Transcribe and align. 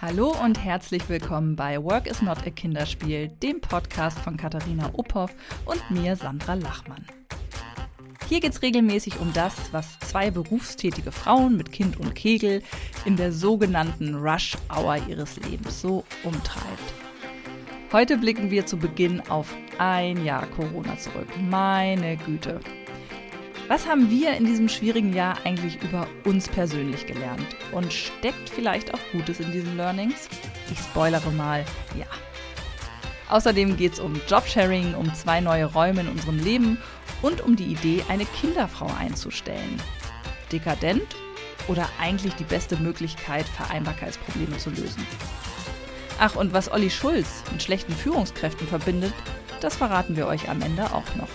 Hallo 0.00 0.32
und 0.44 0.62
herzlich 0.62 1.08
willkommen 1.08 1.56
bei 1.56 1.82
Work 1.82 2.06
is 2.06 2.22
not 2.22 2.46
a 2.46 2.50
Kinderspiel, 2.50 3.26
dem 3.42 3.60
Podcast 3.60 4.16
von 4.20 4.36
Katharina 4.36 4.92
Uphoff 4.96 5.34
und 5.64 5.90
mir 5.90 6.14
Sandra 6.14 6.54
Lachmann. 6.54 7.04
Hier 8.28 8.38
geht 8.38 8.52
es 8.52 8.62
regelmäßig 8.62 9.18
um 9.18 9.32
das, 9.32 9.72
was 9.72 9.98
zwei 9.98 10.30
berufstätige 10.30 11.10
Frauen 11.10 11.56
mit 11.56 11.72
Kind 11.72 11.98
und 11.98 12.14
Kegel 12.14 12.62
in 13.06 13.16
der 13.16 13.32
sogenannten 13.32 14.14
Rush 14.14 14.56
Hour 14.72 14.98
ihres 15.08 15.36
Lebens 15.38 15.80
so 15.80 16.04
umtreibt. 16.22 16.94
Heute 17.92 18.18
blicken 18.18 18.52
wir 18.52 18.66
zu 18.66 18.76
Beginn 18.76 19.20
auf 19.28 19.52
ein 19.78 20.24
Jahr 20.24 20.46
Corona 20.46 20.96
zurück. 20.96 21.26
Meine 21.40 22.16
Güte. 22.18 22.60
Was 23.68 23.86
haben 23.86 24.10
wir 24.10 24.32
in 24.32 24.46
diesem 24.46 24.66
schwierigen 24.70 25.12
Jahr 25.12 25.36
eigentlich 25.44 25.82
über 25.82 26.06
uns 26.24 26.48
persönlich 26.48 27.06
gelernt? 27.06 27.44
Und 27.70 27.92
steckt 27.92 28.48
vielleicht 28.48 28.94
auch 28.94 28.98
Gutes 29.12 29.40
in 29.40 29.52
diesen 29.52 29.76
Learnings? 29.76 30.30
Ich 30.72 30.78
spoilere 30.78 31.30
mal, 31.32 31.66
ja. 31.94 32.06
Außerdem 33.28 33.76
geht 33.76 33.92
es 33.92 34.00
um 34.00 34.18
Jobsharing, 34.26 34.94
um 34.94 35.14
zwei 35.14 35.40
neue 35.40 35.66
Räume 35.66 36.00
in 36.00 36.08
unserem 36.08 36.38
Leben 36.38 36.78
und 37.20 37.42
um 37.42 37.56
die 37.56 37.66
Idee, 37.66 38.02
eine 38.08 38.24
Kinderfrau 38.24 38.90
einzustellen. 38.98 39.82
Dekadent 40.50 41.14
oder 41.66 41.90
eigentlich 42.00 42.32
die 42.36 42.44
beste 42.44 42.78
Möglichkeit, 42.78 43.44
Vereinbarkeitsprobleme 43.46 44.56
zu 44.56 44.70
lösen? 44.70 45.06
Ach, 46.18 46.36
und 46.36 46.54
was 46.54 46.72
Olli 46.72 46.88
Schulz 46.88 47.42
mit 47.52 47.62
schlechten 47.62 47.92
Führungskräften 47.92 48.66
verbindet, 48.66 49.12
das 49.60 49.76
verraten 49.76 50.16
wir 50.16 50.26
euch 50.26 50.48
am 50.48 50.62
Ende 50.62 50.84
auch 50.94 51.14
noch. 51.16 51.28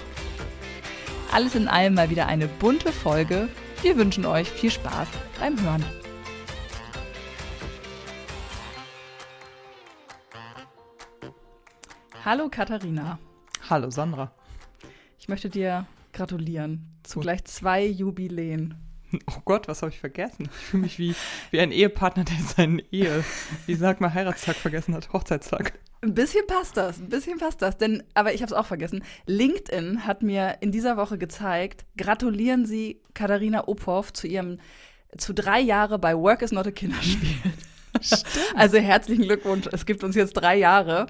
Alles 1.33 1.55
in 1.55 1.67
allem 1.67 1.95
mal 1.95 2.11
wieder 2.11 2.27
eine 2.27 2.47
bunte 2.47 2.91
Folge. 2.91 3.49
Wir 3.81 3.97
wünschen 3.97 4.23
euch 4.23 4.47
viel 4.47 4.69
Spaß 4.69 5.07
beim 5.39 5.59
Hören. 5.59 5.83
Hallo 12.23 12.49
Katharina. 12.49 13.17
Hallo 13.67 13.89
Sandra. 13.89 14.31
Ich 15.17 15.27
möchte 15.27 15.49
dir 15.49 15.87
gratulieren 16.11 16.99
zu 17.01 17.21
gleich 17.21 17.43
zwei 17.45 17.83
Jubiläen. 17.83 18.82
Oh 19.27 19.41
Gott, 19.45 19.67
was 19.67 19.81
habe 19.81 19.91
ich 19.91 19.99
vergessen? 19.99 20.49
Ich 20.59 20.65
fühle 20.65 20.83
mich 20.83 20.99
wie, 20.99 21.15
wie 21.51 21.59
ein 21.59 21.71
Ehepartner, 21.71 22.23
der 22.23 22.37
seinen 22.37 22.81
Ehe, 22.91 23.23
wie 23.65 23.75
sagt 23.75 24.01
man, 24.01 24.13
Heiratstag 24.13 24.55
vergessen 24.55 24.95
hat, 24.95 25.13
Hochzeitstag. 25.13 25.73
Ein 26.01 26.13
bisschen 26.13 26.45
passt 26.47 26.77
das, 26.77 26.99
ein 26.99 27.09
bisschen 27.09 27.37
passt 27.37 27.61
das. 27.61 27.77
Denn, 27.77 28.03
aber 28.13 28.33
ich 28.33 28.41
habe 28.41 28.51
es 28.51 28.57
auch 28.57 28.65
vergessen. 28.65 29.03
LinkedIn 29.25 30.05
hat 30.05 30.21
mir 30.21 30.57
in 30.61 30.71
dieser 30.71 30.97
Woche 30.97 31.17
gezeigt, 31.17 31.85
gratulieren 31.97 32.65
Sie 32.65 33.01
Katharina 33.13 33.67
Uphoff 33.67 34.11
zu 34.11 34.27
ihrem 34.27 34.57
zu 35.17 35.33
drei 35.33 35.59
Jahre 35.59 35.99
bei 35.99 36.17
Work 36.17 36.41
is 36.41 36.51
not 36.51 36.67
a 36.67 36.71
Kinderspiel. 36.71 37.37
Stimmt. 38.01 38.25
Also 38.55 38.77
herzlichen 38.77 39.23
Glückwunsch. 39.23 39.67
Es 39.71 39.85
gibt 39.85 40.03
uns 40.03 40.15
jetzt 40.15 40.33
drei 40.33 40.57
Jahre. 40.57 41.05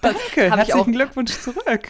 Danke, 0.00 0.50
herzlichen 0.56 0.92
Glückwunsch 0.92 1.32
zurück. 1.32 1.88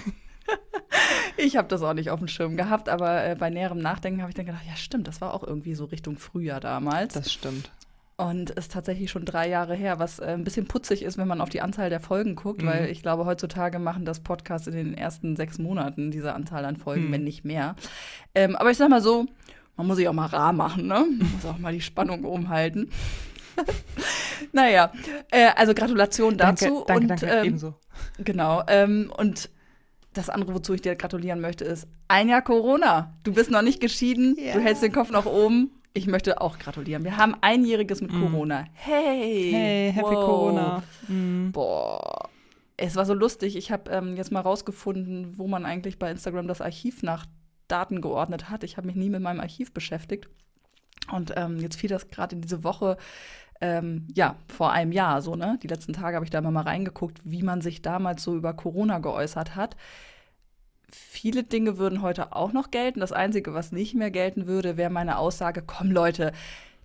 Ich 1.36 1.56
habe 1.56 1.68
das 1.68 1.82
auch 1.82 1.94
nicht 1.94 2.10
auf 2.10 2.18
dem 2.18 2.28
Schirm 2.28 2.56
gehabt, 2.56 2.88
aber 2.88 3.24
äh, 3.24 3.36
bei 3.38 3.50
näherem 3.50 3.78
Nachdenken 3.78 4.20
habe 4.20 4.30
ich 4.30 4.34
dann 4.34 4.46
gedacht, 4.46 4.64
ja 4.68 4.76
stimmt, 4.76 5.08
das 5.08 5.20
war 5.20 5.34
auch 5.34 5.42
irgendwie 5.42 5.74
so 5.74 5.86
Richtung 5.86 6.18
Frühjahr 6.18 6.60
damals. 6.60 7.14
Das 7.14 7.32
stimmt. 7.32 7.70
Und 8.16 8.50
ist 8.50 8.72
tatsächlich 8.72 9.10
schon 9.10 9.24
drei 9.24 9.48
Jahre 9.48 9.74
her, 9.74 9.98
was 9.98 10.18
äh, 10.18 10.26
ein 10.26 10.44
bisschen 10.44 10.68
putzig 10.68 11.02
ist, 11.02 11.18
wenn 11.18 11.26
man 11.26 11.40
auf 11.40 11.48
die 11.48 11.60
Anzahl 11.60 11.90
der 11.90 11.98
Folgen 11.98 12.36
guckt, 12.36 12.62
mhm. 12.62 12.66
weil 12.66 12.90
ich 12.90 13.02
glaube, 13.02 13.24
heutzutage 13.24 13.78
machen 13.78 14.04
das 14.04 14.20
Podcasts 14.20 14.66
in 14.66 14.74
den 14.74 14.94
ersten 14.94 15.34
sechs 15.34 15.58
Monaten 15.58 16.10
diese 16.10 16.34
Anzahl 16.34 16.64
an 16.64 16.76
Folgen, 16.76 17.08
mhm. 17.08 17.12
wenn 17.12 17.24
nicht 17.24 17.44
mehr. 17.44 17.74
Ähm, 18.34 18.54
aber 18.54 18.70
ich 18.70 18.76
sag 18.76 18.90
mal 18.90 19.00
so, 19.00 19.26
man 19.76 19.86
muss 19.86 19.96
sich 19.96 20.08
auch 20.08 20.12
mal 20.12 20.26
rar 20.26 20.52
machen, 20.52 20.86
ne? 20.86 21.06
Man 21.18 21.32
muss 21.32 21.46
auch 21.46 21.58
mal 21.58 21.72
die 21.72 21.80
Spannung 21.80 22.24
oben 22.24 22.50
halten. 22.50 22.90
naja, 24.52 24.92
äh, 25.30 25.48
also 25.56 25.74
Gratulation 25.74 26.36
dazu. 26.36 26.84
Danke, 26.86 26.86
danke, 26.86 27.02
und, 27.02 27.08
danke, 27.08 27.26
ähm, 27.26 27.44
ebenso. 27.46 27.74
Genau. 28.18 28.62
Ähm, 28.68 29.12
und 29.16 29.50
das 30.12 30.28
andere, 30.28 30.54
wozu 30.54 30.74
ich 30.74 30.82
dir 30.82 30.94
gratulieren 30.94 31.40
möchte, 31.40 31.64
ist 31.64 31.86
ein 32.08 32.28
Jahr 32.28 32.42
Corona. 32.42 33.14
Du 33.22 33.32
bist 33.32 33.50
noch 33.50 33.62
nicht 33.62 33.80
geschieden, 33.80 34.36
ja. 34.38 34.54
du 34.54 34.60
hältst 34.60 34.82
den 34.82 34.92
Kopf 34.92 35.10
nach 35.10 35.26
oben. 35.26 35.70
Ich 35.94 36.06
möchte 36.06 36.40
auch 36.40 36.58
gratulieren. 36.58 37.04
Wir 37.04 37.18
haben 37.18 37.36
einjähriges 37.42 38.00
mit 38.00 38.12
mm. 38.12 38.20
Corona. 38.20 38.64
Hey! 38.72 39.50
Hey, 39.52 39.92
happy 39.92 40.14
wow. 40.14 40.24
Corona. 40.24 40.82
Mm. 41.08 41.50
Boah. 41.50 42.30
Es 42.78 42.96
war 42.96 43.04
so 43.04 43.12
lustig. 43.12 43.56
Ich 43.56 43.70
habe 43.70 43.90
ähm, 43.90 44.16
jetzt 44.16 44.32
mal 44.32 44.40
rausgefunden, 44.40 45.36
wo 45.36 45.46
man 45.46 45.66
eigentlich 45.66 45.98
bei 45.98 46.10
Instagram 46.10 46.48
das 46.48 46.62
Archiv 46.62 47.02
nach 47.02 47.26
Daten 47.68 48.00
geordnet 48.00 48.48
hat. 48.48 48.64
Ich 48.64 48.78
habe 48.78 48.86
mich 48.86 48.96
nie 48.96 49.10
mit 49.10 49.20
meinem 49.20 49.40
Archiv 49.40 49.72
beschäftigt. 49.72 50.28
Und 51.10 51.34
ähm, 51.36 51.58
jetzt 51.58 51.76
fiel 51.76 51.90
das 51.90 52.08
gerade 52.08 52.36
in 52.36 52.42
diese 52.42 52.64
Woche 52.64 52.96
ähm, 53.62 54.08
ja, 54.14 54.36
vor 54.48 54.72
einem 54.72 54.90
Jahr 54.90 55.22
so, 55.22 55.36
ne? 55.36 55.58
Die 55.62 55.68
letzten 55.68 55.92
Tage 55.92 56.16
habe 56.16 56.24
ich 56.24 56.30
da 56.30 56.38
immer 56.38 56.50
mal 56.50 56.64
reingeguckt, 56.64 57.20
wie 57.24 57.44
man 57.44 57.60
sich 57.60 57.80
damals 57.80 58.24
so 58.24 58.36
über 58.36 58.52
Corona 58.54 58.98
geäußert 58.98 59.54
hat. 59.54 59.76
Viele 60.90 61.44
Dinge 61.44 61.78
würden 61.78 62.02
heute 62.02 62.34
auch 62.34 62.52
noch 62.52 62.72
gelten. 62.72 62.98
Das 62.98 63.12
Einzige, 63.12 63.54
was 63.54 63.70
nicht 63.70 63.94
mehr 63.94 64.10
gelten 64.10 64.48
würde, 64.48 64.76
wäre 64.76 64.90
meine 64.90 65.16
Aussage, 65.16 65.62
komm 65.64 65.92
Leute, 65.92 66.32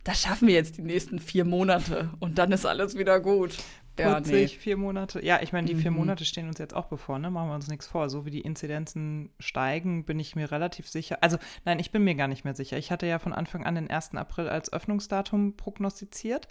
das 0.04 0.22
schaffen 0.22 0.48
wir 0.48 0.56
jetzt 0.56 0.78
die 0.78 0.84
nächsten 0.84 1.20
vier 1.20 1.46
Monate 1.46 2.12
und 2.20 2.38
dann 2.38 2.52
ist 2.52 2.66
alles 2.66 2.96
wieder 2.96 3.20
gut 3.20 3.58
ja, 4.00 4.20
nee. 4.20 4.48
vier 4.48 4.78
Monate. 4.78 5.24
Ja, 5.24 5.42
ich 5.42 5.54
meine, 5.54 5.68
die 5.68 5.76
vier 5.76 5.92
mhm. 5.92 5.98
Monate 5.98 6.26
stehen 6.26 6.48
uns 6.48 6.60
jetzt 6.60 6.76
auch 6.76 6.86
bevor, 6.86 7.20
ne? 7.20 7.30
Machen 7.32 7.50
wir 7.50 7.56
uns 7.56 7.68
nichts 7.68 7.88
vor. 7.88 8.10
So 8.10 8.26
wie 8.26 8.32
die 8.32 8.42
Inzidenzen 8.42 9.30
steigen, 9.40 10.06
bin 10.06 10.20
ich 10.20 10.36
mir 10.36 10.52
relativ 10.52 10.88
sicher. 10.90 11.20
Also, 11.22 11.38
nein, 11.66 11.80
ich 11.80 11.92
bin 11.92 12.04
mir 12.04 12.16
gar 12.16 12.28
nicht 12.28 12.44
mehr 12.44 12.56
sicher. 12.56 12.78
Ich 12.78 12.92
hatte 12.92 13.08
ja 13.08 13.20
von 13.20 13.34
Anfang 13.34 13.66
an 13.66 13.76
den 13.76 13.90
1. 13.90 14.16
April 14.16 14.50
als 14.50 14.72
Öffnungsdatum 14.72 15.58
prognostiziert. 15.58 16.48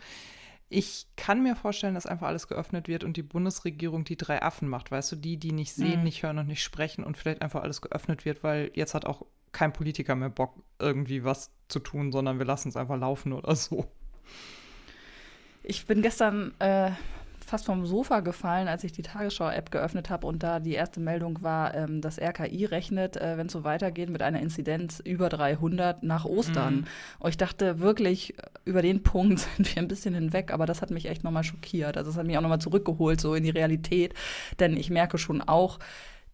Ich 0.68 1.06
kann 1.16 1.42
mir 1.42 1.54
vorstellen, 1.54 1.94
dass 1.94 2.06
einfach 2.06 2.26
alles 2.26 2.48
geöffnet 2.48 2.88
wird 2.88 3.04
und 3.04 3.16
die 3.16 3.22
Bundesregierung 3.22 4.04
die 4.04 4.16
drei 4.16 4.42
Affen 4.42 4.68
macht. 4.68 4.90
Weißt 4.90 5.12
du, 5.12 5.16
die, 5.16 5.36
die 5.36 5.52
nicht 5.52 5.72
sehen, 5.72 5.98
mhm. 5.98 6.04
nicht 6.04 6.22
hören 6.22 6.38
und 6.38 6.48
nicht 6.48 6.62
sprechen 6.62 7.04
und 7.04 7.16
vielleicht 7.16 7.42
einfach 7.42 7.62
alles 7.62 7.80
geöffnet 7.80 8.24
wird, 8.24 8.42
weil 8.42 8.72
jetzt 8.74 8.94
hat 8.94 9.04
auch 9.04 9.24
kein 9.52 9.72
Politiker 9.72 10.16
mehr 10.16 10.28
Bock, 10.28 10.54
irgendwie 10.78 11.24
was 11.24 11.50
zu 11.68 11.78
tun, 11.78 12.12
sondern 12.12 12.38
wir 12.38 12.46
lassen 12.46 12.68
es 12.68 12.76
einfach 12.76 12.98
laufen 12.98 13.32
oder 13.32 13.54
so. 13.54 13.86
Ich 15.62 15.86
bin 15.86 16.02
gestern 16.02 16.54
äh, 16.60 16.90
fast 17.46 17.64
vom 17.64 17.86
Sofa 17.86 18.20
gefallen, 18.20 18.66
als 18.66 18.82
ich 18.82 18.92
die 18.92 19.02
Tagesschau-App 19.02 19.70
geöffnet 19.70 20.10
habe 20.10 20.26
und 20.26 20.42
da 20.42 20.58
die 20.58 20.74
erste 20.74 21.00
Meldung 21.00 21.42
war, 21.42 21.74
ähm, 21.74 22.00
das 22.00 22.18
RKI 22.18 22.64
rechnet, 22.64 23.16
äh, 23.16 23.38
wenn 23.38 23.46
es 23.46 23.52
so 23.52 23.62
weitergeht, 23.62 24.10
mit 24.10 24.20
einer 24.20 24.40
Inzidenz 24.40 25.00
über 25.00 25.28
300 25.28 26.02
nach 26.02 26.24
Ostern. 26.24 26.74
Mhm. 26.74 26.84
Und 27.20 27.30
ich 27.30 27.36
dachte 27.36 27.78
wirklich, 27.78 28.34
über 28.64 28.82
den 28.82 29.02
Punkt 29.04 29.38
sind 29.56 29.74
wir 29.74 29.82
ein 29.82 29.88
bisschen 29.88 30.14
hinweg, 30.14 30.52
aber 30.52 30.66
das 30.66 30.82
hat 30.82 30.90
mich 30.90 31.06
echt 31.06 31.22
nochmal 31.22 31.44
schockiert. 31.44 31.96
Also 31.96 32.10
es 32.10 32.16
hat 32.16 32.26
mich 32.26 32.36
auch 32.36 32.42
nochmal 32.42 32.60
zurückgeholt, 32.60 33.20
so 33.20 33.34
in 33.34 33.44
die 33.44 33.50
Realität. 33.50 34.12
Denn 34.58 34.76
ich 34.76 34.90
merke 34.90 35.16
schon 35.16 35.40
auch, 35.40 35.78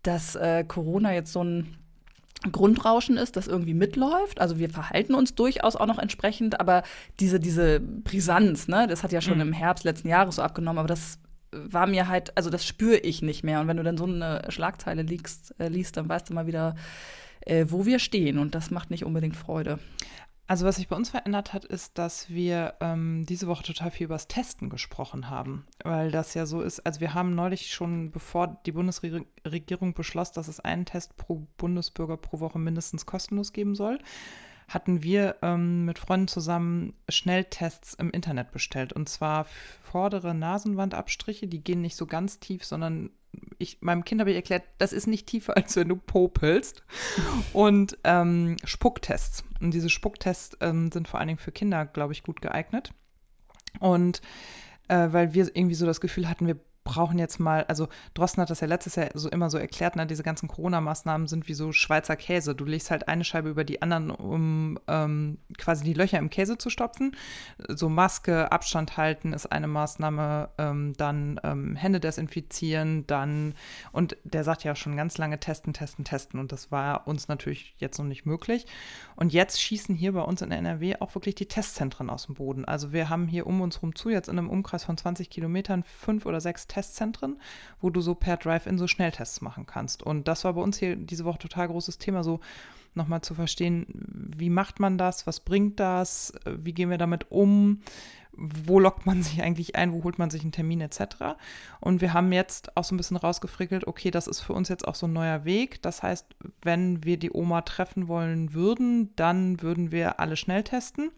dass 0.02 0.34
äh, 0.34 0.64
Corona 0.64 1.12
jetzt 1.12 1.32
so 1.32 1.44
ein 1.44 1.76
Grundrauschen 2.50 3.16
ist, 3.16 3.36
das 3.36 3.46
irgendwie 3.46 3.74
mitläuft. 3.74 4.40
Also 4.40 4.58
wir 4.58 4.70
verhalten 4.70 5.14
uns 5.14 5.34
durchaus 5.34 5.76
auch 5.76 5.86
noch 5.86 5.98
entsprechend, 5.98 6.58
aber 6.58 6.82
diese, 7.20 7.38
diese 7.38 7.80
Brisanz, 7.80 8.68
ne, 8.68 8.86
das 8.88 9.02
hat 9.02 9.12
ja 9.12 9.20
schon 9.20 9.34
mhm. 9.34 9.42
im 9.42 9.52
Herbst 9.52 9.84
letzten 9.84 10.08
Jahres 10.08 10.36
so 10.36 10.42
abgenommen, 10.42 10.78
aber 10.78 10.88
das 10.88 11.18
war 11.52 11.86
mir 11.86 12.08
halt, 12.08 12.36
also 12.36 12.50
das 12.50 12.66
spüre 12.66 12.96
ich 12.96 13.22
nicht 13.22 13.44
mehr. 13.44 13.60
Und 13.60 13.68
wenn 13.68 13.76
du 13.76 13.82
dann 13.82 13.98
so 13.98 14.04
eine 14.04 14.42
Schlagzeile 14.48 15.02
liest, 15.02 15.54
äh, 15.58 15.68
liest 15.68 15.96
dann 15.96 16.08
weißt 16.08 16.30
du 16.30 16.34
mal 16.34 16.46
wieder, 16.46 16.74
äh, 17.42 17.66
wo 17.68 17.84
wir 17.86 17.98
stehen. 17.98 18.38
Und 18.38 18.54
das 18.54 18.70
macht 18.70 18.90
nicht 18.90 19.04
unbedingt 19.04 19.36
Freude. 19.36 19.78
Also 20.48 20.66
was 20.66 20.76
sich 20.76 20.88
bei 20.88 20.96
uns 20.96 21.10
verändert 21.10 21.52
hat, 21.52 21.64
ist, 21.64 21.96
dass 21.98 22.28
wir 22.28 22.74
ähm, 22.80 23.24
diese 23.26 23.46
Woche 23.46 23.62
total 23.62 23.90
viel 23.90 24.04
über 24.04 24.16
das 24.16 24.28
Testen 24.28 24.70
gesprochen 24.70 25.30
haben, 25.30 25.66
weil 25.82 26.10
das 26.10 26.34
ja 26.34 26.46
so 26.46 26.62
ist. 26.62 26.80
Also 26.80 27.00
wir 27.00 27.14
haben 27.14 27.34
neulich 27.34 27.72
schon, 27.72 28.10
bevor 28.10 28.60
die 28.66 28.72
Bundesregierung 28.72 29.94
beschloss, 29.94 30.32
dass 30.32 30.48
es 30.48 30.60
einen 30.60 30.84
Test 30.84 31.16
pro 31.16 31.46
Bundesbürger 31.56 32.16
pro 32.16 32.40
Woche 32.40 32.58
mindestens 32.58 33.06
kostenlos 33.06 33.52
geben 33.52 33.74
soll, 33.74 33.98
hatten 34.68 35.02
wir 35.02 35.36
ähm, 35.42 35.84
mit 35.84 35.98
Freunden 35.98 36.28
zusammen 36.28 36.94
Schnelltests 37.08 37.94
im 37.94 38.10
Internet 38.10 38.50
bestellt. 38.50 38.92
Und 38.92 39.08
zwar 39.08 39.44
vordere 39.44 40.34
Nasenwandabstriche, 40.34 41.46
die 41.46 41.62
gehen 41.62 41.80
nicht 41.80 41.96
so 41.96 42.06
ganz 42.06 42.40
tief, 42.40 42.64
sondern 42.64 43.10
ich, 43.58 43.80
meinem 43.80 44.04
Kind 44.04 44.20
habe 44.20 44.30
ich 44.30 44.36
erklärt, 44.36 44.64
das 44.78 44.92
ist 44.92 45.06
nicht 45.06 45.26
tiefer, 45.26 45.56
als 45.56 45.76
wenn 45.76 45.88
du 45.88 45.96
popelst. 45.96 46.82
Und 47.52 47.96
ähm, 48.04 48.56
Spucktests. 48.64 49.44
Und 49.60 49.72
diese 49.72 49.90
Spucktests 49.90 50.56
ähm, 50.60 50.90
sind 50.92 51.08
vor 51.08 51.20
allen 51.20 51.28
Dingen 51.28 51.38
für 51.38 51.52
Kinder, 51.52 51.86
glaube 51.86 52.12
ich, 52.12 52.22
gut 52.22 52.42
geeignet. 52.42 52.92
Und 53.80 54.20
äh, 54.88 55.08
weil 55.10 55.34
wir 55.34 55.50
irgendwie 55.54 55.74
so 55.74 55.86
das 55.86 56.00
Gefühl 56.00 56.28
hatten, 56.28 56.46
wir 56.46 56.58
brauchen 56.84 57.18
jetzt 57.18 57.38
mal, 57.38 57.64
also 57.64 57.88
Drosten 58.14 58.42
hat 58.42 58.50
das 58.50 58.60
ja 58.60 58.66
letztes 58.66 58.96
Jahr 58.96 59.10
so 59.14 59.28
immer 59.28 59.50
so 59.50 59.58
erklärt, 59.58 59.96
ne, 59.96 60.06
diese 60.06 60.22
ganzen 60.22 60.48
Corona-Maßnahmen 60.48 61.28
sind 61.28 61.48
wie 61.48 61.54
so 61.54 61.72
Schweizer 61.72 62.16
Käse. 62.16 62.54
Du 62.54 62.64
legst 62.64 62.90
halt 62.90 63.08
eine 63.08 63.24
Scheibe 63.24 63.48
über 63.48 63.64
die 63.64 63.82
anderen, 63.82 64.10
um 64.10 64.78
ähm, 64.88 65.38
quasi 65.58 65.84
die 65.84 65.92
Löcher 65.92 66.18
im 66.18 66.30
Käse 66.30 66.58
zu 66.58 66.70
stopfen. 66.70 67.16
So 67.68 67.88
Maske, 67.88 68.50
Abstand 68.50 68.96
halten 68.96 69.32
ist 69.32 69.46
eine 69.46 69.68
Maßnahme, 69.68 70.50
ähm, 70.58 70.94
dann 70.96 71.40
ähm, 71.44 71.76
Hände 71.76 72.00
desinfizieren, 72.00 73.06
dann, 73.06 73.54
und 73.92 74.16
der 74.24 74.42
sagt 74.44 74.64
ja 74.64 74.74
schon 74.74 74.96
ganz 74.96 75.18
lange 75.18 75.38
testen, 75.38 75.72
testen, 75.72 76.04
testen. 76.04 76.40
Und 76.40 76.52
das 76.52 76.72
war 76.72 77.06
uns 77.06 77.28
natürlich 77.28 77.74
jetzt 77.78 77.98
noch 77.98 78.06
nicht 78.06 78.26
möglich. 78.26 78.66
Und 79.14 79.32
jetzt 79.32 79.62
schießen 79.62 79.94
hier 79.94 80.12
bei 80.12 80.22
uns 80.22 80.42
in 80.42 80.50
NRW 80.50 80.96
auch 81.00 81.14
wirklich 81.14 81.36
die 81.36 81.46
Testzentren 81.46 82.10
aus 82.10 82.26
dem 82.26 82.34
Boden. 82.34 82.64
Also 82.64 82.92
wir 82.92 83.08
haben 83.08 83.28
hier 83.28 83.46
um 83.46 83.60
uns 83.60 83.82
rum 83.82 83.94
zu, 83.94 84.10
jetzt 84.10 84.28
in 84.28 84.38
einem 84.38 84.50
Umkreis 84.50 84.84
von 84.84 84.96
20 84.96 85.30
Kilometern, 85.30 85.84
fünf 85.84 86.26
oder 86.26 86.40
sechs 86.40 86.66
Testzentren, 86.72 87.40
wo 87.80 87.90
du 87.90 88.00
so 88.00 88.14
per 88.14 88.36
Drive-In 88.36 88.78
so 88.78 88.86
Schnelltests 88.86 89.40
machen 89.40 89.66
kannst. 89.66 90.02
Und 90.02 90.28
das 90.28 90.44
war 90.44 90.54
bei 90.54 90.60
uns 90.60 90.78
hier 90.78 90.96
diese 90.96 91.24
Woche 91.24 91.38
total 91.38 91.68
großes 91.68 91.98
Thema, 91.98 92.24
so 92.24 92.40
nochmal 92.94 93.22
zu 93.22 93.34
verstehen, 93.34 93.86
wie 94.36 94.50
macht 94.50 94.80
man 94.80 94.98
das, 94.98 95.26
was 95.26 95.40
bringt 95.40 95.80
das, 95.80 96.32
wie 96.44 96.72
gehen 96.72 96.90
wir 96.90 96.98
damit 96.98 97.30
um, 97.30 97.80
wo 98.32 98.78
lockt 98.80 99.06
man 99.06 99.22
sich 99.22 99.42
eigentlich 99.42 99.76
ein, 99.76 99.92
wo 99.92 100.04
holt 100.04 100.18
man 100.18 100.30
sich 100.30 100.42
einen 100.42 100.52
Termin 100.52 100.80
etc. 100.80 101.36
Und 101.80 102.00
wir 102.00 102.12
haben 102.12 102.32
jetzt 102.32 102.76
auch 102.76 102.84
so 102.84 102.94
ein 102.94 102.98
bisschen 102.98 103.16
rausgefrickelt, 103.16 103.86
okay, 103.86 104.10
das 104.10 104.26
ist 104.26 104.40
für 104.40 104.52
uns 104.52 104.68
jetzt 104.68 104.86
auch 104.86 104.94
so 104.94 105.06
ein 105.06 105.12
neuer 105.12 105.44
Weg. 105.44 105.82
Das 105.82 106.02
heißt, 106.02 106.26
wenn 106.62 107.04
wir 107.04 107.18
die 107.18 107.32
Oma 107.32 107.62
treffen 107.62 108.08
wollen 108.08 108.52
würden, 108.52 109.14
dann 109.16 109.62
würden 109.62 109.92
wir 109.92 110.20
alle 110.20 110.36
schnell 110.36 110.62
testen. 110.62 111.10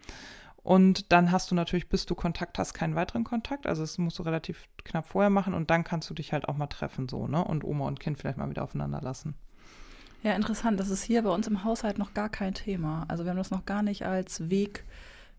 Und 0.64 1.12
dann 1.12 1.31
hast 1.31 1.50
du 1.50 1.55
natürlich, 1.55 1.90
bis 1.90 2.06
du 2.06 2.14
Kontakt 2.14 2.58
hast, 2.58 2.72
keinen 2.72 2.94
weiteren 2.94 3.22
Kontakt. 3.22 3.66
Also 3.66 3.82
das 3.82 3.99
musst 3.99 4.19
du 4.19 4.22
relativ 4.22 4.66
knapp 4.82 5.06
vorher 5.06 5.28
machen 5.28 5.52
und 5.52 5.70
dann 5.70 5.84
kannst 5.84 6.08
du 6.08 6.14
dich 6.14 6.32
halt 6.32 6.49
auch 6.49 6.56
mal 6.56 6.66
treffen, 6.69 7.06
so, 7.06 7.26
ne? 7.26 7.44
Und 7.44 7.64
Oma 7.64 7.87
und 7.87 8.00
Kind 8.00 8.19
vielleicht 8.19 8.38
mal 8.38 8.49
wieder 8.49 8.64
aufeinander 8.64 9.02
lassen. 9.02 9.34
Ja, 10.22 10.32
interessant. 10.32 10.81
Das 10.81 10.88
ist 10.88 11.02
hier 11.02 11.22
bei 11.22 11.28
uns 11.28 11.46
im 11.46 11.64
Haushalt 11.64 11.99
noch 11.99 12.14
gar 12.14 12.31
kein 12.31 12.55
Thema. 12.55 13.05
Also 13.08 13.25
wir 13.25 13.31
haben 13.31 13.37
das 13.37 13.50
noch 13.50 13.66
gar 13.66 13.82
nicht 13.82 14.06
als 14.06 14.49
Weg 14.49 14.84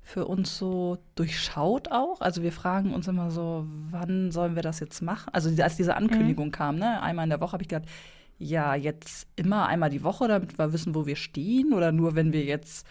für 0.04 0.26
uns 0.28 0.60
so 0.60 1.00
durchschaut 1.16 1.92
auch. 1.92 2.22
Also 2.22 2.44
wir 2.44 2.52
fragen 2.52 2.94
uns 2.94 3.08
immer 3.08 3.32
so, 3.32 3.66
wann 3.90 4.32
sollen 4.32 4.54
wir 4.54 4.62
das 4.62 4.80
jetzt 4.80 5.02
machen? 5.02 5.34
Also 5.34 5.50
als 5.60 5.76
diese 5.76 5.98
Ankündigung 5.98 6.48
mhm. 6.48 6.52
kam, 6.52 6.76
ne, 6.76 7.02
einmal 7.02 7.24
in 7.24 7.32
der 7.32 7.42
Woche 7.42 7.54
habe 7.54 7.64
ich 7.64 7.70
gedacht, 7.70 7.90
ja, 8.38 8.76
jetzt 8.76 9.28
immer 9.36 9.66
einmal 9.66 9.90
die 9.90 10.04
Woche, 10.04 10.28
damit 10.28 10.60
wir 10.60 10.72
wissen, 10.72 10.94
wo 10.94 11.08
wir 11.08 11.16
stehen 11.16 11.74
oder 11.74 11.92
nur 11.92 12.14
wenn 12.14 12.32
wir 12.32 12.44
jetzt 12.44 12.86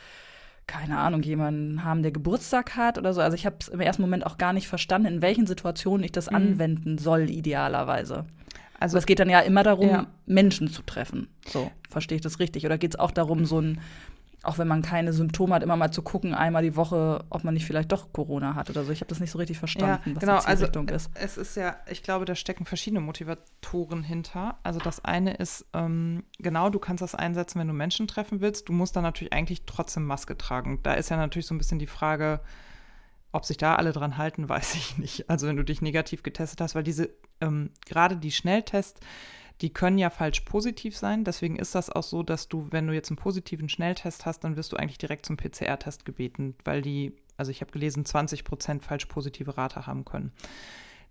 keine 0.66 0.98
Ahnung, 0.98 1.22
jemanden 1.22 1.84
haben, 1.84 2.02
der 2.02 2.12
Geburtstag 2.12 2.76
hat 2.76 2.98
oder 2.98 3.12
so. 3.12 3.20
Also 3.20 3.34
ich 3.34 3.46
habe 3.46 3.56
es 3.60 3.68
im 3.68 3.80
ersten 3.80 4.02
Moment 4.02 4.26
auch 4.26 4.38
gar 4.38 4.52
nicht 4.52 4.68
verstanden, 4.68 5.06
in 5.06 5.22
welchen 5.22 5.46
Situationen 5.46 6.04
ich 6.04 6.12
das 6.12 6.30
mhm. 6.30 6.36
anwenden 6.36 6.98
soll, 6.98 7.30
idealerweise. 7.30 8.24
Also 8.80 8.98
es 8.98 9.06
geht 9.06 9.18
dann 9.18 9.30
ja 9.30 9.40
immer 9.40 9.62
darum, 9.62 9.88
ja. 9.88 10.06
Menschen 10.26 10.68
zu 10.68 10.82
treffen. 10.82 11.28
So, 11.46 11.70
verstehe 11.88 12.16
ich 12.16 12.22
das 12.22 12.40
richtig? 12.40 12.66
Oder 12.66 12.76
geht 12.76 12.94
es 12.94 13.00
auch 13.00 13.12
darum, 13.12 13.44
so 13.44 13.60
ein 13.60 13.80
auch 14.44 14.58
wenn 14.58 14.68
man 14.68 14.82
keine 14.82 15.12
Symptome 15.12 15.54
hat, 15.54 15.62
immer 15.62 15.76
mal 15.76 15.90
zu 15.90 16.02
gucken, 16.02 16.34
einmal 16.34 16.62
die 16.62 16.76
Woche, 16.76 17.24
ob 17.30 17.44
man 17.44 17.54
nicht 17.54 17.66
vielleicht 17.66 17.92
doch 17.92 18.12
Corona 18.12 18.54
hat 18.54 18.70
oder 18.70 18.84
so. 18.84 18.92
Ich 18.92 19.00
habe 19.00 19.08
das 19.08 19.20
nicht 19.20 19.30
so 19.30 19.38
richtig 19.38 19.58
verstanden, 19.58 20.14
ja, 20.14 20.20
genau, 20.20 20.34
was 20.34 20.44
die 20.44 20.50
also, 20.50 20.64
Richtung 20.64 20.88
ist. 20.88 21.10
Es 21.14 21.36
ist 21.36 21.56
ja, 21.56 21.76
ich 21.88 22.02
glaube, 22.02 22.24
da 22.24 22.34
stecken 22.34 22.64
verschiedene 22.64 23.00
Motivatoren 23.00 24.02
hinter. 24.02 24.58
Also 24.62 24.80
das 24.80 25.04
eine 25.04 25.34
ist, 25.34 25.66
ähm, 25.72 26.24
genau, 26.38 26.70
du 26.70 26.78
kannst 26.78 27.02
das 27.02 27.14
einsetzen, 27.14 27.60
wenn 27.60 27.68
du 27.68 27.74
Menschen 27.74 28.06
treffen 28.06 28.40
willst. 28.40 28.68
Du 28.68 28.72
musst 28.72 28.96
dann 28.96 29.02
natürlich 29.02 29.32
eigentlich 29.32 29.62
trotzdem 29.66 30.04
Maske 30.04 30.36
tragen. 30.36 30.80
Da 30.82 30.94
ist 30.94 31.08
ja 31.08 31.16
natürlich 31.16 31.46
so 31.46 31.54
ein 31.54 31.58
bisschen 31.58 31.78
die 31.78 31.86
Frage, 31.86 32.40
ob 33.32 33.44
sich 33.44 33.56
da 33.56 33.74
alle 33.74 33.92
dran 33.92 34.16
halten, 34.16 34.48
weiß 34.48 34.74
ich 34.74 34.98
nicht. 34.98 35.28
Also 35.28 35.46
wenn 35.46 35.56
du 35.56 35.64
dich 35.64 35.82
negativ 35.82 36.22
getestet 36.22 36.60
hast, 36.60 36.74
weil 36.74 36.84
diese, 36.84 37.10
ähm, 37.40 37.70
gerade 37.86 38.16
die 38.16 38.32
Schnelltests, 38.32 39.00
die 39.60 39.72
können 39.72 39.98
ja 39.98 40.10
falsch 40.10 40.40
positiv 40.40 40.96
sein. 40.96 41.24
Deswegen 41.24 41.56
ist 41.56 41.74
das 41.74 41.90
auch 41.90 42.02
so, 42.02 42.22
dass 42.22 42.48
du, 42.48 42.66
wenn 42.70 42.86
du 42.86 42.94
jetzt 42.94 43.10
einen 43.10 43.16
positiven 43.16 43.68
Schnelltest 43.68 44.26
hast, 44.26 44.40
dann 44.40 44.56
wirst 44.56 44.72
du 44.72 44.76
eigentlich 44.76 44.98
direkt 44.98 45.26
zum 45.26 45.36
PCR-Test 45.36 46.04
gebeten, 46.04 46.56
weil 46.64 46.82
die, 46.82 47.14
also 47.36 47.50
ich 47.50 47.60
habe 47.60 47.70
gelesen, 47.70 48.04
20 48.04 48.44
Prozent 48.44 48.82
falsch 48.82 49.06
positive 49.06 49.56
Rate 49.56 49.86
haben 49.86 50.04
können. 50.04 50.32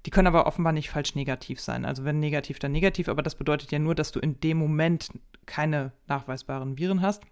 Die 0.06 0.10
können 0.10 0.28
aber 0.28 0.46
offenbar 0.46 0.74
nicht 0.74 0.90
falsch 0.90 1.16
negativ 1.16 1.62
sein. 1.62 1.86
Also 1.86 2.04
wenn 2.04 2.20
negativ, 2.20 2.60
dann 2.60 2.74
negativ, 2.74 3.08
aber 3.08 3.24
das 3.24 3.36
bedeutet 3.36 3.72
ja 3.72 3.80
nur, 3.80 3.96
dass 3.96 4.12
du 4.12 4.20
in 4.20 4.40
dem 4.42 4.58
Moment 4.58 5.10
keine 5.46 5.94
nachweisbaren 6.08 6.78
Viren 6.78 7.02
hast. 7.02 7.24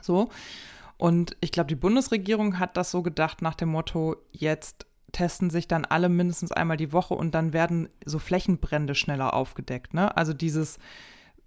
So. 0.00 0.30
Und 0.96 1.36
ich 1.40 1.52
glaube, 1.52 1.68
die 1.68 1.74
Bundesregierung 1.74 2.58
hat 2.58 2.76
das 2.76 2.90
so 2.90 3.02
gedacht 3.02 3.42
nach 3.42 3.54
dem 3.54 3.68
Motto, 3.68 4.16
jetzt 4.30 4.86
testen 5.12 5.50
sich 5.50 5.68
dann 5.68 5.84
alle 5.84 6.08
mindestens 6.08 6.52
einmal 6.52 6.76
die 6.76 6.92
Woche 6.92 7.14
und 7.14 7.34
dann 7.34 7.52
werden 7.52 7.88
so 8.04 8.18
Flächenbrände 8.18 8.94
schneller 8.94 9.34
aufgedeckt. 9.34 9.94
Ne? 9.94 10.16
Also 10.16 10.32
dieses, 10.32 10.78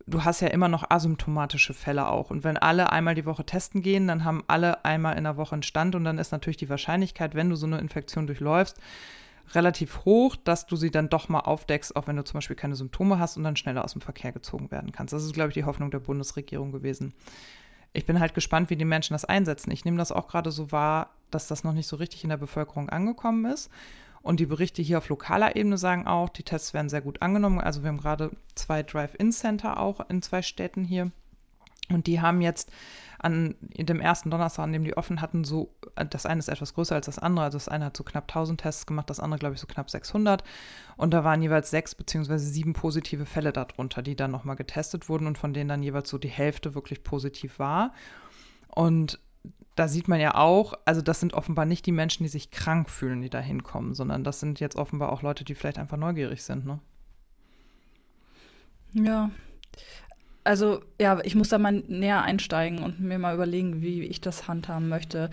du 0.08 0.24
hast 0.24 0.42
ja 0.42 0.50
immer 0.50 0.68
noch 0.68 0.90
asymptomatische 0.90 1.74
Fälle 1.74 2.08
auch. 2.08 2.30
Und 2.30 2.44
wenn 2.44 2.58
alle 2.58 2.92
einmal 2.92 3.16
die 3.16 3.26
Woche 3.26 3.46
testen 3.46 3.82
gehen, 3.82 4.08
dann 4.08 4.24
haben 4.24 4.44
alle 4.48 4.86
einmal 4.86 5.18
in 5.18 5.24
der 5.24 5.38
Woche 5.38 5.54
einen 5.54 5.64
Stand 5.64 5.96
und 5.96 6.04
dann 6.04 6.20
ist 6.20 6.32
natürlich 6.32 6.58
die 6.58 6.70
Wahrscheinlichkeit, 6.70 7.36
wenn 7.36 7.50
du 7.50 7.56
so 7.56 7.66
eine 7.66 7.80
Infektion 7.80 8.28
durchläufst, 8.28 8.78
relativ 9.54 10.06
hoch, 10.06 10.36
dass 10.36 10.66
du 10.66 10.76
sie 10.76 10.92
dann 10.92 11.10
doch 11.10 11.30
mal 11.30 11.42
aufdeckst, 11.42 11.96
auch 11.96 12.08
wenn 12.08 12.16
du 12.16 12.24
zum 12.24 12.36
Beispiel 12.36 12.56
keine 12.56 12.76
Symptome 12.76 13.20
hast 13.20 13.38
und 13.38 13.44
dann 13.44 13.56
schneller 13.56 13.84
aus 13.84 13.94
dem 13.94 14.02
Verkehr 14.02 14.32
gezogen 14.32 14.72
werden 14.72 14.92
kannst. 14.92 15.14
Das 15.14 15.24
ist, 15.24 15.34
glaube 15.34 15.50
ich, 15.50 15.54
die 15.56 15.66
Hoffnung 15.66 15.92
der 15.92 16.00
Bundesregierung 16.00 16.72
gewesen 16.72 17.14
ich 17.96 18.06
bin 18.06 18.20
halt 18.20 18.34
gespannt, 18.34 18.70
wie 18.70 18.76
die 18.76 18.86
Menschen 18.86 19.14
das 19.14 19.26
einsetzen. 19.26 19.72
Ich 19.72 19.86
nehme 19.86 19.98
das 19.98 20.12
auch 20.12 20.28
gerade 20.28 20.52
so 20.52 20.72
wahr, 20.72 21.12
dass 21.32 21.48
das 21.48 21.64
noch 21.64 21.74
nicht 21.74 21.88
so 21.88 21.96
richtig 21.96 22.24
in 22.24 22.30
der 22.30 22.38
Bevölkerung 22.38 22.90
angekommen 22.90 23.46
ist. 23.46 23.70
Und 24.22 24.40
die 24.40 24.46
Berichte 24.46 24.82
hier 24.82 24.98
auf 24.98 25.10
lokaler 25.10 25.56
Ebene 25.56 25.78
sagen 25.78 26.08
auch, 26.08 26.30
die 26.30 26.44
Tests 26.44 26.74
werden 26.74 26.90
sehr 26.90 27.02
gut 27.02 27.22
angenommen. 27.22 27.60
Also 27.60 27.84
wir 27.84 27.90
haben 27.90 28.00
gerade 28.00 28.32
zwei 28.56 28.82
Drive-In-Center 28.82 29.80
auch 29.80 30.10
in 30.10 30.22
zwei 30.22 30.42
Städten 30.42 30.84
hier. 30.84 31.12
Und 31.90 32.08
die 32.08 32.22
haben 32.22 32.42
jetzt 32.42 32.72
an 33.20 33.56
dem 33.62 34.00
ersten 34.00 34.30
Donnerstag, 34.30 34.64
an 34.64 34.74
dem 34.74 34.84
die 34.84 34.98
offen 34.98 35.22
hatten, 35.22 35.44
so, 35.44 35.74
das 36.10 36.26
eine 36.26 36.40
ist 36.40 36.48
etwas 36.48 36.74
größer 36.74 36.96
als 36.96 37.06
das 37.06 37.20
andere. 37.20 37.46
Also 37.46 37.58
das 37.58 37.70
eine 37.70 37.86
hat 37.86 37.98
so 37.98 38.04
knapp 38.04 38.26
1000 38.26 38.62
Tests 38.62 38.86
gemacht, 38.86 39.10
das 39.10 39.20
andere, 39.20 39.40
glaube 39.40 39.56
ich, 39.56 39.62
so 39.62 39.68
knapp 39.68 39.90
600. 39.90 40.44
Und 40.98 41.14
da 41.14 41.24
waren 41.24 41.42
jeweils 41.42 41.70
sechs 41.70 41.96
beziehungsweise 41.96 42.46
sieben 42.46 42.74
positive 42.74 43.26
Fälle 43.26 43.52
darunter, 43.52 44.02
die 44.02 44.16
dann 44.16 44.32
nochmal 44.32 44.56
getestet 44.56 45.10
wurden 45.10 45.28
und 45.28 45.38
von 45.38 45.54
denen 45.54 45.70
dann 45.70 45.84
jeweils 45.84 46.10
so 46.10 46.18
die 46.18 46.28
Hälfte 46.28 46.76
wirklich 46.76 47.04
positiv 47.04 47.58
war. 47.58 47.94
Und 48.68 49.20
da 49.76 49.88
sieht 49.88 50.08
man 50.08 50.20
ja 50.20 50.36
auch, 50.36 50.74
also 50.86 51.02
das 51.02 51.20
sind 51.20 51.34
offenbar 51.34 51.66
nicht 51.66 51.86
die 51.86 51.92
Menschen, 51.92 52.24
die 52.24 52.30
sich 52.30 52.52
krank 52.52 52.90
fühlen, 52.90 53.22
die 53.22 53.30
da 53.30 53.40
hinkommen, 53.40 53.94
sondern 53.94 54.24
das 54.24 54.40
sind 54.40 54.60
jetzt 54.60 54.76
offenbar 54.76 55.12
auch 55.12 55.22
Leute, 55.22 55.44
die 55.44 55.56
vielleicht 55.56 55.78
einfach 55.78 55.98
neugierig 55.98 56.44
sind, 56.44 56.66
ne? 56.66 56.80
Ja, 58.94 59.30
also 60.46 60.82
ja, 61.02 61.20
ich 61.24 61.36
muss 61.36 61.50
da 61.50 61.58
mal 61.58 61.84
näher 61.88 62.22
einsteigen 62.22 62.84
und 62.84 63.00
mir 63.02 63.20
mal 63.20 63.34
überlegen, 63.34 63.82
wie 63.82 64.04
ich 64.04 64.22
das 64.22 64.48
handhaben 64.48 64.88
möchte. 64.88 65.30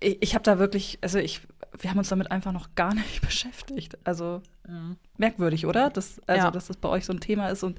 Ich, 0.00 0.18
ich 0.20 0.34
habe 0.34 0.44
da 0.44 0.58
wirklich, 0.58 0.98
also 1.00 1.18
ich, 1.18 1.40
wir 1.78 1.90
haben 1.90 1.98
uns 1.98 2.10
damit 2.10 2.30
einfach 2.30 2.52
noch 2.52 2.74
gar 2.74 2.94
nicht 2.94 3.22
beschäftigt. 3.22 3.98
Also 4.04 4.42
mhm. 4.68 4.96
merkwürdig, 5.16 5.66
oder? 5.66 5.90
Das, 5.90 6.20
also, 6.26 6.44
ja. 6.44 6.50
dass 6.50 6.66
das 6.66 6.76
bei 6.76 6.88
euch 6.90 7.06
so 7.06 7.12
ein 7.12 7.20
Thema 7.20 7.48
ist 7.48 7.64
und 7.64 7.78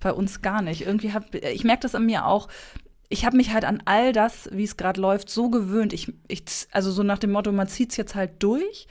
bei 0.00 0.12
uns 0.12 0.42
gar 0.42 0.60
nicht. 0.60 0.82
Irgendwie 0.82 1.12
hab, 1.12 1.32
ich 1.34 1.64
merke 1.64 1.82
das 1.82 1.94
an 1.94 2.04
mir 2.04 2.26
auch. 2.26 2.48
Ich 3.08 3.24
habe 3.24 3.36
mich 3.36 3.52
halt 3.52 3.64
an 3.64 3.80
all 3.84 4.12
das, 4.12 4.48
wie 4.52 4.64
es 4.64 4.76
gerade 4.76 5.00
läuft, 5.00 5.30
so 5.30 5.50
gewöhnt. 5.50 5.92
Ich, 5.92 6.12
ich, 6.26 6.42
also 6.72 6.90
so 6.90 7.04
nach 7.04 7.18
dem 7.18 7.30
Motto, 7.30 7.52
man 7.52 7.68
zieht 7.68 7.92
es 7.92 7.96
jetzt 7.96 8.16
halt 8.16 8.42
durch 8.42 8.88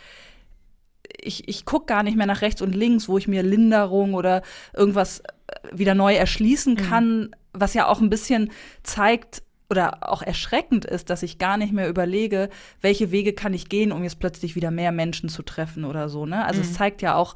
ich, 1.20 1.48
ich 1.48 1.66
gucke 1.66 1.86
gar 1.86 2.04
nicht 2.04 2.18
mehr 2.18 2.26
nach 2.26 2.42
rechts 2.42 2.62
und 2.62 2.76
links, 2.76 3.08
wo 3.08 3.18
ich 3.18 3.28
mir 3.28 3.44
Linderung 3.44 4.14
oder 4.14 4.42
irgendwas 4.74 5.20
äh, 5.20 5.24
wieder 5.72 5.96
neu 5.96 6.14
erschließen 6.14 6.74
mhm. 6.74 6.78
kann, 6.78 7.20
mhm. 7.20 7.32
was 7.54 7.74
ja 7.74 7.88
auch 7.88 8.02
ein 8.02 8.10
bisschen 8.10 8.52
zeigt 8.84 9.44
oder 9.70 10.10
auch 10.10 10.22
erschreckend 10.22 10.86
ist, 10.86 11.10
dass 11.10 11.24
ich 11.24 11.40
gar 11.40 11.58
nicht 11.58 11.74
mehr 11.74 11.90
überlege, 11.90 12.50
welche 12.82 13.12
Wege 13.12 13.34
kann 13.34 13.54
ich 13.54 13.70
gehen, 13.70 13.92
um 13.92 14.04
jetzt 14.04 14.20
plötzlich 14.20 14.56
wieder 14.56 14.72
mehr 14.72 14.92
Menschen 14.92 15.30
zu 15.30 15.42
treffen 15.42 15.86
oder 15.86 16.10
so. 16.10 16.26
Ne? 16.26 16.46
Also 16.46 16.62
mhm. 16.62 16.68
es 16.68 16.74
zeigt 16.74 17.02
ja 17.02 17.16
auch 17.16 17.36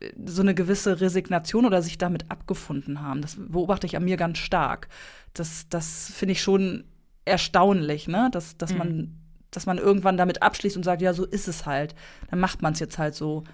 äh, 0.00 0.12
so 0.24 0.42
eine 0.42 0.54
gewisse 0.54 1.00
Resignation 1.00 1.66
oder 1.66 1.82
sich 1.82 1.98
damit 1.98 2.30
abgefunden 2.30 3.02
haben. 3.02 3.20
Das 3.20 3.36
beobachte 3.38 3.86
ich 3.86 3.96
an 3.96 4.04
mir 4.04 4.16
ganz 4.16 4.38
stark. 4.38 4.88
Das, 5.34 5.68
das 5.68 6.10
finde 6.14 6.32
ich 6.32 6.42
schon 6.42 6.84
erstaunlich, 7.24 8.08
ne? 8.08 8.30
dass, 8.32 8.56
dass 8.56 8.72
mhm. 8.72 8.78
man 8.78 9.25
dass 9.56 9.66
man 9.66 9.78
irgendwann 9.78 10.16
damit 10.16 10.42
abschließt 10.42 10.76
und 10.76 10.82
sagt, 10.82 11.02
ja, 11.02 11.14
so 11.14 11.24
ist 11.24 11.48
es 11.48 11.66
halt. 11.66 11.94
Dann 12.30 12.38
macht 12.38 12.62
man 12.62 12.74
es 12.74 12.80
jetzt 12.80 12.98
halt 12.98 13.14
so. 13.14 13.44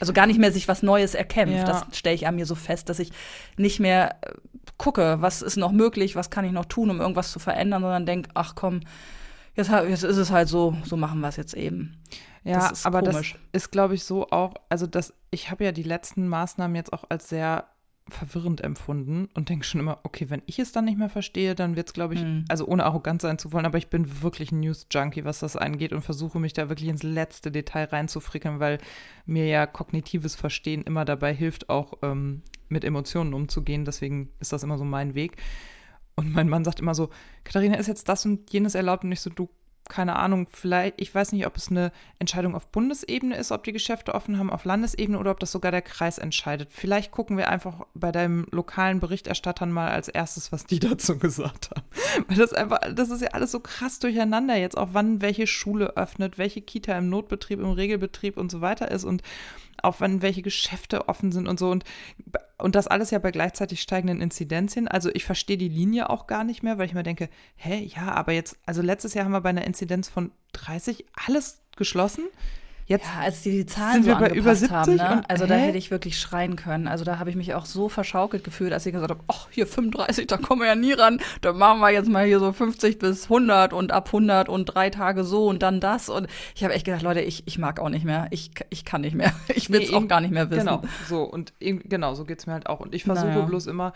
Also 0.00 0.12
gar 0.12 0.26
nicht 0.26 0.38
mehr 0.38 0.52
sich 0.52 0.68
was 0.68 0.82
Neues 0.82 1.14
erkämpft. 1.14 1.56
Ja. 1.56 1.64
Das 1.64 1.84
stelle 1.96 2.14
ich 2.14 2.26
an 2.26 2.36
mir 2.36 2.46
so 2.46 2.54
fest, 2.54 2.88
dass 2.88 2.98
ich 2.98 3.12
nicht 3.56 3.80
mehr 3.80 4.16
äh, 4.22 4.32
gucke, 4.76 5.16
was 5.20 5.42
ist 5.42 5.56
noch 5.56 5.72
möglich, 5.72 6.16
was 6.16 6.30
kann 6.30 6.44
ich 6.44 6.52
noch 6.52 6.66
tun, 6.66 6.90
um 6.90 7.00
irgendwas 7.00 7.32
zu 7.32 7.38
verändern, 7.38 7.82
sondern 7.82 8.04
denke, 8.04 8.30
ach 8.34 8.54
komm, 8.54 8.80
jetzt, 9.54 9.70
jetzt 9.70 10.02
ist 10.02 10.16
es 10.16 10.30
halt 10.30 10.48
so, 10.48 10.76
so 10.84 10.96
machen 10.96 11.20
wir 11.20 11.28
es 11.28 11.36
jetzt 11.36 11.54
eben. 11.54 12.02
Ja, 12.44 12.72
aber 12.84 13.00
komisch. 13.00 13.32
das 13.52 13.62
ist, 13.62 13.70
glaube 13.72 13.94
ich, 13.94 14.04
so 14.04 14.28
auch, 14.28 14.54
also 14.68 14.86
das, 14.86 15.14
ich 15.30 15.50
habe 15.50 15.64
ja 15.64 15.72
die 15.72 15.82
letzten 15.82 16.28
Maßnahmen 16.28 16.76
jetzt 16.76 16.92
auch 16.92 17.04
als 17.08 17.28
sehr 17.28 17.64
verwirrend 18.08 18.60
empfunden 18.60 19.28
und 19.34 19.48
denke 19.48 19.64
schon 19.64 19.80
immer, 19.80 19.98
okay, 20.04 20.30
wenn 20.30 20.42
ich 20.46 20.58
es 20.60 20.70
dann 20.70 20.84
nicht 20.84 20.98
mehr 20.98 21.08
verstehe, 21.08 21.54
dann 21.56 21.74
wird 21.74 21.88
es, 21.88 21.92
glaube 21.92 22.14
ich, 22.14 22.20
Hm. 22.20 22.44
also 22.48 22.66
ohne 22.66 22.84
arrogant 22.84 23.20
sein 23.20 23.38
zu 23.38 23.52
wollen, 23.52 23.66
aber 23.66 23.78
ich 23.78 23.88
bin 23.88 24.22
wirklich 24.22 24.52
ein 24.52 24.60
News-Junkie, 24.60 25.24
was 25.24 25.40
das 25.40 25.56
angeht 25.56 25.92
und 25.92 26.02
versuche 26.02 26.38
mich 26.38 26.52
da 26.52 26.68
wirklich 26.68 26.88
ins 26.88 27.02
letzte 27.02 27.50
Detail 27.50 27.84
reinzufrickeln, 27.86 28.60
weil 28.60 28.78
mir 29.26 29.46
ja 29.46 29.66
kognitives 29.66 30.36
Verstehen 30.36 30.82
immer 30.82 31.04
dabei 31.04 31.34
hilft, 31.34 31.68
auch 31.68 31.94
ähm, 32.02 32.42
mit 32.68 32.84
Emotionen 32.84 33.34
umzugehen. 33.34 33.84
Deswegen 33.84 34.30
ist 34.38 34.52
das 34.52 34.62
immer 34.62 34.78
so 34.78 34.84
mein 34.84 35.14
Weg. 35.14 35.36
Und 36.14 36.32
mein 36.32 36.48
Mann 36.48 36.64
sagt 36.64 36.80
immer 36.80 36.94
so, 36.94 37.10
Katharina, 37.44 37.76
ist 37.76 37.88
jetzt 37.88 38.08
das 38.08 38.24
und 38.24 38.50
jenes 38.52 38.74
erlaubt? 38.74 39.04
Und 39.04 39.12
ich 39.12 39.20
so, 39.20 39.30
du, 39.30 39.50
keine 39.88 40.16
Ahnung, 40.16 40.46
vielleicht, 40.50 41.00
ich 41.00 41.14
weiß 41.14 41.32
nicht, 41.32 41.46
ob 41.46 41.56
es 41.56 41.70
eine 41.70 41.92
Entscheidung 42.18 42.54
auf 42.54 42.66
Bundesebene 42.68 43.36
ist, 43.36 43.52
ob 43.52 43.64
die 43.64 43.72
Geschäfte 43.72 44.14
offen 44.14 44.38
haben, 44.38 44.50
auf 44.50 44.64
Landesebene 44.64 45.18
oder 45.18 45.30
ob 45.30 45.40
das 45.40 45.52
sogar 45.52 45.70
der 45.70 45.82
Kreis 45.82 46.18
entscheidet. 46.18 46.72
Vielleicht 46.72 47.10
gucken 47.10 47.36
wir 47.36 47.48
einfach 47.48 47.86
bei 47.94 48.12
deinem 48.12 48.46
lokalen 48.50 49.00
Berichterstattern 49.00 49.70
mal 49.70 49.90
als 49.90 50.08
erstes, 50.08 50.52
was 50.52 50.64
die 50.64 50.78
dazu 50.80 51.18
gesagt 51.18 51.70
haben. 51.70 51.86
Weil 52.28 52.36
das 52.36 52.52
einfach, 52.52 52.80
das 52.94 53.10
ist 53.10 53.22
ja 53.22 53.28
alles 53.28 53.52
so 53.52 53.60
krass 53.60 53.98
durcheinander 53.98 54.56
jetzt, 54.56 54.76
auch 54.76 54.88
wann 54.92 55.20
welche 55.20 55.46
Schule 55.46 55.96
öffnet, 55.96 56.38
welche 56.38 56.62
Kita 56.62 56.96
im 56.96 57.08
Notbetrieb, 57.08 57.60
im 57.60 57.70
Regelbetrieb 57.70 58.36
und 58.36 58.50
so 58.50 58.60
weiter 58.60 58.90
ist 58.90 59.04
und 59.04 59.22
auch 59.82 59.96
wann 60.00 60.22
welche 60.22 60.42
Geschäfte 60.42 61.08
offen 61.08 61.32
sind 61.32 61.48
und 61.48 61.58
so. 61.58 61.70
Und, 61.70 61.84
und 62.58 62.74
das 62.74 62.86
alles 62.86 63.10
ja 63.10 63.18
bei 63.18 63.30
gleichzeitig 63.30 63.80
steigenden 63.80 64.20
Inzidenzien. 64.20 64.88
Also 64.88 65.10
ich 65.12 65.24
verstehe 65.24 65.58
die 65.58 65.68
Linie 65.68 66.10
auch 66.10 66.26
gar 66.26 66.44
nicht 66.44 66.62
mehr, 66.62 66.78
weil 66.78 66.86
ich 66.86 66.94
mir 66.94 67.02
denke, 67.02 67.28
hä, 67.56 67.84
ja, 67.94 68.12
aber 68.12 68.32
jetzt, 68.32 68.58
also 68.66 68.82
letztes 68.82 69.14
Jahr 69.14 69.24
haben 69.24 69.32
wir 69.32 69.40
bei 69.40 69.50
einer 69.50 69.66
Inzidenz 69.66 70.08
von 70.08 70.32
30 70.52 71.06
alles 71.26 71.62
geschlossen. 71.76 72.24
Jetzt 72.88 73.06
Ja, 73.06 73.22
als 73.22 73.42
die 73.42 73.50
die 73.50 73.66
Zahlen 73.66 73.94
Sind 73.94 74.04
so 74.04 74.08
wir 74.10 74.28
bei 74.28 74.30
über 74.34 74.50
haben, 74.50 74.56
70 74.56 74.96
ne? 74.96 75.12
und- 75.16 75.28
Also 75.30 75.46
da 75.46 75.54
hä? 75.56 75.66
hätte 75.66 75.78
ich 75.78 75.90
wirklich 75.90 76.18
schreien 76.20 76.54
können. 76.54 76.86
Also 76.86 77.04
da 77.04 77.18
habe 77.18 77.30
ich 77.30 77.34
mich 77.36 77.52
auch 77.54 77.66
so 77.66 77.88
verschaukelt 77.88 78.44
gefühlt, 78.44 78.72
als 78.72 78.86
ich 78.86 78.92
gesagt 78.92 79.10
habe, 79.10 79.24
ach, 79.26 79.48
hier 79.50 79.66
35, 79.66 80.28
da 80.28 80.36
kommen 80.36 80.60
wir 80.60 80.68
ja 80.68 80.76
nie 80.76 80.92
ran. 80.92 81.20
Da 81.40 81.52
machen 81.52 81.80
wir 81.80 81.90
jetzt 81.90 82.08
mal 82.08 82.24
hier 82.26 82.38
so 82.38 82.52
50 82.52 82.98
bis 83.00 83.24
100 83.24 83.72
und 83.72 83.90
ab 83.90 84.06
100 84.08 84.48
und 84.48 84.66
drei 84.66 84.90
Tage 84.90 85.24
so 85.24 85.46
und 85.48 85.62
dann 85.64 85.80
das. 85.80 86.08
Und 86.08 86.28
ich 86.54 86.62
habe 86.62 86.74
echt 86.74 86.84
gedacht, 86.84 87.02
Leute, 87.02 87.22
ich, 87.22 87.42
ich 87.46 87.58
mag 87.58 87.80
auch 87.80 87.88
nicht 87.88 88.04
mehr. 88.04 88.28
Ich, 88.30 88.52
ich 88.70 88.84
kann 88.84 89.00
nicht 89.00 89.16
mehr. 89.16 89.32
Ich 89.56 89.68
will 89.70 89.82
es 89.82 89.90
Nee, 89.90 89.96
auch 89.96 90.06
gar 90.06 90.20
nicht 90.20 90.30
mehr 90.32 90.48
wissen. 90.50 90.60
Genau, 90.66 90.82
so 91.08 91.22
und 91.24 91.54
genau, 91.58 92.14
so 92.14 92.24
geht 92.24 92.38
es 92.38 92.46
mir 92.46 92.52
halt 92.52 92.68
auch. 92.68 92.78
Und 92.78 92.94
ich 92.94 93.02
versuche 93.04 93.26
Naja. 93.26 93.46
bloß 93.46 93.66
immer, 93.66 93.94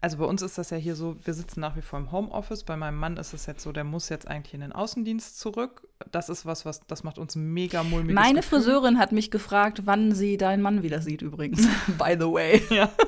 also 0.00 0.18
bei 0.18 0.24
uns 0.24 0.42
ist 0.42 0.58
das 0.58 0.70
ja 0.70 0.76
hier 0.76 0.94
so, 0.94 1.16
wir 1.24 1.34
sitzen 1.34 1.60
nach 1.60 1.76
wie 1.76 1.82
vor 1.82 1.98
im 1.98 2.12
Homeoffice. 2.12 2.62
Bei 2.64 2.76
meinem 2.76 2.98
Mann 2.98 3.16
ist 3.16 3.32
es 3.32 3.46
jetzt 3.46 3.62
so, 3.62 3.72
der 3.72 3.84
muss 3.84 4.08
jetzt 4.08 4.28
eigentlich 4.28 4.54
in 4.54 4.60
den 4.60 4.72
Außendienst 4.72 5.38
zurück. 5.40 5.88
Das 6.12 6.28
ist 6.28 6.46
was, 6.46 6.64
was 6.64 6.80
das 6.86 7.02
macht 7.02 7.18
uns 7.18 7.34
mega 7.36 7.82
mulmiges 7.82 8.14
Meine 8.14 8.40
Gefühl. 8.40 8.60
Friseurin 8.60 8.98
hat 8.98 9.12
mich 9.12 9.30
gefragt, 9.30 9.82
wann 9.86 10.12
sie 10.14 10.36
deinen 10.36 10.62
Mann 10.62 10.82
wieder 10.82 11.02
sieht 11.02 11.22
übrigens. 11.22 11.66
By 11.98 12.16
the 12.18 12.26
way. 12.30 12.62
Ja. 12.70 12.90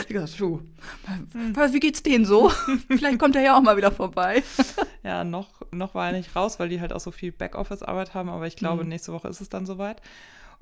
Ich 0.00 0.08
gesagt, 0.08 0.38
wie 0.38 1.80
geht's 1.80 2.02
denen 2.02 2.24
so? 2.26 2.48
Vielleicht 2.88 3.18
kommt 3.18 3.34
er 3.34 3.42
ja 3.42 3.56
auch 3.56 3.62
mal 3.62 3.76
wieder 3.76 3.90
vorbei. 3.90 4.42
Ja, 5.02 5.24
noch, 5.24 5.48
noch 5.72 5.94
war 5.94 6.08
er 6.08 6.12
nicht 6.12 6.36
raus, 6.36 6.60
weil 6.60 6.68
die 6.68 6.80
halt 6.80 6.92
auch 6.92 7.00
so 7.00 7.10
viel 7.10 7.32
Backoffice-Arbeit 7.32 8.14
haben, 8.14 8.28
aber 8.28 8.46
ich 8.46 8.56
glaube, 8.56 8.82
Mhm. 8.84 8.90
nächste 8.90 9.12
Woche 9.12 9.28
ist 9.28 9.40
es 9.40 9.48
dann 9.48 9.66
soweit. 9.66 10.02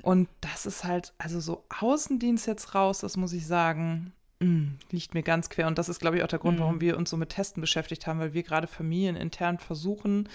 Und 0.02 0.28
das 0.40 0.66
ist 0.66 0.84
halt, 0.84 1.12
also 1.18 1.40
so 1.40 1.64
Außendienst 1.80 2.46
jetzt 2.46 2.74
raus, 2.74 3.00
das 3.00 3.16
muss 3.16 3.32
ich 3.32 3.46
sagen, 3.46 4.12
mh, 4.42 4.68
liegt 4.90 5.14
mir 5.14 5.22
ganz 5.22 5.48
quer. 5.48 5.66
Und 5.66 5.78
das 5.78 5.88
ist, 5.88 6.00
glaube 6.00 6.16
ich, 6.16 6.22
auch 6.22 6.28
der 6.28 6.38
Grund, 6.38 6.56
Mhm. 6.58 6.62
warum 6.62 6.80
wir 6.80 6.96
uns 6.96 7.10
so 7.10 7.16
mit 7.16 7.30
Testen 7.30 7.60
beschäftigt 7.60 8.06
haben, 8.06 8.18
weil 8.20 8.34
wir 8.34 8.42
gerade 8.42 8.66
familienintern 8.66 9.58
versuchen, 9.58 10.28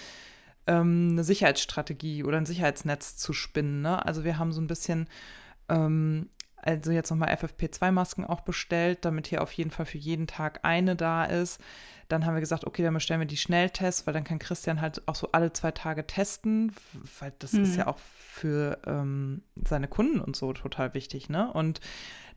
ähm, 0.66 1.10
eine 1.12 1.24
Sicherheitsstrategie 1.24 2.24
oder 2.24 2.36
ein 2.38 2.46
Sicherheitsnetz 2.46 3.16
zu 3.16 3.32
spinnen. 3.32 3.80
Ne? 3.82 4.04
Also 4.04 4.24
wir 4.24 4.38
haben 4.38 4.52
so 4.52 4.60
ein 4.60 4.66
bisschen, 4.66 5.08
ähm, 5.68 6.28
also 6.68 6.90
jetzt 6.90 7.10
nochmal 7.10 7.34
FFP2-Masken 7.34 8.24
auch 8.24 8.40
bestellt, 8.42 8.98
damit 9.04 9.26
hier 9.26 9.42
auf 9.42 9.52
jeden 9.52 9.70
Fall 9.70 9.86
für 9.86 9.98
jeden 9.98 10.26
Tag 10.26 10.60
eine 10.62 10.96
da 10.96 11.24
ist. 11.24 11.60
Dann 12.08 12.24
haben 12.24 12.34
wir 12.34 12.40
gesagt, 12.40 12.66
okay, 12.66 12.82
dann 12.82 12.94
bestellen 12.94 13.20
wir 13.20 13.26
die 13.26 13.36
Schnelltests, 13.36 14.06
weil 14.06 14.14
dann 14.14 14.24
kann 14.24 14.38
Christian 14.38 14.80
halt 14.80 15.02
auch 15.06 15.14
so 15.14 15.30
alle 15.32 15.52
zwei 15.52 15.72
Tage 15.72 16.06
testen, 16.06 16.72
weil 17.20 17.32
das 17.38 17.52
ist 17.54 17.72
Mhm. 17.72 17.78
ja 17.78 17.86
auch 17.86 17.98
für 17.98 18.78
ähm, 18.86 19.42
seine 19.66 19.88
Kunden 19.88 20.20
und 20.20 20.36
so 20.36 20.52
total 20.52 20.94
wichtig, 20.94 21.28
ne? 21.28 21.52
Und 21.52 21.80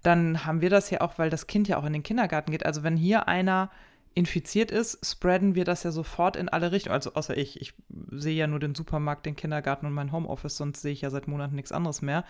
dann 0.04 0.46
haben 0.46 0.62
wir 0.62 0.70
das 0.70 0.90
ja 0.90 1.02
auch, 1.02 1.20
weil 1.20 1.30
das 1.30 1.46
Kind 1.48 1.68
ja 1.68 1.78
auch 1.78 1.86
in 1.86 1.94
den 1.94 2.04
Kindergarten 2.04 2.52
geht. 2.52 2.66
Also 2.66 2.84
wenn 2.84 2.98
hier 2.98 3.28
einer 3.28 3.70
infiziert 4.14 4.72
ist, 4.72 5.06
spreaden 5.10 5.56
wir 5.56 5.64
das 5.64 5.84
ja 5.84 5.92
sofort 5.92 6.36
in 6.36 6.50
alle 6.50 6.72
Richtungen. 6.72 6.96
Also 6.96 7.14
außer 7.14 7.38
ich. 7.38 7.62
Ich 7.62 7.74
sehe 8.12 8.36
ja 8.36 8.48
nur 8.48 8.60
den 8.60 8.76
Supermarkt, 8.76 9.26
den 9.26 9.36
Kindergarten 9.36 9.86
und 9.86 9.94
mein 9.94 10.12
Homeoffice, 10.12 10.58
sonst 10.58 10.82
sehe 10.82 10.92
ich 10.92 11.02
ja 11.02 11.10
seit 11.10 11.28
Monaten 11.28 11.56
nichts 11.56 11.72
anderes 11.72 12.02
mehr. 12.02 12.26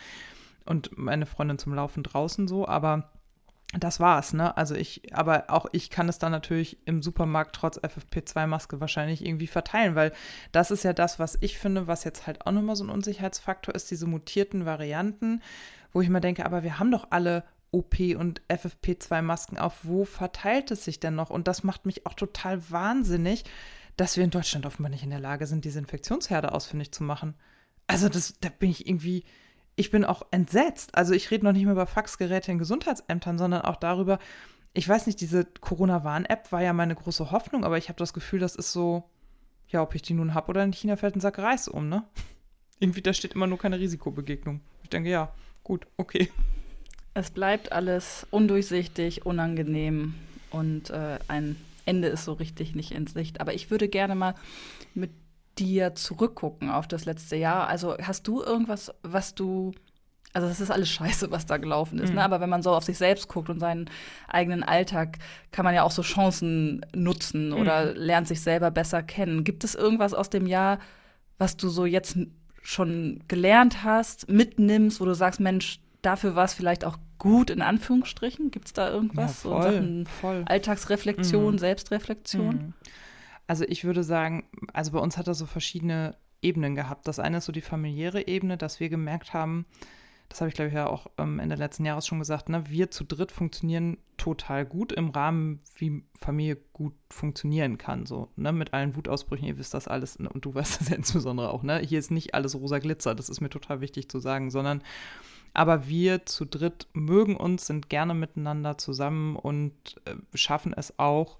Und 0.66 0.98
meine 0.98 1.26
Freundin 1.26 1.58
zum 1.58 1.74
Laufen 1.74 2.04
draußen 2.04 2.48
so, 2.48 2.68
aber 2.68 3.10
das 3.80 4.00
war's, 4.00 4.34
ne? 4.34 4.56
Also 4.58 4.76
ich, 4.76 5.16
aber 5.16 5.46
auch 5.48 5.66
ich 5.72 5.90
kann 5.90 6.10
es 6.10 6.20
dann 6.20 6.32
natürlich 6.32 6.78
im 6.86 7.02
Supermarkt 7.02 7.56
trotz 7.56 7.78
FFP2-Maske 7.78 8.82
wahrscheinlich 8.82 9.26
irgendwie 9.26 9.48
verteilen, 9.48 9.96
weil 9.96 10.12
das 10.52 10.72
ist 10.72 10.84
ja 10.84 10.92
das, 10.92 11.20
was 11.20 11.38
ich 11.40 11.58
finde, 11.58 11.88
was 11.88 12.04
jetzt 12.04 12.28
halt 12.28 12.46
auch 12.46 12.52
nochmal 12.52 12.76
so 12.76 12.84
ein 12.84 12.90
Unsicherheitsfaktor 12.90 13.74
ist, 13.74 13.90
diese 13.90 14.08
mutierten 14.08 14.66
Varianten, 14.66 15.42
wo 15.94 16.02
ich 16.02 16.10
mir 16.10 16.20
denke, 16.20 16.46
aber 16.46 16.64
wir 16.64 16.80
haben 16.80 16.92
doch 16.92 17.08
alle 17.12 17.44
OP- 17.72 18.18
und 18.18 18.42
FFP2-Masken 18.50 19.58
auf. 19.58 19.80
Wo 19.84 20.04
verteilt 20.04 20.72
es 20.72 20.84
sich 20.84 21.00
denn 21.00 21.16
noch? 21.16 21.30
Und 21.30 21.48
das 21.48 21.64
macht 21.64 21.86
mich 21.86 22.06
auch 22.06 22.14
total 22.14 22.70
wahnsinnig, 22.70 23.46
dass 23.96 24.18
wir 24.18 24.24
in 24.24 24.30
Deutschland 24.30 24.66
offenbar 24.66 24.90
nicht 24.90 25.04
in 25.04 25.10
der 25.10 25.20
Lage 25.20 25.48
sind, 25.48 25.64
diese 25.64 25.80
Infektionsherde 25.80 26.52
ausfindig 26.52 26.92
zu 26.92 27.04
machen. 27.04 27.36
Also 27.88 28.10
das, 28.10 28.36
da 28.42 28.50
bin 28.50 28.70
ich 28.70 28.88
irgendwie, 28.88 29.24
ich 29.76 29.92
bin 29.92 30.06
auch 30.06 30.24
entsetzt. 30.32 30.96
Also 30.96 31.14
ich 31.14 31.32
rede 31.32 31.46
noch 31.46 31.54
nicht 31.54 31.64
mehr 31.64 31.74
über 31.74 31.88
Faxgeräte 31.88 32.52
in 32.52 32.58
Gesundheitsämtern, 32.58 33.38
sondern 33.38 33.62
auch 33.62 33.78
darüber, 33.78 34.20
ich 34.74 34.88
weiß 34.88 35.08
nicht, 35.08 35.20
diese 35.22 35.46
Corona-Warn-App 35.46 36.52
war 36.52 36.62
ja 36.62 36.74
meine 36.74 36.96
große 36.96 37.32
Hoffnung, 37.32 37.64
aber 37.64 37.78
ich 37.78 37.90
habe 37.90 37.98
das 37.98 38.14
Gefühl, 38.14 38.40
das 38.40 38.56
ist 38.56 38.72
so, 38.72 39.04
ja, 39.68 39.82
ob 39.82 39.96
ich 39.96 40.02
die 40.02 40.14
nun 40.14 40.34
habe 40.34 40.50
oder 40.50 40.64
in 40.64 40.72
China 40.72 40.96
fällt 40.96 41.16
ein 41.16 41.22
Sack 41.22 41.40
Reis 41.40 41.68
um, 41.68 41.90
ne? 41.90 42.04
Irgendwie, 42.80 43.02
da 43.02 43.14
steht 43.14 43.34
immer 43.34 43.48
nur 43.48 43.60
keine 43.60 43.80
Risikobegegnung. 43.80 44.62
Ich 44.84 44.90
denke, 44.90 45.10
ja, 45.10 45.32
gut, 45.64 45.86
okay. 45.98 46.32
Es 47.14 47.30
bleibt 47.30 47.72
alles 47.72 48.26
undurchsichtig, 48.32 49.26
unangenehm 49.26 50.16
und 50.50 50.90
äh, 50.90 51.20
ein 51.28 51.58
Ende 51.86 52.08
ist 52.08 52.26
so 52.26 52.34
richtig 52.34 52.74
nicht 52.74 52.92
in 52.92 53.06
Sicht. 53.06 53.42
Aber 53.42 53.54
ich 53.54 53.70
würde 53.70 53.88
gerne 53.88 54.16
mal 54.16 54.36
mit 54.94 55.12
dir 55.62 55.96
zurückgucken 55.96 56.70
auf 56.70 56.88
das 56.88 57.06
letzte 57.06 57.36
Jahr. 57.38 57.68
Also 57.68 57.96
hast 58.02 58.28
du 58.28 58.42
irgendwas, 58.42 58.92
was 59.04 59.36
du 59.36 59.72
also 60.34 60.48
das 60.48 60.62
ist 60.62 60.72
alles 60.72 60.90
scheiße, 60.90 61.30
was 61.32 61.46
da 61.46 61.58
gelaufen 61.58 62.00
ist. 62.00 62.10
Mhm. 62.12 62.16
Ne? 62.16 62.24
Aber 62.24 62.40
wenn 62.40 62.50
man 62.50 62.64
so 62.64 62.72
auf 62.72 62.86
sich 62.86 62.98
selbst 62.98 63.28
guckt 63.28 63.50
und 63.50 63.60
seinen 63.60 63.90
eigenen 64.30 64.64
Alltag, 64.64 65.18
kann 65.52 65.66
man 65.66 65.76
ja 65.76 65.84
auch 65.84 65.92
so 65.92 66.04
Chancen 66.04 66.86
nutzen 66.96 67.52
oder 67.52 67.94
lernt 67.94 68.30
sich 68.30 68.40
selber 68.42 68.72
besser 68.72 69.04
kennen. 69.04 69.44
Gibt 69.44 69.66
es 69.66 69.76
irgendwas 69.76 70.14
aus 70.14 70.30
dem 70.30 70.48
Jahr, 70.48 70.80
was 71.38 71.58
du 71.58 71.68
so 71.68 71.86
jetzt 71.86 72.18
schon 72.64 73.22
gelernt 73.28 73.84
hast, 73.84 74.30
mitnimmst, 74.30 75.02
wo 75.02 75.06
du 75.06 75.16
sagst, 75.16 75.42
Mensch, 75.42 75.80
dafür 76.02 76.36
war 76.36 76.46
es 76.46 76.54
vielleicht 76.54 76.86
auch 76.86 76.98
gut, 77.18 77.50
in 77.50 77.62
Anführungsstrichen? 77.62 78.52
Gibt 78.52 78.68
es 78.68 78.74
da 78.74 78.90
irgendwas? 78.90 79.44
Ja, 79.44 79.50
so 79.50 79.50
voll, 79.50 79.64
Sachen 79.74 80.06
voll. 80.06 80.44
Alltagsreflexion, 80.46 81.56
Mhm. 81.56 81.60
Selbstreflexion? 81.60 82.74
Also 83.48 83.66
ich 83.68 83.84
würde 83.84 84.04
sagen, 84.04 84.46
also 84.74 84.92
bei 84.92 85.00
uns 85.00 85.18
hat 85.18 85.28
das 85.28 85.38
so 85.38 85.46
verschiedene 85.46 86.16
Ebenen 86.42 86.76
gehabt. 86.76 87.08
Das 87.08 87.20
eine 87.20 87.38
ist 87.38 87.46
so 87.46 87.52
die 87.52 87.62
familiäre 87.62 88.28
Ebene, 88.28 88.58
dass 88.58 88.80
wir 88.80 88.90
gemerkt 88.90 89.34
haben, 89.34 89.66
das 90.32 90.40
habe 90.40 90.48
ich 90.48 90.56
glaube 90.56 90.70
ich 90.70 90.74
ja 90.74 90.88
auch 90.88 91.08
ähm, 91.18 91.40
Ende 91.40 91.56
letzten 91.56 91.84
Jahres 91.84 92.08
schon 92.08 92.20
gesagt, 92.20 92.48
ne, 92.48 92.64
wir 92.70 92.90
zu 92.90 93.04
dritt 93.04 93.34
funktionieren 93.34 93.98
total 94.16 94.66
gut 94.66 94.94
im 94.94 95.10
Rahmen, 95.10 95.60
wie 95.76 96.04
Familie 96.18 96.58
gut 96.72 96.94
funktionieren 97.10 97.78
kann, 97.78 98.06
so, 98.06 98.30
ne, 98.38 98.54
mit 98.54 98.74
allen 98.74 98.96
Wutausbrüchen, 98.96 99.46
ihr 99.46 99.58
wisst 99.58 99.74
das 99.74 99.90
alles 99.90 100.20
ne, 100.20 100.30
und 100.30 100.46
du 100.46 100.56
weißt 100.56 100.80
das 100.80 100.90
ja 100.90 100.96
insbesondere 100.98 101.52
auch, 101.52 101.64
ne, 101.64 101.80
hier 101.80 102.00
ist 102.00 102.12
nicht 102.12 102.34
alles 102.34 102.56
rosa 102.56 102.80
Glitzer, 102.80 103.14
das 103.14 103.28
ist 103.28 103.42
mir 103.42 103.50
total 103.50 103.82
wichtig 103.82 104.10
zu 104.10 104.20
sagen, 104.20 104.52
sondern 104.52 104.82
aber 105.54 105.90
wir 105.90 106.26
zu 106.26 106.46
dritt 106.46 106.88
mögen 106.94 107.36
uns, 107.36 107.68
sind 107.68 107.90
gerne 107.90 108.14
miteinander 108.14 108.78
zusammen 108.78 109.36
und 109.36 109.74
äh, 110.06 110.16
schaffen 110.34 110.74
es 110.74 110.98
auch, 110.98 111.40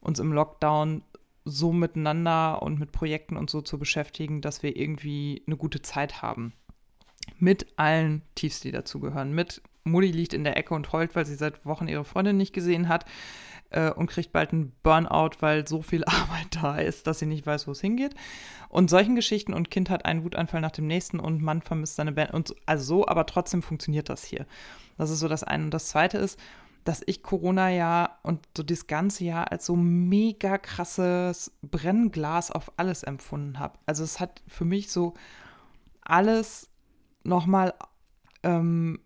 uns 0.00 0.20
im 0.20 0.32
Lockdown 0.32 1.02
so 1.50 1.72
miteinander 1.72 2.62
und 2.62 2.78
mit 2.78 2.92
Projekten 2.92 3.36
und 3.36 3.50
so 3.50 3.60
zu 3.60 3.78
beschäftigen, 3.78 4.40
dass 4.40 4.62
wir 4.62 4.76
irgendwie 4.76 5.42
eine 5.46 5.56
gute 5.56 5.82
Zeit 5.82 6.22
haben. 6.22 6.52
Mit 7.38 7.66
allen 7.76 8.22
Tiefs, 8.34 8.60
die 8.60 8.72
dazugehören. 8.72 9.32
Mit 9.32 9.62
Mutti 9.84 10.10
liegt 10.10 10.34
in 10.34 10.44
der 10.44 10.56
Ecke 10.56 10.74
und 10.74 10.92
heult, 10.92 11.14
weil 11.14 11.26
sie 11.26 11.34
seit 11.34 11.64
Wochen 11.66 11.88
ihre 11.88 12.04
Freundin 12.04 12.36
nicht 12.36 12.52
gesehen 12.52 12.88
hat 12.88 13.04
äh, 13.70 13.90
und 13.90 14.08
kriegt 14.08 14.32
bald 14.32 14.52
einen 14.52 14.72
Burnout, 14.82 15.36
weil 15.40 15.66
so 15.66 15.82
viel 15.82 16.04
Arbeit 16.06 16.48
da 16.62 16.76
ist, 16.76 17.06
dass 17.06 17.18
sie 17.18 17.26
nicht 17.26 17.46
weiß, 17.46 17.66
wo 17.66 17.72
es 17.72 17.80
hingeht. 17.80 18.14
Und 18.68 18.90
solchen 18.90 19.16
Geschichten 19.16 19.52
und 19.52 19.70
Kind 19.70 19.90
hat 19.90 20.04
einen 20.04 20.24
Wutanfall 20.24 20.60
nach 20.60 20.70
dem 20.70 20.86
nächsten 20.86 21.18
und 21.18 21.42
Mann 21.42 21.62
vermisst 21.62 21.96
seine 21.96 22.12
Band. 22.12 22.32
Und 22.32 22.48
so, 22.48 22.54
also 22.66 22.84
so, 22.84 23.06
aber 23.06 23.26
trotzdem 23.26 23.62
funktioniert 23.62 24.08
das 24.08 24.24
hier. 24.24 24.46
Das 24.96 25.10
ist 25.10 25.20
so 25.20 25.28
das 25.28 25.44
eine. 25.44 25.64
Und 25.64 25.74
das 25.74 25.88
zweite 25.88 26.18
ist, 26.18 26.38
dass 26.84 27.02
ich 27.06 27.22
Corona-Jahr 27.22 28.18
und 28.22 28.46
so 28.56 28.62
das 28.62 28.86
ganze 28.86 29.24
Jahr 29.24 29.52
als 29.52 29.66
so 29.66 29.76
mega 29.76 30.58
krasses 30.58 31.52
Brennglas 31.62 32.50
auf 32.50 32.72
alles 32.76 33.02
empfunden 33.02 33.58
habe. 33.58 33.78
Also 33.86 34.02
es 34.02 34.20
hat 34.20 34.42
für 34.46 34.64
mich 34.64 34.90
so 34.90 35.14
alles 36.00 36.68
nochmal 37.22 37.74
ähm, 38.42 39.00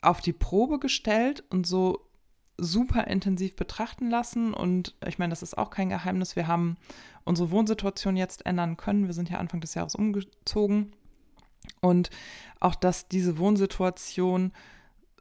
auf 0.00 0.20
die 0.20 0.32
Probe 0.32 0.78
gestellt 0.78 1.44
und 1.50 1.66
so 1.66 2.08
super 2.56 3.06
intensiv 3.08 3.56
betrachten 3.56 4.08
lassen. 4.08 4.54
Und 4.54 4.94
ich 5.06 5.18
meine, 5.18 5.30
das 5.30 5.42
ist 5.42 5.58
auch 5.58 5.70
kein 5.70 5.88
Geheimnis. 5.88 6.36
Wir 6.36 6.46
haben 6.46 6.76
unsere 7.24 7.50
Wohnsituation 7.50 8.16
jetzt 8.16 8.46
ändern 8.46 8.76
können. 8.76 9.06
Wir 9.06 9.14
sind 9.14 9.30
ja 9.30 9.38
Anfang 9.38 9.60
des 9.60 9.74
Jahres 9.74 9.94
umgezogen. 9.94 10.92
Und 11.80 12.10
auch, 12.60 12.74
dass 12.74 13.08
diese 13.08 13.38
Wohnsituation 13.38 14.52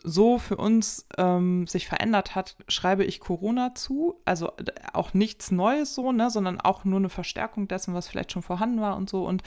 so 0.03 0.37
für 0.37 0.57
uns 0.57 1.07
ähm, 1.17 1.65
sich 1.65 1.87
verändert 1.87 2.35
hat, 2.35 2.57
schreibe 2.67 3.05
ich 3.05 3.21
Corona 3.21 3.73
zu. 3.73 4.21
Also 4.25 4.51
auch 4.91 5.13
nichts 5.13 5.49
Neues 5.49 5.95
so, 5.95 6.11
ne, 6.11 6.29
sondern 6.29 6.59
auch 6.59 6.83
nur 6.83 6.99
eine 6.99 7.09
Verstärkung 7.09 7.69
dessen, 7.69 7.93
was 7.93 8.09
vielleicht 8.09 8.33
schon 8.33 8.41
vorhanden 8.41 8.81
war 8.81 8.97
und 8.97 9.09
so. 9.09 9.25
Und 9.25 9.43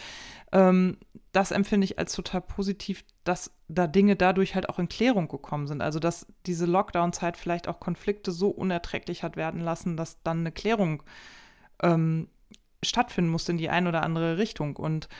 ähm, 0.52 0.96
das 1.32 1.50
empfinde 1.50 1.84
ich 1.84 1.98
als 1.98 2.14
total 2.14 2.40
positiv, 2.40 3.04
dass 3.25 3.52
da 3.68 3.86
Dinge 3.86 4.16
dadurch 4.16 4.54
halt 4.54 4.70
auch 4.70 4.78
in 4.78 4.88
Klärung 4.88 5.28
gekommen 5.28 5.66
sind. 5.66 5.82
Also 5.82 5.98
dass 5.98 6.26
diese 6.46 6.64
Lockdown-Zeit 6.64 7.36
vielleicht 7.36 7.68
auch 7.68 7.78
Konflikte 7.78 8.32
so 8.32 8.48
unerträglich 8.48 9.22
hat 9.22 9.36
werden 9.36 9.60
lassen, 9.60 9.98
dass 9.98 10.22
dann 10.22 10.40
eine 10.40 10.52
Klärung 10.52 11.02
ähm, 11.82 12.28
stattfinden 12.82 13.30
musste 13.30 13.52
in 13.52 13.58
die 13.58 13.68
eine 13.68 13.90
oder 13.90 14.02
andere 14.02 14.38
Richtung. 14.38 14.76
Und 14.76 15.10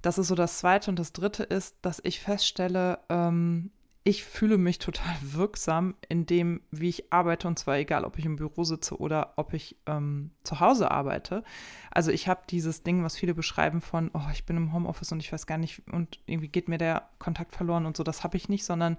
das 0.00 0.16
ist 0.16 0.28
so 0.28 0.34
das 0.34 0.56
Zweite. 0.58 0.90
Und 0.90 0.98
das 0.98 1.12
Dritte 1.12 1.42
ist, 1.42 1.76
dass 1.82 2.00
ich 2.02 2.20
feststelle, 2.20 3.00
ähm, 3.10 3.70
ich 4.02 4.24
fühle 4.24 4.58
mich 4.58 4.78
total 4.78 5.14
wirksam 5.20 5.94
in 6.08 6.26
dem, 6.26 6.62
wie 6.70 6.88
ich 6.88 7.12
arbeite, 7.12 7.48
und 7.48 7.58
zwar 7.58 7.76
egal, 7.76 8.04
ob 8.04 8.18
ich 8.18 8.24
im 8.24 8.36
Büro 8.36 8.64
sitze 8.64 8.98
oder 8.98 9.34
ob 9.36 9.52
ich 9.52 9.76
ähm, 9.86 10.30
zu 10.42 10.60
Hause 10.60 10.90
arbeite. 10.90 11.44
Also 11.90 12.10
ich 12.10 12.28
habe 12.28 12.42
dieses 12.48 12.82
Ding, 12.82 13.04
was 13.04 13.16
viele 13.16 13.34
beschreiben 13.34 13.80
von, 13.80 14.10
oh, 14.14 14.28
ich 14.32 14.44
bin 14.44 14.56
im 14.56 14.72
Homeoffice 14.72 15.12
und 15.12 15.20
ich 15.20 15.32
weiß 15.32 15.46
gar 15.46 15.58
nicht, 15.58 15.82
und 15.92 16.18
irgendwie 16.26 16.48
geht 16.48 16.68
mir 16.68 16.78
der 16.78 17.08
Kontakt 17.18 17.54
verloren 17.54 17.86
und 17.86 17.96
so, 17.96 18.02
das 18.02 18.24
habe 18.24 18.36
ich 18.36 18.48
nicht, 18.48 18.64
sondern 18.64 18.96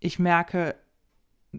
ich 0.00 0.18
merke, 0.18 0.76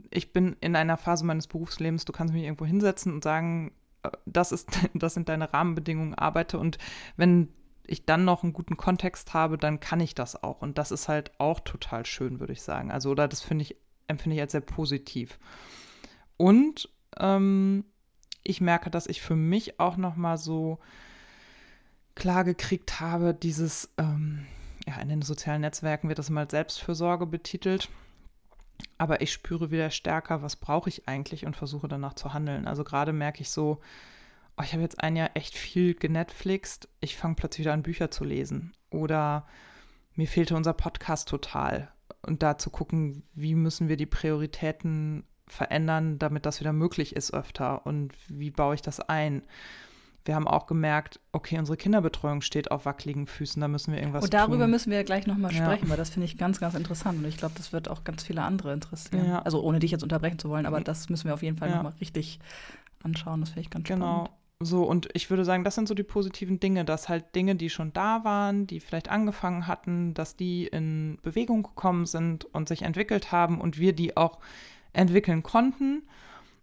ich 0.10 0.34
bin 0.34 0.58
in 0.60 0.76
einer 0.76 0.98
Phase 0.98 1.26
meines 1.26 1.48
Berufslebens, 1.48 2.06
du 2.06 2.14
kannst 2.14 2.34
mich 2.34 2.44
irgendwo 2.44 2.66
hinsetzen 2.66 3.14
und 3.14 3.24
sagen, 3.24 3.72
äh, 4.04 4.10
das 4.26 4.52
ist, 4.52 4.70
das 4.94 5.14
sind 5.14 5.30
deine 5.30 5.54
Rahmenbedingungen, 5.54 6.16
arbeite 6.16 6.58
und 6.58 6.78
wenn 7.16 7.50
ich 7.88 8.06
dann 8.06 8.26
noch 8.26 8.44
einen 8.44 8.54
guten 8.54 8.78
Kontext 8.78 9.34
habe, 9.34 9.58
dann 9.58 9.80
kann 9.80 10.00
ich 10.00 10.16
das 10.16 10.42
auch. 10.44 10.62
Und 10.62 10.78
das 10.78 10.92
ist 10.92 11.08
halt 11.08 11.32
auch 11.40 11.60
total 11.60 12.06
schön, 12.06 12.40
würde 12.40 12.54
ich 12.54 12.62
sagen. 12.62 12.92
Also, 12.92 13.10
oder 13.12 13.28
das 13.28 13.42
finde 13.42 13.64
ich, 13.64 13.76
empfinde 14.08 14.36
ich 14.36 14.42
als 14.42 14.52
sehr 14.52 14.62
positiv. 14.62 15.40
Und 16.38 16.90
ähm, 17.18 17.86
ich 18.44 18.62
merke, 18.62 18.90
dass 18.90 19.08
ich 19.08 19.22
für 19.22 19.36
mich 19.36 19.80
auch 19.80 19.98
noch 19.98 20.16
mal 20.16 20.38
so 20.38 20.80
klar 22.14 22.44
gekriegt 22.44 23.00
habe, 23.00 23.34
dieses, 23.34 23.94
ähm, 23.98 24.46
ja, 24.88 25.00
in 25.02 25.10
den 25.10 25.22
sozialen 25.22 25.62
Netzwerken 25.62 26.08
wird 26.08 26.20
das 26.20 26.30
mal 26.30 26.50
Selbstfürsorge 26.50 27.26
betitelt. 27.26 27.90
Aber 28.98 29.22
ich 29.22 29.32
spüre 29.32 29.72
wieder 29.72 29.90
stärker, 29.90 30.42
was 30.42 30.56
brauche 30.56 30.90
ich 30.90 31.08
eigentlich 31.08 31.46
und 31.46 31.56
versuche 31.56 31.88
danach 31.88 32.14
zu 32.14 32.34
handeln. 32.34 32.68
Also 32.68 32.84
gerade 32.84 33.14
merke 33.14 33.42
ich 33.42 33.50
so, 33.50 33.82
oh, 34.58 34.64
ich 34.64 34.74
habe 34.74 34.84
jetzt 34.84 35.02
ein 35.02 35.16
Jahr 35.16 35.32
echt 35.34 35.56
viel 35.56 35.96
genetflixt, 35.96 36.88
ich 37.00 37.18
fange 37.18 37.36
plötzlich 37.36 37.66
wieder 37.66 37.74
an, 37.74 37.84
Bücher 37.84 38.12
zu 38.12 38.24
lesen. 38.24 38.74
Oder 38.90 39.46
mir 40.16 40.28
fehlte 40.28 40.56
unser 40.56 40.74
Podcast 40.74 41.28
total. 41.28 41.92
Und 42.22 42.42
da 42.42 42.58
zu 42.58 42.70
gucken, 42.70 43.24
wie 43.34 43.56
müssen 43.56 43.88
wir 43.88 43.98
die 43.98 44.06
Prioritäten 44.06 45.26
verändern, 45.48 46.18
damit 46.18 46.46
das 46.46 46.60
wieder 46.60 46.74
möglich 46.74 47.16
ist 47.16 47.34
öfter 47.34 47.86
und 47.86 48.14
wie 48.28 48.50
baue 48.50 48.76
ich 48.76 48.82
das 48.82 49.00
ein. 49.00 49.44
Wir 50.24 50.34
haben 50.34 50.48
auch 50.48 50.66
gemerkt, 50.66 51.20
okay, 51.34 51.60
unsere 51.60 51.78
Kinderbetreuung 51.78 52.42
steht 52.42 52.72
auf 52.72 52.86
wackeligen 52.86 53.28
Füßen, 53.28 53.62
da 53.62 53.68
müssen 53.68 53.92
wir 53.92 54.00
irgendwas 54.00 54.22
tun. 54.22 54.28
Und 54.28 54.34
darüber 54.34 54.64
tun. 54.64 54.72
müssen 54.72 54.92
wir 54.92 55.04
gleich 55.04 55.28
nochmal 55.28 55.54
ja. 55.54 55.64
sprechen, 55.64 55.88
weil 55.88 55.98
das 55.98 56.10
finde 56.10 56.26
ich 56.26 56.40
ganz, 56.40 56.60
ganz 56.60 56.74
interessant 56.74 57.20
und 57.20 57.26
ich 57.26 57.38
glaube, 57.38 57.54
das 57.58 57.74
wird 57.74 57.90
auch 57.90 58.04
ganz 58.04 58.24
viele 58.24 58.42
andere 58.42 58.74
interessieren. 58.74 59.28
Ja. 59.28 59.44
Also 59.44 59.62
ohne 59.62 59.78
dich 59.78 59.92
jetzt 59.92 60.02
unterbrechen 60.02 60.40
zu 60.40 60.50
wollen, 60.50 60.66
aber 60.66 60.82
das 60.82 61.10
müssen 61.10 61.26
wir 61.26 61.36
auf 61.36 61.44
jeden 61.44 61.58
Fall 61.58 61.70
ja. 61.70 61.76
nochmal 61.76 61.94
richtig 62.00 62.40
anschauen, 63.04 63.42
das 63.42 63.50
finde 63.50 63.62
ich 63.62 63.70
ganz 63.70 63.88
genau. 63.88 64.06
spannend. 64.06 64.30
Genau. 64.30 64.45
So, 64.62 64.84
und 64.84 65.10
ich 65.14 65.30
würde 65.30 65.44
sagen, 65.44 65.66
das 65.66 65.76
sind 65.76 65.88
so 65.88 65.94
die 65.94 66.04
positiven 66.04 66.62
Dinge, 66.62 66.86
dass 66.86 67.10
halt 67.10 67.36
Dinge, 67.36 67.56
die 67.56 67.70
schon 67.70 67.92
da 67.92 68.24
waren, 68.24 68.68
die 68.68 68.80
vielleicht 68.80 69.10
angefangen 69.10 69.68
hatten, 69.68 70.14
dass 70.14 70.38
die 70.38 70.68
in 70.68 71.18
Bewegung 71.22 71.64
gekommen 71.64 72.06
sind 72.06 72.46
und 72.46 72.70
sich 72.70 72.84
entwickelt 72.84 73.34
haben 73.34 73.60
und 73.60 73.78
wir 73.78 73.92
die 73.94 74.16
auch 74.16 74.40
entwickeln 74.94 75.44
konnten 75.44 76.04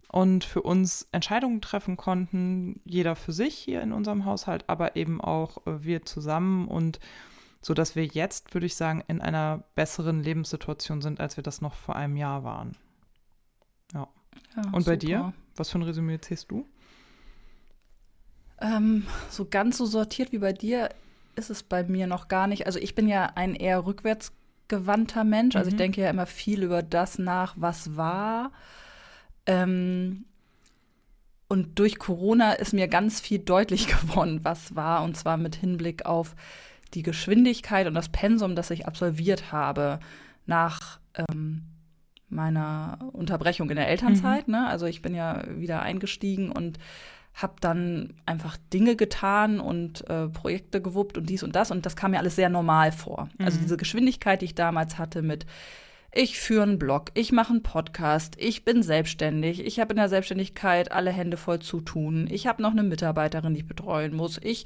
und 0.07 0.43
für 0.43 0.63
uns 0.63 1.07
Entscheidungen 1.11 1.61
treffen 1.61 1.95
konnten, 1.95 2.81
jeder 2.83 3.15
für 3.15 3.31
sich 3.31 3.55
hier 3.55 3.81
in 3.81 3.91
unserem 3.91 4.25
Haushalt, 4.25 4.65
aber 4.67 4.95
eben 4.95 5.21
auch 5.21 5.65
äh, 5.67 5.83
wir 5.83 6.03
zusammen 6.03 6.67
und 6.67 6.99
so 7.61 7.73
dass 7.73 7.95
wir 7.95 8.05
jetzt, 8.05 8.53
würde 8.53 8.65
ich 8.65 8.75
sagen, 8.75 9.03
in 9.07 9.21
einer 9.21 9.63
besseren 9.75 10.21
Lebenssituation 10.21 11.01
sind, 11.01 11.21
als 11.21 11.37
wir 11.37 11.43
das 11.43 11.61
noch 11.61 11.73
vor 11.73 11.95
einem 11.95 12.17
Jahr 12.17 12.43
waren. 12.43 12.75
Ja. 13.93 14.09
ja 14.55 14.63
und 14.65 14.85
bei 14.85 14.93
super. 14.93 14.97
dir? 14.97 15.33
Was 15.55 15.69
für 15.69 15.79
ein 15.79 15.83
Resümee 15.83 16.19
zählst 16.19 16.51
du? 16.51 16.67
Ähm, 18.61 19.05
so 19.29 19.45
ganz 19.45 19.77
so 19.77 19.85
sortiert 19.85 20.31
wie 20.31 20.37
bei 20.37 20.53
dir 20.53 20.89
ist 21.35 21.49
es 21.49 21.63
bei 21.63 21.83
mir 21.83 22.07
noch 22.07 22.27
gar 22.27 22.47
nicht. 22.47 22.65
Also 22.65 22.79
ich 22.79 22.95
bin 22.95 23.07
ja 23.07 23.31
ein 23.35 23.55
eher 23.55 23.85
rückwärtsgewandter 23.85 25.23
Mensch. 25.23 25.55
Also 25.55 25.69
ich 25.69 25.75
mhm. 25.75 25.79
denke 25.79 26.01
ja 26.01 26.09
immer 26.09 26.25
viel 26.25 26.63
über 26.63 26.83
das 26.83 27.17
nach, 27.19 27.55
was 27.57 27.95
war. 27.95 28.51
Ähm, 29.45 30.25
und 31.47 31.77
durch 31.77 31.99
Corona 31.99 32.53
ist 32.53 32.73
mir 32.73 32.87
ganz 32.87 33.19
viel 33.19 33.39
deutlich 33.39 33.87
geworden, 34.01 34.39
was 34.43 34.75
war. 34.75 35.03
Und 35.03 35.17
zwar 35.17 35.37
mit 35.37 35.55
Hinblick 35.55 36.05
auf 36.05 36.35
die 36.93 37.03
Geschwindigkeit 37.03 37.87
und 37.87 37.95
das 37.95 38.09
Pensum, 38.09 38.55
das 38.55 38.69
ich 38.69 38.87
absolviert 38.87 39.51
habe 39.51 39.99
nach 40.45 40.99
ähm, 41.15 41.63
meiner 42.29 42.97
Unterbrechung 43.13 43.69
in 43.69 43.75
der 43.75 43.87
Elternzeit. 43.87 44.47
Mhm. 44.47 44.53
Ne? 44.53 44.67
Also 44.67 44.85
ich 44.85 45.01
bin 45.01 45.15
ja 45.15 45.43
wieder 45.47 45.81
eingestiegen 45.81 46.51
und 46.51 46.79
habe 47.33 47.55
dann 47.61 48.13
einfach 48.25 48.57
Dinge 48.71 48.95
getan 48.95 49.59
und 49.59 50.07
äh, 50.09 50.29
Projekte 50.29 50.81
gewuppt 50.81 51.17
und 51.17 51.29
dies 51.29 51.43
und 51.43 51.55
das 51.55 51.71
und 51.71 51.85
das 51.85 51.95
kam 51.95 52.11
mir 52.11 52.19
alles 52.19 52.35
sehr 52.35 52.49
normal 52.49 52.91
vor. 52.91 53.21
Also 53.21 53.33
mhm. 53.37 53.45
Also 53.45 53.59
diese 53.59 53.77
Geschwindigkeit, 53.77 54.41
die 54.41 54.45
ich 54.45 54.55
damals 54.55 54.97
hatte 54.97 55.21
mit 55.21 55.45
ich 56.15 56.39
führe 56.39 56.63
einen 56.63 56.77
Blog, 56.77 57.09
ich 57.15 57.31
mache 57.31 57.51
einen 57.51 57.63
Podcast, 57.63 58.35
ich 58.37 58.63
bin 58.63 58.83
selbstständig, 58.83 59.65
ich 59.65 59.79
habe 59.79 59.93
in 59.93 59.97
der 59.97 60.09
Selbstständigkeit 60.09 60.91
alle 60.91 61.09
Hände 61.11 61.37
voll 61.37 61.59
zu 61.59 61.81
tun, 61.81 62.27
ich 62.29 62.45
habe 62.45 62.61
noch 62.61 62.71
eine 62.71 62.83
Mitarbeiterin, 62.83 63.53
die 63.53 63.61
ich 63.61 63.67
betreuen 63.67 64.15
muss, 64.15 64.39
ich 64.41 64.65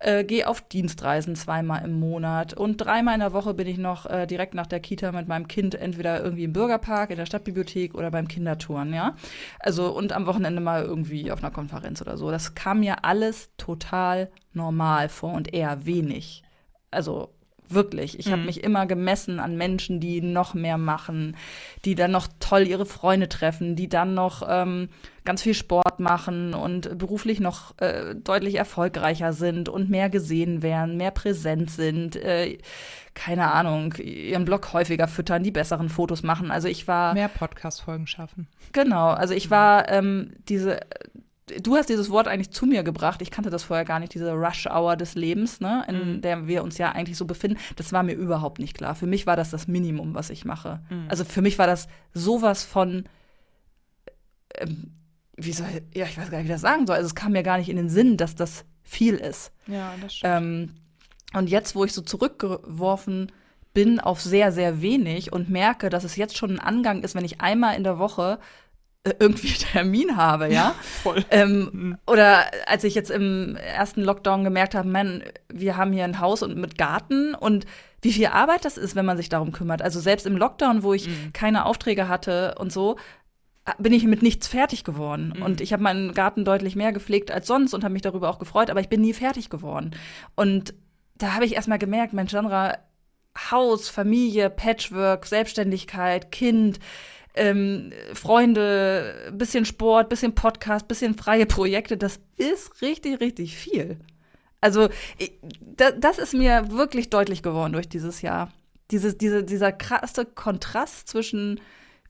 äh, 0.00 0.24
gehe 0.24 0.48
auf 0.48 0.60
Dienstreisen 0.60 1.36
zweimal 1.36 1.84
im 1.84 2.00
Monat 2.00 2.52
und 2.54 2.78
dreimal 2.78 3.14
in 3.14 3.20
der 3.20 3.32
Woche 3.32 3.54
bin 3.54 3.68
ich 3.68 3.78
noch 3.78 4.06
äh, 4.06 4.26
direkt 4.26 4.54
nach 4.54 4.66
der 4.66 4.80
Kita 4.80 5.12
mit 5.12 5.28
meinem 5.28 5.46
Kind 5.46 5.76
entweder 5.76 6.22
irgendwie 6.22 6.44
im 6.44 6.52
Bürgerpark, 6.52 7.10
in 7.10 7.16
der 7.16 7.26
Stadtbibliothek 7.26 7.94
oder 7.94 8.10
beim 8.10 8.26
Kindertouren, 8.26 8.92
ja. 8.92 9.14
Also 9.60 9.96
und 9.96 10.12
am 10.12 10.26
Wochenende 10.26 10.60
mal 10.60 10.82
irgendwie 10.82 11.30
auf 11.30 11.42
einer 11.44 11.52
Konferenz 11.52 12.02
oder 12.02 12.16
so. 12.16 12.30
Das 12.30 12.54
kam 12.54 12.80
mir 12.80 13.04
alles 13.04 13.50
total 13.56 14.30
normal 14.52 15.08
vor 15.08 15.34
und 15.34 15.54
eher 15.54 15.86
wenig. 15.86 16.42
Also 16.90 17.37
Wirklich. 17.68 18.18
Ich 18.18 18.26
mhm. 18.26 18.32
habe 18.32 18.42
mich 18.42 18.64
immer 18.64 18.86
gemessen 18.86 19.40
an 19.40 19.56
Menschen, 19.56 20.00
die 20.00 20.20
noch 20.20 20.54
mehr 20.54 20.78
machen, 20.78 21.36
die 21.84 21.94
dann 21.94 22.10
noch 22.10 22.28
toll 22.40 22.66
ihre 22.66 22.86
Freunde 22.86 23.28
treffen, 23.28 23.76
die 23.76 23.88
dann 23.88 24.14
noch 24.14 24.46
ähm, 24.48 24.88
ganz 25.24 25.42
viel 25.42 25.54
Sport 25.54 26.00
machen 26.00 26.54
und 26.54 26.96
beruflich 26.96 27.40
noch 27.40 27.78
äh, 27.78 28.14
deutlich 28.14 28.54
erfolgreicher 28.54 29.32
sind 29.32 29.68
und 29.68 29.90
mehr 29.90 30.08
gesehen 30.08 30.62
werden, 30.62 30.96
mehr 30.96 31.10
präsent 31.10 31.70
sind. 31.70 32.16
Äh, 32.16 32.58
keine 33.14 33.52
Ahnung, 33.52 33.94
ihren 33.94 34.44
Blog 34.44 34.72
häufiger 34.72 35.08
füttern, 35.08 35.42
die 35.42 35.50
besseren 35.50 35.88
Fotos 35.88 36.22
machen. 36.22 36.50
Also 36.50 36.68
ich 36.68 36.86
war. 36.88 37.14
Mehr 37.14 37.28
Podcast-Folgen 37.28 38.06
schaffen. 38.06 38.46
Genau, 38.72 39.08
also 39.08 39.34
ich 39.34 39.50
war 39.50 39.90
ähm, 39.90 40.32
diese 40.48 40.80
du 41.60 41.76
hast 41.76 41.88
dieses 41.88 42.10
Wort 42.10 42.28
eigentlich 42.28 42.50
zu 42.50 42.66
mir 42.66 42.82
gebracht. 42.82 43.22
Ich 43.22 43.30
kannte 43.30 43.50
das 43.50 43.64
vorher 43.64 43.84
gar 43.84 44.00
nicht, 44.00 44.14
diese 44.14 44.32
Rush-Hour 44.32 44.96
des 44.96 45.14
Lebens, 45.14 45.60
ne, 45.60 45.84
in 45.88 46.16
mhm. 46.16 46.20
der 46.20 46.46
wir 46.46 46.62
uns 46.62 46.78
ja 46.78 46.92
eigentlich 46.92 47.16
so 47.16 47.24
befinden. 47.24 47.58
Das 47.76 47.92
war 47.92 48.02
mir 48.02 48.14
überhaupt 48.14 48.58
nicht 48.58 48.76
klar. 48.76 48.94
Für 48.94 49.06
mich 49.06 49.26
war 49.26 49.36
das 49.36 49.50
das 49.50 49.68
Minimum, 49.68 50.14
was 50.14 50.30
ich 50.30 50.44
mache. 50.44 50.80
Mhm. 50.90 51.06
Also 51.08 51.24
für 51.24 51.42
mich 51.42 51.58
war 51.58 51.66
das 51.66 51.88
sowas 52.14 52.64
von, 52.64 53.04
ähm, 54.56 54.92
wie 55.36 55.52
soll, 55.52 55.66
ja, 55.94 56.06
ich 56.06 56.18
weiß 56.18 56.30
gar 56.30 56.38
nicht, 56.38 56.48
wie 56.48 56.52
ich 56.52 56.54
das 56.54 56.62
sagen 56.62 56.86
soll. 56.86 56.96
Also 56.96 57.06
es 57.06 57.14
kam 57.14 57.32
mir 57.32 57.42
gar 57.42 57.58
nicht 57.58 57.68
in 57.68 57.76
den 57.76 57.88
Sinn, 57.88 58.16
dass 58.16 58.34
das 58.34 58.64
viel 58.82 59.14
ist. 59.14 59.52
Ja, 59.66 59.94
das 60.00 60.16
stimmt. 60.16 60.34
Ähm, 60.36 60.74
und 61.34 61.50
jetzt, 61.50 61.74
wo 61.74 61.84
ich 61.84 61.92
so 61.92 62.02
zurückgeworfen 62.02 63.30
bin 63.74 64.00
auf 64.00 64.20
sehr, 64.20 64.50
sehr 64.50 64.80
wenig 64.80 65.32
und 65.32 65.50
merke, 65.50 65.90
dass 65.90 66.04
es 66.04 66.16
jetzt 66.16 66.36
schon 66.36 66.52
ein 66.52 66.58
Angang 66.58 67.02
ist, 67.02 67.14
wenn 67.14 67.24
ich 67.24 67.40
einmal 67.40 67.76
in 67.76 67.84
der 67.84 67.98
Woche 67.98 68.38
irgendwie 69.18 69.52
Termin 69.72 70.16
habe, 70.16 70.52
ja. 70.52 70.74
Voll. 71.02 71.24
Ähm, 71.30 71.70
mhm. 71.72 71.98
Oder 72.06 72.44
als 72.66 72.84
ich 72.84 72.94
jetzt 72.94 73.10
im 73.10 73.56
ersten 73.56 74.02
Lockdown 74.02 74.44
gemerkt 74.44 74.74
habe, 74.74 74.88
man, 74.88 75.22
wir 75.52 75.76
haben 75.76 75.92
hier 75.92 76.04
ein 76.04 76.20
Haus 76.20 76.42
und 76.42 76.56
mit 76.56 76.78
Garten 76.78 77.34
und 77.34 77.66
wie 78.00 78.12
viel 78.12 78.26
Arbeit 78.26 78.64
das 78.64 78.76
ist, 78.76 78.94
wenn 78.94 79.06
man 79.06 79.16
sich 79.16 79.28
darum 79.28 79.52
kümmert. 79.52 79.82
Also 79.82 79.98
selbst 80.00 80.26
im 80.26 80.36
Lockdown, 80.36 80.82
wo 80.82 80.92
ich 80.92 81.08
mhm. 81.08 81.32
keine 81.32 81.66
Aufträge 81.66 82.08
hatte 82.08 82.54
und 82.58 82.72
so, 82.72 82.96
bin 83.78 83.92
ich 83.92 84.04
mit 84.04 84.22
nichts 84.22 84.46
fertig 84.46 84.84
geworden. 84.84 85.34
Mhm. 85.36 85.42
Und 85.42 85.60
ich 85.60 85.72
habe 85.72 85.82
meinen 85.82 86.14
Garten 86.14 86.44
deutlich 86.44 86.76
mehr 86.76 86.92
gepflegt 86.92 87.30
als 87.30 87.46
sonst 87.46 87.74
und 87.74 87.84
habe 87.84 87.92
mich 87.92 88.02
darüber 88.02 88.30
auch 88.30 88.38
gefreut, 88.38 88.70
aber 88.70 88.80
ich 88.80 88.88
bin 88.88 89.00
nie 89.00 89.12
fertig 89.12 89.50
geworden. 89.50 89.92
Und 90.34 90.74
da 91.16 91.34
habe 91.34 91.44
ich 91.44 91.54
erst 91.54 91.68
mal 91.68 91.78
gemerkt, 91.78 92.12
Mensch, 92.12 92.30
Sandra, 92.30 92.78
Haus, 93.50 93.88
Familie, 93.88 94.50
Patchwork, 94.50 95.26
Selbstständigkeit, 95.26 96.30
Kind, 96.30 96.78
ähm, 97.38 97.92
Freunde, 98.14 99.32
bisschen 99.32 99.64
Sport, 99.64 100.08
bisschen 100.08 100.34
Podcast, 100.34 100.88
bisschen 100.88 101.14
freie 101.14 101.46
Projekte, 101.46 101.96
das 101.96 102.20
ist 102.36 102.82
richtig, 102.82 103.20
richtig 103.20 103.56
viel. 103.56 103.98
Also 104.60 104.88
ich, 105.18 105.32
da, 105.60 105.92
das 105.92 106.18
ist 106.18 106.34
mir 106.34 106.70
wirklich 106.70 107.10
deutlich 107.10 107.42
geworden 107.42 107.72
durch 107.72 107.88
dieses 107.88 108.22
Jahr. 108.22 108.52
Dieses, 108.90 109.16
diese, 109.18 109.44
dieser 109.44 109.72
krasse 109.72 110.24
Kontrast 110.24 111.08
zwischen 111.08 111.60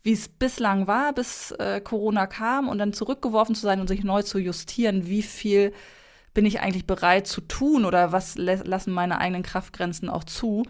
wie 0.03 0.13
es 0.13 0.29
bislang 0.29 0.87
war, 0.87 1.13
bis 1.13 1.51
äh, 1.53 1.81
Corona 1.81 2.27
kam 2.27 2.69
und 2.69 2.79
dann 2.79 2.93
zurückgeworfen 2.93 3.55
zu 3.55 3.63
sein 3.63 3.81
und 3.81 3.89
sich 3.89 4.05
neu 4.05 4.23
zu 4.23 4.39
justieren, 4.39 5.07
wie 5.07 5.23
viel 5.23 5.73
bin 6.35 6.47
ich 6.47 6.61
eigentlich 6.61 6.87
bereit 6.87 7.27
zu 7.27 7.41
tun 7.41 7.85
oder 7.85 8.13
was 8.13 8.37
lassen 8.37 8.93
meine 8.93 9.19
eigenen 9.19 9.43
Kraftgrenzen 9.43 10.09
auch 10.09 10.25
zu. 10.25 10.63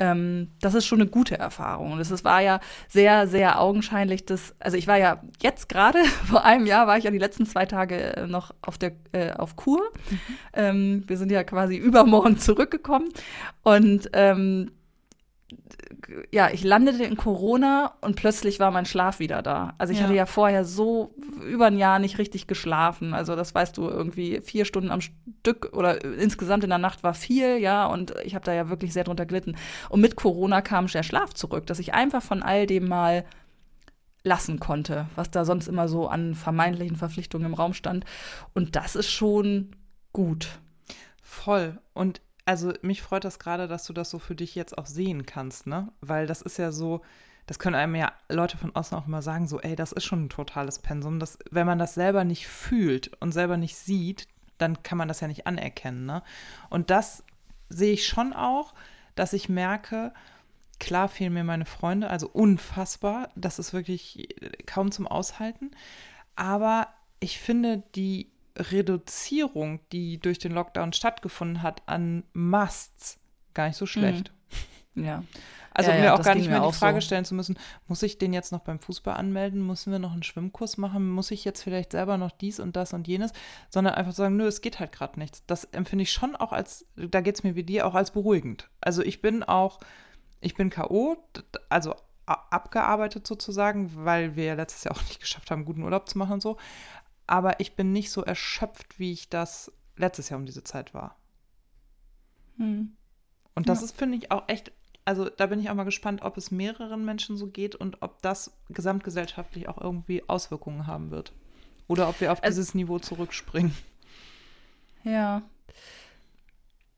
Ähm, 0.00 0.52
das 0.60 0.74
ist 0.74 0.86
schon 0.86 1.00
eine 1.00 1.10
gute 1.10 1.38
Erfahrung. 1.38 1.92
Und 1.92 2.00
es 2.00 2.24
war 2.24 2.40
ja 2.40 2.60
sehr, 2.88 3.26
sehr 3.26 3.60
augenscheinlich, 3.60 4.24
dass, 4.24 4.54
also 4.60 4.76
ich 4.76 4.86
war 4.86 4.96
ja 4.96 5.20
jetzt 5.40 5.68
gerade, 5.68 6.04
vor 6.26 6.44
einem 6.44 6.66
Jahr 6.66 6.86
war 6.86 6.98
ich 6.98 7.04
ja 7.04 7.10
die 7.10 7.18
letzten 7.18 7.46
zwei 7.46 7.66
Tage 7.66 8.16
äh, 8.16 8.26
noch 8.26 8.54
auf 8.62 8.78
der 8.78 8.92
äh, 9.12 9.32
auf 9.32 9.56
Kur. 9.56 9.82
Mhm. 10.10 10.18
Ähm, 10.52 11.04
wir 11.06 11.16
sind 11.16 11.32
ja 11.32 11.42
quasi 11.42 11.76
übermorgen 11.76 12.38
zurückgekommen. 12.38 13.08
Und 13.62 14.10
ähm, 14.12 14.70
ja, 16.30 16.50
ich 16.50 16.62
landete 16.62 17.04
in 17.04 17.16
Corona 17.16 17.94
und 18.00 18.16
plötzlich 18.16 18.60
war 18.60 18.70
mein 18.70 18.84
Schlaf 18.84 19.18
wieder 19.18 19.42
da. 19.42 19.74
Also 19.78 19.92
ich 19.92 19.98
ja. 19.98 20.04
hatte 20.04 20.14
ja 20.14 20.26
vorher 20.26 20.64
so 20.64 21.14
über 21.46 21.66
ein 21.66 21.78
Jahr 21.78 21.98
nicht 21.98 22.18
richtig 22.18 22.46
geschlafen. 22.46 23.14
Also 23.14 23.34
das 23.34 23.54
weißt 23.54 23.76
du, 23.76 23.88
irgendwie 23.88 24.40
vier 24.40 24.64
Stunden 24.64 24.90
am 24.90 25.00
Stück 25.00 25.70
oder 25.72 26.04
insgesamt 26.04 26.64
in 26.64 26.70
der 26.70 26.78
Nacht 26.78 27.02
war 27.02 27.14
viel, 27.14 27.58
ja, 27.58 27.86
und 27.86 28.14
ich 28.24 28.34
habe 28.34 28.44
da 28.44 28.52
ja 28.52 28.68
wirklich 28.68 28.92
sehr 28.92 29.04
drunter 29.04 29.26
gelitten. 29.26 29.56
Und 29.88 30.00
mit 30.00 30.16
Corona 30.16 30.60
kam 30.60 30.86
der 30.86 31.02
Schlaf 31.02 31.34
zurück, 31.34 31.66
dass 31.66 31.78
ich 31.78 31.94
einfach 31.94 32.22
von 32.22 32.42
all 32.42 32.66
dem 32.66 32.88
mal 32.88 33.24
lassen 34.24 34.60
konnte, 34.60 35.06
was 35.16 35.30
da 35.30 35.44
sonst 35.44 35.68
immer 35.68 35.88
so 35.88 36.08
an 36.08 36.34
vermeintlichen 36.34 36.96
Verpflichtungen 36.96 37.46
im 37.46 37.54
Raum 37.54 37.72
stand. 37.72 38.04
Und 38.54 38.76
das 38.76 38.96
ist 38.96 39.10
schon 39.10 39.70
gut. 40.12 40.48
Voll. 41.22 41.78
Und 41.94 42.20
also 42.48 42.72
mich 42.80 43.02
freut 43.02 43.26
das 43.26 43.38
gerade, 43.38 43.68
dass 43.68 43.84
du 43.84 43.92
das 43.92 44.08
so 44.08 44.18
für 44.18 44.34
dich 44.34 44.54
jetzt 44.54 44.78
auch 44.78 44.86
sehen 44.86 45.26
kannst, 45.26 45.66
ne? 45.66 45.92
Weil 46.00 46.26
das 46.26 46.40
ist 46.40 46.56
ja 46.56 46.72
so, 46.72 47.02
das 47.46 47.58
können 47.58 47.76
einem 47.76 47.94
ja 47.94 48.10
Leute 48.30 48.56
von 48.56 48.74
außen 48.74 48.96
auch 48.96 49.06
immer 49.06 49.20
sagen, 49.20 49.46
so, 49.46 49.60
ey, 49.60 49.76
das 49.76 49.92
ist 49.92 50.06
schon 50.06 50.24
ein 50.24 50.28
totales 50.30 50.78
Pensum. 50.78 51.20
Das, 51.20 51.38
wenn 51.50 51.66
man 51.66 51.78
das 51.78 51.92
selber 51.92 52.24
nicht 52.24 52.48
fühlt 52.48 53.14
und 53.20 53.32
selber 53.32 53.58
nicht 53.58 53.76
sieht, 53.76 54.28
dann 54.56 54.82
kann 54.82 54.96
man 54.96 55.08
das 55.08 55.20
ja 55.20 55.28
nicht 55.28 55.46
anerkennen, 55.46 56.06
ne? 56.06 56.22
Und 56.70 56.88
das 56.88 57.22
sehe 57.68 57.92
ich 57.92 58.06
schon 58.06 58.32
auch, 58.32 58.72
dass 59.14 59.34
ich 59.34 59.50
merke, 59.50 60.14
klar 60.80 61.10
fehlen 61.10 61.34
mir 61.34 61.44
meine 61.44 61.66
Freunde, 61.66 62.08
also 62.08 62.30
unfassbar, 62.30 63.28
das 63.36 63.58
ist 63.58 63.74
wirklich 63.74 64.26
kaum 64.64 64.90
zum 64.90 65.06
Aushalten. 65.06 65.72
Aber 66.34 66.88
ich 67.20 67.40
finde, 67.40 67.82
die 67.94 68.30
Reduzierung, 68.58 69.80
die 69.92 70.18
durch 70.18 70.38
den 70.38 70.52
Lockdown 70.52 70.92
stattgefunden 70.92 71.62
hat, 71.62 71.82
an 71.86 72.24
Musts 72.32 73.18
gar 73.54 73.68
nicht 73.68 73.76
so 73.76 73.86
schlecht. 73.86 74.30
Mhm. 74.30 74.34
Ja. 74.94 75.22
Also 75.72 75.90
ja, 75.92 75.96
um 75.96 76.02
ja, 76.02 76.10
mir 76.10 76.14
auch 76.18 76.24
gar 76.24 76.34
nicht 76.34 76.50
mehr 76.50 76.66
die 76.66 76.72
Frage 76.72 77.00
so. 77.00 77.06
stellen 77.06 77.24
zu 77.24 77.36
müssen, 77.36 77.56
muss 77.86 78.02
ich 78.02 78.18
den 78.18 78.32
jetzt 78.32 78.50
noch 78.50 78.62
beim 78.62 78.80
Fußball 78.80 79.14
anmelden? 79.14 79.64
Müssen 79.64 79.92
wir 79.92 80.00
noch 80.00 80.10
einen 80.10 80.24
Schwimmkurs 80.24 80.76
machen? 80.76 81.08
Muss 81.08 81.30
ich 81.30 81.44
jetzt 81.44 81.62
vielleicht 81.62 81.92
selber 81.92 82.18
noch 82.18 82.32
dies 82.32 82.58
und 82.58 82.74
das 82.74 82.92
und 82.92 83.06
jenes? 83.06 83.32
Sondern 83.70 83.94
einfach 83.94 84.10
sagen, 84.10 84.36
nö, 84.36 84.48
es 84.48 84.60
geht 84.60 84.80
halt 84.80 84.90
gerade 84.90 85.20
nichts. 85.20 85.44
Das 85.46 85.66
empfinde 85.66 86.02
ich 86.02 86.10
schon 86.10 86.34
auch 86.34 86.50
als, 86.50 86.84
da 86.96 87.20
geht 87.20 87.36
es 87.36 87.44
mir 87.44 87.54
wie 87.54 87.62
dir, 87.62 87.86
auch 87.86 87.94
als 87.94 88.10
beruhigend. 88.10 88.68
Also 88.80 89.02
ich 89.02 89.22
bin 89.22 89.44
auch, 89.44 89.78
ich 90.40 90.56
bin 90.56 90.68
K.O., 90.68 91.16
also 91.68 91.94
abgearbeitet 92.26 93.24
sozusagen, 93.24 93.92
weil 94.04 94.34
wir 94.34 94.46
ja 94.46 94.54
letztes 94.54 94.82
Jahr 94.82 94.96
auch 94.96 95.02
nicht 95.02 95.20
geschafft 95.20 95.52
haben, 95.52 95.64
guten 95.64 95.84
Urlaub 95.84 96.08
zu 96.08 96.18
machen 96.18 96.32
und 96.32 96.42
so 96.42 96.56
aber 97.28 97.60
ich 97.60 97.76
bin 97.76 97.92
nicht 97.92 98.10
so 98.10 98.24
erschöpft, 98.24 98.98
wie 98.98 99.12
ich 99.12 99.28
das 99.28 99.70
letztes 99.96 100.30
Jahr 100.30 100.40
um 100.40 100.46
diese 100.46 100.64
Zeit 100.64 100.94
war. 100.94 101.16
Hm. 102.56 102.96
Und 103.54 103.68
das 103.68 103.80
ja. 103.80 103.84
ist, 103.84 103.96
finde 103.96 104.16
ich, 104.16 104.32
auch 104.32 104.48
echt, 104.48 104.72
also 105.04 105.28
da 105.28 105.46
bin 105.46 105.60
ich 105.60 105.68
auch 105.70 105.74
mal 105.74 105.84
gespannt, 105.84 106.22
ob 106.22 106.36
es 106.36 106.50
mehreren 106.50 107.04
Menschen 107.04 107.36
so 107.36 107.46
geht 107.46 107.74
und 107.74 108.02
ob 108.02 108.22
das 108.22 108.52
gesamtgesellschaftlich 108.70 109.68
auch 109.68 109.78
irgendwie 109.78 110.28
Auswirkungen 110.28 110.86
haben 110.86 111.10
wird. 111.10 111.32
Oder 111.86 112.08
ob 112.08 112.20
wir 112.20 112.32
auf 112.32 112.42
also, 112.42 112.60
dieses 112.60 112.74
Niveau 112.74 112.98
zurückspringen. 112.98 113.74
Ja. 115.04 115.42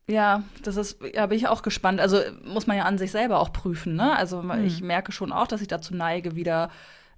Ja, 0.09 0.45
das 0.63 0.77
ist, 0.77 0.99
ja, 1.15 1.27
bin 1.27 1.39
ich 1.39 1.49
auch 1.49 1.63
gespannt. 1.63 2.01
Also 2.01 2.21
muss 2.45 2.67
man 2.67 2.77
ja 2.77 2.85
an 2.85 2.99
sich 2.99 3.11
selber 3.11 3.41
auch 3.41 3.53
prüfen, 3.53 3.95
ne? 3.95 4.17
Also 4.17 4.43
hm. 4.43 4.65
ich 4.65 4.81
merke 4.81 5.13
schon 5.13 5.33
auch, 5.33 5.47
dass 5.47 5.61
ich 5.61 5.69
dazu 5.69 5.95
neige, 5.95 6.37
wieder 6.37 6.71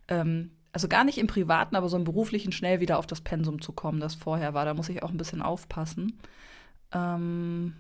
ähm, 0.09 0.51
also 0.73 0.89
gar 0.89 1.05
nicht 1.05 1.19
im 1.19 1.27
Privaten, 1.27 1.77
aber 1.77 1.89
so 1.89 1.97
im 1.97 2.05
Beruflichen 2.05 2.53
schnell 2.53 2.81
wieder 2.81 2.99
auf 2.99 3.07
das 3.07 3.21
Pensum 3.21 3.61
zu 3.61 3.73
kommen, 3.73 4.01
das 4.01 4.15
vorher 4.15 4.55
war. 4.55 4.65
Da 4.65 4.75
muss 4.75 4.89
ich 4.89 5.03
auch 5.03 5.11
ein 5.11 5.19
bisschen 5.19 5.43
aufpassen. 5.43 6.19
Ähm, 6.93 7.75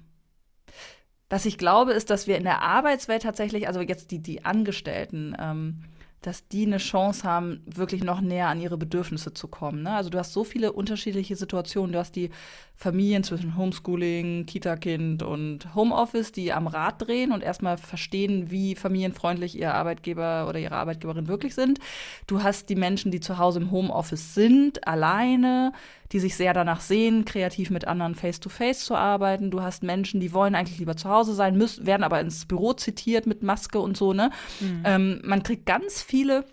was 1.31 1.47
ich 1.47 1.57
glaube, 1.57 1.93
ist, 1.93 2.11
dass 2.11 2.27
wir 2.27 2.37
in 2.37 2.45
der 2.45 2.61
Arbeitswelt 2.61 3.23
tatsächlich, 3.23 3.67
also 3.67 3.81
jetzt 3.81 4.11
die, 4.11 4.19
die 4.19 4.45
Angestellten, 4.45 5.35
ähm, 5.41 5.85
dass 6.23 6.47
die 6.49 6.67
eine 6.67 6.79
Chance 6.79 7.25
haben, 7.25 7.63
wirklich 7.67 8.05
noch 8.05 8.21
näher 8.21 8.49
an 8.49 8.61
ihre 8.61 8.79
Bedürfnisse 8.79 9.35
zu 9.35 9.49
kommen. 9.49 9.83
Ne? 9.83 9.91
Also 9.95 10.09
du 10.09 10.19
hast 10.19 10.33
so 10.33 10.45
viele 10.45 10.73
unterschiedliche 10.73 11.37
Situationen. 11.37 11.93
Du 11.93 11.99
hast 11.99 12.17
die 12.17 12.31
Familien 12.77 13.23
zwischen 13.23 13.57
Homeschooling, 13.57 14.47
Kita-Kind 14.47 15.23
und 15.23 15.75
Homeoffice, 15.75 16.33
die 16.33 16.53
am 16.53 16.67
Rad 16.67 17.07
drehen 17.07 17.33
und 17.33 17.43
erstmal 17.43 17.77
verstehen, 17.77 18.51
wie 18.51 18.75
familienfreundlich 18.75 19.59
ihr 19.59 19.75
Arbeitgeber 19.75 20.47
oder 20.49 20.59
ihre 20.59 20.77
Arbeitgeberin 20.77 21.29
wirklich 21.29 21.55
sind. 21.55 21.79
Du 22.27 22.43
hast 22.43 22.69
die 22.69 22.77
Menschen, 22.77 23.11
die 23.13 23.21
zu 23.21 23.39
Hause 23.39 23.61
im 23.61 23.71
Homeoffice 23.71 24.35
sind, 24.35 24.87
alleine, 24.87 25.73
die 26.13 26.21
sich 26.21 26.37
sehr 26.37 26.53
danach 26.53 26.81
sehen, 26.81 27.25
kreativ 27.25 27.71
mit 27.71 27.87
anderen 27.87 28.15
face-to-face 28.15 28.83
-face 28.83 28.85
zu 28.85 28.95
arbeiten. 28.95 29.51
Du 29.51 29.63
hast 29.63 29.83
Menschen, 29.83 30.21
die 30.21 30.33
wollen 30.33 30.55
eigentlich 30.55 30.79
lieber 30.79 30.97
zu 30.97 31.09
Hause 31.09 31.35
sein, 31.35 31.57
müssen, 31.57 31.87
werden 31.87 32.05
aber 32.05 32.21
ins 32.21 32.47
Büro 32.47 32.75
zitiert 32.75 33.27
mit 33.27 33.43
Maske 33.43 33.79
und 33.79 33.97
so. 33.97 34.13
Ne? 34.13 34.31
Mhm. 34.61 34.83
Ähm, 34.85 35.21
man 35.25 35.43
kriegt 35.43 35.67
ganz 35.67 36.03
viele 36.03 36.45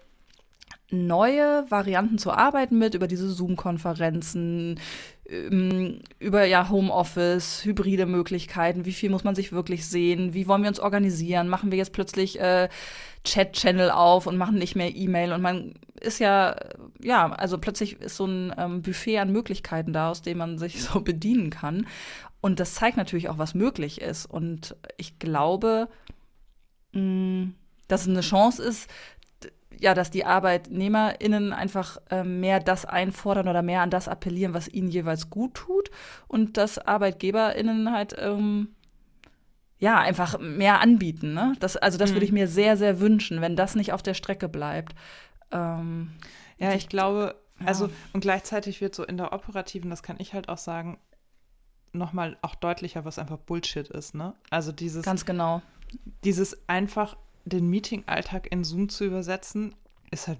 neue 0.91 1.65
Varianten 1.69 2.17
zu 2.17 2.31
arbeiten 2.31 2.77
mit, 2.77 2.95
über 2.95 3.07
diese 3.07 3.29
Zoom-Konferenzen, 3.29 4.79
ähm, 5.29 5.99
über 6.19 6.45
ja 6.45 6.69
Homeoffice, 6.69 7.63
hybride 7.63 8.05
Möglichkeiten, 8.05 8.85
wie 8.85 8.93
viel 8.93 9.09
muss 9.09 9.23
man 9.23 9.35
sich 9.35 9.51
wirklich 9.51 9.85
sehen, 9.85 10.33
wie 10.33 10.47
wollen 10.47 10.63
wir 10.63 10.69
uns 10.69 10.79
organisieren, 10.79 11.47
machen 11.47 11.71
wir 11.71 11.77
jetzt 11.77 11.93
plötzlich 11.93 12.39
äh, 12.39 12.69
Chat-Channel 13.23 13.91
auf 13.91 14.27
und 14.27 14.37
machen 14.37 14.57
nicht 14.57 14.75
mehr 14.75 14.95
E-Mail. 14.95 15.33
Und 15.33 15.41
man 15.41 15.73
ist 15.99 16.19
ja, 16.19 16.55
ja, 17.01 17.31
also 17.31 17.57
plötzlich 17.57 17.99
ist 18.01 18.15
so 18.15 18.25
ein 18.25 18.53
ähm, 18.57 18.81
Buffet 18.81 19.19
an 19.19 19.31
Möglichkeiten 19.31 19.93
da, 19.93 20.09
aus 20.09 20.21
dem 20.21 20.37
man 20.37 20.57
sich 20.57 20.81
so 20.83 21.01
bedienen 21.01 21.49
kann. 21.49 21.87
Und 22.41 22.59
das 22.59 22.75
zeigt 22.75 22.97
natürlich 22.97 23.29
auch, 23.29 23.37
was 23.37 23.53
möglich 23.53 24.01
ist. 24.01 24.25
Und 24.25 24.75
ich 24.97 25.19
glaube, 25.19 25.89
mh, 26.93 27.01
mm, 27.01 27.55
dass 27.87 28.01
es 28.01 28.07
eine 28.07 28.21
Chance 28.21 28.63
ist, 28.63 28.89
ja, 29.79 29.93
dass 29.93 30.11
die 30.11 30.25
ArbeitnehmerInnen 30.25 31.53
einfach 31.53 31.97
äh, 32.09 32.23
mehr 32.23 32.59
das 32.59 32.85
einfordern 32.85 33.47
oder 33.47 33.61
mehr 33.61 33.81
an 33.81 33.89
das 33.89 34.07
appellieren, 34.07 34.53
was 34.53 34.67
ihnen 34.67 34.89
jeweils 34.89 35.29
gut 35.29 35.55
tut. 35.55 35.89
Und 36.27 36.57
dass 36.57 36.77
ArbeitgeberInnen 36.79 37.91
halt 37.91 38.15
ähm, 38.19 38.75
ja 39.79 39.97
einfach 39.99 40.39
mehr 40.39 40.81
anbieten. 40.81 41.33
Ne? 41.33 41.55
Das, 41.59 41.77
also 41.77 41.97
das 41.97 42.11
mhm. 42.11 42.15
würde 42.15 42.25
ich 42.25 42.31
mir 42.31 42.47
sehr, 42.47 42.77
sehr 42.77 42.99
wünschen, 42.99 43.41
wenn 43.41 43.55
das 43.55 43.75
nicht 43.75 43.93
auf 43.93 44.03
der 44.03 44.13
Strecke 44.13 44.49
bleibt. 44.49 44.93
Ähm, 45.51 46.11
ja, 46.57 46.73
ich 46.73 46.89
glaube, 46.89 47.35
also 47.65 47.87
ja. 47.87 47.93
und 48.13 48.21
gleichzeitig 48.21 48.81
wird 48.81 48.93
so 48.93 49.03
in 49.03 49.17
der 49.17 49.33
operativen, 49.33 49.89
das 49.89 50.03
kann 50.03 50.17
ich 50.19 50.33
halt 50.33 50.49
auch 50.49 50.57
sagen, 50.57 50.99
nochmal 51.91 52.37
auch 52.41 52.55
deutlicher, 52.55 53.05
was 53.05 53.17
einfach 53.17 53.37
Bullshit 53.37 53.87
ist, 53.87 54.13
ne? 54.13 54.35
Also 54.51 54.71
dieses 54.71 55.03
ganz 55.03 55.25
genau 55.25 55.61
dieses 56.23 56.57
einfach 56.67 57.17
den 57.45 57.69
Meeting-Alltag 57.69 58.51
in 58.51 58.63
Zoom 58.63 58.89
zu 58.89 59.05
übersetzen, 59.05 59.75
ist 60.11 60.27
halt 60.27 60.39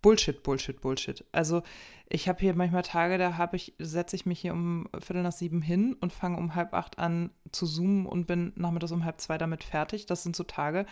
Bullshit, 0.00 0.42
Bullshit, 0.42 0.80
Bullshit. 0.80 1.24
Also 1.32 1.62
ich 2.08 2.28
habe 2.28 2.40
hier 2.40 2.54
manchmal 2.54 2.82
Tage, 2.82 3.18
da 3.18 3.36
habe 3.36 3.56
ich, 3.56 3.74
setze 3.78 4.16
ich 4.16 4.26
mich 4.26 4.40
hier 4.40 4.52
um 4.52 4.88
Viertel 5.00 5.22
nach 5.22 5.32
sieben 5.32 5.60
hin 5.60 5.96
und 6.00 6.12
fange 6.12 6.38
um 6.38 6.54
halb 6.54 6.72
acht 6.72 6.98
an 6.98 7.30
zu 7.50 7.66
zoomen 7.66 8.06
und 8.06 8.26
bin 8.26 8.52
nachmittags 8.56 8.92
um 8.92 9.04
halb 9.04 9.20
zwei 9.20 9.38
damit 9.38 9.64
fertig. 9.64 10.06
Das 10.06 10.22
sind 10.22 10.36
so 10.36 10.44
Tage, 10.44 10.86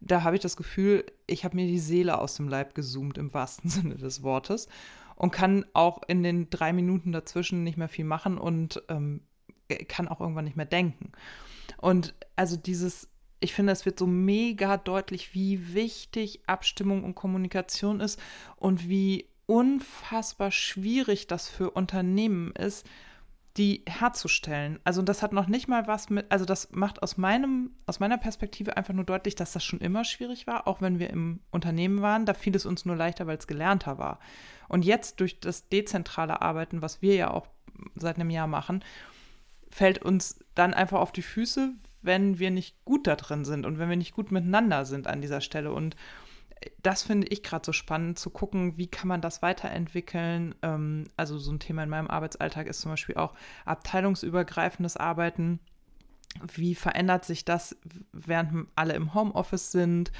da 0.00 0.22
habe 0.22 0.36
ich 0.36 0.42
das 0.42 0.56
Gefühl, 0.56 1.04
ich 1.26 1.44
habe 1.44 1.56
mir 1.56 1.66
die 1.66 1.78
Seele 1.78 2.18
aus 2.18 2.34
dem 2.34 2.48
Leib 2.48 2.74
gezoomt 2.74 3.18
im 3.18 3.32
wahrsten 3.32 3.70
Sinne 3.70 3.96
des 3.96 4.22
Wortes 4.22 4.68
und 5.16 5.30
kann 5.30 5.64
auch 5.72 6.02
in 6.06 6.22
den 6.22 6.50
drei 6.50 6.72
Minuten 6.72 7.12
dazwischen 7.12 7.64
nicht 7.64 7.78
mehr 7.78 7.88
viel 7.88 8.04
machen 8.04 8.38
und 8.38 8.82
ähm, 8.88 9.22
kann 9.88 10.08
auch 10.08 10.20
irgendwann 10.20 10.44
nicht 10.44 10.56
mehr 10.56 10.66
denken. 10.66 11.12
Und 11.76 12.14
also 12.36 12.56
dieses 12.56 13.08
ich 13.40 13.54
finde, 13.54 13.72
es 13.72 13.86
wird 13.86 13.98
so 13.98 14.06
mega 14.06 14.76
deutlich, 14.76 15.34
wie 15.34 15.74
wichtig 15.74 16.40
Abstimmung 16.46 17.04
und 17.04 17.14
Kommunikation 17.14 18.00
ist 18.00 18.20
und 18.56 18.88
wie 18.88 19.28
unfassbar 19.46 20.50
schwierig 20.50 21.26
das 21.26 21.48
für 21.48 21.70
Unternehmen 21.70 22.52
ist, 22.52 22.86
die 23.56 23.82
herzustellen. 23.88 24.78
Also 24.84 25.02
das 25.02 25.22
hat 25.22 25.32
noch 25.32 25.48
nicht 25.48 25.68
mal 25.68 25.86
was 25.86 26.10
mit, 26.10 26.30
also 26.30 26.44
das 26.44 26.70
macht 26.70 27.02
aus 27.02 27.16
meinem, 27.16 27.70
aus 27.86 27.98
meiner 27.98 28.18
Perspektive 28.18 28.76
einfach 28.76 28.94
nur 28.94 29.04
deutlich, 29.04 29.34
dass 29.34 29.52
das 29.52 29.64
schon 29.64 29.80
immer 29.80 30.04
schwierig 30.04 30.46
war, 30.46 30.68
auch 30.68 30.80
wenn 30.80 30.98
wir 30.98 31.10
im 31.10 31.40
Unternehmen 31.50 32.00
waren. 32.00 32.24
Da 32.24 32.34
fiel 32.34 32.54
es 32.54 32.66
uns 32.66 32.84
nur 32.84 32.94
leichter, 32.94 33.26
weil 33.26 33.38
es 33.38 33.46
gelernter 33.46 33.98
war. 33.98 34.20
Und 34.68 34.84
jetzt 34.84 35.18
durch 35.20 35.40
das 35.40 35.68
dezentrale 35.68 36.40
Arbeiten, 36.40 36.82
was 36.82 37.02
wir 37.02 37.14
ja 37.14 37.30
auch 37.30 37.48
seit 37.96 38.16
einem 38.16 38.30
Jahr 38.30 38.46
machen, 38.46 38.84
fällt 39.70 40.02
uns 40.02 40.38
dann 40.54 40.72
einfach 40.72 41.00
auf 41.00 41.12
die 41.12 41.22
Füße, 41.22 41.72
wenn 42.08 42.38
wir 42.40 42.50
nicht 42.50 42.84
gut 42.86 43.06
da 43.06 43.14
drin 43.14 43.44
sind 43.44 43.66
und 43.66 43.78
wenn 43.78 43.90
wir 43.90 43.96
nicht 43.96 44.14
gut 44.14 44.32
miteinander 44.32 44.84
sind 44.86 45.06
an 45.06 45.20
dieser 45.20 45.42
Stelle. 45.42 45.70
Und 45.70 45.94
das 46.82 47.02
finde 47.02 47.28
ich 47.28 47.42
gerade 47.42 47.64
so 47.64 47.72
spannend, 47.72 48.18
zu 48.18 48.30
gucken, 48.30 48.78
wie 48.78 48.88
kann 48.88 49.08
man 49.08 49.20
das 49.20 49.42
weiterentwickeln. 49.42 50.54
Ähm, 50.62 51.04
also 51.16 51.38
so 51.38 51.52
ein 51.52 51.60
Thema 51.60 51.84
in 51.84 51.90
meinem 51.90 52.08
Arbeitsalltag 52.08 52.66
ist 52.66 52.80
zum 52.80 52.90
Beispiel 52.90 53.16
auch 53.16 53.34
abteilungsübergreifendes 53.66 54.96
Arbeiten. 54.96 55.60
Wie 56.54 56.74
verändert 56.74 57.26
sich 57.26 57.44
das, 57.44 57.76
während 58.12 58.68
alle 58.74 58.94
im 58.94 59.12
Homeoffice 59.12 59.70
sind? 59.70 60.10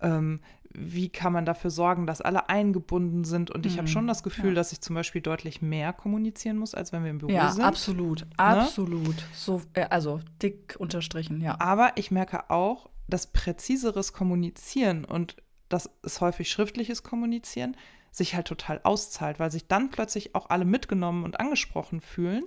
Ähm, 0.00 0.40
wie 0.72 1.08
kann 1.08 1.32
man 1.32 1.44
dafür 1.44 1.70
sorgen, 1.70 2.06
dass 2.06 2.20
alle 2.20 2.48
eingebunden 2.48 3.24
sind? 3.24 3.50
Und 3.50 3.66
ich 3.66 3.78
habe 3.78 3.88
schon 3.88 4.04
mhm. 4.04 4.08
das 4.08 4.22
Gefühl, 4.22 4.50
ja. 4.50 4.54
dass 4.54 4.72
ich 4.72 4.80
zum 4.80 4.94
Beispiel 4.94 5.20
deutlich 5.20 5.62
mehr 5.62 5.92
kommunizieren 5.92 6.56
muss, 6.58 6.74
als 6.74 6.92
wenn 6.92 7.02
wir 7.02 7.10
im 7.10 7.18
Büro 7.18 7.32
ja, 7.32 7.50
sind. 7.50 7.62
Ja, 7.62 7.68
absolut, 7.68 8.20
ne? 8.20 8.38
absolut. 8.38 9.16
So, 9.34 9.62
äh, 9.74 9.86
also 9.90 10.20
dick 10.42 10.76
unterstrichen, 10.78 11.40
ja. 11.40 11.56
Aber 11.60 11.92
ich 11.96 12.10
merke 12.10 12.50
auch, 12.50 12.88
dass 13.08 13.26
präziseres 13.26 14.12
Kommunizieren 14.12 15.04
und 15.04 15.36
dass 15.68 15.90
es 16.02 16.20
häufig 16.20 16.50
schriftliches 16.50 17.02
Kommunizieren 17.02 17.76
sich 18.12 18.34
halt 18.34 18.46
total 18.46 18.80
auszahlt, 18.82 19.38
weil 19.38 19.50
sich 19.50 19.66
dann 19.66 19.90
plötzlich 19.90 20.34
auch 20.34 20.50
alle 20.50 20.64
mitgenommen 20.64 21.24
und 21.24 21.38
angesprochen 21.40 22.00
fühlen. 22.00 22.44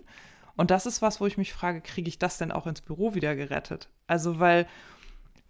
Und 0.55 0.71
das 0.71 0.86
ist 0.86 1.01
was, 1.01 1.19
wo 1.19 1.25
ich 1.25 1.38
mich 1.38 1.53
frage, 1.53 1.81
kriege 1.81 2.07
ich 2.07 2.19
das 2.19 2.38
denn 2.38 2.51
auch 2.51 2.67
ins 2.67 2.81
Büro 2.81 3.15
wieder 3.15 3.36
gerettet? 3.36 3.89
Also, 4.07 4.39
weil 4.39 4.67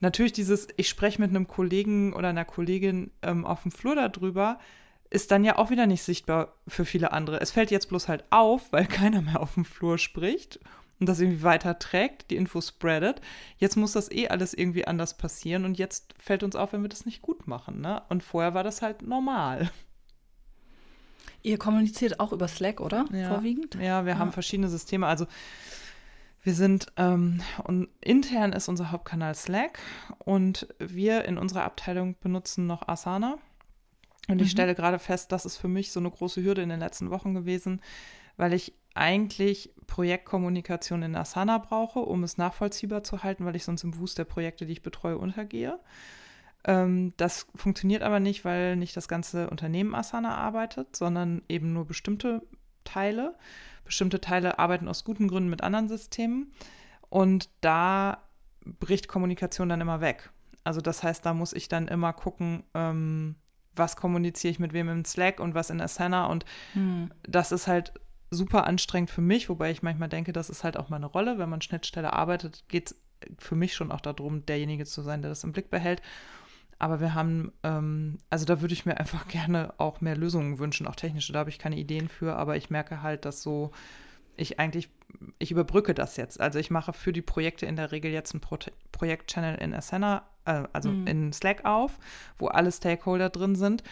natürlich 0.03 0.33
dieses, 0.33 0.67
ich 0.77 0.87
spreche 0.87 1.19
mit 1.19 1.31
einem 1.31 1.47
Kollegen 1.47 2.13
oder 2.13 2.29
einer 2.29 2.45
Kollegin 2.45 3.09
ähm, 3.23 3.45
auf 3.45 3.63
dem 3.63 3.71
Flur 3.71 3.95
darüber, 3.95 4.59
ist 5.09 5.31
dann 5.31 5.43
ja 5.43 5.57
auch 5.57 5.71
wieder 5.71 5.87
nicht 5.87 6.03
sichtbar 6.03 6.55
für 6.67 6.85
viele 6.85 7.11
andere. 7.11 7.39
Es 7.39 7.51
fällt 7.51 7.71
jetzt 7.71 7.89
bloß 7.89 8.07
halt 8.07 8.23
auf, 8.29 8.71
weil 8.71 8.85
keiner 8.99 9.21
mehr 9.21 9.39
auf 9.39 9.55
dem 9.55 9.65
Flur 9.65 9.97
spricht 9.97 10.59
und 10.99 11.07
das 11.07 11.19
irgendwie 11.19 11.43
weiter 11.43 11.79
trägt, 11.79 12.29
die 12.29 12.35
Info 12.35 12.61
spreadet. 12.61 13.21
Jetzt 13.57 13.77
muss 13.77 13.93
das 13.93 14.11
eh 14.11 14.27
alles 14.27 14.53
irgendwie 14.53 14.85
anders 14.85 15.17
passieren 15.17 15.65
und 15.65 15.77
jetzt 15.79 16.13
fällt 16.19 16.43
uns 16.43 16.55
auf, 16.55 16.73
wenn 16.73 16.83
wir 16.83 16.89
das 16.89 17.05
nicht 17.05 17.21
gut 17.21 17.47
machen. 17.47 17.81
Ne? 17.81 18.01
Und 18.09 18.23
vorher 18.23 18.53
war 18.53 18.63
das 18.63 18.81
halt 18.81 19.01
normal. 19.01 19.71
Ihr 21.41 21.57
kommuniziert 21.57 22.19
auch 22.19 22.31
über 22.31 22.47
Slack, 22.47 22.79
oder? 22.79 23.05
Ja. 23.11 23.29
Vorwiegend? 23.29 23.75
Ja, 23.75 24.05
wir 24.05 24.13
ja. 24.13 24.19
haben 24.19 24.31
verschiedene 24.31 24.69
Systeme. 24.69 25.07
Also 25.07 25.27
wir 26.43 26.53
sind, 26.53 26.87
ähm, 26.97 27.41
und 27.63 27.87
intern 28.01 28.51
ist 28.51 28.67
unser 28.67 28.91
Hauptkanal 28.91 29.33
Slack 29.33 29.79
und 30.19 30.67
wir 30.77 31.25
in 31.25 31.37
unserer 31.37 31.63
Abteilung 31.63 32.15
benutzen 32.19 32.67
noch 32.67 32.87
Asana. 32.87 33.37
Und 34.27 34.41
ich 34.41 34.47
mhm. 34.47 34.51
stelle 34.51 34.75
gerade 34.75 34.99
fest, 34.99 35.31
das 35.31 35.45
ist 35.45 35.57
für 35.57 35.67
mich 35.67 35.91
so 35.91 35.99
eine 35.99 36.11
große 36.11 36.43
Hürde 36.43 36.61
in 36.61 36.69
den 36.69 36.79
letzten 36.79 37.09
Wochen 37.09 37.33
gewesen, 37.33 37.81
weil 38.37 38.53
ich 38.53 38.73
eigentlich 38.93 39.71
Projektkommunikation 39.87 41.01
in 41.03 41.15
Asana 41.15 41.57
brauche, 41.57 41.99
um 41.99 42.23
es 42.23 42.37
nachvollziehbar 42.37 43.03
zu 43.03 43.23
halten, 43.23 43.45
weil 43.45 43.55
ich 43.55 43.63
sonst 43.63 43.83
im 43.83 43.97
Wust 43.97 44.17
der 44.17 44.25
Projekte, 44.25 44.65
die 44.65 44.73
ich 44.73 44.81
betreue, 44.81 45.17
untergehe. 45.17 45.79
Ähm, 46.65 47.13
das 47.17 47.47
funktioniert 47.55 48.03
aber 48.03 48.19
nicht, 48.19 48.45
weil 48.45 48.75
nicht 48.75 48.95
das 48.95 49.07
ganze 49.07 49.49
Unternehmen 49.49 49.95
Asana 49.95 50.35
arbeitet, 50.35 50.95
sondern 50.95 51.41
eben 51.47 51.73
nur 51.73 51.85
bestimmte 51.85 52.41
Teile. 52.83 53.35
Bestimmte 53.85 54.21
Teile 54.21 54.59
arbeiten 54.59 54.87
aus 54.87 55.03
guten 55.03 55.27
Gründen 55.27 55.49
mit 55.49 55.61
anderen 55.61 55.87
Systemen 55.87 56.53
und 57.09 57.49
da 57.61 58.23
bricht 58.65 59.07
Kommunikation 59.07 59.69
dann 59.69 59.81
immer 59.81 60.01
weg. 60.01 60.31
Also 60.63 60.81
das 60.81 61.03
heißt, 61.03 61.25
da 61.25 61.33
muss 61.33 61.53
ich 61.53 61.67
dann 61.67 61.87
immer 61.87 62.13
gucken, 62.13 62.63
ähm, 62.73 63.35
was 63.75 63.95
kommuniziere 63.95 64.51
ich 64.51 64.59
mit 64.59 64.73
wem 64.73 64.87
im 64.89 65.05
Slack 65.05 65.39
und 65.39 65.55
was 65.55 65.69
in 65.69 65.81
Asana 65.81 66.27
und 66.27 66.45
hm. 66.73 67.11
das 67.23 67.51
ist 67.51 67.67
halt 67.67 67.93
super 68.29 68.65
anstrengend 68.65 69.09
für 69.09 69.21
mich, 69.21 69.49
wobei 69.49 69.71
ich 69.71 69.83
manchmal 69.83 70.09
denke, 70.09 70.33
das 70.33 70.49
ist 70.49 70.63
halt 70.63 70.77
auch 70.77 70.89
meine 70.89 71.05
Rolle. 71.05 71.37
Wenn 71.37 71.49
man 71.49 71.61
Schnittstelle 71.61 72.13
arbeitet, 72.13 72.63
geht 72.67 72.91
es 72.91 73.01
für 73.37 73.55
mich 73.55 73.73
schon 73.73 73.91
auch 73.91 74.01
darum, 74.01 74.45
derjenige 74.45 74.85
zu 74.85 75.01
sein, 75.01 75.21
der 75.21 75.29
das 75.29 75.43
im 75.43 75.53
Blick 75.53 75.69
behält. 75.69 76.01
Aber 76.79 76.99
wir 76.99 77.13
haben, 77.13 77.51
ähm, 77.63 78.17
also 78.29 78.45
da 78.45 78.61
würde 78.61 78.73
ich 78.73 78.85
mir 78.85 78.97
einfach 78.97 79.27
gerne 79.29 79.73
auch 79.77 80.01
mehr 80.01 80.17
Lösungen 80.17 80.59
wünschen, 80.59 80.87
auch 80.87 80.95
technische. 80.95 81.33
Da 81.33 81.39
habe 81.39 81.49
ich 81.49 81.59
keine 81.59 81.77
Ideen 81.77 82.09
für, 82.09 82.35
aber 82.35 82.57
ich 82.57 82.69
merke 82.69 83.01
halt, 83.01 83.25
dass 83.25 83.41
so 83.41 83.71
ich 84.35 84.59
eigentlich, 84.59 84.89
ich 85.39 85.51
überbrücke 85.51 85.93
das 85.93 86.17
jetzt. 86.17 86.39
Also 86.39 86.59
ich 86.59 86.71
mache 86.71 86.93
für 86.93 87.13
die 87.13 87.21
Projekte 87.21 87.65
in 87.65 87.75
der 87.75 87.91
Regel 87.91 88.11
jetzt 88.11 88.33
einen 88.33 88.41
Pro 88.41 88.57
Projekt-Channel 88.91 89.57
in 89.59 89.73
Asana, 89.73 90.23
äh, 90.45 90.63
also 90.73 90.89
mhm. 90.89 91.07
in 91.07 91.33
Slack 91.33 91.65
auf, 91.65 91.99
wo 92.37 92.47
alle 92.47 92.71
Stakeholder 92.71 93.29
drin 93.29 93.55
sind. 93.55 93.83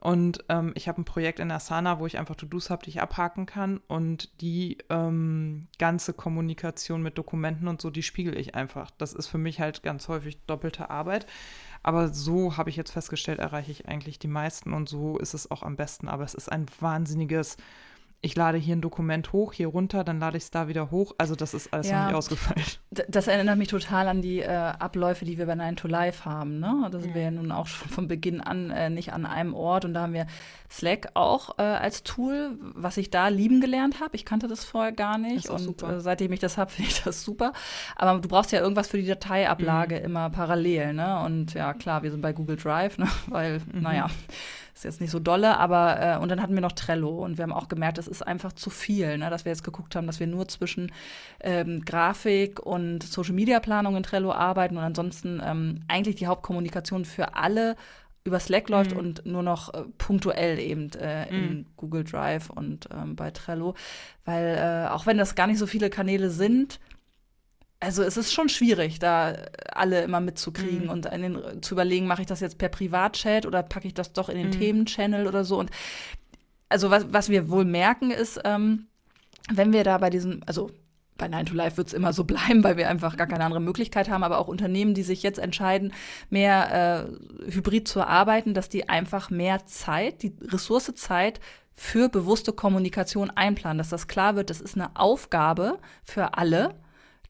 Und 0.00 0.44
ähm, 0.48 0.72
ich 0.76 0.86
habe 0.86 1.00
ein 1.00 1.04
Projekt 1.04 1.40
in 1.40 1.50
Asana, 1.50 1.98
wo 1.98 2.06
ich 2.06 2.18
einfach 2.18 2.36
To-Dos 2.36 2.70
habe, 2.70 2.84
die 2.84 2.90
ich 2.90 3.00
abhaken 3.00 3.46
kann. 3.46 3.80
Und 3.88 4.40
die 4.40 4.78
ähm, 4.90 5.66
ganze 5.78 6.12
Kommunikation 6.12 7.02
mit 7.02 7.18
Dokumenten 7.18 7.66
und 7.66 7.82
so, 7.82 7.90
die 7.90 8.04
spiegel 8.04 8.38
ich 8.38 8.54
einfach. 8.54 8.90
Das 8.92 9.12
ist 9.12 9.26
für 9.26 9.38
mich 9.38 9.60
halt 9.60 9.82
ganz 9.82 10.06
häufig 10.06 10.38
doppelte 10.46 10.90
Arbeit. 10.90 11.26
Aber 11.82 12.08
so 12.08 12.56
habe 12.56 12.70
ich 12.70 12.76
jetzt 12.76 12.92
festgestellt, 12.92 13.40
erreiche 13.40 13.72
ich 13.72 13.88
eigentlich 13.88 14.18
die 14.18 14.28
meisten 14.28 14.72
und 14.72 14.88
so 14.88 15.18
ist 15.18 15.34
es 15.34 15.50
auch 15.50 15.62
am 15.62 15.76
besten. 15.76 16.08
Aber 16.08 16.24
es 16.24 16.34
ist 16.34 16.50
ein 16.50 16.66
wahnsinniges 16.80 17.56
ich 18.20 18.34
lade 18.34 18.58
hier 18.58 18.74
ein 18.74 18.80
Dokument 18.80 19.32
hoch, 19.32 19.52
hier 19.52 19.68
runter, 19.68 20.02
dann 20.02 20.18
lade 20.18 20.36
ich 20.36 20.44
es 20.44 20.50
da 20.50 20.66
wieder 20.66 20.90
hoch. 20.90 21.14
Also 21.18 21.36
das 21.36 21.54
ist 21.54 21.72
alles 21.72 21.88
ja, 21.88 22.00
noch 22.00 22.06
nicht 22.08 22.16
ausgefallen. 22.16 22.62
Das 23.08 23.28
erinnert 23.28 23.58
mich 23.58 23.68
total 23.68 24.08
an 24.08 24.22
die 24.22 24.40
äh, 24.40 24.48
Abläufe, 24.48 25.24
die 25.24 25.38
wir 25.38 25.46
bei 25.46 25.54
Nine 25.54 25.76
to 25.76 25.86
Life 25.86 26.24
haben. 26.24 26.58
Ne? 26.58 26.88
Da 26.90 26.98
sind 26.98 27.10
mhm. 27.10 27.14
wir 27.14 27.22
ja 27.22 27.30
nun 27.30 27.52
auch 27.52 27.68
schon 27.68 27.88
von 27.90 28.08
Beginn 28.08 28.40
an 28.40 28.70
äh, 28.70 28.90
nicht 28.90 29.12
an 29.12 29.24
einem 29.24 29.54
Ort 29.54 29.84
und 29.84 29.94
da 29.94 30.02
haben 30.02 30.14
wir 30.14 30.26
Slack 30.68 31.10
auch 31.14 31.58
äh, 31.58 31.62
als 31.62 32.02
Tool, 32.02 32.58
was 32.60 32.96
ich 32.96 33.10
da 33.10 33.28
lieben 33.28 33.60
gelernt 33.60 34.00
habe. 34.00 34.16
Ich 34.16 34.24
kannte 34.24 34.48
das 34.48 34.64
vorher 34.64 34.92
gar 34.92 35.16
nicht 35.16 35.48
und 35.48 35.80
äh, 35.82 36.00
seitdem 36.00 36.32
ich 36.32 36.40
das 36.40 36.58
habe, 36.58 36.70
finde 36.72 36.90
ich 36.90 37.02
das 37.02 37.22
super. 37.22 37.52
Aber 37.94 38.18
du 38.18 38.28
brauchst 38.28 38.50
ja 38.50 38.60
irgendwas 38.60 38.88
für 38.88 38.98
die 38.98 39.06
Dateiablage 39.06 40.00
mhm. 40.00 40.04
immer 40.04 40.30
parallel. 40.30 40.94
Ne? 40.94 41.20
Und 41.20 41.54
ja, 41.54 41.74
klar, 41.74 42.02
wir 42.02 42.10
sind 42.10 42.22
bei 42.22 42.32
Google 42.32 42.56
Drive, 42.56 42.98
ne? 42.98 43.06
weil, 43.28 43.60
mhm. 43.72 43.82
naja 43.82 44.10
ist 44.78 44.84
jetzt 44.84 45.00
nicht 45.00 45.10
so 45.10 45.18
dolle, 45.18 45.58
aber 45.58 46.00
äh, 46.00 46.18
und 46.18 46.28
dann 46.30 46.40
hatten 46.40 46.54
wir 46.54 46.60
noch 46.60 46.72
Trello 46.72 47.24
und 47.24 47.38
wir 47.38 47.42
haben 47.42 47.52
auch 47.52 47.68
gemerkt, 47.68 47.98
das 47.98 48.08
ist 48.08 48.22
einfach 48.22 48.52
zu 48.52 48.70
viel, 48.70 49.18
ne, 49.18 49.30
dass 49.30 49.44
wir 49.44 49.52
jetzt 49.52 49.64
geguckt 49.64 49.96
haben, 49.96 50.06
dass 50.06 50.20
wir 50.20 50.26
nur 50.26 50.48
zwischen 50.48 50.92
ähm, 51.40 51.84
Grafik 51.84 52.60
und 52.60 53.02
Social 53.02 53.34
Media 53.34 53.60
Planung 53.60 53.96
in 53.96 54.02
Trello 54.02 54.32
arbeiten 54.32 54.76
und 54.76 54.84
ansonsten 54.84 55.42
ähm, 55.44 55.80
eigentlich 55.88 56.16
die 56.16 56.26
Hauptkommunikation 56.26 57.04
für 57.04 57.34
alle 57.34 57.76
über 58.24 58.40
Slack 58.40 58.68
läuft 58.68 58.92
mhm. 58.92 58.98
und 58.98 59.26
nur 59.26 59.42
noch 59.42 59.74
äh, 59.74 59.82
punktuell 59.98 60.58
eben 60.58 60.90
äh, 60.92 61.28
in 61.28 61.50
mhm. 61.50 61.66
Google 61.76 62.04
Drive 62.04 62.50
und 62.50 62.88
ähm, 62.92 63.16
bei 63.16 63.30
Trello, 63.30 63.74
weil 64.24 64.56
äh, 64.56 64.88
auch 64.90 65.06
wenn 65.06 65.18
das 65.18 65.34
gar 65.34 65.46
nicht 65.46 65.58
so 65.58 65.66
viele 65.66 65.90
Kanäle 65.90 66.30
sind, 66.30 66.78
also 67.80 68.02
es 68.02 68.16
ist 68.16 68.32
schon 68.32 68.48
schwierig, 68.48 68.98
da 68.98 69.36
alle 69.72 70.02
immer 70.02 70.20
mitzukriegen 70.20 70.84
mhm. 70.84 70.90
und 70.90 71.04
den, 71.04 71.62
zu 71.62 71.74
überlegen, 71.74 72.06
mache 72.06 72.22
ich 72.22 72.26
das 72.26 72.40
jetzt 72.40 72.58
per 72.58 72.68
Privatchat 72.68 73.46
oder 73.46 73.62
packe 73.62 73.86
ich 73.86 73.94
das 73.94 74.12
doch 74.12 74.28
in 74.28 74.36
den 74.36 74.48
mhm. 74.48 74.58
Themenchannel 74.58 75.26
oder 75.26 75.44
so. 75.44 75.58
Und 75.58 75.70
also 76.68 76.90
was, 76.90 77.06
was 77.12 77.28
wir 77.28 77.48
wohl 77.50 77.64
merken 77.64 78.10
ist, 78.10 78.40
ähm, 78.44 78.88
wenn 79.50 79.72
wir 79.72 79.84
da 79.84 79.98
bei 79.98 80.10
diesem, 80.10 80.42
also 80.46 80.70
bei 81.16 81.28
9 81.28 81.46
to 81.46 81.54
Life 81.54 81.76
wird 81.76 81.88
es 81.88 81.94
immer 81.94 82.12
so 82.12 82.24
bleiben, 82.24 82.64
weil 82.64 82.76
wir 82.76 82.88
einfach 82.88 83.16
gar 83.16 83.26
keine 83.26 83.44
andere 83.44 83.60
Möglichkeit 83.60 84.08
haben, 84.08 84.24
aber 84.24 84.38
auch 84.38 84.48
Unternehmen, 84.48 84.94
die 84.94 85.02
sich 85.02 85.22
jetzt 85.22 85.38
entscheiden, 85.38 85.92
mehr 86.30 87.08
äh, 87.46 87.52
hybrid 87.52 87.86
zu 87.86 88.06
arbeiten, 88.06 88.54
dass 88.54 88.68
die 88.68 88.88
einfach 88.88 89.30
mehr 89.30 89.66
Zeit, 89.66 90.22
die 90.22 90.34
Ressource 90.42 90.92
Zeit 90.94 91.40
für 91.74 92.08
bewusste 92.08 92.52
Kommunikation 92.52 93.30
einplanen, 93.30 93.78
dass 93.78 93.90
das 93.90 94.08
klar 94.08 94.34
wird, 94.34 94.50
das 94.50 94.60
ist 94.60 94.74
eine 94.74 94.96
Aufgabe 94.96 95.78
für 96.02 96.34
alle 96.36 96.74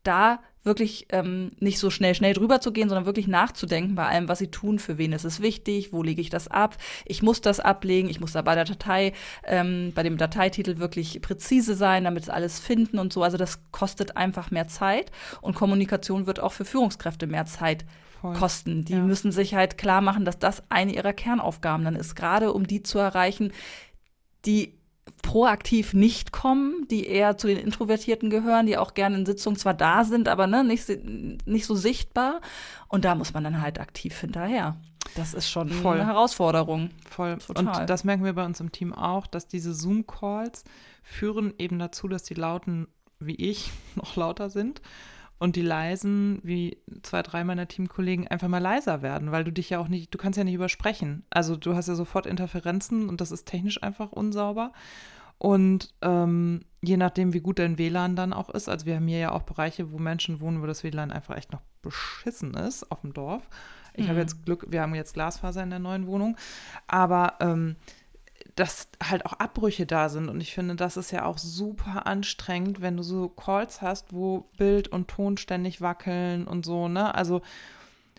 da 0.09 0.41
wirklich 0.65 1.07
ähm, 1.11 1.53
nicht 1.61 1.79
so 1.79 1.91
schnell, 1.91 2.15
schnell 2.15 2.35
drüber 2.35 2.61
zu 2.61 2.73
gehen, 2.73 2.89
sondern 2.89 3.07
wirklich 3.07 3.27
nachzudenken 3.27 3.95
bei 3.95 4.07
allem, 4.07 4.29
was 4.29 4.39
sie 4.39 4.51
tun, 4.51 4.79
für 4.79 4.99
wen 4.99 5.13
ist 5.13 5.25
es 5.25 5.41
wichtig, 5.41 5.93
wo 5.93 6.03
lege 6.03 6.21
ich 6.21 6.31
das 6.31 6.49
ab, 6.49 6.77
ich 7.05 7.23
muss 7.23 7.41
das 7.41 7.61
ablegen, 7.61 8.09
ich 8.09 8.21
muss 8.21 8.33
da 8.33 8.43
bei 8.43 8.55
der 8.55 8.65
Datei, 8.65 9.13
ähm, 9.45 9.93
bei 9.95 10.03
dem 10.03 10.17
Dateititel 10.17 10.79
wirklich 10.79 11.21
präzise 11.23 11.75
sein, 11.75 12.05
damit 12.05 12.25
es 12.25 12.31
alles 12.31 12.59
finden 12.59 12.99
und 12.99 13.13
so. 13.13 13.23
Also 13.23 13.37
das 13.37 13.61
kostet 13.71 14.17
einfach 14.17 14.51
mehr 14.51 14.69
Zeit 14.69 15.11
und 15.41 15.55
Kommunikation 15.55 16.27
wird 16.27 16.41
auch 16.41 16.53
für 16.53 16.65
Führungskräfte 16.65 17.27
mehr 17.27 17.47
Zeit 17.47 17.85
Voll. 18.21 18.35
kosten. 18.35 18.85
Die 18.85 18.95
ja. 18.95 19.01
müssen 19.01 19.33
sich 19.33 19.55
halt 19.55 19.79
klar 19.79 20.01
machen, 20.01 20.25
dass 20.25 20.39
das 20.39 20.63
eine 20.71 20.93
ihrer 20.93 21.13
Kernaufgaben 21.13 21.85
dann 21.85 21.97
ist, 21.97 22.15
gerade 22.15 22.53
um 22.53 22.67
die 22.67 22.83
zu 22.83 22.99
erreichen, 22.99 23.53
die 24.45 24.78
proaktiv 25.23 25.95
nicht 25.95 26.33
kommen, 26.33 26.87
die 26.91 27.07
eher 27.07 27.37
zu 27.39 27.47
den 27.47 27.59
Introvertierten 27.59 28.31
gehören, 28.31 28.67
die 28.67 28.77
auch 28.77 28.95
gerne 28.95 29.17
in 29.17 29.27
Sitzungen 29.27 29.59
zwar 29.59 29.75
da 29.75 30.05
sind, 30.05 30.29
aber 30.29 30.47
ne, 30.47 30.65
nicht, 30.65 30.89
nicht 31.47 31.67
so 31.67 31.75
sichtbar. 31.75 32.41
Und 32.89 33.05
da 33.05 33.15
muss 33.15 33.35
man 33.35 33.45
dann 33.45 33.61
halt 33.61 33.81
aktiv 33.81 34.19
hinterher. 34.19 34.77
Das 35.15 35.35
ist 35.35 35.49
schon 35.49 35.71
Voll. 35.71 35.97
eine 36.01 36.07
Herausforderung. 36.07 36.91
Voll. 37.09 37.39
Total. 37.39 37.81
Und 37.81 37.91
das 37.91 38.05
merken 38.05 38.25
wir 38.25 38.35
bei 38.35 38.45
uns 38.45 38.61
im 38.61 38.73
Team 38.73 38.93
auch, 38.93 39.27
dass 39.27 39.47
diese 39.47 39.73
Zoom-Calls 39.73 40.65
führen 41.03 41.55
eben 41.59 41.79
dazu, 41.79 42.09
dass 42.09 42.23
die 42.25 42.35
Lauten 42.35 42.89
wie 43.21 43.35
ich 43.35 43.73
noch 43.95 44.17
lauter 44.17 44.51
sind 44.51 44.81
und 45.39 45.57
die 45.57 45.63
leisen, 45.63 46.41
wie 46.43 46.79
zwei, 47.03 47.23
drei 47.23 47.45
meiner 47.45 47.69
Teamkollegen, 47.69 48.27
einfach 48.29 48.49
mal 48.49 48.59
leiser 48.59 49.03
werden, 49.03 49.31
weil 49.31 49.45
du 49.45 49.53
dich 49.53 49.71
ja 49.71 49.79
auch 49.79 49.89
nicht, 49.89 50.13
du 50.13 50.19
kannst 50.19 50.37
ja 50.37 50.45
nicht 50.45 50.55
übersprechen. 50.55 51.25
Also 51.31 51.57
du 51.57 51.75
hast 51.75 51.89
ja 51.89 51.95
sofort 51.95 52.27
Interferenzen 52.27 53.09
und 53.09 53.21
das 53.21 53.31
ist 53.31 53.47
technisch 53.47 53.83
einfach 53.83 54.13
unsauber. 54.13 54.73
Und 55.39 55.95
ähm, 56.03 56.63
je 56.83 56.97
nachdem, 56.97 57.33
wie 57.33 57.41
gut 57.41 57.61
dein 57.61 57.79
WLAN 57.79 58.17
dann 58.17 58.33
auch 58.33 58.51
ist, 58.51 58.69
also 58.69 58.87
wir 58.87 58.97
haben 58.97 59.07
hier 59.07 59.19
ja 59.19 59.33
auch 59.33 59.43
Bereiche, 59.43 59.93
wo 59.93 59.99
Menschen 59.99 60.41
wohnen, 60.41 60.61
wo 60.61 60.67
das 60.67 60.83
WLAN 60.83 61.13
einfach 61.13 61.37
echt 61.37 61.53
noch 61.53 61.63
beschissen 61.83 62.55
ist 62.55 62.91
auf 62.91 63.03
dem 63.03 63.15
Dorf. 63.15 63.49
Ich 63.95 64.07
mhm. 64.07 64.11
habe 64.11 64.19
jetzt 64.19 64.45
Glück, 64.45 64.67
wir 64.69 64.83
haben 64.83 64.97
jetzt 64.97 65.15
Glasfaser 65.15 65.63
in 65.63 65.71
der 65.71 65.79
neuen 65.79 66.09
Wohnung, 66.09 66.37
aber 66.89 67.35
ähm, 67.41 67.77
dass 68.59 68.89
halt 69.03 69.25
auch 69.25 69.35
Abbrüche 69.35 69.87
da 69.87 70.09
sind. 70.09 70.29
Und 70.29 70.41
ich 70.41 70.53
finde, 70.53 70.75
das 70.75 70.97
ist 70.97 71.13
ja 71.13 71.25
auch 71.25 71.39
super 71.39 72.07
anstrengend, 72.07 72.81
wenn 72.81 72.97
du 72.97 73.05
so 73.05 73.29
Calls 73.29 73.83
hast, 73.83 74.13
wo 74.13 74.49
Bild 74.57 74.89
und 74.89 75.09
Ton 75.09 75.37
ständig 75.37 75.81
wackeln 75.81 76.47
und 76.47 76.67
so, 76.67 76.89
ne? 76.89 77.15
Also 77.15 77.41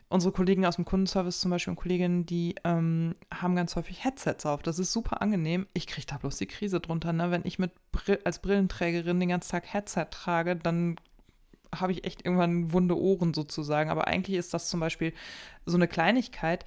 unsere 0.07 0.31
Kollegen 0.31 0.65
aus 0.65 0.77
dem 0.77 0.85
Kundenservice 0.85 1.41
zum 1.41 1.51
Beispiel 1.51 1.71
und 1.71 1.77
Kolleginnen, 1.77 2.25
die 2.25 2.55
ähm, 2.63 3.15
haben 3.33 3.55
ganz 3.55 3.75
häufig 3.75 4.03
Headsets 4.03 4.45
auf. 4.45 4.63
Das 4.63 4.79
ist 4.79 4.93
super 4.93 5.21
angenehm. 5.21 5.67
Ich 5.73 5.87
kriege 5.87 6.07
da 6.07 6.17
bloß 6.17 6.37
die 6.37 6.47
Krise 6.47 6.79
drunter, 6.79 7.11
ne? 7.11 7.31
Wenn 7.31 7.45
ich 7.45 7.59
mit 7.59 7.71
Brill 7.91 8.19
als 8.23 8.39
Brillenträgerin 8.39 9.19
den 9.19 9.29
ganzen 9.29 9.51
Tag 9.51 9.71
Headset 9.73 10.07
trage, 10.09 10.55
dann 10.55 10.95
habe 11.75 11.91
ich 11.91 12.05
echt 12.05 12.25
irgendwann 12.25 12.71
wunde 12.71 12.97
Ohren 12.97 13.33
sozusagen. 13.33 13.89
Aber 13.89 14.07
eigentlich 14.07 14.37
ist 14.37 14.53
das 14.53 14.69
zum 14.69 14.79
Beispiel 14.79 15.13
so 15.65 15.75
eine 15.75 15.89
Kleinigkeit, 15.89 16.63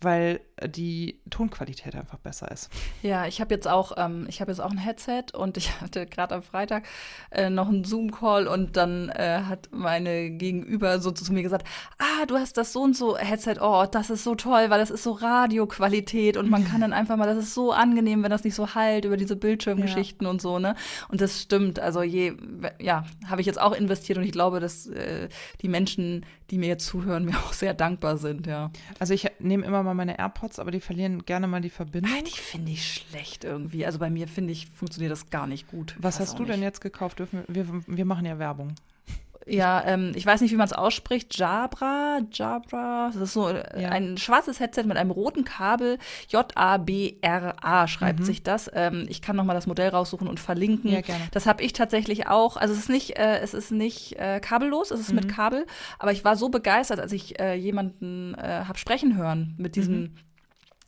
weil 0.00 0.40
die 0.68 1.20
Tonqualität 1.30 1.94
einfach 1.94 2.18
besser 2.18 2.50
ist. 2.50 2.70
Ja, 3.02 3.26
ich 3.26 3.40
habe 3.40 3.54
jetzt 3.54 3.68
auch, 3.68 3.92
ähm, 3.96 4.26
ich 4.28 4.40
habe 4.40 4.50
jetzt 4.50 4.60
auch 4.60 4.70
ein 4.70 4.78
Headset 4.78 5.26
und 5.32 5.56
ich 5.56 5.72
hatte 5.80 6.06
gerade 6.06 6.34
am 6.34 6.42
Freitag 6.42 6.84
äh, 7.30 7.50
noch 7.50 7.68
einen 7.68 7.84
Zoom-Call 7.84 8.46
und 8.46 8.76
dann 8.76 9.08
äh, 9.10 9.42
hat 9.46 9.68
meine 9.72 10.30
Gegenüber 10.30 11.00
so 11.00 11.10
zu 11.10 11.32
mir 11.32 11.42
gesagt, 11.42 11.66
ah, 11.98 12.26
du 12.26 12.36
hast 12.36 12.56
das 12.56 12.72
so 12.72 12.82
und 12.82 12.96
so 12.96 13.16
Headset, 13.16 13.56
oh, 13.60 13.86
das 13.90 14.10
ist 14.10 14.24
so 14.24 14.34
toll, 14.34 14.70
weil 14.70 14.78
das 14.78 14.90
ist 14.90 15.02
so 15.02 15.12
Radioqualität 15.12 16.36
und 16.36 16.50
man 16.50 16.64
kann 16.66 16.80
dann 16.80 16.92
einfach 16.92 17.16
mal, 17.16 17.26
das 17.26 17.38
ist 17.38 17.54
so 17.54 17.72
angenehm, 17.72 18.22
wenn 18.22 18.30
das 18.30 18.44
nicht 18.44 18.54
so 18.54 18.74
halt 18.74 19.04
über 19.04 19.16
diese 19.16 19.36
Bildschirmgeschichten 19.36 20.26
ja. 20.26 20.30
und 20.30 20.40
so, 20.40 20.58
ne? 20.58 20.74
Und 21.08 21.20
das 21.20 21.40
stimmt, 21.40 21.78
also 21.78 22.02
je, 22.02 22.34
ja, 22.80 23.04
habe 23.26 23.40
ich 23.40 23.46
jetzt 23.46 23.60
auch 23.60 23.72
investiert 23.72 24.18
und 24.18 24.24
ich 24.24 24.32
glaube, 24.32 24.60
dass 24.60 24.86
äh, 24.86 25.28
die 25.60 25.68
Menschen, 25.68 26.24
die 26.50 26.58
mir 26.58 26.68
jetzt 26.68 26.86
zuhören, 26.86 27.24
mir 27.26 27.36
auch 27.36 27.52
sehr 27.52 27.74
dankbar 27.74 28.16
sind, 28.16 28.46
ja. 28.46 28.70
Also 28.98 29.14
ich 29.14 29.30
nehme 29.38 29.64
immer 29.64 29.82
mal 29.82 29.94
meine 29.94 30.18
AirPods, 30.18 30.53
aber 30.58 30.70
die 30.70 30.80
verlieren 30.80 31.24
gerne 31.24 31.46
mal 31.46 31.60
die 31.60 31.70
Verbindung. 31.70 32.12
Ah, 32.14 32.22
die 32.22 32.38
finde 32.38 32.72
ich 32.72 32.94
schlecht 32.94 33.44
irgendwie. 33.44 33.86
Also 33.86 33.98
bei 33.98 34.10
mir 34.10 34.28
finde 34.28 34.52
ich, 34.52 34.68
funktioniert 34.68 35.12
das 35.12 35.30
gar 35.30 35.46
nicht 35.46 35.68
gut. 35.68 35.96
Was 35.98 36.20
hast 36.20 36.38
du 36.38 36.42
nicht. 36.42 36.54
denn 36.54 36.62
jetzt 36.62 36.80
gekauft? 36.80 37.20
wir, 37.20 37.28
wir, 37.48 37.66
wir 37.86 38.04
machen 38.04 38.26
ja 38.26 38.38
Werbung 38.38 38.74
ja, 39.46 39.82
ähm, 39.86 40.12
ich 40.14 40.24
weiß 40.24 40.40
nicht, 40.40 40.52
wie 40.52 40.56
man 40.56 40.66
es 40.66 40.72
ausspricht, 40.72 41.36
Jabra, 41.36 42.20
Jabra, 42.32 43.10
das 43.12 43.20
ist 43.20 43.32
so 43.32 43.48
äh, 43.48 43.82
ja. 43.82 43.90
ein 43.90 44.16
schwarzes 44.16 44.60
Headset 44.60 44.84
mit 44.84 44.96
einem 44.96 45.10
roten 45.10 45.44
Kabel, 45.44 45.98
J-A-B-R-A 46.28 47.88
schreibt 47.88 48.20
mhm. 48.20 48.24
sich 48.24 48.42
das. 48.42 48.70
Ähm, 48.72 49.06
ich 49.08 49.22
kann 49.22 49.36
nochmal 49.36 49.54
das 49.54 49.66
Modell 49.66 49.90
raussuchen 49.90 50.28
und 50.28 50.40
verlinken. 50.40 50.90
Ja, 50.90 51.00
gerne. 51.00 51.24
Das 51.32 51.46
habe 51.46 51.62
ich 51.62 51.72
tatsächlich 51.72 52.26
auch, 52.26 52.56
also 52.56 52.72
es 52.72 52.80
ist 52.80 52.90
nicht, 52.90 53.18
äh, 53.18 53.40
es 53.40 53.54
ist 53.54 53.70
nicht 53.70 54.18
äh, 54.18 54.40
kabellos, 54.40 54.90
es 54.90 55.00
ist 55.00 55.10
mhm. 55.10 55.16
mit 55.16 55.28
Kabel, 55.28 55.66
aber 55.98 56.12
ich 56.12 56.24
war 56.24 56.36
so 56.36 56.48
begeistert, 56.48 57.00
als 57.00 57.12
ich 57.12 57.38
äh, 57.38 57.54
jemanden 57.54 58.34
äh, 58.34 58.64
habe 58.66 58.78
sprechen 58.78 59.16
hören 59.16 59.54
mit 59.58 59.76
diesem 59.76 60.02
mhm 60.02 60.14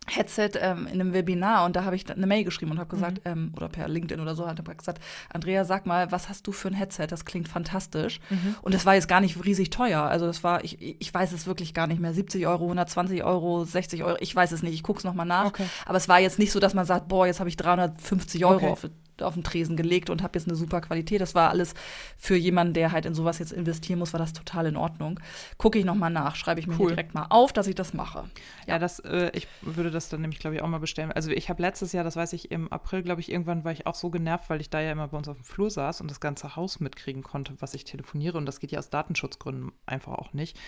Headset 0.08 0.50
ähm, 0.60 0.86
in 0.86 1.00
einem 1.00 1.12
Webinar 1.12 1.64
und 1.64 1.76
da 1.76 1.84
habe 1.84 1.96
ich 1.96 2.08
eine 2.10 2.26
Mail 2.26 2.44
geschrieben 2.44 2.70
und 2.70 2.78
habe 2.78 2.88
gesagt, 2.88 3.24
mhm. 3.24 3.32
ähm, 3.32 3.52
oder 3.56 3.68
per 3.68 3.88
LinkedIn 3.88 4.20
oder 4.20 4.34
so, 4.34 4.46
habe 4.46 4.74
gesagt, 4.74 5.00
Andrea, 5.32 5.64
sag 5.64 5.86
mal, 5.86 6.12
was 6.12 6.28
hast 6.28 6.46
du 6.46 6.52
für 6.52 6.68
ein 6.68 6.74
Headset? 6.74 7.08
Das 7.08 7.24
klingt 7.24 7.48
fantastisch. 7.48 8.20
Mhm. 8.30 8.56
Und 8.62 8.74
das 8.74 8.86
war 8.86 8.94
jetzt 8.94 9.08
gar 9.08 9.20
nicht 9.20 9.44
riesig 9.44 9.70
teuer. 9.70 10.02
Also 10.02 10.26
das 10.26 10.44
war, 10.44 10.64
ich, 10.64 10.80
ich 11.00 11.12
weiß 11.12 11.32
es 11.32 11.46
wirklich 11.46 11.74
gar 11.74 11.86
nicht 11.86 12.00
mehr. 12.00 12.14
70 12.14 12.46
Euro, 12.46 12.64
120 12.64 13.24
Euro, 13.24 13.64
60 13.64 14.04
Euro, 14.04 14.16
ich 14.20 14.34
weiß 14.34 14.52
es 14.52 14.62
nicht, 14.62 14.74
ich 14.74 14.82
gucke 14.82 14.98
es 14.98 15.04
nochmal 15.04 15.26
nach. 15.26 15.46
Okay. 15.46 15.66
Aber 15.84 15.98
es 15.98 16.08
war 16.08 16.20
jetzt 16.20 16.38
nicht 16.38 16.52
so, 16.52 16.60
dass 16.60 16.74
man 16.74 16.86
sagt, 16.86 17.08
boah, 17.08 17.26
jetzt 17.26 17.40
habe 17.40 17.48
ich 17.48 17.56
350 17.56 18.44
Euro 18.44 18.56
okay. 18.56 18.70
auf 18.70 18.86
auf 19.22 19.34
den 19.34 19.44
Tresen 19.44 19.76
gelegt 19.76 20.10
und 20.10 20.22
habe 20.22 20.38
jetzt 20.38 20.48
eine 20.48 20.56
super 20.56 20.80
Qualität. 20.80 21.20
Das 21.20 21.34
war 21.34 21.50
alles 21.50 21.74
für 22.16 22.36
jemanden, 22.36 22.74
der 22.74 22.92
halt 22.92 23.06
in 23.06 23.14
sowas 23.14 23.38
jetzt 23.38 23.52
investieren 23.52 23.98
muss, 23.98 24.12
war 24.12 24.20
das 24.20 24.32
total 24.32 24.66
in 24.66 24.76
Ordnung. 24.76 25.20
Gucke 25.58 25.78
ich 25.78 25.84
nochmal 25.84 26.10
nach, 26.10 26.36
schreibe 26.36 26.60
ich 26.60 26.66
mir 26.66 26.78
cool. 26.78 26.88
direkt 26.88 27.14
mal 27.14 27.26
auf, 27.30 27.52
dass 27.52 27.66
ich 27.66 27.74
das 27.74 27.94
mache. 27.94 28.24
Ja, 28.66 28.74
ja 28.74 28.78
das, 28.78 29.00
äh, 29.00 29.30
ich 29.34 29.46
würde 29.62 29.90
das 29.90 30.08
dann 30.08 30.20
nämlich, 30.20 30.38
glaube 30.38 30.56
ich, 30.56 30.62
auch 30.62 30.68
mal 30.68 30.78
bestellen. 30.78 31.12
Also 31.12 31.30
ich 31.30 31.48
habe 31.48 31.62
letztes 31.62 31.92
Jahr, 31.92 32.04
das 32.04 32.16
weiß 32.16 32.32
ich, 32.32 32.50
im 32.50 32.70
April, 32.72 33.02
glaube 33.02 33.20
ich, 33.20 33.30
irgendwann 33.30 33.64
war 33.64 33.72
ich 33.72 33.86
auch 33.86 33.94
so 33.94 34.10
genervt, 34.10 34.50
weil 34.50 34.60
ich 34.60 34.70
da 34.70 34.80
ja 34.80 34.92
immer 34.92 35.08
bei 35.08 35.16
uns 35.16 35.28
auf 35.28 35.36
dem 35.36 35.44
Flur 35.44 35.70
saß 35.70 36.00
und 36.00 36.10
das 36.10 36.20
ganze 36.20 36.56
Haus 36.56 36.80
mitkriegen 36.80 37.22
konnte, 37.22 37.54
was 37.60 37.74
ich 37.74 37.84
telefoniere. 37.84 38.38
Und 38.38 38.46
das 38.46 38.60
geht 38.60 38.72
ja 38.72 38.78
aus 38.78 38.90
Datenschutzgründen 38.90 39.72
einfach 39.86 40.12
auch 40.12 40.32
nicht. 40.32 40.58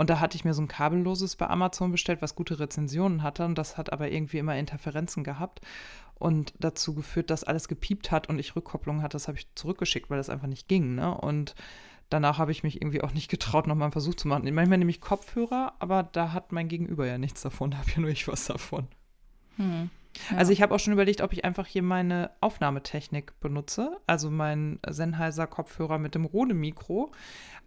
Und 0.00 0.08
da 0.08 0.18
hatte 0.18 0.34
ich 0.34 0.46
mir 0.46 0.54
so 0.54 0.62
ein 0.62 0.66
kabelloses 0.66 1.36
bei 1.36 1.46
Amazon 1.46 1.92
bestellt, 1.92 2.22
was 2.22 2.34
gute 2.34 2.58
Rezensionen 2.58 3.22
hatte. 3.22 3.44
Und 3.44 3.58
das 3.58 3.76
hat 3.76 3.92
aber 3.92 4.10
irgendwie 4.10 4.38
immer 4.38 4.56
Interferenzen 4.56 5.24
gehabt 5.24 5.60
und 6.14 6.54
dazu 6.58 6.94
geführt, 6.94 7.28
dass 7.28 7.44
alles 7.44 7.68
gepiept 7.68 8.10
hat 8.10 8.26
und 8.30 8.38
ich 8.38 8.56
Rückkopplung 8.56 9.02
hatte. 9.02 9.16
Das 9.16 9.28
habe 9.28 9.36
ich 9.36 9.54
zurückgeschickt, 9.56 10.08
weil 10.08 10.16
das 10.16 10.30
einfach 10.30 10.46
nicht 10.46 10.68
ging. 10.68 10.94
Ne? 10.94 11.14
Und 11.14 11.54
danach 12.08 12.38
habe 12.38 12.50
ich 12.50 12.62
mich 12.62 12.80
irgendwie 12.80 13.02
auch 13.02 13.12
nicht 13.12 13.28
getraut, 13.30 13.66
nochmal 13.66 13.88
einen 13.88 13.92
Versuch 13.92 14.14
zu 14.14 14.26
machen. 14.26 14.44
Manchmal 14.54 14.78
nehme 14.78 14.90
ich 14.90 15.02
Kopfhörer, 15.02 15.74
aber 15.80 16.04
da 16.04 16.32
hat 16.32 16.50
mein 16.50 16.68
Gegenüber 16.68 17.06
ja 17.06 17.18
nichts 17.18 17.42
davon. 17.42 17.70
Da 17.72 17.76
habe 17.76 17.90
ja 17.90 18.00
nur 18.00 18.08
ich 18.08 18.26
was 18.26 18.46
davon. 18.46 18.88
Hm. 19.56 19.90
Ja. 20.30 20.38
Also 20.38 20.52
ich 20.52 20.62
habe 20.62 20.74
auch 20.74 20.80
schon 20.80 20.92
überlegt, 20.92 21.20
ob 21.20 21.32
ich 21.32 21.44
einfach 21.44 21.66
hier 21.66 21.82
meine 21.82 22.30
Aufnahmetechnik 22.40 23.38
benutze, 23.40 23.98
also 24.06 24.30
mein 24.30 24.80
Sennheiser 24.88 25.46
Kopfhörer 25.46 25.98
mit 25.98 26.14
dem 26.14 26.24
Rode 26.24 26.54
Mikro, 26.54 27.12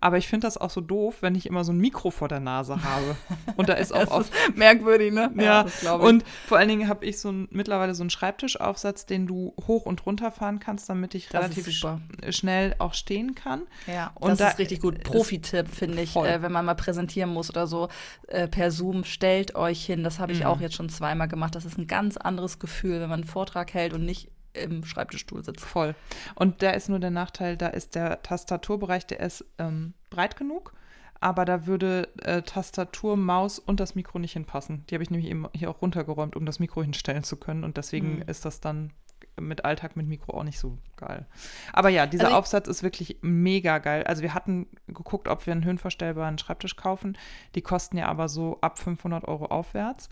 aber 0.04 0.18
ich 0.18 0.28
finde 0.28 0.48
das 0.48 0.58
auch 0.58 0.70
so 0.70 0.82
doof, 0.82 1.22
wenn 1.22 1.34
ich 1.34 1.46
immer 1.46 1.64
so 1.64 1.72
ein 1.72 1.78
Mikro 1.78 2.12
vor 2.12 2.28
der 2.28 2.42
Nase 2.42 2.84
habe. 2.84 3.16
Und 3.56 3.70
da 3.70 3.74
ist 3.76 3.94
auch 3.94 4.12
oft 4.12 4.34
merkwürdig, 4.54 5.14
ne? 5.14 5.32
Ja, 5.38 5.66
ja 5.82 5.94
und 5.94 6.26
vor 6.46 6.58
allen 6.58 6.68
Dingen 6.68 6.90
habe 6.90 7.06
ich 7.06 7.20
so 7.20 7.32
ein, 7.32 7.48
mittlerweile 7.52 7.96
so 7.96 8.04
einen 8.04 8.10
Schreibtischaufsatz, 8.10 9.06
den 9.06 9.28
du 9.28 9.54
hoch 9.66 9.86
und 9.86 10.06
runter 10.06 10.32
fahren 10.32 10.60
kannst, 10.60 10.90
damit 10.90 11.16
ich 11.16 11.30
das 11.30 11.44
relativ 11.44 11.70
sch 11.70 11.86
schnell 12.32 12.76
auch 12.80 12.94
stehen 12.94 13.36
kann. 13.36 13.62
Ja, 13.88 14.12
und 14.16 14.32
das 14.32 14.40
da 14.40 14.50
ist 14.50 14.60
richtig 14.60 14.82
gut. 14.82 15.04
Profi-Tipp, 15.04 15.70
finde 15.70 16.02
ich, 16.02 16.16
äh, 16.16 16.42
wenn 16.42 16.52
man 16.52 16.66
mal 16.66 16.74
präsentieren 16.74 17.30
muss 17.30 17.50
oder 17.50 17.68
so 17.68 17.88
äh, 18.28 18.50
per 18.50 18.72
Zoom, 18.72 19.06
stellt 19.06 19.56
euch 19.56 19.86
hin. 19.86 20.04
Das 20.04 20.20
habe 20.20 20.34
ich 20.34 20.42
mhm. 20.42 20.48
auch 20.48 20.60
jetzt 20.60 20.76
schon 20.76 20.90
zweimal 20.90 21.30
gemacht. 21.30 21.56
Das 21.56 21.64
ist 21.64 21.78
ein 21.78 21.88
ganz 21.88 22.18
anderes 22.18 22.60
Gefühl, 22.60 23.00
wenn 23.00 23.10
man 23.10 23.22
einen 23.22 23.30
Vortrag 23.30 23.74
hält 23.74 23.94
und 23.94 24.04
nicht 24.04 24.30
im 24.54 24.84
Schreibtischstuhl 24.86 25.44
sitzt. 25.44 25.62
Voll. 25.62 25.96
Und 26.36 26.62
da 26.62 26.72
ist 26.72 26.90
nur 26.90 27.00
der 27.00 27.12
Nachteil, 27.12 27.58
da 27.58 27.68
ist 27.68 27.96
der 27.96 28.22
Tastaturbereich, 28.22 29.06
der 29.08 29.20
ist 29.20 29.46
ähm, 29.58 29.94
breit 30.10 30.36
genug, 30.36 30.74
aber 31.20 31.46
da 31.46 31.66
würde 31.66 32.10
äh, 32.22 32.42
Tastatur, 32.42 33.16
Maus 33.18 33.60
und 33.60 33.80
das 33.80 33.96
Mikro 33.96 34.20
nicht 34.20 34.34
hinpassen. 34.34 34.86
Die 34.88 34.96
habe 34.96 35.04
ich 35.04 35.10
nämlich 35.10 35.30
eben 35.30 35.48
hier 35.54 35.70
auch 35.70 35.82
runtergeräumt, 35.82 36.36
um 36.36 36.46
das 36.46 36.60
Mikro 36.60 36.84
hinstellen 36.84 37.24
zu 37.24 37.38
können. 37.38 37.64
Und 37.64 37.78
deswegen 37.78 38.18
mhm. 38.18 38.24
ist 38.24 38.46
das 38.46 38.60
dann 38.60 38.92
mit 39.40 39.66
Alltag 39.66 39.96
mit 39.96 40.08
Mikro 40.08 40.38
auch 40.38 40.44
nicht 40.44 40.60
so 40.60 40.78
geil. 40.98 41.26
Aber 41.72 41.90
ja, 41.90 42.06
dieser 42.06 42.26
also 42.26 42.38
Aufsatz 42.38 42.68
ist 42.68 42.84
wirklich 42.84 43.18
mega 43.22 43.80
geil. 43.80 44.04
Also 44.04 44.22
wir 44.22 44.34
hatten 44.34 44.68
geguckt, 44.88 45.28
ob 45.28 45.46
wir 45.46 45.54
einen 45.54 45.64
höhenverstellbaren 45.64 46.38
Schreibtisch 46.38 46.76
kaufen. 46.76 47.18
Die 47.56 47.62
kosten 47.62 47.98
ja 47.98 48.08
aber 48.08 48.30
so 48.30 48.60
ab 48.62 48.78
500 48.78 49.26
Euro 49.26 49.46
aufwärts. 49.46 50.10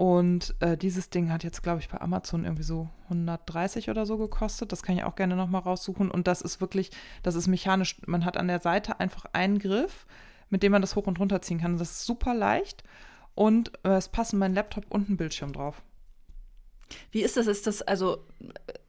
Und 0.00 0.54
äh, 0.60 0.78
dieses 0.78 1.10
Ding 1.10 1.30
hat 1.30 1.44
jetzt, 1.44 1.62
glaube 1.62 1.80
ich, 1.80 1.90
bei 1.90 2.00
Amazon 2.00 2.44
irgendwie 2.44 2.62
so 2.62 2.88
130 3.10 3.90
oder 3.90 4.06
so 4.06 4.16
gekostet. 4.16 4.72
Das 4.72 4.82
kann 4.82 4.96
ich 4.96 5.04
auch 5.04 5.14
gerne 5.14 5.36
nochmal 5.36 5.60
raussuchen. 5.60 6.10
Und 6.10 6.26
das 6.26 6.40
ist 6.40 6.62
wirklich, 6.62 6.90
das 7.22 7.34
ist 7.34 7.48
mechanisch. 7.48 8.00
Man 8.06 8.24
hat 8.24 8.38
an 8.38 8.48
der 8.48 8.60
Seite 8.60 8.98
einfach 8.98 9.26
einen 9.34 9.58
Griff, 9.58 10.06
mit 10.48 10.62
dem 10.62 10.72
man 10.72 10.80
das 10.80 10.96
hoch 10.96 11.06
und 11.06 11.20
runter 11.20 11.42
ziehen 11.42 11.60
kann. 11.60 11.76
Das 11.76 11.90
ist 11.90 12.06
super 12.06 12.32
leicht. 12.32 12.82
Und 13.34 13.72
äh, 13.84 13.90
es 13.90 14.08
passen 14.08 14.38
mein 14.38 14.54
Laptop 14.54 14.86
und 14.88 15.10
ein 15.10 15.18
Bildschirm 15.18 15.52
drauf. 15.52 15.82
Wie 17.10 17.22
ist 17.22 17.36
das? 17.36 17.46
Ist 17.46 17.66
das 17.66 17.82
also 17.82 18.24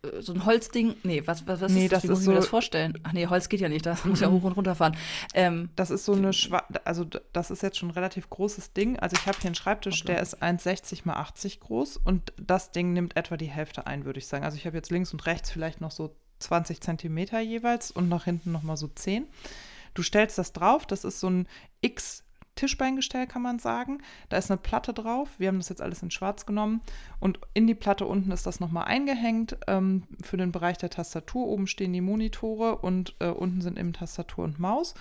äh, 0.04 0.22
so 0.22 0.34
ein 0.34 0.46
Holzding? 0.46 0.96
Nee, 1.04 1.24
was, 1.26 1.48
was, 1.48 1.62
was 1.62 1.72
nee, 1.72 1.86
ist 1.86 1.92
das? 1.92 2.04
Wie 2.04 2.08
muss 2.08 2.20
ich 2.20 2.26
so 2.26 2.32
mir 2.32 2.38
das 2.38 2.48
vorstellen? 2.48 3.00
Ach 3.04 3.14
nee, 3.14 3.28
Holz 3.28 3.50
geht 3.50 3.60
ja 3.60 3.70
nicht, 3.70 3.86
das 3.86 4.06
muss 4.06 4.20
ja 4.20 4.30
hoch 4.30 4.44
und 4.44 4.54
runter 4.54 4.76
fahren. 4.76 4.98
Ähm, 5.34 5.70
das 5.76 5.92
ist 5.92 6.06
so 6.06 6.14
eine 6.14 6.34
Schwa 6.34 6.64
also 6.86 7.06
das 7.34 7.52
ist 7.52 7.64
jetzt 7.64 7.78
schon 7.78 7.90
ein 7.90 7.94
relativ 7.94 8.30
großes 8.30 8.74
Ding. 8.74 8.98
Also 9.00 9.16
ich 9.20 9.28
habe 9.28 9.38
hier 9.40 9.48
einen 9.48 9.56
Schreibtisch, 9.56 10.02
okay. 10.02 10.14
der 10.14 10.22
ist 10.22 10.42
1,60 10.42 11.02
mal 11.06 11.16
80 11.16 11.60
groß 11.60 11.98
und 11.98 12.34
das 12.42 12.72
Ding 12.72 12.94
nimmt 12.94 13.16
etwa 13.16 13.38
die 13.38 13.46
Hälfte 13.46 13.88
ein, 13.88 14.06
würde 14.06 14.20
ich 14.20 14.28
sagen. 14.28 14.44
Also 14.44 14.58
ich 14.58 14.66
habe 14.66 14.78
jetzt 14.78 14.92
links 14.92 15.14
und 15.14 15.26
rechts 15.26 15.52
vielleicht 15.52 15.82
noch 15.82 15.92
so 15.92 16.16
20 16.40 16.82
Zentimeter 16.82 17.40
jeweils 17.40 17.92
und 17.92 18.10
nach 18.10 18.26
hinten 18.26 18.52
noch 18.52 18.64
mal 18.64 18.78
so 18.78 18.88
10. 18.88 19.28
Du 19.94 20.04
stellst 20.04 20.38
das 20.38 20.54
drauf, 20.54 20.86
das 20.86 21.04
ist 21.04 21.20
so 21.20 21.30
ein 21.30 21.48
X 21.82 22.24
Tischbeingestell, 22.62 23.26
kann 23.26 23.42
man 23.42 23.58
sagen. 23.58 24.04
Da 24.30 24.38
ist 24.38 24.52
eine 24.52 24.60
Platte 24.60 24.94
drauf. 24.94 25.30
Wir 25.40 25.48
haben 25.48 25.58
das 25.58 25.70
jetzt 25.70 25.82
alles 25.82 26.04
in 26.04 26.12
schwarz 26.12 26.46
genommen. 26.46 26.82
Und 27.20 27.40
in 27.56 27.66
die 27.66 27.74
Platte 27.74 28.06
unten 28.06 28.32
ist 28.32 28.46
das 28.46 28.60
nochmal 28.60 28.86
eingehängt. 28.86 29.58
Ähm, 29.66 30.04
für 30.22 30.38
den 30.38 30.52
Bereich 30.52 30.78
der 30.78 30.92
Tastatur 30.92 31.48
oben 31.48 31.66
stehen 31.66 31.92
die 31.92 32.02
Monitore 32.02 32.78
und 32.78 33.16
äh, 33.20 33.30
unten 33.30 33.62
sind 33.62 33.80
eben 33.80 33.94
Tastatur 33.94 34.44
und 34.44 34.60
Maus. 34.60 34.94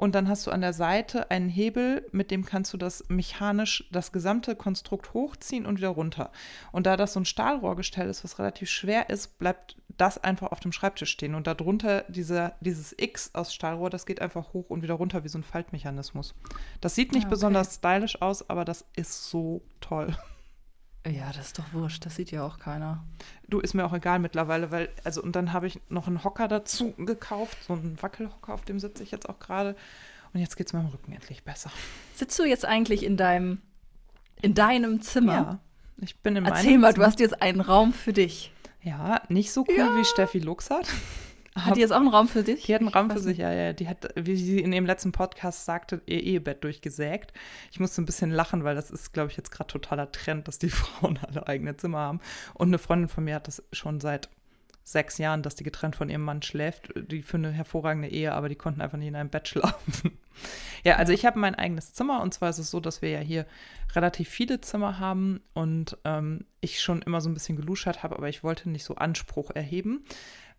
Und 0.00 0.14
dann 0.14 0.30
hast 0.30 0.46
du 0.46 0.50
an 0.50 0.62
der 0.62 0.72
Seite 0.72 1.30
einen 1.30 1.50
Hebel, 1.50 2.08
mit 2.10 2.30
dem 2.30 2.46
kannst 2.46 2.72
du 2.72 2.78
das 2.78 3.04
mechanisch, 3.08 3.84
das 3.92 4.12
gesamte 4.12 4.56
Konstrukt 4.56 5.12
hochziehen 5.12 5.66
und 5.66 5.76
wieder 5.76 5.90
runter. 5.90 6.32
Und 6.72 6.86
da 6.86 6.96
das 6.96 7.12
so 7.12 7.20
ein 7.20 7.26
Stahlrohrgestell 7.26 8.08
ist, 8.08 8.24
was 8.24 8.38
relativ 8.38 8.70
schwer 8.70 9.10
ist, 9.10 9.38
bleibt 9.38 9.76
das 9.98 10.16
einfach 10.16 10.52
auf 10.52 10.60
dem 10.60 10.72
Schreibtisch 10.72 11.10
stehen. 11.10 11.34
Und 11.34 11.46
darunter 11.46 12.06
diese, 12.08 12.54
dieses 12.60 12.94
X 12.96 13.32
aus 13.34 13.52
Stahlrohr, 13.52 13.90
das 13.90 14.06
geht 14.06 14.22
einfach 14.22 14.54
hoch 14.54 14.70
und 14.70 14.82
wieder 14.82 14.94
runter 14.94 15.22
wie 15.22 15.28
so 15.28 15.36
ein 15.38 15.44
Faltmechanismus. 15.44 16.34
Das 16.80 16.94
sieht 16.94 17.12
nicht 17.12 17.24
Ah, 17.24 17.26
okay. 17.26 17.34
besonders 17.34 17.74
stylisch 17.74 18.22
aus, 18.22 18.48
aber 18.48 18.64
das 18.64 18.86
ist 18.96 19.28
so 19.28 19.60
toll. 19.82 20.16
Ja, 21.06 21.32
das 21.34 21.46
ist 21.48 21.58
doch 21.58 21.72
wurscht. 21.72 22.04
Das 22.04 22.16
sieht 22.16 22.30
ja 22.30 22.44
auch 22.44 22.58
keiner. 22.58 23.02
Du, 23.48 23.60
ist 23.60 23.72
mir 23.74 23.84
auch 23.86 23.92
egal 23.94 24.18
mittlerweile, 24.18 24.70
weil, 24.70 24.90
also, 25.02 25.22
und 25.22 25.34
dann 25.34 25.52
habe 25.52 25.66
ich 25.66 25.80
noch 25.88 26.06
einen 26.06 26.22
Hocker 26.24 26.46
dazu 26.46 26.92
gekauft, 26.98 27.56
so 27.66 27.72
einen 27.72 27.96
Wackelhocker, 28.02 28.52
auf 28.52 28.64
dem 28.64 28.78
sitze 28.78 29.02
ich 29.02 29.10
jetzt 29.10 29.28
auch 29.28 29.38
gerade. 29.38 29.76
Und 30.32 30.40
jetzt 30.40 30.56
geht 30.56 30.66
es 30.66 30.72
meinem 30.72 30.86
Rücken 30.88 31.12
endlich 31.12 31.42
besser. 31.42 31.70
Sitzt 32.14 32.38
du 32.38 32.44
jetzt 32.44 32.64
eigentlich 32.64 33.02
in 33.04 33.16
deinem, 33.16 33.60
in 34.42 34.54
deinem 34.54 35.00
Zimmer? 35.00 35.32
Ja. 35.32 35.58
Ich 36.02 36.16
bin 36.18 36.36
in 36.36 36.42
meinem 36.44 36.52
Erzähl 36.54 36.78
mal, 36.78 36.88
du 36.92 36.94
Zimmer. 36.96 37.06
hast 37.06 37.20
jetzt 37.20 37.42
einen 37.42 37.60
Raum 37.60 37.92
für 37.92 38.12
dich. 38.12 38.52
Ja, 38.82 39.22
nicht 39.28 39.52
so 39.52 39.64
cool 39.68 39.76
Ja. 39.76 39.96
wie 39.98 40.04
Steffi 40.04 40.38
Lux 40.38 40.70
hat. 41.64 41.76
Die 41.76 41.80
jetzt 41.80 41.92
auch 41.92 41.96
einen 41.96 42.08
Raum 42.08 42.28
für 42.28 42.42
dich? 42.42 42.64
Die 42.64 42.74
hat 42.74 42.80
einen 42.80 42.88
Raum 42.88 43.10
für 43.10 43.18
sich, 43.18 43.38
ja, 43.38 43.52
ja. 43.52 43.72
Die 43.72 43.88
hat, 43.88 44.08
wie 44.16 44.36
sie 44.36 44.60
in 44.60 44.70
dem 44.70 44.86
letzten 44.86 45.12
Podcast 45.12 45.64
sagte, 45.64 46.02
ihr 46.06 46.22
Ehebett 46.22 46.64
durchgesägt. 46.64 47.32
Ich 47.70 47.80
musste 47.80 48.02
ein 48.02 48.06
bisschen 48.06 48.30
lachen, 48.30 48.64
weil 48.64 48.74
das 48.74 48.90
ist, 48.90 49.12
glaube 49.12 49.30
ich, 49.30 49.36
jetzt 49.36 49.50
gerade 49.50 49.68
totaler 49.68 50.12
Trend, 50.12 50.48
dass 50.48 50.58
die 50.58 50.70
Frauen 50.70 51.18
alle 51.18 51.46
eigene 51.46 51.76
Zimmer 51.76 51.98
haben. 51.98 52.20
Und 52.54 52.68
eine 52.68 52.78
Freundin 52.78 53.08
von 53.08 53.24
mir 53.24 53.36
hat 53.36 53.48
das 53.48 53.62
schon 53.72 54.00
seit 54.00 54.28
sechs 54.82 55.18
Jahren, 55.18 55.42
dass 55.42 55.54
die 55.54 55.64
getrennt 55.64 55.96
von 55.96 56.08
ihrem 56.08 56.22
Mann 56.22 56.42
schläft. 56.42 56.92
Die 56.96 57.22
für 57.22 57.36
eine 57.36 57.52
hervorragende 57.52 58.08
Ehe, 58.08 58.32
aber 58.32 58.48
die 58.48 58.56
konnten 58.56 58.80
einfach 58.80 58.98
nicht 58.98 59.08
in 59.08 59.16
einem 59.16 59.30
Bett 59.30 59.48
schlafen. 59.48 60.12
Ja, 60.84 60.96
also 60.96 61.12
ich 61.12 61.26
habe 61.26 61.38
mein 61.38 61.54
eigenes 61.54 61.92
Zimmer 61.92 62.22
und 62.22 62.32
zwar 62.32 62.48
ist 62.48 62.58
es 62.58 62.70
so, 62.70 62.80
dass 62.80 63.02
wir 63.02 63.10
ja 63.10 63.18
hier 63.18 63.44
relativ 63.94 64.30
viele 64.30 64.62
Zimmer 64.62 64.98
haben 64.98 65.40
und 65.52 65.98
ähm, 66.04 66.46
ich 66.62 66.80
schon 66.80 67.02
immer 67.02 67.20
so 67.20 67.28
ein 67.28 67.34
bisschen 67.34 67.56
geluschert 67.56 68.02
habe, 68.02 68.16
aber 68.16 68.30
ich 68.30 68.42
wollte 68.42 68.70
nicht 68.70 68.84
so 68.84 68.94
Anspruch 68.94 69.50
erheben, 69.50 70.04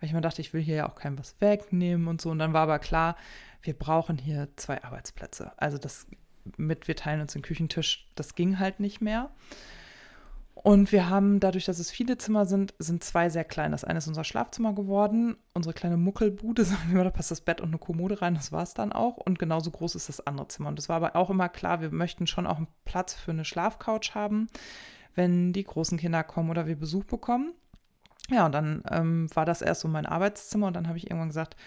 weil 0.02 0.08
ich 0.08 0.14
mir 0.14 0.22
dachte, 0.22 0.41
ich 0.41 0.52
will 0.52 0.62
hier 0.62 0.76
ja 0.76 0.89
auch 0.89 0.95
keinem 0.95 1.20
was 1.20 1.36
wegnehmen 1.39 2.08
und 2.08 2.20
so. 2.20 2.32
Und 2.32 2.39
dann 2.39 2.54
war 2.54 2.64
aber 2.64 2.80
klar, 2.80 3.16
wir 3.62 3.78
brauchen 3.78 4.18
hier 4.18 4.49
zwei 4.56 4.84
Arbeitsplätze. 4.84 5.52
Also 5.58 5.78
das 5.78 6.08
mit, 6.58 6.88
wir 6.88 6.95
teilen 6.95 7.22
uns 7.22 7.34
den 7.34 7.43
Küchentisch, 7.43 8.10
das 8.16 8.34
ging 8.34 8.58
halt 8.58 8.80
nicht 8.80 8.99
mehr. 8.99 9.30
Und 10.56 10.91
wir 10.91 11.10
haben, 11.10 11.39
dadurch, 11.39 11.66
dass 11.66 11.80
es 11.80 11.91
viele 11.91 12.18
Zimmer 12.18 12.45
sind, 12.45 12.74
sind 12.80 13.04
zwei 13.04 13.30
sehr 13.30 13.43
klein. 13.43 13.72
Das 13.72 13.84
eine 13.84 13.99
ist 13.99 14.08
unser 14.08 14.24
Schlafzimmer 14.24 14.74
geworden, 14.74 15.38
unsere 15.54 15.74
kleine 15.74 15.97
Muckelbude, 15.97 16.66
sagen 16.66 16.89
wir 16.89 16.97
mal, 16.97 17.04
da 17.04 17.12
passt 17.12 17.32
das 17.32 17.41
Bett 17.41 17.62
und 17.62 17.70
eine 17.70 17.78
Kommode 17.78 18.22
rein, 18.22 18.34
das 18.34 18.52
war 18.52 18.64
es 18.64 18.74
dann 18.74 18.91
auch. 18.91 19.18
Und 19.18 19.38
genauso 19.38 19.70
groß 19.70 19.93
ist 19.93 20.10
das 20.10 20.26
andere 20.26 20.47
Zimmer. 20.47 20.70
Und 20.70 20.80
es 20.80 20.89
war 20.89 20.97
aber 20.97 21.16
auch 21.16 21.30
immer 21.30 21.47
klar, 21.47 21.82
wir 21.82 21.91
möchten 21.91 22.26
schon 22.26 22.47
auch 22.47 22.58
einen 22.58 22.68
Platz 22.86 23.14
für 23.14 23.32
eine 23.32 23.45
Schlafcouch 23.45 24.16
haben, 24.16 24.47
wenn 25.14 25.54
die 25.54 25.64
großen 25.64 25.99
Kinder 25.99 26.24
kommen 26.24 26.49
oder 26.49 26.66
wir 26.66 26.76
Besuch 26.76 27.06
bekommen. 27.06 27.54
Ja, 28.32 28.45
und 28.45 28.53
dann 28.53 28.84
ähm, 28.89 29.27
war 29.34 29.45
das 29.45 29.61
erst 29.61 29.82
so 29.82 29.88
mein 29.88 30.05
Arbeitszimmer 30.05 30.67
und 30.67 30.73
dann 30.73 30.88
habe 30.88 30.97
ich 30.97 31.05
irgendwann 31.05 31.29
gesagt, 31.29 31.57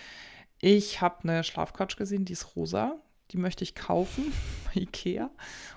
ich 0.61 1.01
habe 1.01 1.25
eine 1.25 1.45
Schlafcouch 1.45 1.97
gesehen, 1.97 2.25
die 2.25 2.33
ist 2.33 2.57
rosa, 2.57 2.97
die 3.31 3.37
möchte 3.37 3.65
ich 3.65 3.75
kaufen 3.75 4.33
bei 4.65 4.81
Ikea 4.81 5.31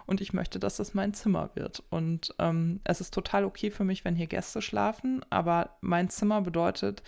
und 0.05 0.21
ich 0.21 0.31
möchte, 0.31 0.59
dass 0.59 0.77
das 0.77 0.93
mein 0.93 1.13
Zimmer 1.13 1.49
wird. 1.55 1.83
Und 1.89 2.33
ähm, 2.39 2.79
es 2.85 3.01
ist 3.01 3.13
total 3.13 3.43
okay 3.43 3.69
für 3.69 3.83
mich, 3.83 4.05
wenn 4.05 4.15
hier 4.15 4.27
Gäste 4.27 4.61
schlafen, 4.61 5.25
aber 5.29 5.77
mein 5.81 6.09
Zimmer 6.09 6.41
bedeutet, 6.41 7.03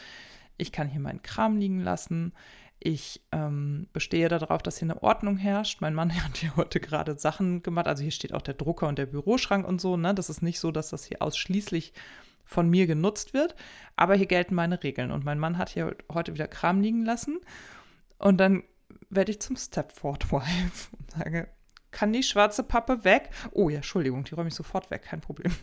ich 0.58 0.74
kann 0.74 0.90
hier 0.90 1.00
meinen 1.00 1.24
Kram 1.24 1.58
liegen 1.58 1.80
lassen. 1.80 2.34
Ich 2.82 3.22
ähm, 3.32 3.88
bestehe 3.94 4.28
darauf, 4.28 4.62
dass 4.62 4.78
hier 4.78 4.88
eine 4.88 5.04
Ordnung 5.04 5.38
herrscht. 5.38 5.80
Mein 5.80 5.94
Mann 5.94 6.14
hat 6.24 6.38
hier 6.38 6.56
heute 6.58 6.82
gerade 6.82 7.18
Sachen 7.18 7.64
gemacht. 7.64 7.88
Also 7.88 8.04
hier 8.04 8.12
steht 8.12 8.34
auch 8.34 8.42
der 8.42 8.54
Drucker 8.56 8.88
und 8.88 8.98
der 8.98 9.06
Büroschrank 9.06 9.66
und 9.66 9.80
so. 9.80 9.96
Ne? 9.96 10.14
Das 10.14 10.30
ist 10.30 10.42
nicht 10.42 10.60
so, 10.60 10.72
dass 10.72 10.90
das 10.90 11.06
hier 11.06 11.22
ausschließlich 11.22 11.94
von 12.50 12.68
mir 12.68 12.88
genutzt 12.88 13.36
wird. 13.36 13.56
Aber 13.96 14.16
hier 14.16 14.26
gelten 14.26 14.56
meine 14.56 14.82
Regeln. 14.82 15.12
Und 15.12 15.24
mein 15.24 15.38
Mann 15.38 15.60
hat 15.60 15.70
hier 15.70 15.96
heute 16.12 16.34
wieder 16.34 16.48
Kram 16.48 16.82
liegen 16.82 17.06
lassen. 17.06 17.40
Und 18.18 18.40
dann 18.40 18.64
werde 19.12 19.32
ich 19.32 19.40
zum 19.40 19.56
Stepford-Wife 19.56 20.88
und 20.98 21.12
sage, 21.12 21.48
kann 21.92 22.12
die 22.12 22.24
schwarze 22.24 22.64
Pappe 22.64 23.04
weg? 23.04 23.30
Oh 23.52 23.70
ja, 23.70 23.76
Entschuldigung, 23.78 24.24
die 24.24 24.34
räume 24.34 24.48
ich 24.50 24.56
sofort 24.56 24.90
weg, 24.90 25.04
kein 25.04 25.22
Problem. 25.22 25.54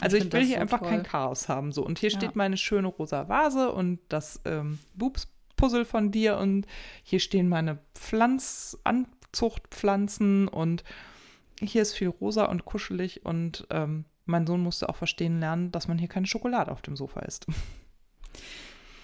Also 0.00 0.16
ich, 0.16 0.22
find 0.24 0.34
will 0.34 0.44
hier 0.44 0.56
so 0.56 0.60
einfach 0.62 0.80
toll. 0.80 0.88
kein 0.88 1.02
Chaos 1.04 1.48
haben. 1.48 1.72
So. 1.72 1.82
Und 1.84 1.98
hier 1.98 2.10
Ja. 2.10 2.18
steht 2.18 2.36
meine 2.36 2.58
schöne 2.58 2.88
rosa 2.88 3.28
Vase 3.30 3.72
und 3.72 3.98
das 4.10 4.40
ähm, 4.44 4.78
Boobs-Puzzle 4.94 5.86
von 5.86 6.10
dir 6.10 6.36
und 6.36 6.66
hier 7.02 7.20
stehen 7.20 7.48
meine 7.48 7.78
Pflanz-Anzuchtpflanzen 7.94 10.48
und 10.48 10.84
hier 11.60 11.80
ist 11.82 11.94
viel 11.94 12.08
rosa 12.08 12.44
und 12.44 12.66
kuschelig 12.66 13.24
und 13.24 13.66
ähm, 13.70 14.04
mein 14.28 14.46
Sohn 14.46 14.62
musste 14.62 14.88
auch 14.88 14.96
verstehen 14.96 15.40
lernen, 15.40 15.72
dass 15.72 15.88
man 15.88 15.98
hier 15.98 16.08
keine 16.08 16.26
Schokolade 16.26 16.70
auf 16.70 16.82
dem 16.82 16.96
Sofa 16.96 17.20
isst. 17.20 17.46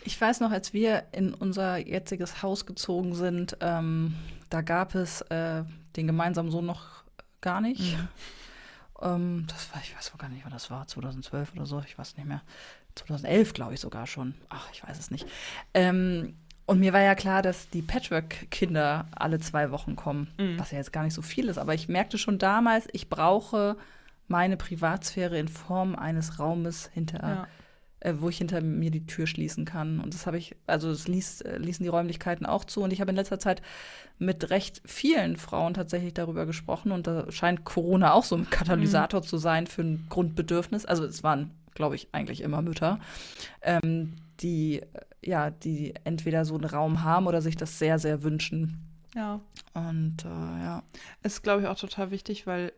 Ich 0.07 0.21
weiß 0.21 0.41
noch, 0.41 0.51
als 0.51 0.75
wir 0.75 1.05
in 1.13 1.33
unser 1.33 1.79
jetziges 1.79 2.43
Haus 2.43 2.67
gezogen 2.67 3.15
sind, 3.15 3.57
ähm, 3.61 4.15
da 4.51 4.61
gab 4.61 4.95
es 4.95 5.23
äh, 5.23 5.65
den 5.97 6.07
gemeinsamen 6.07 6.51
Sohn 6.51 6.67
noch 6.67 7.05
gar 7.41 7.63
nicht. 7.63 7.97
Mhm. 7.97 8.09
Ähm, 9.01 9.45
das 9.49 9.73
war, 9.73 9.81
ich 9.83 9.97
weiß 9.97 10.13
gar 10.19 10.29
nicht, 10.29 10.45
wann 10.45 10.53
das 10.53 10.71
war, 10.71 10.87
2012 10.87 11.53
oder 11.55 11.65
so, 11.65 11.83
ich 11.87 11.97
weiß 11.97 12.19
nicht 12.19 12.27
mehr. 12.27 12.43
2011, 12.97 13.55
glaube 13.55 13.73
ich 13.73 13.81
sogar 13.81 14.07
schon. 14.07 14.35
Ach, 14.51 14.69
ich 14.75 14.85
weiß 14.87 14.99
es 14.99 15.11
nicht. 15.11 15.27
Ähm, 15.73 16.37
und 16.67 16.81
mir 16.81 16.93
war 16.93 17.01
ja 17.01 17.15
klar, 17.15 17.41
dass 17.41 17.71
die 17.71 17.81
Patchwork-Kinder 17.83 19.07
alle 19.17 19.39
zwei 19.41 19.71
Wochen 19.71 19.97
kommen, 19.97 20.29
Mhm. 20.39 20.59
was 20.59 20.71
ja 20.71 20.77
jetzt 20.79 20.93
gar 20.93 21.05
nicht 21.05 21.15
so 21.15 21.23
viel 21.23 21.49
ist. 21.49 21.57
Aber 21.57 21.73
ich 21.73 21.89
merkte 21.89 22.19
schon 22.19 22.39
damals, 22.39 22.89
ich 22.93 23.09
brauche 23.09 23.77
meine 24.29 24.57
Privatsphäre 24.57 25.39
in 25.39 25.49
Form 25.49 25.95
eines 25.95 26.39
Raumes 26.39 26.91
hinter 26.93 27.19
Ja. 27.23 27.47
äh, 28.01 28.15
wo 28.19 28.29
ich 28.29 28.39
hinter 28.39 28.61
mir 28.61 28.91
die 28.91 29.07
Tür 29.07 29.27
schließen 29.27 29.65
kann. 29.65 30.01
Und 30.01 30.13
das 30.15 30.27
habe 30.27 30.37
ich, 30.37 30.57
also 30.67 30.91
das 30.91 31.09
ließ, 31.09 31.41
äh, 31.43 31.57
ließen 31.59 31.83
die 31.83 31.89
Räumlichkeiten 31.89 32.45
auch 32.47 32.65
zu. 32.65 32.83
Und 32.83 32.93
ich 32.93 33.01
habe 33.01 33.11
in 33.11 33.17
letzter 33.17 33.39
Zeit 33.39 33.63
mit 34.19 34.51
recht 34.51 34.83
vielen 34.85 35.37
Frauen 35.37 35.73
tatsächlich 35.75 36.13
darüber 36.15 36.45
gesprochen. 36.47 36.93
Und 36.93 37.07
da 37.07 37.31
scheint 37.33 37.65
Corona 37.65 38.13
auch 38.13 38.25
so 38.25 38.37
ein 38.37 38.51
Katalysator 38.51 39.23
zu 39.23 39.39
sein 39.39 39.67
für 39.67 39.83
ein 39.83 40.07
Grundbedürfnis. 40.11 40.85
Also 40.85 41.05
es 41.05 41.23
waren, 41.23 41.51
glaube 41.75 41.95
ich, 41.97 42.09
eigentlich 42.13 42.43
immer 42.43 42.61
Mütter, 42.63 42.99
ähm, 43.63 44.17
die 44.41 44.81
äh, 44.81 44.87
ja, 45.27 45.49
die 45.51 45.95
entweder 46.05 46.45
so 46.45 46.55
einen 46.55 46.67
Raum 46.67 47.03
haben 47.03 47.27
oder 47.27 47.41
sich 47.41 47.57
das 47.57 47.79
sehr, 47.79 47.99
sehr 47.99 48.23
wünschen. 48.23 48.79
ja. 49.15 49.41
Und 49.73 50.19
äh, 50.25 50.29
ja. 50.29 50.83
Ist, 51.23 51.43
glaube 51.43 51.63
ich, 51.63 51.67
auch 51.69 51.79
total 51.79 52.11
wichtig, 52.11 52.47
weil 52.47 52.73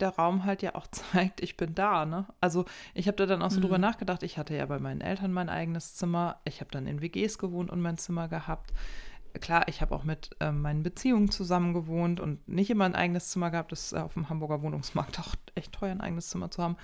der 0.00 0.10
Raum 0.10 0.44
halt 0.44 0.62
ja 0.62 0.74
auch 0.74 0.86
zeigt, 0.90 1.40
ich 1.40 1.56
bin 1.56 1.74
da, 1.74 2.04
ne? 2.06 2.26
Also 2.40 2.64
ich 2.94 3.06
habe 3.06 3.16
da 3.16 3.26
dann 3.26 3.42
auch 3.42 3.50
so 3.50 3.58
Mhm. 3.58 3.62
drüber 3.62 3.78
nachgedacht, 3.78 4.22
ich 4.22 4.38
hatte 4.38 4.54
ja 4.56 4.66
bei 4.66 4.78
meinen 4.78 5.00
Eltern 5.00 5.32
mein 5.32 5.48
eigenes 5.48 5.94
Zimmer, 5.94 6.40
ich 6.44 6.60
habe 6.60 6.70
dann 6.70 6.86
in 6.86 7.00
WGs 7.00 7.38
gewohnt 7.38 7.70
und 7.70 7.80
mein 7.80 7.98
Zimmer 7.98 8.28
gehabt. 8.28 8.72
Klar, 9.40 9.66
ich 9.66 9.80
habe 9.82 9.94
auch 9.96 10.04
mit 10.04 10.30
ähm, 10.38 10.62
meinen 10.62 10.84
Beziehungen 10.84 11.28
zusammen 11.30 11.74
gewohnt 11.74 12.20
und 12.20 12.46
nicht 12.48 12.70
immer 12.70 12.84
ein 12.84 12.94
eigenes 12.94 13.30
Zimmer 13.30 13.50
gehabt. 13.50 13.72
Das 13.72 13.86
ist 13.86 13.92
äh, 13.92 13.96
auf 13.98 14.14
dem 14.14 14.28
Hamburger 14.28 14.62
Wohnungsmarkt 14.62 15.18
auch 15.20 15.34
echt 15.56 15.72
teuer, 15.72 15.90
ein 15.90 16.00
eigenes 16.00 16.28
Zimmer 16.30 16.50
zu 16.52 16.62
haben. 16.62 16.76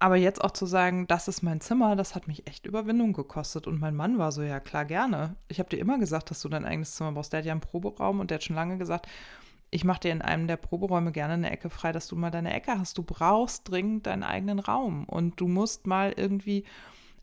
Aber 0.00 0.14
jetzt 0.14 0.40
auch 0.44 0.52
zu 0.52 0.64
sagen, 0.66 1.08
das 1.08 1.26
ist 1.26 1.42
mein 1.42 1.60
Zimmer, 1.60 1.96
das 1.96 2.14
hat 2.14 2.28
mich 2.28 2.46
echt 2.46 2.66
Überwindung 2.66 3.12
gekostet. 3.12 3.66
Und 3.66 3.80
mein 3.80 3.96
Mann 3.96 4.16
war 4.18 4.30
so, 4.30 4.42
ja 4.42 4.60
klar, 4.60 4.84
gerne. 4.84 5.34
Ich 5.48 5.58
habe 5.58 5.68
dir 5.68 5.80
immer 5.80 5.98
gesagt, 5.98 6.30
dass 6.30 6.40
du 6.40 6.48
dein 6.48 6.64
eigenes 6.64 6.94
Zimmer 6.94 7.10
brauchst. 7.10 7.32
Der 7.32 7.38
hat 7.40 7.46
ja 7.46 7.50
einen 7.52 7.60
Proberaum 7.60 8.20
und 8.20 8.30
der 8.30 8.36
hat 8.36 8.44
schon 8.44 8.54
lange 8.54 8.78
gesagt, 8.78 9.08
ich 9.70 9.84
mache 9.84 10.00
dir 10.00 10.12
in 10.12 10.22
einem 10.22 10.46
der 10.46 10.56
Proberäume 10.56 11.12
gerne 11.12 11.34
eine 11.34 11.50
Ecke 11.50 11.68
frei, 11.70 11.92
dass 11.92 12.08
du 12.08 12.16
mal 12.16 12.30
deine 12.30 12.52
Ecke 12.54 12.78
hast. 12.78 12.96
Du 12.98 13.02
brauchst 13.02 13.70
dringend 13.70 14.06
deinen 14.06 14.22
eigenen 14.22 14.58
Raum 14.60 15.04
und 15.04 15.38
du 15.40 15.48
musst 15.48 15.86
mal 15.86 16.12
irgendwie, 16.16 16.64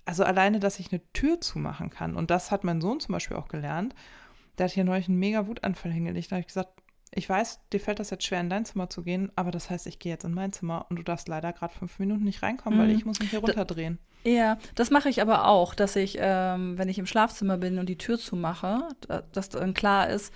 also 0.06 0.24
alleine, 0.24 0.60
dass 0.60 0.80
ich 0.80 0.92
eine 0.92 1.02
Tür 1.14 1.42
zumachen 1.42 1.90
kann. 1.90 2.16
Und 2.16 2.30
das 2.30 2.52
hat 2.52 2.64
mein 2.64 2.82
Sohn 2.82 3.00
zum 3.00 3.14
Beispiel 3.14 3.38
auch 3.38 3.48
gelernt. 3.48 3.96
Der 4.58 4.66
hat 4.66 4.72
hier 4.74 4.84
neulich 4.84 5.08
einen 5.10 5.18
mega 5.20 5.48
Wutanfall 5.48 5.92
hingelegt. 5.92 6.32
Da 6.32 6.36
habe 6.36 6.42
ich 6.42 6.48
gesagt, 6.48 6.70
ich 7.18 7.28
weiß, 7.30 7.62
dir 7.74 7.80
fällt 7.80 8.00
das 8.00 8.10
jetzt 8.10 8.26
schwer, 8.26 8.42
in 8.42 8.50
dein 8.50 8.66
Zimmer 8.66 8.90
zu 8.90 9.02
gehen, 9.02 9.32
aber 9.36 9.50
das 9.52 9.70
heißt, 9.70 9.88
ich 9.88 10.00
gehe 10.00 10.12
jetzt 10.12 10.26
in 10.26 10.34
mein 10.34 10.52
Zimmer 10.52 10.86
und 10.90 10.98
du 10.98 11.04
darfst 11.04 11.28
leider 11.28 11.54
gerade 11.54 11.74
fünf 11.74 11.98
Minuten 11.98 12.26
nicht 12.26 12.44
reinkommen, 12.44 12.78
weil 12.78 12.90
Mhm. 12.90 12.96
ich 12.96 13.06
muss 13.06 13.20
mich 13.20 13.30
hier 13.32 13.40
Da- 13.42 13.48
runterdrehen. 13.48 14.00
Ja, 14.26 14.58
das 14.74 14.90
mache 14.92 15.08
ich 15.10 15.22
aber 15.22 15.48
auch, 15.48 15.76
dass 15.76 15.96
ich, 15.96 16.18
ähm, 16.20 16.78
wenn 16.78 16.90
ich 16.90 16.98
im 17.00 17.06
Schlafzimmer 17.06 17.58
bin 17.58 17.78
und 17.80 17.88
die 17.88 17.98
Tür 17.98 18.18
zumache, 18.18 18.88
da, 19.08 19.22
dass 19.22 19.50
dann 19.50 19.74
klar 19.76 20.10
ist, 20.10 20.34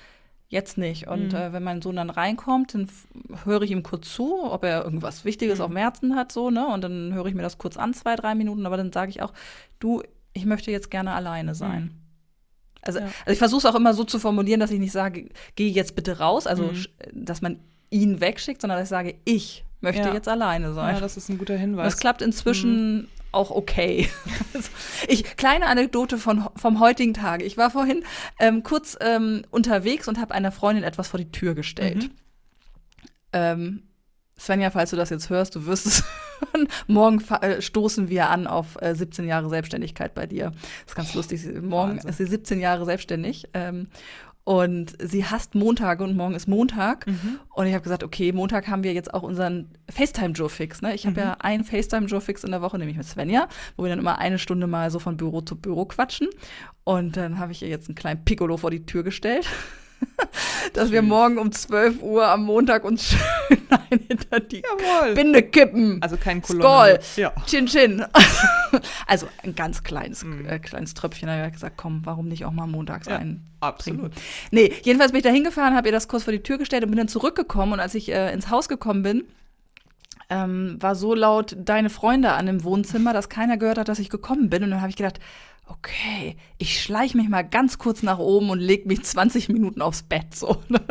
jetzt 0.49 0.77
nicht. 0.77 1.07
Und 1.07 1.29
Mhm. 1.29 1.35
äh, 1.35 1.53
wenn 1.53 1.63
mein 1.63 1.81
Sohn 1.81 1.95
dann 1.95 2.09
reinkommt, 2.09 2.73
dann 2.73 2.87
höre 3.45 3.61
ich 3.61 3.71
ihm 3.71 3.83
kurz 3.83 4.11
zu, 4.13 4.43
ob 4.51 4.63
er 4.63 4.83
irgendwas 4.83 5.23
Wichtiges 5.23 5.59
Mhm. 5.59 5.63
auf 5.63 5.69
dem 5.71 5.77
Herzen 5.77 6.15
hat, 6.15 6.31
so, 6.31 6.49
ne? 6.49 6.67
Und 6.67 6.83
dann 6.83 7.13
höre 7.13 7.27
ich 7.27 7.35
mir 7.35 7.43
das 7.43 7.57
kurz 7.59 7.77
an, 7.77 7.93
zwei, 7.93 8.15
drei 8.15 8.33
Minuten, 8.35 8.65
aber 8.65 8.75
dann 8.77 8.91
sage 8.91 9.11
ich 9.11 9.21
auch, 9.21 9.31
du, 9.79 10.01
ich 10.33 10.45
möchte 10.45 10.71
jetzt 10.71 10.89
gerne 10.91 11.13
alleine 11.13 11.53
sein. 11.55 11.91
Also, 12.81 12.99
Ja. 12.99 13.05
also 13.05 13.31
ich 13.31 13.37
versuche 13.37 13.59
es 13.59 13.65
auch 13.65 13.75
immer 13.75 13.93
so 13.93 14.03
zu 14.03 14.19
formulieren, 14.19 14.59
dass 14.59 14.71
ich 14.71 14.79
nicht 14.79 14.91
sage, 14.93 15.29
geh 15.55 15.67
jetzt 15.67 15.95
bitte 15.95 16.17
raus, 16.19 16.47
also 16.47 16.63
Mhm. 16.63 16.85
dass 17.13 17.41
man 17.41 17.59
ihn 17.91 18.19
wegschickt, 18.21 18.61
sondern 18.61 18.79
dass 18.79 18.85
ich 18.87 18.89
sage, 18.89 19.15
ich 19.25 19.65
möchte 19.81 20.07
Ja. 20.07 20.13
jetzt 20.13 20.27
alleine 20.27 20.73
sein. 20.73 20.95
Ja, 20.95 21.01
das 21.01 21.15
ist 21.17 21.29
ein 21.29 21.37
guter 21.37 21.57
Hinweis. 21.57 21.93
das 21.93 21.99
klappt 21.99 22.21
inzwischen 22.21 23.07
auch 23.31 23.51
okay. 23.51 24.09
Ich, 25.07 25.23
kleine 25.37 25.67
Anekdote 25.67 26.17
von, 26.17 26.49
vom 26.55 26.79
heutigen 26.81 27.13
Tag. 27.13 27.41
Ich 27.41 27.57
war 27.57 27.71
vorhin 27.71 28.03
ähm, 28.37 28.63
kurz 28.63 28.97
ähm, 28.99 29.43
unterwegs 29.49 30.07
und 30.07 30.19
habe 30.19 30.33
einer 30.33 30.51
Freundin 30.51 30.83
etwas 30.83 31.07
vor 31.07 31.17
die 31.17 31.31
Tür 31.31 31.55
gestellt. 31.55 32.03
Mhm. 32.03 32.11
Ähm, 33.31 33.83
Svenja, 34.37 34.69
falls 34.71 34.89
du 34.89 34.95
das 34.95 35.09
jetzt 35.09 35.29
hörst, 35.29 35.55
du 35.55 35.65
wirst 35.65 35.85
es 35.85 36.03
hören. 36.39 36.67
Morgen 36.87 37.21
äh, 37.41 37.61
stoßen 37.61 38.09
wir 38.09 38.29
an 38.29 38.47
auf 38.47 38.81
äh, 38.81 38.95
17 38.95 39.27
Jahre 39.27 39.49
Selbstständigkeit 39.49 40.13
bei 40.13 40.25
dir. 40.27 40.51
Das 40.51 40.91
ist 40.91 40.95
ganz 40.95 41.13
lustig. 41.13 41.45
Morgen 41.61 41.93
Wahnsinn. 41.93 42.09
ist 42.09 42.17
sie 42.17 42.25
17 42.25 42.59
Jahre 42.59 42.85
selbstständig. 42.85 43.47
Ähm, 43.53 43.87
und 44.43 44.95
sie 44.99 45.25
hasst 45.25 45.53
Montage 45.53 46.03
und 46.03 46.15
morgen 46.15 46.33
ist 46.33 46.47
Montag. 46.47 47.05
Mhm. 47.05 47.39
Und 47.53 47.67
ich 47.67 47.73
habe 47.73 47.83
gesagt, 47.83 48.03
okay, 48.03 48.31
Montag 48.31 48.67
haben 48.67 48.83
wir 48.83 48.93
jetzt 48.93 49.13
auch 49.13 49.21
unseren 49.21 49.69
FaceTime-Joe-Fix. 49.91 50.81
Ne? 50.81 50.95
Ich 50.95 51.05
habe 51.05 51.19
mhm. 51.19 51.27
ja 51.27 51.37
einen 51.39 51.63
FaceTime-Joe-Fix 51.63 52.43
in 52.43 52.51
der 52.51 52.61
Woche, 52.61 52.79
nämlich 52.79 52.97
mit 52.97 53.05
Svenja, 53.05 53.47
wo 53.77 53.83
wir 53.83 53.89
dann 53.89 53.99
immer 53.99 54.17
eine 54.17 54.39
Stunde 54.39 54.65
mal 54.65 54.89
so 54.89 54.99
von 54.99 55.17
Büro 55.17 55.41
zu 55.41 55.55
Büro 55.55 55.85
quatschen. 55.85 56.27
Und 56.83 57.15
dann 57.15 57.37
habe 57.37 57.51
ich 57.51 57.61
ihr 57.61 57.67
jetzt 57.67 57.89
einen 57.89 57.95
kleinen 57.95 58.25
Piccolo 58.25 58.57
vor 58.57 58.71
die 58.71 58.85
Tür 58.85 59.03
gestellt. 59.03 59.47
dass 60.73 60.91
wir 60.91 61.01
morgen 61.01 61.37
um 61.37 61.51
12 61.51 62.01
Uhr 62.01 62.27
am 62.27 62.43
Montag 62.43 62.83
uns 62.83 63.03
schön 63.49 63.59
ein 63.69 63.99
hinter 64.07 64.39
die 64.39 64.61
Jawohl. 64.61 65.13
Binde 65.13 65.43
kippen. 65.43 66.01
Also 66.01 66.17
kein 66.17 66.41
Kolonne. 66.41 66.99
Skoll. 67.01 67.23
Ja. 67.23 67.33
Chin 67.45 67.65
Chin. 67.65 68.05
also 69.07 69.27
ein 69.43 69.55
ganz 69.55 69.83
kleines, 69.83 70.23
mm. 70.23 70.45
äh, 70.45 70.59
kleines 70.59 70.93
Tröpfchen. 70.93 71.27
Da 71.27 71.35
habe 71.35 71.47
ich 71.47 71.53
gesagt, 71.53 71.77
komm, 71.77 72.01
warum 72.05 72.27
nicht 72.27 72.45
auch 72.45 72.51
mal 72.51 72.67
montags 72.67 73.07
ja, 73.07 73.17
ein 73.17 73.45
Absolut. 73.59 74.13
Trinken. 74.13 74.21
Nee, 74.51 74.73
jedenfalls 74.83 75.11
bin 75.11 75.19
ich 75.19 75.23
da 75.25 75.29
hingefahren, 75.29 75.75
habe 75.75 75.87
ihr 75.87 75.91
das 75.91 76.07
kurz 76.07 76.23
vor 76.23 76.33
die 76.33 76.43
Tür 76.43 76.57
gestellt 76.57 76.83
und 76.83 76.89
bin 76.89 76.97
dann 76.97 77.07
zurückgekommen. 77.07 77.73
Und 77.73 77.79
als 77.79 77.95
ich 77.95 78.11
äh, 78.11 78.33
ins 78.33 78.49
Haus 78.49 78.69
gekommen 78.69 79.03
bin, 79.03 79.23
ähm, 80.29 80.77
war 80.79 80.95
so 80.95 81.15
laut 81.15 81.55
deine 81.57 81.89
Freunde 81.89 82.31
an 82.31 82.45
dem 82.45 82.63
Wohnzimmer, 82.63 83.13
dass 83.13 83.29
keiner 83.29 83.57
gehört 83.57 83.77
hat, 83.79 83.87
dass 83.87 83.99
ich 83.99 84.09
gekommen 84.09 84.49
bin. 84.49 84.63
Und 84.63 84.71
dann 84.71 84.81
habe 84.81 84.89
ich 84.89 84.95
gedacht, 84.95 85.19
okay, 85.69 86.35
ich 86.57 86.81
schleiche 86.81 87.15
mich 87.15 87.29
mal 87.29 87.43
ganz 87.43 87.77
kurz 87.77 88.03
nach 88.03 88.19
oben 88.19 88.49
und 88.49 88.59
lege 88.59 88.87
mich 88.87 89.03
20 89.03 89.49
Minuten 89.49 89.81
aufs 89.81 90.03
Bett. 90.03 90.35
So. 90.35 90.61
Ne? 90.67 90.81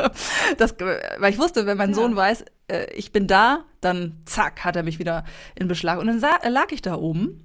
Das, 0.56 0.74
weil 1.18 1.32
ich 1.32 1.38
wusste, 1.38 1.66
wenn 1.66 1.76
mein 1.76 1.90
ja. 1.90 1.96
Sohn 1.96 2.16
weiß, 2.16 2.44
äh, 2.68 2.92
ich 2.94 3.12
bin 3.12 3.26
da, 3.26 3.64
dann 3.80 4.20
zack, 4.24 4.64
hat 4.64 4.76
er 4.76 4.82
mich 4.82 4.98
wieder 4.98 5.24
in 5.54 5.68
Beschlag. 5.68 5.98
Und 5.98 6.06
dann 6.06 6.20
lag 6.20 6.72
ich 6.72 6.82
da 6.82 6.94
oben. 6.94 7.44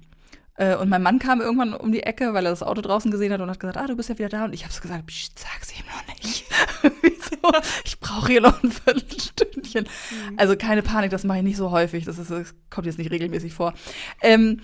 Äh, 0.56 0.76
und 0.76 0.88
mein 0.88 1.02
Mann 1.02 1.18
kam 1.18 1.40
irgendwann 1.40 1.74
um 1.74 1.90
die 1.90 2.04
Ecke, 2.04 2.32
weil 2.32 2.46
er 2.46 2.50
das 2.50 2.62
Auto 2.62 2.80
draußen 2.80 3.10
gesehen 3.10 3.32
hat 3.32 3.40
und 3.40 3.50
hat 3.50 3.58
gesagt, 3.58 3.76
ah, 3.76 3.86
du 3.86 3.96
bist 3.96 4.08
ja 4.08 4.18
wieder 4.18 4.28
da. 4.28 4.44
Und 4.44 4.52
ich 4.52 4.62
habe 4.64 4.72
so 4.72 4.80
gesagt, 4.80 5.04
sag's 5.34 5.72
ihm 5.72 5.84
noch 5.86 6.14
nicht. 6.14 6.44
Wieso? 7.02 7.60
Ich 7.84 7.98
brauche 7.98 8.30
hier 8.30 8.40
noch 8.40 8.62
ein 8.62 8.70
Viertelstündchen. 8.70 9.84
Mhm. 9.84 10.38
Also 10.38 10.56
keine 10.56 10.82
Panik, 10.82 11.10
das 11.10 11.24
mache 11.24 11.38
ich 11.38 11.44
nicht 11.44 11.56
so 11.56 11.70
häufig. 11.70 12.04
Das, 12.04 12.18
ist, 12.18 12.30
das 12.30 12.54
kommt 12.70 12.86
jetzt 12.86 12.98
nicht 12.98 13.10
regelmäßig 13.10 13.52
vor. 13.52 13.74
Ähm, 14.22 14.60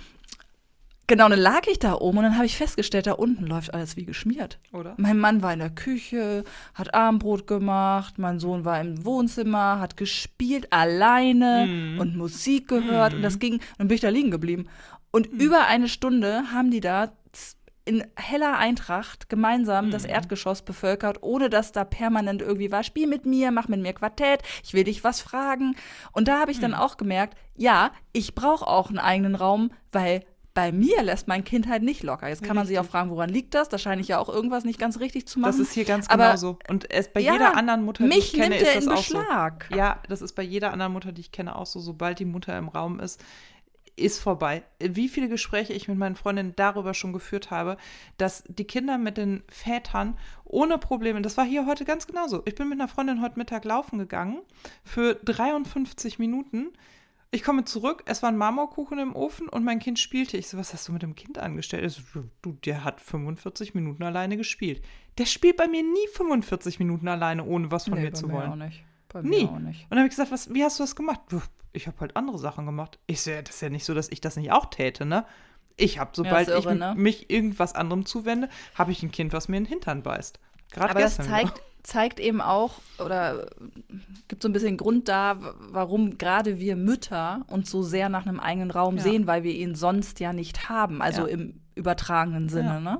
Genau, 1.10 1.28
dann 1.28 1.40
lag 1.40 1.66
ich 1.66 1.80
da 1.80 1.94
oben 1.94 2.18
und 2.18 2.22
dann 2.22 2.36
habe 2.36 2.46
ich 2.46 2.56
festgestellt, 2.56 3.08
da 3.08 3.14
unten 3.14 3.44
läuft 3.44 3.74
alles 3.74 3.96
wie 3.96 4.04
geschmiert. 4.04 4.60
Oder? 4.72 4.94
Mein 4.96 5.18
Mann 5.18 5.42
war 5.42 5.52
in 5.52 5.58
der 5.58 5.70
Küche, 5.70 6.44
hat 6.72 6.94
Armbrot 6.94 7.48
gemacht, 7.48 8.16
mein 8.18 8.38
Sohn 8.38 8.64
war 8.64 8.80
im 8.80 9.04
Wohnzimmer, 9.04 9.80
hat 9.80 9.96
gespielt 9.96 10.72
alleine 10.72 11.66
mm. 11.66 11.98
und 11.98 12.16
Musik 12.16 12.68
gehört 12.68 13.12
mm. 13.12 13.16
und 13.16 13.22
das 13.22 13.40
ging, 13.40 13.58
dann 13.76 13.88
bin 13.88 13.96
ich 13.96 14.00
da 14.00 14.08
liegen 14.08 14.30
geblieben. 14.30 14.68
Und 15.10 15.32
mm. 15.32 15.40
über 15.40 15.66
eine 15.66 15.88
Stunde 15.88 16.44
haben 16.52 16.70
die 16.70 16.78
da 16.78 17.10
in 17.84 18.04
heller 18.14 18.56
Eintracht 18.56 19.28
gemeinsam 19.28 19.90
das 19.90 20.04
Erdgeschoss 20.04 20.62
bevölkert, 20.62 21.24
ohne 21.24 21.50
dass 21.50 21.72
da 21.72 21.82
permanent 21.82 22.40
irgendwie 22.40 22.70
war, 22.70 22.84
spiel 22.84 23.08
mit 23.08 23.26
mir, 23.26 23.50
mach 23.50 23.66
mit 23.66 23.80
mir 23.80 23.94
Quartett, 23.94 24.42
ich 24.62 24.74
will 24.74 24.84
dich 24.84 25.02
was 25.02 25.20
fragen. 25.20 25.74
Und 26.12 26.28
da 26.28 26.38
habe 26.38 26.52
ich 26.52 26.60
dann 26.60 26.72
auch 26.72 26.96
gemerkt, 26.96 27.36
ja, 27.56 27.90
ich 28.12 28.36
brauche 28.36 28.68
auch 28.68 28.90
einen 28.90 29.00
eigenen 29.00 29.34
Raum, 29.34 29.72
weil 29.90 30.22
bei 30.52 30.72
mir 30.72 31.02
lässt 31.02 31.28
mein 31.28 31.44
Kind 31.44 31.68
halt 31.68 31.82
nicht 31.82 32.02
locker. 32.02 32.28
Jetzt 32.28 32.42
kann 32.42 32.56
man 32.56 32.66
sich 32.66 32.78
auch 32.78 32.84
fragen, 32.84 33.10
woran 33.10 33.30
liegt 33.30 33.54
das? 33.54 33.68
Da 33.68 33.78
scheine 33.78 34.00
ich 34.00 34.08
ja 34.08 34.18
auch 34.18 34.28
irgendwas 34.28 34.64
nicht 34.64 34.78
ganz 34.78 34.98
richtig 34.98 35.26
zu 35.28 35.38
machen. 35.38 35.52
Das 35.52 35.60
ist 35.60 35.72
hier 35.72 35.84
ganz 35.84 36.08
genauso. 36.08 36.58
Und 36.68 36.90
es 36.90 37.12
bei 37.12 37.20
ja, 37.20 37.34
jeder 37.34 37.56
anderen 37.56 37.84
Mutter, 37.84 38.08
die 38.08 38.18
ich 38.18 38.32
kenne, 38.32 38.56
ist 38.56 38.74
das 38.74 38.88
auch 38.88 38.96
Beschlag. 38.96 39.66
so. 39.70 39.76
Ja, 39.76 40.02
das 40.08 40.22
ist 40.22 40.34
bei 40.34 40.42
jeder 40.42 40.72
anderen 40.72 40.92
Mutter, 40.92 41.12
die 41.12 41.20
ich 41.20 41.32
kenne, 41.32 41.54
auch 41.56 41.66
so. 41.66 41.78
Sobald 41.78 42.18
die 42.18 42.24
Mutter 42.24 42.58
im 42.58 42.68
Raum 42.68 42.98
ist, 42.98 43.22
ist 43.96 44.18
vorbei. 44.18 44.64
Wie 44.80 45.08
viele 45.08 45.28
Gespräche 45.28 45.72
ich 45.72 45.86
mit 45.86 45.98
meinen 45.98 46.16
Freundinnen 46.16 46.54
darüber 46.56 46.94
schon 46.94 47.12
geführt 47.12 47.50
habe, 47.50 47.76
dass 48.16 48.42
die 48.48 48.64
Kinder 48.64 48.98
mit 48.98 49.16
den 49.16 49.42
Vätern 49.48 50.18
ohne 50.44 50.78
Probleme, 50.78 51.22
das 51.22 51.36
war 51.36 51.44
hier 51.44 51.66
heute 51.66 51.84
ganz 51.84 52.06
genauso. 52.06 52.42
Ich 52.46 52.54
bin 52.54 52.68
mit 52.68 52.80
einer 52.80 52.88
Freundin 52.88 53.22
heute 53.22 53.38
Mittag 53.38 53.64
laufen 53.64 53.98
gegangen 53.98 54.40
für 54.84 55.14
53 55.14 56.18
Minuten 56.18 56.72
ich 57.32 57.44
komme 57.44 57.64
zurück, 57.64 58.02
es 58.06 58.22
war 58.22 58.30
ein 58.30 58.36
Marmorkuchen 58.36 58.98
im 58.98 59.14
Ofen 59.14 59.48
und 59.48 59.64
mein 59.64 59.78
Kind 59.78 59.98
spielte. 60.00 60.36
Ich 60.36 60.48
so, 60.48 60.58
was 60.58 60.72
hast 60.72 60.88
du 60.88 60.92
mit 60.92 61.02
dem 61.02 61.14
Kind 61.14 61.38
angestellt? 61.38 61.88
So, 61.90 62.24
du, 62.42 62.52
der 62.64 62.82
hat 62.82 63.00
45 63.00 63.74
Minuten 63.74 64.02
alleine 64.02 64.36
gespielt. 64.36 64.82
Der 65.18 65.26
spielt 65.26 65.56
bei 65.56 65.68
mir 65.68 65.82
nie 65.82 66.08
45 66.14 66.80
Minuten 66.80 67.06
alleine, 67.06 67.44
ohne 67.44 67.70
was 67.70 67.84
von 67.84 67.94
nee, 67.94 68.06
mir 68.06 68.12
zu 68.12 68.30
wollen. 68.30 68.50
Auch 68.50 68.56
nicht. 68.56 68.82
Bei 69.08 69.22
nie. 69.22 69.46
Auch 69.46 69.58
nicht. 69.60 69.84
Und 69.84 69.90
dann 69.90 70.00
habe 70.00 70.08
ich 70.08 70.10
gesagt, 70.10 70.32
was, 70.32 70.52
wie 70.52 70.64
hast 70.64 70.80
du 70.80 70.82
das 70.82 70.96
gemacht? 70.96 71.20
Ich 71.72 71.86
habe 71.86 72.00
halt 72.00 72.16
andere 72.16 72.38
Sachen 72.38 72.66
gemacht. 72.66 72.98
Ich 73.06 73.22
so, 73.22 73.30
ja, 73.30 73.42
das 73.42 73.54
ist 73.54 73.60
ja 73.60 73.68
nicht 73.68 73.84
so, 73.84 73.94
dass 73.94 74.08
ich 74.10 74.20
das 74.20 74.36
nicht 74.36 74.50
auch 74.50 74.66
täte, 74.66 75.06
ne? 75.06 75.24
Ich 75.76 75.98
habe, 75.98 76.10
sobald 76.14 76.48
ja, 76.48 76.56
irre, 76.56 76.72
ich 76.72 76.78
ne? 76.78 76.94
mich 76.96 77.30
irgendwas 77.30 77.74
anderem 77.74 78.04
zuwende, 78.06 78.48
habe 78.74 78.90
ich 78.90 79.02
ein 79.04 79.12
Kind, 79.12 79.32
was 79.32 79.48
mir 79.48 79.56
in 79.56 79.64
den 79.64 79.70
Hintern 79.70 80.02
beißt. 80.02 80.40
Gerade 80.72 80.90
Aber 80.90 81.00
das 81.00 81.16
zeigt, 81.16 81.62
zeigt 81.82 82.20
eben 82.20 82.40
auch 82.40 82.80
oder 82.98 83.46
gibt 84.28 84.42
so 84.42 84.48
ein 84.48 84.52
bisschen 84.52 84.76
Grund 84.76 85.08
da, 85.08 85.38
warum 85.58 86.18
gerade 86.18 86.58
wir 86.58 86.76
Mütter 86.76 87.42
uns 87.48 87.70
so 87.70 87.82
sehr 87.82 88.08
nach 88.08 88.26
einem 88.26 88.40
eigenen 88.40 88.70
Raum 88.70 88.96
ja. 88.96 89.02
sehen, 89.02 89.26
weil 89.26 89.42
wir 89.42 89.52
ihn 89.52 89.74
sonst 89.74 90.20
ja 90.20 90.32
nicht 90.32 90.68
haben, 90.68 91.02
also 91.02 91.22
ja. 91.22 91.28
im 91.28 91.60
übertragenen 91.74 92.48
Sinne. 92.48 92.74
Ja. 92.74 92.80
Ne? 92.80 92.98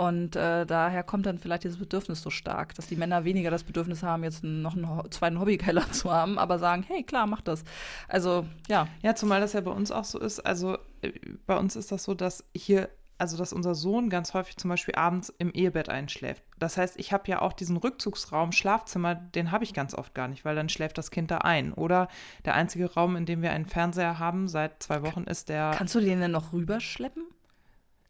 Und 0.00 0.34
äh, 0.34 0.64
daher 0.64 1.02
kommt 1.02 1.26
dann 1.26 1.38
vielleicht 1.38 1.64
dieses 1.64 1.78
Bedürfnis 1.78 2.22
so 2.22 2.30
stark, 2.30 2.74
dass 2.74 2.86
die 2.86 2.96
Männer 2.96 3.26
weniger 3.26 3.50
das 3.50 3.64
Bedürfnis 3.64 4.02
haben, 4.02 4.24
jetzt 4.24 4.42
noch 4.42 4.74
einen 4.74 5.10
zweiten 5.10 5.38
Hobbykeller 5.38 5.92
zu 5.92 6.10
haben, 6.10 6.38
aber 6.38 6.58
sagen, 6.58 6.84
hey, 6.88 7.02
klar, 7.02 7.26
mach 7.26 7.42
das. 7.42 7.64
Also, 8.08 8.46
ja. 8.66 8.88
Ja, 9.02 9.14
zumal 9.14 9.42
das 9.42 9.52
ja 9.52 9.60
bei 9.60 9.70
uns 9.70 9.90
auch 9.90 10.04
so 10.04 10.18
ist. 10.18 10.40
Also, 10.40 10.78
äh, 11.02 11.12
bei 11.44 11.58
uns 11.58 11.76
ist 11.76 11.92
das 11.92 12.04
so, 12.04 12.14
dass 12.14 12.44
hier 12.56 12.88
also 13.20 13.36
dass 13.36 13.52
unser 13.52 13.74
Sohn 13.74 14.08
ganz 14.08 14.34
häufig 14.34 14.56
zum 14.56 14.70
Beispiel 14.70 14.94
abends 14.94 15.32
im 15.38 15.52
Ehebett 15.52 15.88
einschläft. 15.88 16.42
Das 16.58 16.76
heißt, 16.76 16.98
ich 16.98 17.12
habe 17.12 17.28
ja 17.28 17.42
auch 17.42 17.52
diesen 17.52 17.76
Rückzugsraum, 17.76 18.52
Schlafzimmer, 18.52 19.14
den 19.14 19.50
habe 19.50 19.64
ich 19.64 19.74
ganz 19.74 19.94
oft 19.94 20.14
gar 20.14 20.28
nicht, 20.28 20.44
weil 20.44 20.56
dann 20.56 20.68
schläft 20.68 20.98
das 20.98 21.10
Kind 21.10 21.30
da 21.30 21.38
ein. 21.38 21.72
Oder 21.72 22.08
der 22.44 22.54
einzige 22.54 22.92
Raum, 22.92 23.16
in 23.16 23.26
dem 23.26 23.42
wir 23.42 23.52
einen 23.52 23.66
Fernseher 23.66 24.18
haben 24.18 24.48
seit 24.48 24.82
zwei 24.82 25.02
Wochen, 25.02 25.24
ist 25.24 25.48
der. 25.48 25.72
Kannst 25.74 25.94
du 25.94 26.00
den 26.00 26.20
denn 26.20 26.30
noch 26.30 26.52
rüberschleppen? 26.52 27.24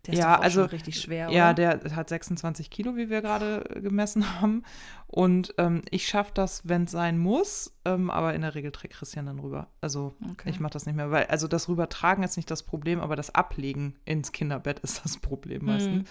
Der 0.06 0.14
ist 0.14 0.20
ja, 0.20 0.36
doch 0.36 0.42
also 0.42 0.64
richtig 0.64 0.98
schwer. 0.98 1.28
Oder? 1.28 1.36
Ja, 1.36 1.52
der 1.52 1.80
hat 1.94 2.08
26 2.08 2.70
Kilo, 2.70 2.96
wie 2.96 3.10
wir 3.10 3.20
gerade 3.20 3.64
gemessen 3.82 4.40
haben. 4.40 4.62
Und 5.06 5.54
ähm, 5.58 5.82
ich 5.90 6.06
schaffe 6.06 6.30
das, 6.34 6.62
wenn 6.68 6.84
es 6.84 6.92
sein 6.92 7.18
muss, 7.18 7.74
ähm, 7.84 8.10
aber 8.10 8.32
in 8.34 8.42
der 8.42 8.54
Regel 8.54 8.70
trägt 8.70 8.94
Christian 8.94 9.26
dann 9.26 9.40
rüber. 9.40 9.66
Also 9.80 10.14
okay. 10.30 10.48
ich 10.48 10.60
mache 10.60 10.72
das 10.72 10.86
nicht 10.86 10.94
mehr, 10.94 11.10
weil 11.10 11.26
also 11.26 11.48
das 11.48 11.68
Rübertragen 11.68 12.22
ist 12.22 12.36
nicht 12.36 12.50
das 12.50 12.62
Problem, 12.62 13.00
aber 13.00 13.16
das 13.16 13.34
Ablegen 13.34 13.96
ins 14.04 14.32
Kinderbett 14.32 14.78
ist 14.80 15.04
das 15.04 15.18
Problem 15.18 15.66
meistens. 15.66 16.02
Mhm. 16.02 16.04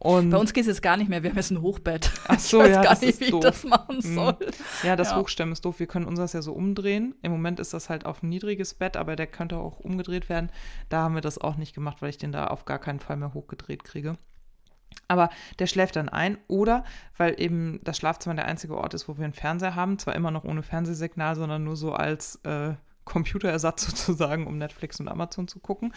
Und 0.00 0.30
Bei 0.30 0.38
uns 0.38 0.52
geht 0.52 0.60
es 0.62 0.68
jetzt 0.68 0.82
gar 0.82 0.96
nicht 0.96 1.08
mehr. 1.08 1.24
Wir 1.24 1.30
haben 1.30 1.36
jetzt 1.36 1.50
ein 1.50 1.60
Hochbett. 1.60 2.12
Ach 2.28 2.38
so, 2.38 2.60
ich 2.60 2.68
weiß 2.68 2.76
ja, 2.76 2.82
gar 2.82 3.00
nicht, 3.00 3.18
wie 3.18 3.24
ich 3.24 3.40
das 3.40 3.64
machen 3.64 3.96
mhm. 3.96 4.14
soll. 4.14 4.36
Ja, 4.84 4.94
das 4.94 5.10
ja. 5.10 5.16
Hochstemmen 5.16 5.52
ist 5.52 5.64
doof. 5.64 5.80
Wir 5.80 5.88
können 5.88 6.06
unseres 6.06 6.32
ja 6.34 6.42
so 6.42 6.52
umdrehen. 6.52 7.16
Im 7.22 7.32
Moment 7.32 7.58
ist 7.58 7.74
das 7.74 7.90
halt 7.90 8.06
auf 8.06 8.22
ein 8.22 8.28
niedriges 8.28 8.74
Bett, 8.74 8.96
aber 8.96 9.16
der 9.16 9.26
könnte 9.26 9.56
auch 9.56 9.80
umgedreht 9.80 10.28
werden. 10.28 10.50
Da 10.88 11.02
haben 11.02 11.16
wir 11.16 11.20
das 11.20 11.38
auch 11.38 11.56
nicht 11.56 11.74
gemacht, 11.74 12.00
weil 12.00 12.10
ich 12.10 12.18
den 12.18 12.30
da 12.30 12.46
auf 12.46 12.64
gar 12.64 12.78
keinen 12.78 13.00
Fall 13.00 13.16
mehr 13.16 13.34
hochgedreht 13.34 13.82
kriege. 13.82 14.18
Aber 15.08 15.30
der 15.58 15.66
schläft 15.66 15.96
dann 15.96 16.08
ein 16.08 16.38
oder 16.46 16.84
weil 17.16 17.40
eben 17.40 17.80
das 17.82 17.96
Schlafzimmer 17.96 18.36
der 18.36 18.46
einzige 18.46 18.76
Ort 18.76 18.94
ist, 18.94 19.08
wo 19.08 19.16
wir 19.16 19.24
einen 19.24 19.32
Fernseher 19.32 19.74
haben, 19.74 19.98
zwar 19.98 20.14
immer 20.14 20.30
noch 20.30 20.44
ohne 20.44 20.62
Fernsehsignal, 20.62 21.34
sondern 21.34 21.64
nur 21.64 21.76
so 21.76 21.92
als 21.92 22.36
äh, 22.44 22.74
Computerersatz 23.08 23.86
sozusagen, 23.86 24.46
um 24.46 24.58
Netflix 24.58 25.00
und 25.00 25.08
Amazon 25.08 25.48
zu 25.48 25.58
gucken. 25.58 25.92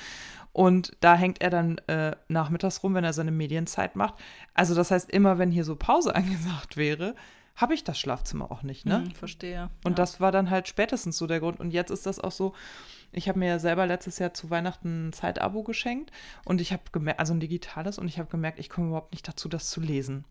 Und 0.53 0.93
da 1.01 1.16
hängt 1.16 1.41
er 1.41 1.49
dann 1.49 1.78
äh, 1.88 2.16
nachmittags 2.28 2.82
rum, 2.84 2.95
wenn 2.95 3.03
er 3.03 3.14
seine 3.14 3.32
Medienzeit 3.32 3.95
macht. 3.95 4.16
Also 4.53 4.74
das 4.74 4.91
heißt, 4.91 5.12
immer 5.12 5.38
wenn 5.38 5.51
hier 5.51 5.66
so 5.66 5.76
Pause 5.76 6.16
angesagt 6.16 6.78
wäre, 6.78 7.16
habe 7.55 7.74
ich 7.74 7.84
das 7.84 7.99
Schlafzimmer 7.99 8.49
auch 8.51 8.64
nicht, 8.64 8.86
ne? 8.86 9.03
Hm, 9.03 9.12
verstehe. 9.12 9.70
Und 9.84 9.91
ja. 9.91 9.95
das 9.95 10.22
war 10.22 10.32
dann 10.32 10.49
halt 10.49 10.68
spätestens 10.68 11.18
so 11.18 11.28
der 11.28 11.41
Grund. 11.41 11.59
Und 11.59 11.72
jetzt 11.72 11.91
ist 11.91 12.05
das 12.05 12.20
auch 12.20 12.32
so, 12.32 12.53
ich 13.12 13.28
habe 13.28 13.39
mir 13.39 13.49
ja 13.49 13.59
selber 13.59 13.86
letztes 13.86 14.20
Jahr 14.20 14.34
zu 14.34 14.49
Weihnachten 14.49 15.09
ein 15.09 15.14
Zeitabo 15.14 15.64
geschenkt 15.64 16.12
und 16.45 16.62
ich 16.62 16.72
habe 16.72 16.84
gemerkt, 16.93 17.20
also 17.20 17.34
ein 17.34 17.41
digitales, 17.41 17.99
und 17.99 18.07
ich 18.07 18.20
habe 18.20 18.30
gemerkt, 18.30 18.57
ich 18.57 18.70
komme 18.70 18.88
überhaupt 18.88 19.12
nicht 19.12 19.28
dazu, 19.28 19.49
das 19.49 19.70
zu 19.70 19.82
lesen. 19.82 20.24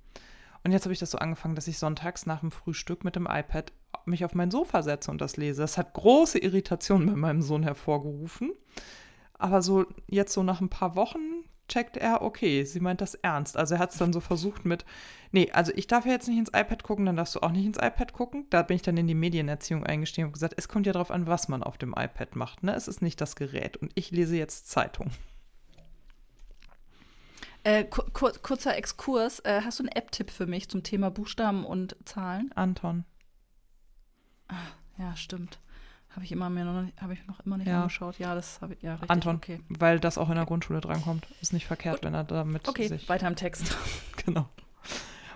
Und 0.63 0.73
jetzt 0.73 0.85
habe 0.85 0.93
ich 0.93 0.99
das 0.99 1.11
so 1.11 1.19
angefangen, 1.19 1.55
dass 1.55 1.69
ich 1.69 1.79
sonntags 1.79 2.27
nach 2.27 2.41
dem 2.41 2.51
Frühstück 2.51 3.05
mit 3.05 3.17
dem 3.17 3.27
iPad 3.27 3.73
mich 4.05 4.25
auf 4.25 4.35
mein 4.35 4.51
Sofa 4.51 4.83
setze 4.83 5.11
und 5.11 5.21
das 5.21 5.37
lese. 5.37 5.63
Das 5.63 5.79
hat 5.79 5.95
große 5.95 6.39
Irritationen 6.39 7.07
bei 7.07 7.17
meinem 7.17 7.43
Sohn 7.43 7.63
hervorgerufen. 7.63 8.53
Aber 9.35 9.63
so 9.63 9.87
jetzt 10.07 10.33
so 10.33 10.43
nach 10.43 10.61
ein 10.61 10.69
paar 10.69 10.97
Wochen 10.97 11.45
checkt 11.71 11.97
er, 11.97 12.23
okay, 12.23 12.65
sie 12.65 12.81
meint 12.81 13.01
das 13.01 13.15
ernst. 13.15 13.57
Also 13.57 13.77
er 13.77 13.81
hat 13.81 13.93
es 13.93 13.99
dann 13.99 14.13
so 14.13 14.21
versucht 14.21 14.65
mit, 14.65 14.85
nee, 15.31 15.51
also 15.53 15.73
ich 15.75 15.87
darf 15.87 16.05
ja 16.05 16.13
jetzt 16.13 16.29
nicht 16.29 16.39
ins 16.39 16.51
iPad 16.51 16.83
gucken, 16.83 17.07
dann 17.07 17.17
darfst 17.17 17.37
du 17.37 17.41
auch 17.41 17.53
nicht 17.53 17.65
ins 17.65 17.79
iPad 17.79 18.13
gucken. 18.13 18.47
Da 18.51 18.63
bin 18.63 18.77
ich 18.77 18.83
dann 18.83 18.97
in 18.97 19.07
die 19.07 19.15
Medienerziehung 19.15 19.87
eingestiegen 19.87 20.27
und 20.27 20.33
gesagt, 20.33 20.55
es 20.57 20.69
kommt 20.69 20.87
ja 20.87 20.93
darauf 20.93 21.11
an, 21.11 21.27
was 21.27 21.49
man 21.49 21.63
auf 21.63 21.79
dem 21.79 21.95
iPad 21.97 22.37
macht. 22.37 22.63
Ne? 22.63 22.75
Es 22.75 22.89
ist 22.89 23.01
nicht 23.01 23.21
das 23.21 23.37
Gerät 23.37 23.77
und 23.77 23.93
ich 23.95 24.11
lese 24.11 24.37
jetzt 24.37 24.69
Zeitung. 24.69 25.11
Äh, 27.65 27.85
kur 27.85 28.05
kurzer 28.43 28.77
Exkurs. 28.77 29.41
Äh, 29.41 29.63
hast 29.65 29.79
du 29.79 29.83
einen 29.85 29.93
App-Tipp 29.93 30.31
für 30.31 30.47
mich 30.47 30.69
zum 30.69 30.83
Thema 30.83 31.11
Buchstaben 31.11 31.65
und 31.65 31.97
Zahlen? 32.05 32.51
Anton. 32.55 33.05
Ach, 34.49 34.75
ja, 34.99 35.15
stimmt. 35.17 35.59
Habe 36.11 36.25
ich 36.25 36.33
immer 36.33 36.51
mir 36.51 36.65
noch 36.65 36.85
habe 37.01 37.13
ich 37.13 37.25
noch 37.27 37.39
immer 37.41 37.57
nicht 37.57 37.69
Ja. 37.69 37.83
angeschaut. 37.83 38.19
Ja, 38.19 38.35
das 38.35 38.61
habe 38.61 38.75
ich 38.75 38.83
ja 38.83 38.93
richtig. 38.95 39.11
Anton, 39.11 39.37
Okay. 39.37 39.61
weil 39.69 40.01
das 40.01 40.19
auch 40.19 40.29
in 40.29 40.35
der 40.37 40.47
Grundschule 40.47 40.81
drankommt. 40.81 41.27
Ist 41.41 41.53
nicht 41.53 41.67
verkehrt, 41.67 41.97
Gut. 41.97 42.05
wenn 42.05 42.15
er 42.15 42.25
damit 42.25 42.67
Okay, 42.69 42.89
sich 42.89 43.09
weiter 43.09 43.29
im 43.29 43.37
Text. 43.37 43.77
Genau. 44.25 44.49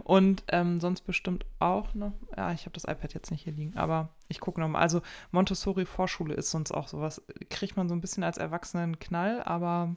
Und 0.03 0.43
ähm, 0.49 0.81
sonst 0.81 1.03
bestimmt 1.03 1.47
auch 1.61 1.95
noch, 1.95 2.13
ja, 2.37 2.53
ich 2.53 2.63
habe 2.63 2.73
das 2.73 2.85
iPad 2.85 3.15
jetzt 3.15 3.31
nicht 3.31 3.45
hier 3.45 3.53
liegen, 3.53 3.77
aber 3.77 4.09
ich 4.29 4.41
gucke 4.41 4.61
nochmal. 4.61 4.83
Also 4.83 5.01
Montessori 5.31 5.87
Vorschule 5.87 6.35
ist 6.35 6.51
sonst 6.51 6.73
auch 6.73 6.89
sowas, 6.89 7.23
kriegt 7.49 7.77
man 7.77 7.89
so 7.89 7.95
ein 7.95 8.01
bisschen 8.01 8.25
als 8.25 8.37
Erwachsenen 8.37 8.99
Knall, 8.99 9.43
aber 9.45 9.95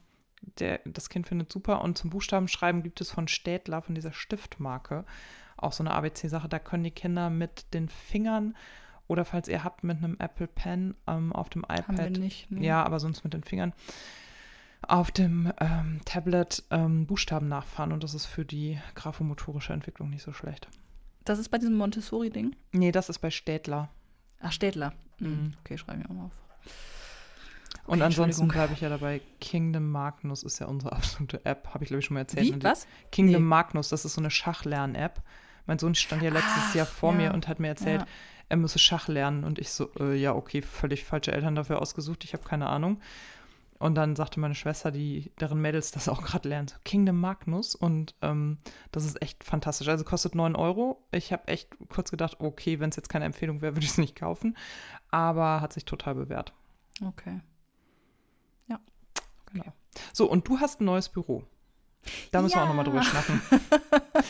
der, 0.60 0.80
das 0.86 1.10
Kind 1.10 1.28
findet 1.28 1.52
super. 1.52 1.82
Und 1.82 1.98
zum 1.98 2.10
Buchstabenschreiben 2.10 2.84
gibt 2.84 3.02
es 3.02 3.12
von 3.12 3.28
Städtler, 3.28 3.82
von 3.82 3.96
dieser 3.96 4.14
Stiftmarke, 4.14 5.06
auch 5.58 5.74
so 5.74 5.84
eine 5.84 5.92
ABC-Sache. 5.94 6.50
Da 6.50 6.60
können 6.60 6.84
die 6.84 6.92
Kinder 6.92 7.30
mit 7.30 7.74
den 7.74 7.90
Fingern 7.90 8.56
oder 9.08 9.26
falls 9.26 9.48
ihr 9.48 9.64
habt, 9.64 9.84
mit 9.84 9.98
einem 9.98 10.18
Apple 10.20 10.48
Pen 10.48 10.96
ähm, 11.08 11.32
auf 11.34 11.50
dem 11.50 11.64
Haben 11.64 11.98
wir 11.98 12.06
iPad 12.06 12.20
nicht. 12.20 12.52
ne? 12.52 12.66
ja, 12.66 12.84
aber 12.84 13.00
sonst 13.00 13.24
mit 13.24 13.34
den 13.34 13.44
Fingern 13.44 13.74
auf 14.82 15.12
dem 15.12 15.52
ähm, 15.60 16.02
Tablet 16.06 16.64
ähm, 16.70 17.08
Buchstaben 17.08 17.48
nachfahren 17.48 17.92
und 17.92 18.04
das 18.04 18.14
ist 18.14 18.26
für 18.26 18.46
die 18.46 18.80
graphomotorische 18.96 19.74
Entwicklung 19.74 20.10
nicht 20.10 20.22
so 20.22 20.34
schlecht. 20.34 20.68
Das 21.26 21.40
ist 21.40 21.50
bei 21.50 21.58
diesem 21.58 21.76
Montessori-Ding? 21.76 22.56
Nee, 22.72 22.92
das 22.92 23.10
ist 23.10 23.20
bei 23.20 23.32
Städtler. 23.32 23.90
Ach, 24.40 24.52
Städtler. 24.52 24.94
Mhm. 25.20 25.28
Mhm. 25.28 25.54
Okay, 25.62 25.78
schreibe 25.78 26.02
ich 26.02 26.10
auch 26.10 26.14
mal 26.14 26.26
auf. 26.26 26.32
Und 27.88 28.02
ansonsten 28.02 28.48
bleibe 28.50 28.74
ich 28.74 28.82
ja 28.82 28.90
dabei. 28.90 29.22
Kingdom 29.40 29.90
Magnus 29.90 30.44
ist 30.44 30.60
ja 30.60 30.68
unsere 30.68 30.92
absolute 30.96 31.44
App, 31.46 31.70
habe 31.74 31.84
ich 31.84 31.88
glaube 31.90 32.00
ich 32.00 32.06
schon 32.06 32.16
mal 32.16 32.22
erzählt. 32.22 32.46
Wie? 32.46 32.52
Die- 32.52 32.64
Was? 32.64 32.86
Kingdom 33.12 33.44
Nee. 33.44 33.48
Magnus, 33.48 33.90
das 33.90 34.06
ist 34.06 34.14
so 34.14 34.22
eine 34.22 34.30
Schachlern-App. 34.32 35.22
Mein 35.66 35.80
Sohn 35.80 35.96
stand 35.96 36.22
ja 36.22 36.30
letztes 36.30 36.52
Ach, 36.70 36.76
Jahr 36.76 36.86
vor 36.86 37.12
ja. 37.14 37.18
mir 37.18 37.34
und 37.34 37.48
hat 37.48 37.60
mir 37.60 37.68
erzählt, 37.70 38.02
Ja. 38.02 38.08
er 38.50 38.58
müsse 38.58 38.80
Schach 38.80 39.08
lernen. 39.08 39.44
Und 39.44 39.60
ich 39.60 39.70
so, 39.72 39.90
äh, 40.00 40.16
ja, 40.16 40.34
okay, 40.34 40.62
völlig 40.62 41.04
falsche 41.06 41.32
Eltern 41.34 41.56
dafür 41.56 41.82
ausgesucht, 41.82 42.24
ich 42.24 42.34
habe 42.34 42.44
keine 42.44 42.68
Ahnung. 42.68 43.00
Und 43.80 43.94
dann 43.96 44.16
sagte 44.16 44.40
meine 44.40 44.56
Schwester, 44.56 44.90
die, 44.92 45.32
deren 45.40 45.62
Mädels 45.62 45.92
das 45.92 46.10
auch 46.10 46.24
gerade 46.24 46.50
lernen, 46.50 46.68
so 46.68 46.76
Kingdom 46.84 47.20
Magnus. 47.20 47.76
Und 47.76 48.16
ähm, 48.24 48.58
das 48.92 49.06
ist 49.06 49.22
echt 49.22 49.44
fantastisch. 49.44 49.88
Also 49.88 50.04
kostet 50.04 50.34
9 50.34 50.56
Euro. 50.56 51.06
Ich 51.12 51.32
habe 51.32 51.48
echt 51.48 51.70
kurz 51.90 52.10
gedacht, 52.10 52.38
okay, 52.40 52.80
wenn 52.80 52.90
es 52.90 52.96
jetzt 52.96 53.10
keine 53.10 53.26
Empfehlung 53.26 53.62
wäre, 53.62 53.76
würde 53.76 53.84
ich 53.86 53.92
es 53.92 53.98
nicht 54.00 54.16
kaufen. 54.16 54.58
Aber 55.12 55.62
hat 55.62 55.74
sich 55.74 55.86
total 55.86 56.16
bewährt. 56.16 56.54
Okay. 57.06 57.40
So, 60.14 60.30
und 60.30 60.48
du 60.48 60.60
hast 60.60 60.82
ein 60.82 60.86
neues 60.86 61.10
Büro. 61.10 61.44
Da 62.32 62.42
müssen 62.42 62.56
wir 62.56 62.64
auch 62.64 62.68
nochmal 62.68 62.86
drüber 62.86 63.00
Ja. 63.00 63.04
schnacken. 63.04 63.42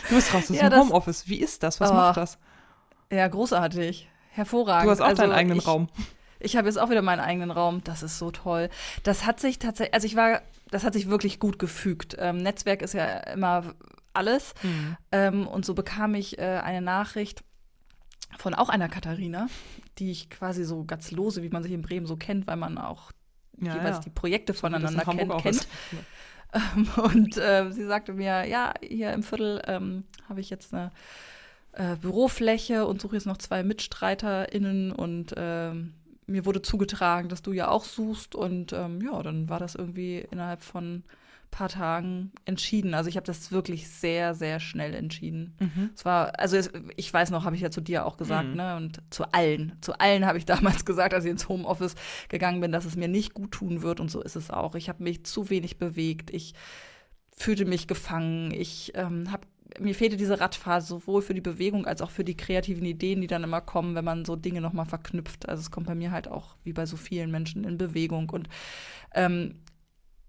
Du 0.10 0.16
bist 0.16 0.34
raus 0.34 0.50
aus 0.50 0.50
Ja, 0.58 0.70
dem 0.70 0.80
Homeoffice. 0.80 1.28
Wie 1.28 1.38
ist 1.40 1.64
das? 1.64 1.80
Was 1.80 1.92
Oh, 1.92 1.94
macht 1.94 2.18
das? 2.18 2.38
Ja, 3.12 3.28
großartig. 3.28 4.10
Hervorragend. 4.32 4.88
Du 4.88 4.92
hast 4.92 5.02
auch 5.02 5.06
Also 5.08 5.22
deinen 5.24 5.34
eigenen 5.34 5.58
ich, 5.60 5.68
Raum. 5.68 5.88
Ich 6.40 6.56
habe 6.56 6.68
jetzt 6.68 6.78
auch 6.78 6.90
wieder 6.90 7.02
meinen 7.02 7.20
eigenen 7.20 7.52
Raum. 7.52 7.84
Das 7.84 8.04
ist 8.04 8.18
so 8.18 8.32
toll. 8.32 8.70
Das 9.04 9.26
hat 9.26 9.40
sich 9.40 9.60
tatsächlich, 9.60 9.94
also 9.94 10.06
ich 10.08 10.16
war, 10.16 10.42
das 10.72 10.84
hat 10.84 10.94
sich 10.94 11.10
wirklich 11.10 11.40
gut 11.40 11.60
gefügt. 11.60 12.16
Ähm, 12.20 12.38
Netzwerk 12.38 12.82
ist 12.82 12.94
ja 12.94 13.06
immer 13.32 13.74
alles. 14.14 14.54
Ähm, 15.12 15.48
und 15.48 15.66
so 15.66 15.74
bekam 15.74 16.16
ich 16.16 16.40
äh, 16.40 16.60
eine 16.64 16.82
Nachricht 16.82 17.44
von 18.38 18.54
auch 18.56 18.70
einer 18.70 18.90
Katharina, 18.90 19.48
die 20.00 20.12
ich 20.12 20.30
quasi 20.30 20.64
so 20.64 20.84
ganz 20.84 21.12
lose, 21.12 21.44
wie 21.44 21.50
man 21.50 21.64
sich 21.64 21.72
in 21.72 21.82
Bremen 21.82 22.06
so 22.08 22.18
kennt, 22.18 22.48
weil 22.48 22.58
man 22.58 22.78
auch 22.78 23.12
Ja, 23.60 23.76
jeweils 23.76 23.98
ja. 23.98 24.04
die 24.04 24.10
Projekte 24.10 24.54
voneinander 24.54 25.04
kennt. 25.04 25.42
kennt. 25.42 25.68
Und 26.98 27.38
äh, 27.38 27.72
sie 27.72 27.86
sagte 27.86 28.14
mir, 28.14 28.46
ja, 28.46 28.74
hier 28.82 29.12
im 29.12 29.24
Viertel 29.24 29.62
ähm, 29.66 30.06
habe 30.30 30.40
ich 30.40 30.50
jetzt 30.50 30.74
eine 30.74 30.92
äh, 31.74 31.96
Bürofläche 31.96 32.88
und 32.88 33.02
suche 33.02 33.16
jetzt 33.16 33.28
noch 33.28 33.38
zwei 33.38 33.64
MitstreiterInnen 33.64 34.92
und 34.92 35.34
ähm, 35.38 35.94
mir 36.26 36.46
wurde 36.46 36.62
zugetragen, 36.62 37.30
dass 37.30 37.42
du 37.42 37.52
ja 37.52 37.70
auch 37.70 37.84
suchst 37.84 38.34
und 38.34 38.74
ähm, 38.74 39.02
ja, 39.02 39.22
dann 39.22 39.50
war 39.50 39.60
das 39.60 39.76
irgendwie 39.76 40.26
innerhalb 40.32 40.62
von 40.62 41.04
paar 41.52 41.70
Tagen 41.70 42.32
entschieden. 42.46 42.94
Also 42.94 43.10
ich 43.10 43.16
habe 43.16 43.26
das 43.26 43.52
wirklich 43.52 43.88
sehr, 43.90 44.36
sehr 44.36 44.60
schnell 44.60 44.94
entschieden. 44.94 45.56
Mhm. 45.60 45.90
Es 45.96 46.06
war, 46.06 46.40
also 46.40 46.56
es, 46.58 46.72
ich 46.96 47.12
weiß 47.14 47.32
noch, 47.32 47.46
habe 47.46 47.56
ich 47.56 47.62
ja 47.62 47.72
zu 47.72 47.82
dir 47.82 48.06
auch 48.06 48.18
gesagt, 48.18 48.50
Mhm. 48.50 48.56
ne? 48.56 48.76
Und 48.76 49.02
zu 49.10 49.24
allen, 49.32 49.74
zu 49.82 50.00
allen 50.00 50.26
habe 50.26 50.38
ich 50.38 50.46
damals 50.84 50.86
gesagt, 50.86 51.14
als 51.14 51.26
ich 51.26 51.32
ins 51.32 51.50
Homeoffice 51.50 51.96
gegangen 52.30 52.62
bin, 52.62 52.72
dass 52.72 52.86
es 52.86 52.96
mir 52.96 53.08
nicht 53.08 53.34
gut 53.34 53.52
tun 53.52 53.82
wird 53.82 54.00
und 54.00 54.12
so 54.12 54.22
ist 54.22 54.36
es 54.36 54.52
auch. 54.52 54.76
Ich 54.76 54.90
habe 54.90 55.04
mich 55.04 55.24
zu 55.26 55.50
wenig 55.50 55.78
bewegt, 55.78 56.30
ich 56.32 56.54
fühlte 57.32 57.66
mich 57.66 57.88
gefangen, 57.88 58.52
ich 58.52 58.92
ähm, 58.96 59.32
habe 59.32 59.48
mir 59.80 59.94
fehlte 59.94 60.16
diese 60.18 60.40
Radphase 60.40 60.88
sowohl 60.88 61.22
für 61.22 61.34
die 61.34 61.42
Bewegung 61.42 61.86
als 61.86 62.02
auch 62.02 62.10
für 62.10 62.24
die 62.24 62.38
kreativen 62.38 62.86
Ideen, 62.86 63.20
die 63.22 63.28
dann 63.28 63.44
immer 63.44 63.60
kommen, 63.62 63.96
wenn 63.96 64.06
man 64.06 64.24
so 64.26 64.36
Dinge 64.38 64.62
nochmal 64.62 64.86
verknüpft. 64.86 65.48
Also 65.48 65.60
es 65.60 65.72
kommt 65.72 65.88
bei 65.88 65.94
mir 65.94 66.10
halt 66.12 66.30
auch 66.30 66.56
wie 66.64 66.72
bei 66.74 66.86
so 66.86 66.96
vielen 66.96 67.30
Menschen 67.32 67.64
in 67.66 67.78
Bewegung 67.78 68.30
und 68.30 68.48
ähm, 69.14 69.56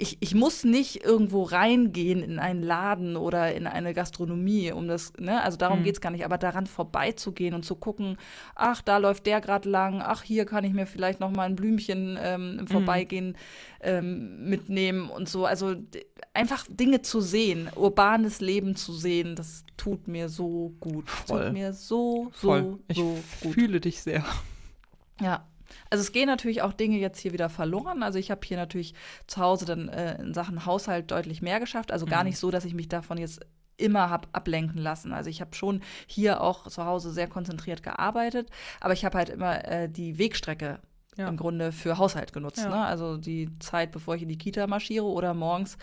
ich, 0.01 0.17
ich 0.21 0.33
muss 0.33 0.63
nicht 0.63 1.05
irgendwo 1.05 1.43
reingehen 1.43 2.23
in 2.23 2.39
einen 2.39 2.63
Laden 2.63 3.17
oder 3.17 3.53
in 3.55 3.67
eine 3.67 3.95
Gastronomie, 3.95 4.71
um 4.71 4.87
das, 4.87 5.13
ne, 5.19 5.43
also 5.43 5.57
darum 5.59 5.81
Mhm. 5.81 5.83
geht's 5.83 6.01
gar 6.01 6.11
nicht, 6.11 6.25
aber 6.25 6.39
daran 6.39 6.69
vorbeizugehen 6.69 7.53
und 7.53 7.65
zu 7.65 7.75
gucken, 7.75 8.17
ach, 8.55 8.81
da 8.81 8.99
läuft 8.99 9.27
der 9.27 9.41
gerade 9.41 9.69
lang, 9.69 10.01
ach, 10.01 10.23
hier 10.23 10.47
kann 10.47 10.63
ich 10.63 10.73
mir 10.73 10.87
vielleicht 10.87 11.19
noch 11.19 11.33
mal 11.33 11.43
ein 11.47 11.57
Blümchen 11.57 12.17
ähm, 12.23 12.59
im 12.61 12.69
Vorbeigehen 12.69 13.37
ähm, 13.81 14.49
mitnehmen 14.49 15.11
und 15.11 15.29
so. 15.29 15.45
Also 15.47 15.75
einfach 16.33 16.65
Dinge 16.71 17.03
zu 17.03 17.21
sehen, 17.21 17.69
urbanes 17.75 18.41
Leben 18.41 18.77
zu 18.77 18.93
sehen, 18.93 19.35
das 19.35 19.65
tut 19.77 20.07
mir 20.07 20.29
so 20.29 20.75
gut. 20.79 21.11
Voll. 21.11 21.47
Tut 21.47 21.53
mir 21.55 21.73
so, 21.73 22.31
so, 22.35 22.49
Voll. 22.49 22.79
Ich 22.87 22.97
so 22.99 23.19
gut. 23.41 23.55
fühle 23.55 23.81
dich 23.81 24.01
sehr. 24.01 24.25
Ja. 25.21 25.45
Also 25.91 26.03
es 26.03 26.13
gehen 26.13 26.27
natürlich 26.27 26.63
auch 26.63 26.73
Dinge 26.73 26.99
jetzt 26.99 27.19
hier 27.21 27.33
wieder 27.33 27.49
verloren. 27.49 28.03
Also 28.03 28.19
ich 28.19 28.31
habe 28.31 28.41
hier 28.45 28.57
natürlich 28.57 28.95
zu 29.27 29.41
Hause 29.41 29.65
dann 29.65 29.89
äh, 29.89 30.21
in 30.21 30.35
Sachen 30.35 30.67
Haushalt 30.67 31.11
deutlich 31.11 31.43
mehr 31.43 31.61
geschafft. 31.61 31.93
Also 31.93 32.07
gar 32.07 32.23
Mhm. 32.23 32.29
nicht 32.31 32.39
so, 32.39 32.51
dass 32.51 32.65
ich 32.65 32.75
mich 32.75 32.89
davon 32.89 33.19
jetzt 33.19 33.41
immer 33.77 34.11
habe 34.11 34.29
ablenken 34.33 34.79
lassen. 34.83 35.13
Also 35.13 35.31
ich 35.31 35.41
habe 35.41 35.55
schon 35.55 35.83
hier 36.07 36.41
auch 36.41 36.67
zu 36.67 36.85
Hause 36.85 37.13
sehr 37.13 37.29
konzentriert 37.29 37.83
gearbeitet, 37.83 38.51
aber 38.81 38.93
ich 38.93 39.05
habe 39.05 39.17
halt 39.17 39.29
immer 39.29 39.65
äh, 39.67 39.89
die 39.89 40.19
Wegstrecke 40.19 40.81
Ja. 41.19 41.29
im 41.29 41.37
Grunde 41.37 41.73
für 41.73 41.99
Haushalt 41.99 42.33
genutzt. 42.33 42.59
Ja. 42.63 42.69
Ne? 42.69 42.85
Also 42.85 43.17
die 43.17 43.51
Zeit, 43.59 43.91
bevor 43.91 44.15
ich 44.15 44.23
in 44.23 44.29
die 44.29 44.39
Kita 44.39 44.67
marschiere 44.69 45.05
oder 45.05 45.35
morgens 45.35 45.77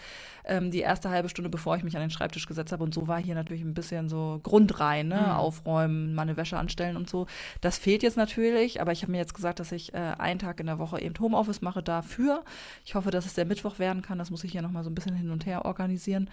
ähm, 0.46 0.72
die 0.72 0.80
erste 0.80 1.10
halbe 1.10 1.28
Stunde, 1.28 1.50
bevor 1.50 1.76
ich 1.76 1.84
mich 1.84 1.96
an 1.96 2.02
den 2.02 2.10
Schreibtisch 2.10 2.48
gesetzt 2.48 2.72
habe. 2.72 2.84
Und 2.84 2.94
so 2.94 3.08
war 3.10 3.22
hier 3.22 3.36
natürlich 3.36 3.64
ein 3.64 3.74
bisschen 3.74 4.08
so 4.08 4.40
grundrein, 4.44 5.10
ne? 5.10 5.16
Mhm. 5.16 5.32
aufräumen, 5.32 6.16
meine 6.16 6.38
Wäsche 6.38 6.58
anstellen 6.58 6.96
und 6.96 7.10
so. 7.10 7.28
Das 7.60 7.78
fehlt 7.78 8.02
jetzt 8.02 8.16
natürlich, 8.16 8.80
aber 8.80 8.94
ich 8.94 9.02
habe 9.02 9.12
mir 9.12 9.18
jetzt 9.18 9.34
gesagt, 9.34 9.60
dass 9.60 9.72
ich 9.72 9.94
äh, 9.94 9.98
einen 10.18 10.40
Tag 10.40 10.60
in 10.60 10.68
der 10.68 10.80
Woche 10.80 11.02
eben 11.02 11.14
Homeoffice 11.20 11.62
mache 11.62 11.84
dafür. 11.84 12.44
Ich 12.86 12.96
hoffe, 12.96 13.12
dass 13.12 13.26
es 13.26 13.34
der 13.34 13.46
Mittwoch 13.46 13.78
werden 13.78 14.02
kann. 14.02 14.18
Das 14.18 14.32
muss 14.32 14.44
ich 14.46 14.54
hier 14.54 14.62
nochmal 14.62 14.84
so 14.84 14.90
ein 14.90 14.96
bisschen 14.96 15.16
hin 15.16 15.32
und 15.32 15.46
her 15.46 15.66
organisieren. 15.66 16.30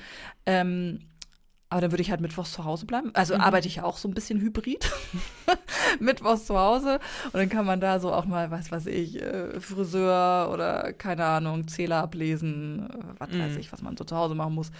Ähm, 0.46 1.00
aber 1.72 1.80
dann 1.80 1.90
würde 1.90 2.02
ich 2.02 2.10
halt 2.10 2.20
mittwochs 2.20 2.52
zu 2.52 2.64
Hause 2.64 2.86
bleiben. 2.86 3.10
Also 3.14 3.34
Mhm. 3.34 3.40
arbeite 3.40 3.66
ich 3.66 3.80
auch 3.80 3.96
so 3.96 4.06
ein 4.08 4.14
bisschen 4.14 4.40
hybrid. 4.40 4.90
mittwochs 6.00 6.46
zu 6.46 6.58
Hause. 6.58 7.00
Und 7.26 7.34
dann 7.34 7.48
kann 7.48 7.66
man 7.66 7.80
da 7.80 7.98
so 7.98 8.12
auch 8.12 8.24
mal, 8.26 8.50
was 8.50 8.70
weiß 8.70 8.86
ich, 8.86 9.20
äh, 9.20 9.58
Friseur 9.60 10.50
oder 10.52 10.92
keine 10.92 11.24
Ahnung, 11.24 11.66
Zähler 11.68 12.02
ablesen, 12.02 12.88
äh, 12.90 12.98
was 13.18 13.30
weiß 13.30 13.52
Mhm. 13.54 13.58
ich, 13.58 13.72
was 13.72 13.82
man 13.82 13.96
so 13.96 14.04
zu 14.04 14.14
Hause 14.16 14.34
machen 14.34 14.54
muss. 14.54 14.70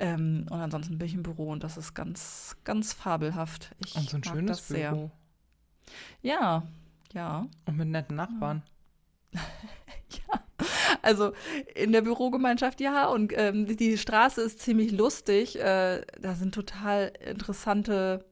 Ähm, 0.00 0.46
und 0.50 0.60
ansonsten 0.60 0.98
bin 0.98 1.06
ich 1.06 1.14
im 1.14 1.22
Büro 1.22 1.50
und 1.50 1.62
das 1.62 1.76
ist 1.76 1.94
ganz, 1.94 2.56
ganz 2.64 2.92
fabelhaft. 2.92 3.70
Ich 3.84 3.94
Und 3.94 4.10
so 4.10 4.16
ein 4.16 4.24
schönes 4.24 4.58
das 4.58 4.68
sehr. 4.68 4.90
Büro. 4.90 5.10
Ja, 6.22 6.64
ja. 7.12 7.46
Und 7.66 7.76
mit 7.76 7.88
netten 7.88 8.16
Nachbarn. 8.16 8.62
Also 11.02 11.32
in 11.74 11.92
der 11.92 12.02
Bürogemeinschaft 12.02 12.80
ja 12.80 13.06
und 13.06 13.32
ähm, 13.36 13.76
die, 13.76 13.98
Straße 13.98 14.40
ist 14.40 14.60
ziemlich 14.60 14.92
lustig. 14.92 15.58
Äh, 15.58 16.02
da 16.20 16.34
sind 16.34 16.54
total 16.54 17.12
interessante 17.24 18.24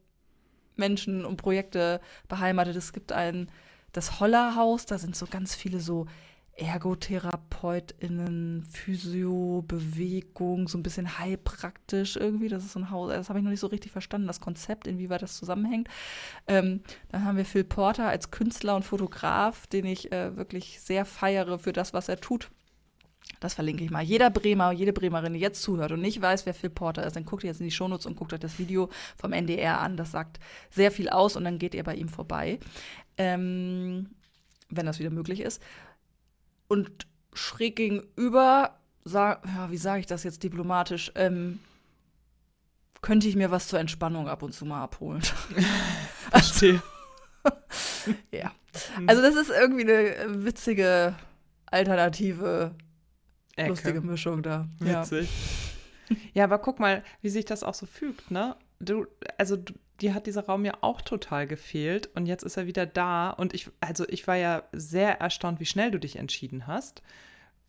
Menschen 0.75 1.25
und 1.25 1.37
Projekte 1.37 2.01
beheimatet. 2.27 2.75
Es 2.75 2.93
gibt 2.93 3.11
ein 3.11 3.49
das 3.91 4.19
Hollerhaus, 4.19 4.85
da 4.87 4.97
sind 4.97 5.15
so 5.15 5.27
ganz 5.27 5.55
viele 5.55 5.79
so 5.79 6.07
ErgotherapeutInnen, 6.55 8.63
Physio, 8.71 9.63
Bewegung, 9.67 10.67
so 10.67 10.77
ein 10.77 10.83
bisschen 10.83 11.17
heilpraktisch 11.17 12.15
irgendwie. 12.15 12.47
Das 12.47 12.63
ist 12.63 12.73
so 12.73 12.79
ein 12.79 12.91
Haus, 12.91 13.11
das 13.11 13.29
habe 13.29 13.39
ich 13.39 13.43
noch 13.43 13.51
nicht 13.51 13.59
so 13.59 13.67
richtig 13.67 13.91
verstanden, 13.91 14.27
das 14.27 14.39
Konzept, 14.39 14.85
inwieweit 14.85 15.23
das 15.23 15.37
zusammenhängt. 15.37 15.87
Ähm, 16.47 16.81
dann 17.09 17.25
haben 17.25 17.37
wir 17.37 17.45
Phil 17.45 17.63
Porter 17.63 18.07
als 18.07 18.29
Künstler 18.29 18.75
und 18.75 18.83
Fotograf, 18.83 19.65
den 19.67 19.85
ich 19.85 20.11
äh, 20.11 20.37
wirklich 20.37 20.79
sehr 20.79 21.05
feiere 21.05 21.57
für 21.57 21.73
das, 21.73 21.93
was 21.93 22.07
er 22.07 22.19
tut. 22.19 22.51
Das 23.39 23.55
verlinke 23.55 23.83
ich 23.83 23.89
mal. 23.89 24.03
Jeder 24.03 24.29
Bremer, 24.29 24.71
jede 24.71 24.93
Bremerin, 24.93 25.33
die 25.33 25.39
jetzt 25.39 25.61
zuhört 25.61 25.91
und 25.91 26.01
nicht 26.01 26.21
weiß, 26.21 26.45
wer 26.45 26.53
Phil 26.53 26.69
Porter 26.69 27.05
ist, 27.05 27.15
dann 27.15 27.25
guckt 27.25 27.43
ihr 27.43 27.49
jetzt 27.49 27.59
in 27.59 27.65
die 27.65 27.71
Shownotes 27.71 28.05
und 28.05 28.15
guckt 28.15 28.31
euch 28.31 28.39
das 28.39 28.59
Video 28.59 28.89
vom 29.17 29.33
NDR 29.33 29.81
an. 29.81 29.97
Das 29.97 30.11
sagt 30.11 30.39
sehr 30.69 30.91
viel 30.91 31.09
aus 31.09 31.35
und 31.35 31.43
dann 31.43 31.57
geht 31.57 31.73
ihr 31.73 31.83
bei 31.83 31.95
ihm 31.95 32.09
vorbei, 32.09 32.59
ähm, 33.17 34.11
wenn 34.69 34.85
das 34.85 34.99
wieder 34.99 35.09
möglich 35.09 35.41
ist. 35.41 35.61
Und 36.73 37.05
schräg 37.33 37.75
gegenüber, 37.75 38.79
sag, 39.03 39.45
ja, 39.45 39.69
wie 39.69 39.77
sage 39.77 39.99
ich 39.99 40.07
das 40.07 40.23
jetzt 40.23 40.41
diplomatisch, 40.41 41.11
ähm, 41.13 41.59
könnte 43.03 43.27
ich 43.27 43.35
mir 43.35 43.51
was 43.51 43.67
zur 43.67 43.79
Entspannung 43.79 44.27
ab 44.27 44.41
und 44.41 44.53
zu 44.53 44.65
mal 44.65 44.81
abholen. 44.81 45.21
Verstehe. 46.31 46.81
ja. 48.31 48.51
Also 49.05 49.21
das 49.21 49.35
ist 49.35 49.51
irgendwie 49.51 49.83
eine 49.83 50.43
witzige 50.43 51.13
alternative, 51.67 52.73
Ecke. 53.55 53.69
lustige 53.69 54.01
Mischung 54.01 54.41
da. 54.41 54.67
Witzig. 54.79 55.29
Ja. 56.09 56.17
ja, 56.33 56.43
aber 56.45 56.57
guck 56.57 56.79
mal, 56.79 57.03
wie 57.21 57.29
sich 57.29 57.45
das 57.45 57.61
auch 57.61 57.75
so 57.75 57.85
fügt, 57.85 58.31
ne? 58.31 58.55
Du, 58.79 59.05
also 59.37 59.57
du, 59.57 59.75
dir 60.03 60.13
hat 60.13 60.27
dieser 60.27 60.45
Raum 60.45 60.65
ja 60.65 60.77
auch 60.81 61.01
total 61.01 61.47
gefehlt 61.47 62.09
und 62.15 62.25
jetzt 62.25 62.43
ist 62.43 62.57
er 62.57 62.67
wieder 62.67 62.85
da 62.85 63.29
und 63.31 63.53
ich, 63.53 63.69
also 63.79 64.07
ich 64.07 64.27
war 64.27 64.35
ja 64.35 64.63
sehr 64.71 65.19
erstaunt, 65.19 65.59
wie 65.59 65.65
schnell 65.65 65.91
du 65.91 65.99
dich 65.99 66.17
entschieden 66.17 66.67
hast, 66.67 67.01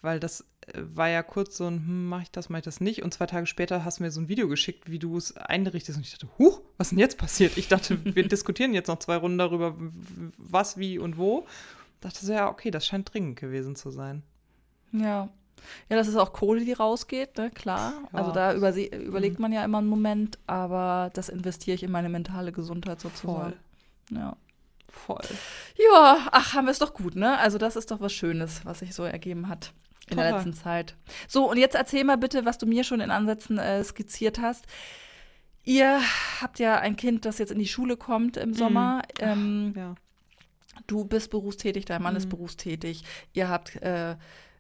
weil 0.03 0.21
das 0.21 0.43
äh, 0.67 0.81
war 0.83 1.09
ja 1.09 1.23
kurz 1.23 1.57
so 1.57 1.67
ein, 1.67 1.77
hm, 1.77 2.09
mach 2.09 2.23
ich 2.23 2.31
das, 2.31 2.49
mach 2.49 2.59
ich 2.59 2.65
das 2.65 2.81
nicht 2.81 3.03
und 3.03 3.15
zwei 3.15 3.27
Tage 3.27 3.47
später 3.47 3.85
hast 3.85 3.99
du 3.99 4.03
mir 4.03 4.11
so 4.11 4.21
ein 4.21 4.29
Video 4.29 4.49
geschickt, 4.49 4.91
wie 4.91 4.99
du 4.99 5.17
es 5.17 5.37
einrichtest 5.37 5.97
und 5.97 6.05
ich 6.05 6.13
dachte, 6.13 6.29
huch, 6.39 6.61
was 6.77 6.89
ist 6.89 6.91
denn 6.91 6.99
jetzt 6.99 7.19
passiert? 7.19 7.57
Ich 7.57 7.69
dachte, 7.69 7.99
wir 8.15 8.27
diskutieren 8.29 8.75
jetzt 8.75 8.89
noch 8.89 8.99
zwei 8.99 9.17
Runden 9.17 9.39
darüber, 9.39 9.77
was, 10.37 10.77
wie 10.77 10.99
und 10.99 11.17
wo. 11.17 11.47
Ich 11.95 12.01
dachte 12.01 12.27
so, 12.27 12.33
ja, 12.33 12.51
okay, 12.51 12.71
das 12.71 12.87
scheint 12.87 13.13
dringend 13.15 13.39
gewesen 13.39 13.77
zu 13.77 13.91
sein. 13.91 14.23
Ja, 14.93 15.31
ja, 15.89 15.97
das 15.97 16.09
ist 16.09 16.17
auch 16.17 16.33
Kohle, 16.33 16.65
die 16.65 16.73
rausgeht, 16.73 17.37
ne? 17.37 17.51
klar. 17.51 17.93
Ja. 18.13 18.19
Also 18.19 18.33
da 18.33 18.55
überlegt 18.55 19.39
mhm. 19.39 19.43
man 19.43 19.53
ja 19.53 19.65
immer 19.65 19.79
einen 19.79 19.89
Moment, 19.89 20.39
aber 20.47 21.11
das 21.15 21.29
investiere 21.29 21.75
ich 21.75 21.83
in 21.83 21.91
meine 21.91 22.09
mentale 22.09 22.53
Gesundheit 22.53 23.01
sozusagen. 23.01 23.55
Voll. 24.11 24.19
Ja. 24.19 24.37
Voll. 24.89 25.25
Ja, 25.77 26.29
ach, 26.31 26.55
haben 26.55 26.67
wir 26.67 26.71
es 26.71 26.79
doch 26.79 26.95
gut, 26.95 27.17
ne? 27.17 27.39
Also 27.39 27.59
das 27.59 27.77
ist 27.77 27.91
doch 27.91 28.01
was 28.01 28.13
Schönes, 28.13 28.65
was 28.65 28.79
sich 28.79 28.95
so 28.95 29.03
ergeben 29.03 29.49
hat 29.49 29.73
in 30.09 30.17
Toller. 30.17 30.29
der 30.29 30.37
letzten 30.37 30.55
Zeit. 30.55 30.97
So, 31.29 31.51
und 31.51 31.57
jetzt 31.57 31.75
erzähl 31.75 32.05
mal 32.05 32.17
bitte, 32.17 32.45
was 32.45 32.59
du 32.59 32.67
mir 32.67 32.85
schon 32.85 33.01
in 33.01 33.11
Ansätzen 33.11 33.59
äh, 33.59 33.83
skizziert 33.83 34.41
hast. 34.41 34.67
Ihr 35.65 36.01
habt 36.41 36.59
ja 36.59 36.79
ein 36.79 36.97
Kind, 36.97 37.25
das 37.25 37.39
jetzt 37.39 37.51
in 37.51 37.59
die 37.59 37.67
Schule 37.67 37.97
kommt 37.97 38.37
im 38.37 38.55
Sommer. 38.55 39.03
Mhm. 39.21 39.27
Ähm, 39.27 39.75
ja. 39.77 39.95
Du 40.87 41.05
bist 41.05 41.31
berufstätig, 41.31 41.87
dein 41.87 42.03
Mann 42.03 42.15
mhm. 42.15 42.19
ist 42.19 42.29
berufstätig. 42.29 43.03
Ihr 43.33 43.49
habt 43.49 43.77
äh, 43.77 44.17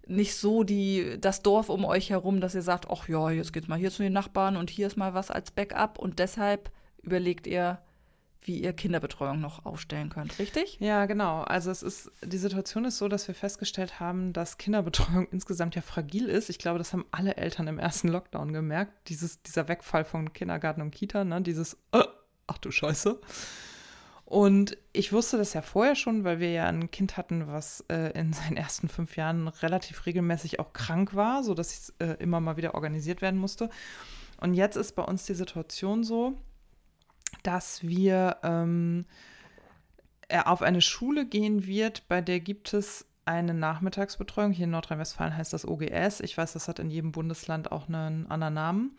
nicht 0.06 0.36
so 0.36 0.64
die, 0.64 1.18
das 1.20 1.42
Dorf 1.42 1.68
um 1.68 1.84
euch 1.84 2.10
herum, 2.10 2.40
dass 2.40 2.54
ihr 2.54 2.62
sagt, 2.62 2.88
ach 2.90 3.08
ja, 3.08 3.30
jetzt 3.30 3.52
geht's 3.52 3.68
mal 3.68 3.78
hier 3.78 3.90
zu 3.90 4.02
den 4.02 4.12
Nachbarn 4.12 4.56
und 4.56 4.70
hier 4.70 4.86
ist 4.86 4.96
mal 4.96 5.14
was 5.14 5.30
als 5.30 5.50
Backup 5.50 5.98
und 5.98 6.18
deshalb 6.18 6.70
überlegt 7.02 7.46
ihr, 7.46 7.78
wie 8.42 8.58
ihr 8.62 8.74
Kinderbetreuung 8.74 9.40
noch 9.40 9.64
aufstellen 9.64 10.10
könnt, 10.10 10.38
richtig? 10.38 10.76
Ja, 10.78 11.06
genau. 11.06 11.42
Also 11.42 11.70
es 11.70 11.82
ist, 11.82 12.12
die 12.22 12.36
Situation 12.36 12.84
ist 12.84 12.98
so, 12.98 13.08
dass 13.08 13.26
wir 13.26 13.34
festgestellt 13.34 14.00
haben, 14.00 14.34
dass 14.34 14.58
Kinderbetreuung 14.58 15.26
insgesamt 15.32 15.74
ja 15.74 15.82
fragil 15.82 16.26
ist. 16.26 16.50
Ich 16.50 16.58
glaube, 16.58 16.78
das 16.78 16.92
haben 16.92 17.06
alle 17.10 17.36
Eltern 17.36 17.68
im 17.68 17.78
ersten 17.78 18.08
Lockdown 18.08 18.52
gemerkt. 18.52 19.08
Dieses, 19.08 19.42
dieser 19.42 19.68
Wegfall 19.68 20.04
von 20.04 20.32
Kindergarten 20.34 20.82
und 20.82 20.90
Kita, 20.90 21.24
ne? 21.24 21.40
Dieses, 21.40 21.74
äh, 21.92 22.04
ach 22.46 22.58
du 22.58 22.70
Scheiße. 22.70 23.18
Und 24.34 24.76
ich 24.92 25.12
wusste 25.12 25.36
das 25.36 25.52
ja 25.52 25.62
vorher 25.62 25.94
schon, 25.94 26.24
weil 26.24 26.40
wir 26.40 26.50
ja 26.50 26.66
ein 26.66 26.90
Kind 26.90 27.16
hatten, 27.16 27.46
was 27.46 27.84
äh, 27.88 28.10
in 28.18 28.32
seinen 28.32 28.56
ersten 28.56 28.88
fünf 28.88 29.16
Jahren 29.16 29.46
relativ 29.46 30.06
regelmäßig 30.06 30.58
auch 30.58 30.72
krank 30.72 31.14
war, 31.14 31.44
sodass 31.44 31.72
es 31.72 31.94
äh, 32.00 32.16
immer 32.18 32.40
mal 32.40 32.56
wieder 32.56 32.74
organisiert 32.74 33.22
werden 33.22 33.38
musste. 33.38 33.70
Und 34.40 34.54
jetzt 34.54 34.74
ist 34.74 34.96
bei 34.96 35.04
uns 35.04 35.24
die 35.24 35.34
Situation 35.34 36.02
so, 36.02 36.36
dass 37.44 37.84
wir 37.84 38.38
ähm, 38.42 39.04
er 40.26 40.48
auf 40.48 40.62
eine 40.62 40.80
Schule 40.80 41.26
gehen 41.26 41.64
wird, 41.68 42.08
bei 42.08 42.20
der 42.20 42.40
gibt 42.40 42.74
es 42.74 43.06
eine 43.26 43.54
Nachmittagsbetreuung. 43.54 44.50
Hier 44.50 44.64
in 44.64 44.72
Nordrhein-Westfalen 44.72 45.36
heißt 45.36 45.52
das 45.52 45.64
OGS. 45.64 46.18
Ich 46.18 46.36
weiß, 46.36 46.54
das 46.54 46.66
hat 46.66 46.80
in 46.80 46.90
jedem 46.90 47.12
Bundesland 47.12 47.70
auch 47.70 47.86
einen 47.86 48.28
anderen 48.28 48.54
Namen. 48.54 48.96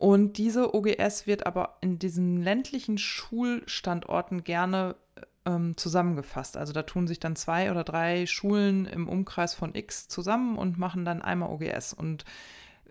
Und 0.00 0.38
diese 0.38 0.74
OGS 0.74 1.26
wird 1.26 1.46
aber 1.46 1.76
in 1.82 1.98
diesen 1.98 2.42
ländlichen 2.42 2.96
Schulstandorten 2.96 4.44
gerne 4.44 4.96
ähm, 5.44 5.76
zusammengefasst. 5.76 6.56
Also 6.56 6.72
da 6.72 6.84
tun 6.84 7.06
sich 7.06 7.20
dann 7.20 7.36
zwei 7.36 7.70
oder 7.70 7.84
drei 7.84 8.24
Schulen 8.24 8.86
im 8.86 9.10
Umkreis 9.10 9.52
von 9.52 9.74
X 9.74 10.08
zusammen 10.08 10.56
und 10.56 10.78
machen 10.78 11.04
dann 11.04 11.20
einmal 11.20 11.50
OGS. 11.50 11.92
Und 11.92 12.24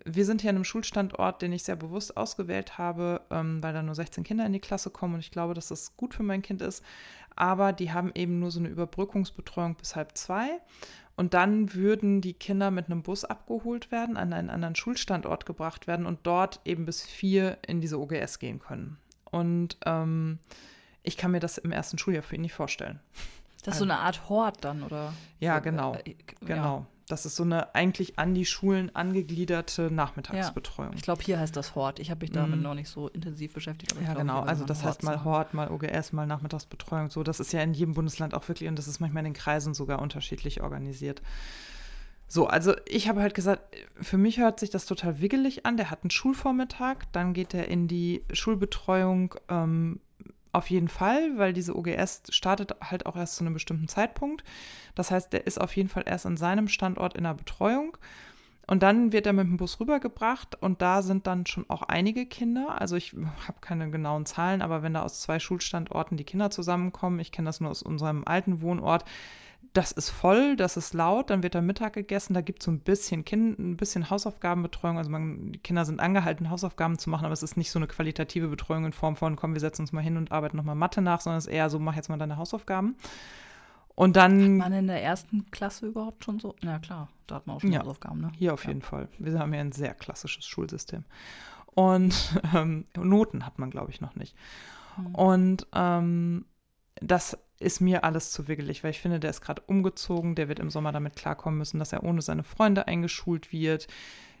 wir 0.04 0.24
sind 0.24 0.40
hier 0.40 0.50
an 0.50 0.56
einem 0.56 0.64
Schulstandort, 0.64 1.42
den 1.42 1.52
ich 1.52 1.64
sehr 1.64 1.74
bewusst 1.74 2.16
ausgewählt 2.16 2.78
habe, 2.78 3.22
ähm, 3.32 3.60
weil 3.60 3.74
da 3.74 3.82
nur 3.82 3.96
16 3.96 4.22
Kinder 4.22 4.46
in 4.46 4.52
die 4.52 4.60
Klasse 4.60 4.90
kommen 4.90 5.14
und 5.14 5.20
ich 5.20 5.32
glaube, 5.32 5.54
dass 5.54 5.66
das 5.66 5.96
gut 5.96 6.14
für 6.14 6.22
mein 6.22 6.42
Kind 6.42 6.62
ist. 6.62 6.84
Aber 7.34 7.72
die 7.72 7.90
haben 7.90 8.12
eben 8.14 8.38
nur 8.38 8.52
so 8.52 8.60
eine 8.60 8.68
Überbrückungsbetreuung 8.68 9.74
bis 9.74 9.96
halb 9.96 10.16
zwei. 10.16 10.60
Und 11.20 11.34
dann 11.34 11.74
würden 11.74 12.22
die 12.22 12.32
Kinder 12.32 12.70
mit 12.70 12.86
einem 12.86 13.02
Bus 13.02 13.26
abgeholt 13.26 13.92
werden, 13.92 14.16
an 14.16 14.32
einen 14.32 14.48
anderen 14.48 14.74
Schulstandort 14.74 15.44
gebracht 15.44 15.86
werden 15.86 16.06
und 16.06 16.20
dort 16.22 16.60
eben 16.64 16.86
bis 16.86 17.02
vier 17.02 17.58
in 17.66 17.82
diese 17.82 18.00
OGS 18.00 18.38
gehen 18.38 18.58
können. 18.58 18.96
Und 19.26 19.76
ähm, 19.84 20.38
ich 21.02 21.18
kann 21.18 21.32
mir 21.32 21.40
das 21.40 21.58
im 21.58 21.72
ersten 21.72 21.98
Schuljahr 21.98 22.22
für 22.22 22.36
ihn 22.36 22.40
nicht 22.40 22.54
vorstellen. 22.54 23.00
Das 23.64 23.74
ist 23.74 23.80
so 23.80 23.84
eine 23.84 23.98
Art 23.98 24.30
Hort 24.30 24.64
dann, 24.64 24.82
oder? 24.82 25.12
Ja, 25.40 25.58
genau. 25.58 25.94
Äh, 26.06 26.14
genau. 26.40 26.78
Ja. 26.78 26.86
Das 27.10 27.26
ist 27.26 27.36
so 27.36 27.42
eine 27.42 27.74
eigentlich 27.74 28.18
an 28.18 28.34
die 28.34 28.46
Schulen 28.46 28.94
angegliederte 28.94 29.90
Nachmittagsbetreuung. 29.90 30.92
Ja. 30.92 30.96
Ich 30.96 31.02
glaube, 31.02 31.22
hier 31.22 31.38
heißt 31.38 31.56
das 31.56 31.74
Hort. 31.74 31.98
Ich 31.98 32.10
habe 32.10 32.20
mich 32.20 32.30
damit 32.30 32.56
mhm. 32.56 32.62
noch 32.62 32.74
nicht 32.74 32.88
so 32.88 33.08
intensiv 33.08 33.52
beschäftigt. 33.54 33.94
ja, 34.02 34.14
genau. 34.14 34.40
Also 34.40 34.64
das 34.64 34.84
heißt 34.84 35.02
mal 35.02 35.24
Hort, 35.24 35.54
mal 35.54 35.70
OGS, 35.70 36.12
mal 36.12 36.26
Nachmittagsbetreuung. 36.26 37.10
So, 37.10 37.22
das 37.22 37.40
ist 37.40 37.52
ja 37.52 37.62
in 37.62 37.74
jedem 37.74 37.94
Bundesland 37.94 38.34
auch 38.34 38.46
wirklich 38.48 38.68
und 38.68 38.78
das 38.78 38.88
ist 38.88 39.00
manchmal 39.00 39.20
in 39.26 39.32
den 39.32 39.40
Kreisen 39.40 39.74
sogar 39.74 40.00
unterschiedlich 40.00 40.62
organisiert. 40.62 41.22
So, 42.32 42.46
also 42.46 42.74
ich 42.86 43.08
habe 43.08 43.22
halt 43.22 43.34
gesagt, 43.34 43.76
für 44.00 44.16
mich 44.16 44.38
hört 44.38 44.60
sich 44.60 44.70
das 44.70 44.86
total 44.86 45.20
wiggelig 45.20 45.66
an. 45.66 45.76
Der 45.76 45.90
hat 45.90 46.04
einen 46.04 46.10
Schulvormittag, 46.10 46.98
dann 47.10 47.34
geht 47.34 47.54
er 47.54 47.66
in 47.66 47.88
die 47.88 48.24
Schulbetreuung 48.32 49.34
ähm, 49.48 49.98
auf 50.52 50.70
jeden 50.70 50.88
Fall, 50.88 51.38
weil 51.38 51.52
diese 51.52 51.76
OGS 51.76 52.22
startet 52.30 52.74
halt 52.80 53.06
auch 53.06 53.16
erst 53.16 53.36
zu 53.36 53.44
einem 53.44 53.54
bestimmten 53.54 53.88
Zeitpunkt. 53.88 54.44
Das 54.94 55.10
heißt, 55.10 55.32
der 55.32 55.46
ist 55.46 55.60
auf 55.60 55.76
jeden 55.76 55.88
Fall 55.88 56.04
erst 56.06 56.26
an 56.26 56.36
seinem 56.36 56.68
Standort 56.68 57.16
in 57.16 57.24
der 57.24 57.34
Betreuung. 57.34 57.96
Und 58.66 58.84
dann 58.84 59.12
wird 59.12 59.26
er 59.26 59.32
mit 59.32 59.46
dem 59.46 59.56
Bus 59.56 59.80
rübergebracht 59.80 60.54
und 60.62 60.80
da 60.80 61.02
sind 61.02 61.26
dann 61.26 61.44
schon 61.44 61.68
auch 61.68 61.82
einige 61.82 62.24
Kinder. 62.24 62.80
Also 62.80 62.94
ich 62.94 63.16
habe 63.48 63.58
keine 63.60 63.90
genauen 63.90 64.26
Zahlen, 64.26 64.62
aber 64.62 64.84
wenn 64.84 64.94
da 64.94 65.02
aus 65.02 65.20
zwei 65.20 65.40
Schulstandorten 65.40 66.16
die 66.16 66.24
Kinder 66.24 66.50
zusammenkommen, 66.50 67.18
ich 67.18 67.32
kenne 67.32 67.46
das 67.46 67.60
nur 67.60 67.70
aus 67.70 67.82
unserem 67.82 68.22
alten 68.24 68.60
Wohnort, 68.60 69.04
das 69.72 69.92
ist 69.92 70.10
voll, 70.10 70.56
das 70.56 70.76
ist 70.76 70.94
laut, 70.94 71.30
dann 71.30 71.42
wird 71.42 71.54
da 71.54 71.60
Mittag 71.60 71.92
gegessen, 71.92 72.34
da 72.34 72.40
gibt 72.40 72.60
es 72.60 72.64
so 72.64 72.72
ein 72.72 72.80
bisschen 72.80 73.24
kind, 73.24 73.58
ein 73.58 73.76
bisschen 73.76 74.10
Hausaufgabenbetreuung. 74.10 74.98
Also 74.98 75.10
man, 75.10 75.52
die 75.52 75.60
Kinder 75.60 75.84
sind 75.84 76.00
angehalten, 76.00 76.50
Hausaufgaben 76.50 76.98
zu 76.98 77.08
machen, 77.08 77.24
aber 77.24 77.32
es 77.32 77.42
ist 77.42 77.56
nicht 77.56 77.70
so 77.70 77.78
eine 77.78 77.86
qualitative 77.86 78.48
Betreuung 78.48 78.84
in 78.86 78.92
Form 78.92 79.14
von, 79.14 79.36
komm, 79.36 79.54
wir 79.54 79.60
setzen 79.60 79.82
uns 79.82 79.92
mal 79.92 80.00
hin 80.00 80.16
und 80.16 80.32
arbeiten 80.32 80.56
nochmal 80.56 80.74
Mathe 80.74 81.02
nach, 81.02 81.20
sondern 81.20 81.38
es 81.38 81.46
ist 81.46 81.52
eher 81.52 81.70
so, 81.70 81.78
mach 81.78 81.94
jetzt 81.94 82.08
mal 82.08 82.18
deine 82.18 82.36
Hausaufgaben. 82.36 82.96
Und 83.94 84.16
dann. 84.16 84.62
Hat 84.62 84.70
man 84.70 84.78
in 84.78 84.86
der 84.88 85.02
ersten 85.02 85.50
Klasse 85.50 85.86
überhaupt 85.86 86.24
schon 86.24 86.40
so? 86.40 86.56
Na 86.62 86.78
klar, 86.78 87.08
da 87.26 87.36
hat 87.36 87.46
man 87.46 87.56
auch 87.56 87.60
schon 87.60 87.70
ja, 87.70 87.80
Hausaufgaben, 87.80 88.20
ne? 88.20 88.32
Hier 88.34 88.54
auf 88.54 88.64
ja. 88.64 88.70
jeden 88.70 88.82
Fall. 88.82 89.08
Wir 89.18 89.38
haben 89.38 89.54
ja 89.54 89.60
ein 89.60 89.72
sehr 89.72 89.94
klassisches 89.94 90.46
Schulsystem. 90.46 91.04
Und 91.66 92.40
ähm, 92.54 92.86
Noten 92.96 93.46
hat 93.46 93.58
man, 93.60 93.70
glaube 93.70 93.90
ich, 93.90 94.00
noch 94.00 94.16
nicht. 94.16 94.34
Hm. 94.96 95.14
Und 95.14 95.66
ähm, 95.74 96.46
das 97.00 97.38
ist 97.60 97.80
mir 97.80 98.04
alles 98.04 98.32
zu 98.32 98.48
wiggelig, 98.48 98.82
weil 98.82 98.90
ich 98.90 99.00
finde, 99.00 99.20
der 99.20 99.30
ist 99.30 99.40
gerade 99.40 99.62
umgezogen, 99.66 100.34
der 100.34 100.48
wird 100.48 100.58
im 100.58 100.70
Sommer 100.70 100.92
damit 100.92 101.14
klarkommen 101.14 101.58
müssen, 101.58 101.78
dass 101.78 101.92
er 101.92 102.02
ohne 102.02 102.22
seine 102.22 102.42
Freunde 102.42 102.88
eingeschult 102.88 103.52
wird. 103.52 103.86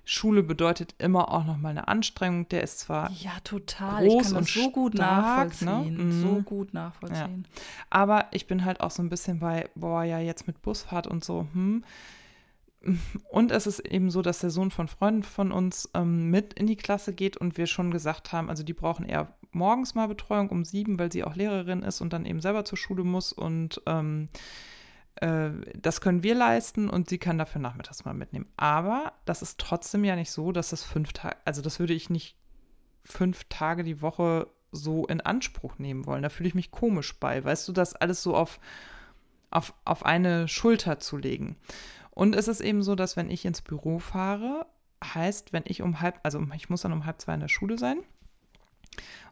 Schule 0.04 0.42
bedeutet 0.42 0.94
immer 0.98 1.30
auch 1.30 1.44
nochmal 1.44 1.70
eine 1.70 1.86
Anstrengung. 1.86 2.48
Der 2.48 2.62
ist 2.62 2.80
zwar 2.80 3.10
ja 3.12 3.32
total, 3.44 4.06
groß 4.06 4.32
und 4.32 4.48
so 4.48 4.70
gut 4.70 4.94
stark, 4.94 5.60
ne? 5.60 5.66
nachvollziehen, 5.66 6.08
ne? 6.08 6.22
so 6.22 6.42
gut 6.42 6.74
nachvollziehen. 6.74 7.46
Ja. 7.46 7.62
Aber 7.90 8.26
ich 8.32 8.46
bin 8.46 8.64
halt 8.64 8.80
auch 8.80 8.90
so 8.90 9.02
ein 9.02 9.08
bisschen 9.08 9.38
bei, 9.38 9.68
boah, 9.74 10.02
ja 10.02 10.18
jetzt 10.18 10.46
mit 10.46 10.62
Busfahrt 10.62 11.06
und 11.06 11.24
so. 11.24 11.46
Hm. 11.52 11.84
Und 13.28 13.52
es 13.52 13.66
ist 13.66 13.80
eben 13.80 14.10
so, 14.10 14.22
dass 14.22 14.38
der 14.38 14.50
Sohn 14.50 14.70
von 14.70 14.88
Freunden 14.88 15.22
von 15.22 15.52
uns 15.52 15.90
ähm, 15.94 16.30
mit 16.30 16.54
in 16.54 16.66
die 16.66 16.76
Klasse 16.76 17.12
geht 17.12 17.36
und 17.36 17.58
wir 17.58 17.66
schon 17.66 17.90
gesagt 17.90 18.32
haben, 18.32 18.48
also 18.48 18.62
die 18.62 18.72
brauchen 18.72 19.04
eher 19.04 19.34
morgens 19.52 19.94
mal 19.94 20.08
Betreuung 20.08 20.48
um 20.48 20.64
sieben, 20.64 20.98
weil 20.98 21.12
sie 21.12 21.24
auch 21.24 21.36
Lehrerin 21.36 21.82
ist 21.82 22.00
und 22.00 22.12
dann 22.12 22.24
eben 22.24 22.40
selber 22.40 22.64
zur 22.64 22.78
Schule 22.78 23.04
muss 23.04 23.32
und 23.32 23.82
ähm, 23.86 24.28
äh, 25.16 25.50
das 25.76 26.00
können 26.00 26.22
wir 26.22 26.34
leisten 26.34 26.88
und 26.88 27.08
sie 27.08 27.18
kann 27.18 27.38
dafür 27.38 27.60
nachmittags 27.60 28.04
mal 28.04 28.14
mitnehmen. 28.14 28.46
Aber 28.56 29.12
das 29.26 29.42
ist 29.42 29.58
trotzdem 29.58 30.04
ja 30.04 30.16
nicht 30.16 30.30
so, 30.30 30.52
dass 30.52 30.70
das 30.70 30.82
fünf 30.82 31.12
Tage, 31.12 31.36
also 31.44 31.62
das 31.62 31.80
würde 31.80 31.94
ich 31.94 32.10
nicht 32.10 32.36
fünf 33.04 33.44
Tage 33.48 33.84
die 33.84 34.00
Woche 34.00 34.48
so 34.72 35.06
in 35.06 35.20
Anspruch 35.20 35.78
nehmen 35.78 36.06
wollen. 36.06 36.22
Da 36.22 36.28
fühle 36.28 36.48
ich 36.48 36.54
mich 36.54 36.70
komisch 36.70 37.18
bei, 37.18 37.44
weißt 37.44 37.68
du, 37.68 37.72
das 37.72 37.94
alles 37.94 38.22
so 38.22 38.36
auf, 38.36 38.60
auf, 39.50 39.74
auf 39.84 40.06
eine 40.06 40.48
Schulter 40.48 41.00
zu 41.00 41.16
legen. 41.16 41.56
Und 42.20 42.36
es 42.36 42.48
ist 42.48 42.60
eben 42.60 42.82
so, 42.82 42.96
dass 42.96 43.16
wenn 43.16 43.30
ich 43.30 43.46
ins 43.46 43.62
Büro 43.62 43.98
fahre, 43.98 44.66
heißt, 45.02 45.54
wenn 45.54 45.62
ich 45.64 45.80
um 45.80 46.02
halb, 46.02 46.20
also 46.22 46.38
ich 46.54 46.68
muss 46.68 46.82
dann 46.82 46.92
um 46.92 47.06
halb 47.06 47.18
zwei 47.18 47.32
in 47.32 47.40
der 47.40 47.48
Schule 47.48 47.78
sein, 47.78 48.02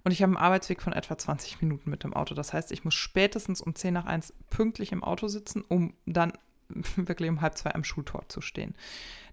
und 0.05 0.13
ich 0.13 0.23
habe 0.23 0.31
einen 0.31 0.43
Arbeitsweg 0.43 0.81
von 0.81 0.95
etwa 0.95 1.19
20 1.19 1.61
Minuten 1.61 1.91
mit 1.91 2.03
dem 2.03 2.15
Auto. 2.15 2.35
Das 2.35 2.55
heißt, 2.55 2.73
ich 2.73 2.85
muss 2.85 2.95
spätestens 2.95 3.61
um 3.61 3.75
10 3.75 3.93
nach 3.93 4.07
1 4.07 4.33
pünktlich 4.49 4.91
im 4.93 5.05
Auto 5.05 5.29
sitzen, 5.29 5.63
um 5.69 5.93
dann 6.07 6.33
wirklich 6.97 7.29
um 7.29 7.43
halb 7.43 7.59
zwei 7.59 7.75
am 7.75 7.85
Schultor 7.85 8.27
zu 8.31 8.41
stehen. 8.41 8.75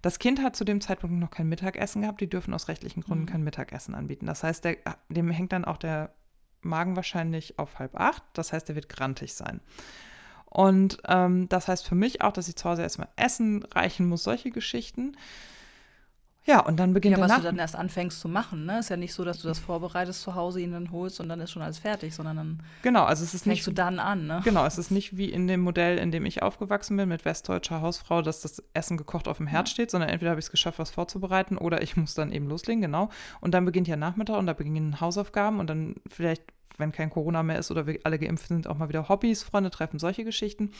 Das 0.01 0.19
Kind 0.19 0.43
hat 0.43 0.57
zu 0.57 0.65
dem 0.65 0.81
Zeitpunkt 0.81 1.15
noch 1.15 1.31
kein 1.31 1.47
Mittagessen 1.47 2.01
gehabt. 2.01 2.19
Die 2.19 2.29
dürfen 2.29 2.53
aus 2.53 2.67
rechtlichen 2.67 3.03
Gründen 3.03 3.23
mhm. 3.23 3.29
kein 3.29 3.43
Mittagessen 3.45 3.95
anbieten. 3.95 4.25
Das 4.25 4.43
heißt, 4.43 4.65
der, 4.65 4.79
dem 5.07 5.31
hängt 5.31 5.53
dann 5.53 5.63
auch 5.63 5.77
der 5.77 6.13
Magen 6.59 6.97
wahrscheinlich 6.97 7.57
auf 7.57 7.79
halb 7.79 7.95
acht. 7.95 8.21
Das 8.33 8.51
heißt, 8.51 8.67
er 8.67 8.75
wird 8.75 8.89
grantig 8.89 9.33
sein. 9.33 9.61
Und 10.55 10.99
ähm, 11.05 11.49
das 11.49 11.67
heißt 11.67 11.85
für 11.85 11.95
mich 11.95 12.21
auch, 12.21 12.31
dass 12.31 12.47
ich 12.47 12.55
zu 12.55 12.69
Hause 12.69 12.81
erstmal 12.81 13.09
Essen 13.17 13.65
reichen 13.73 14.07
muss, 14.07 14.23
solche 14.23 14.51
Geschichten. 14.51 15.17
Ja, 16.45 16.61
und 16.61 16.79
dann 16.79 16.93
beginnt 16.93 17.17
ja, 17.17 17.17
der 17.17 17.27
was 17.27 17.41
du 17.41 17.43
dann 17.43 17.57
erst 17.57 17.75
anfängst 17.75 18.21
zu 18.21 18.29
machen, 18.29 18.65
ne? 18.65 18.79
Ist 18.79 18.89
ja 18.89 18.95
nicht 18.95 19.13
so, 19.13 19.25
dass 19.25 19.41
du 19.41 19.49
das 19.49 19.59
vorbereitest 19.59 20.21
zu 20.21 20.33
Hause, 20.33 20.61
ihn 20.61 20.71
dann 20.71 20.91
holst 20.91 21.19
und 21.19 21.27
dann 21.27 21.41
ist 21.41 21.51
schon 21.51 21.61
alles 21.61 21.79
fertig, 21.79 22.15
sondern 22.15 22.37
dann 22.37 22.63
genau, 22.83 23.03
also 23.03 23.25
es 23.25 23.33
ist 23.33 23.45
nicht 23.45 23.67
du 23.67 23.71
dann 23.71 23.99
an, 23.99 24.27
ne? 24.27 24.39
Genau, 24.45 24.65
es 24.65 24.77
ist 24.77 24.91
nicht 24.91 25.17
wie 25.17 25.29
in 25.29 25.47
dem 25.47 25.59
Modell, 25.59 25.97
in 25.97 26.11
dem 26.11 26.25
ich 26.25 26.41
aufgewachsen 26.41 26.95
bin 26.95 27.09
mit 27.09 27.25
westdeutscher 27.25 27.81
Hausfrau, 27.81 28.21
dass 28.21 28.39
das 28.39 28.63
Essen 28.73 28.95
gekocht 28.95 29.27
auf 29.27 29.37
dem 29.37 29.47
Herd 29.47 29.67
ja. 29.67 29.73
steht, 29.73 29.91
sondern 29.91 30.09
entweder 30.09 30.31
habe 30.31 30.39
ich 30.39 30.45
es 30.45 30.51
geschafft, 30.51 30.79
was 30.79 30.91
vorzubereiten 30.91 31.57
oder 31.57 31.81
ich 31.81 31.97
muss 31.97 32.13
dann 32.13 32.31
eben 32.31 32.47
loslegen, 32.47 32.81
genau. 32.81 33.09
Und 33.41 33.53
dann 33.53 33.65
beginnt 33.65 33.89
ja 33.89 33.97
Nachmittag 33.97 34.37
und 34.37 34.45
da 34.45 34.53
beginnen 34.53 35.01
Hausaufgaben 35.01 35.59
und 35.59 35.69
dann 35.69 35.95
vielleicht, 36.07 36.43
wenn 36.77 36.91
kein 36.91 37.09
Corona 37.09 37.43
mehr 37.43 37.59
ist 37.59 37.71
oder 37.71 37.87
wir 37.87 37.99
alle 38.03 38.19
geimpft 38.19 38.47
sind, 38.47 38.67
auch 38.67 38.77
mal 38.77 38.89
wieder 38.89 39.09
Hobbys, 39.09 39.43
Freunde 39.43 39.69
treffen, 39.69 39.99
solche 39.99 40.23
Geschichten. 40.23 40.71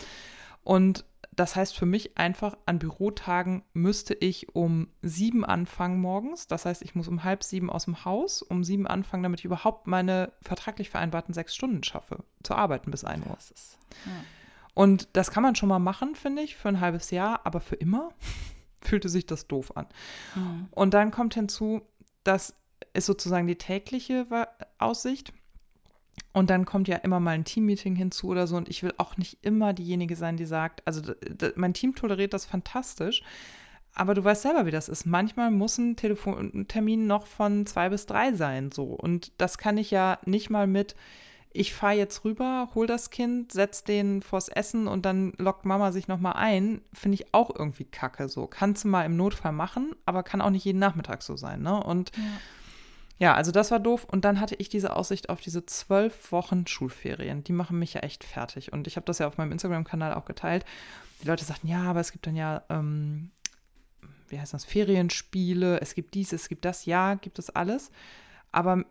Und 0.64 1.06
das 1.36 1.56
heißt 1.56 1.78
für 1.78 1.86
mich 1.86 2.18
einfach, 2.18 2.58
an 2.66 2.80
Bürotagen 2.80 3.64
müsste 3.74 4.14
ich 4.14 4.56
um 4.56 4.88
sieben 5.02 5.46
anfangen 5.46 6.00
morgens. 6.00 6.48
Das 6.48 6.66
heißt, 6.66 6.82
ich 6.82 6.96
muss 6.96 7.08
um 7.08 7.24
halb 7.24 7.44
sieben 7.44 7.70
aus 7.70 7.86
dem 7.86 8.06
Haus, 8.06 8.42
um 8.42 8.64
sieben 8.64 8.88
anfangen, 8.88 9.24
damit 9.24 9.42
ich 9.42 9.46
überhaupt 9.46 9.86
meine 9.86 10.32
vertraglich 10.42 10.90
vereinbarten 10.90 11.34
sechs 11.34 11.54
Stunden 11.54 11.84
schaffe, 11.84 12.24
zu 12.44 12.56
arbeiten 12.56 12.90
bis 12.90 13.04
ein 13.04 13.22
Uhr. 13.24 13.38
Ist, 13.38 13.78
ja. 14.06 14.12
Und 14.74 15.10
das 15.14 15.32
kann 15.32 15.44
man 15.44 15.56
schon 15.56 15.70
mal 15.70 15.80
machen, 15.80 16.16
finde 16.16 16.42
ich, 16.42 16.56
für 16.56 16.70
ein 16.70 16.82
halbes 16.82 17.12
Jahr, 17.12 17.42
aber 17.46 17.62
für 17.62 17.76
immer 17.76 18.10
fühlte 18.82 19.10
sich 19.10 19.26
das 19.26 19.48
doof 19.48 19.76
an. 19.76 19.88
Mhm. 20.36 20.68
Und 20.72 20.94
dann 20.94 21.12
kommt 21.12 21.34
hinzu, 21.34 21.82
das 22.24 22.56
ist 22.94 23.06
sozusagen 23.06 23.48
die 23.48 23.58
tägliche 23.58 24.26
Aussicht. 24.78 25.34
Und 26.34 26.50
dann 26.50 26.66
kommt 26.66 26.90
ja 26.90 26.98
immer 26.98 27.22
mal 27.22 27.32
ein 27.32 27.46
Teammeeting 27.46 27.96
hinzu 27.96 28.28
oder 28.28 28.46
so. 28.46 28.58
Und 28.58 28.68
ich 28.68 28.84
will 28.84 28.94
auch 28.98 29.16
nicht 29.18 29.38
immer 29.42 29.74
diejenige 29.74 30.16
sein, 30.16 30.36
die 30.36 30.46
sagt, 30.46 30.86
also 30.86 31.14
mein 31.56 31.74
Team 31.74 31.96
toleriert 31.96 32.34
das 32.34 32.46
fantastisch. 32.46 33.24
Aber 33.94 34.14
du 34.14 34.24
weißt 34.24 34.42
selber, 34.42 34.66
wie 34.66 34.72
das 34.72 34.90
ist. 34.90 35.06
Manchmal 35.06 35.50
muss 35.52 35.78
ein 35.78 35.96
Telefontermin 35.96 37.08
noch 37.08 37.26
von 37.26 37.66
zwei 37.66 37.88
bis 37.88 38.06
drei 38.06 38.34
sein, 38.34 38.72
so. 38.72 38.88
Und 38.88 39.32
das 39.38 39.58
kann 39.58 39.78
ich 39.78 39.92
ja 39.92 40.20
nicht 40.26 40.50
mal 40.50 40.68
mit, 40.68 40.98
ich 41.54 41.74
fahre 41.74 41.94
jetzt 41.94 42.26
rüber, 42.26 42.70
hol 42.76 42.88
das 42.88 43.10
Kind, 43.10 43.54
setz 43.54 43.86
den 43.86 44.22
vors 44.22 44.50
Essen 44.50 44.88
und 44.88 45.06
dann 45.06 45.32
lockt 45.38 45.64
Mama 45.64 45.94
sich 45.94 46.10
nochmal 46.10 46.34
ein, 46.36 46.82
finde 46.92 47.16
ich 47.16 47.34
auch 47.34 47.56
irgendwie 47.58 47.86
kacke, 47.86 48.28
so. 48.28 48.48
Kannst 48.48 48.84
du 48.84 48.90
mal 48.90 49.06
im 49.06 49.16
Notfall 49.16 49.54
machen, 49.54 49.96
aber 50.06 50.24
kann 50.24 50.42
auch 50.42 50.50
nicht 50.50 50.66
jeden 50.66 50.80
Nachmittag 50.80 51.24
so 51.24 51.38
sein, 51.38 51.62
ne? 51.62 51.82
Und 51.82 52.12
ja 52.18 52.24
ja, 53.18 53.34
also 53.34 53.52
das 53.52 53.72
war 53.72 53.80
doof. 53.80 54.06
Und 54.06 54.26
dann 54.26 54.40
hatte 54.40 54.56
ich 54.56 54.70
diese 54.70 54.96
Aussicht 54.96 55.30
auf 55.30 55.40
diese 55.40 55.66
zwölf 55.66 56.32
Wochen 56.32 56.68
Schulferien. 56.68 57.44
Die 57.44 57.54
machen 57.54 57.80
mich 57.80 57.94
ja 57.94 58.02
echt 58.02 58.24
fertig. 58.24 58.74
Und 58.74 58.88
ich 58.88 58.98
habe 58.98 59.06
das 59.06 59.20
ja 59.20 59.28
auf 59.28 59.38
meinem 59.38 59.54
Instagram-Kanal 59.54 60.14
auch 60.14 60.26
geteilt. 60.26 60.66
Die 61.22 61.28
Leute 61.28 61.46
sagten, 61.46 61.68
ja, 61.68 61.84
aber 61.84 62.02
es 62.02 62.12
gibt 62.12 62.28
dann 62.28 62.36
ja, 62.36 62.64
ähm, 62.70 63.32
wie 64.28 64.40
heißt 64.40 64.54
das, 64.54 64.66
Ferienspiele, 64.66 65.80
es 65.80 65.96
gibt 65.96 66.14
dies, 66.14 66.34
es 66.34 66.50
gibt 66.50 66.66
das. 66.66 66.86
Ja, 66.86 67.16
gibt 67.16 67.40
es 67.40 67.50
alles. 67.50 67.90
Aber 68.52 68.84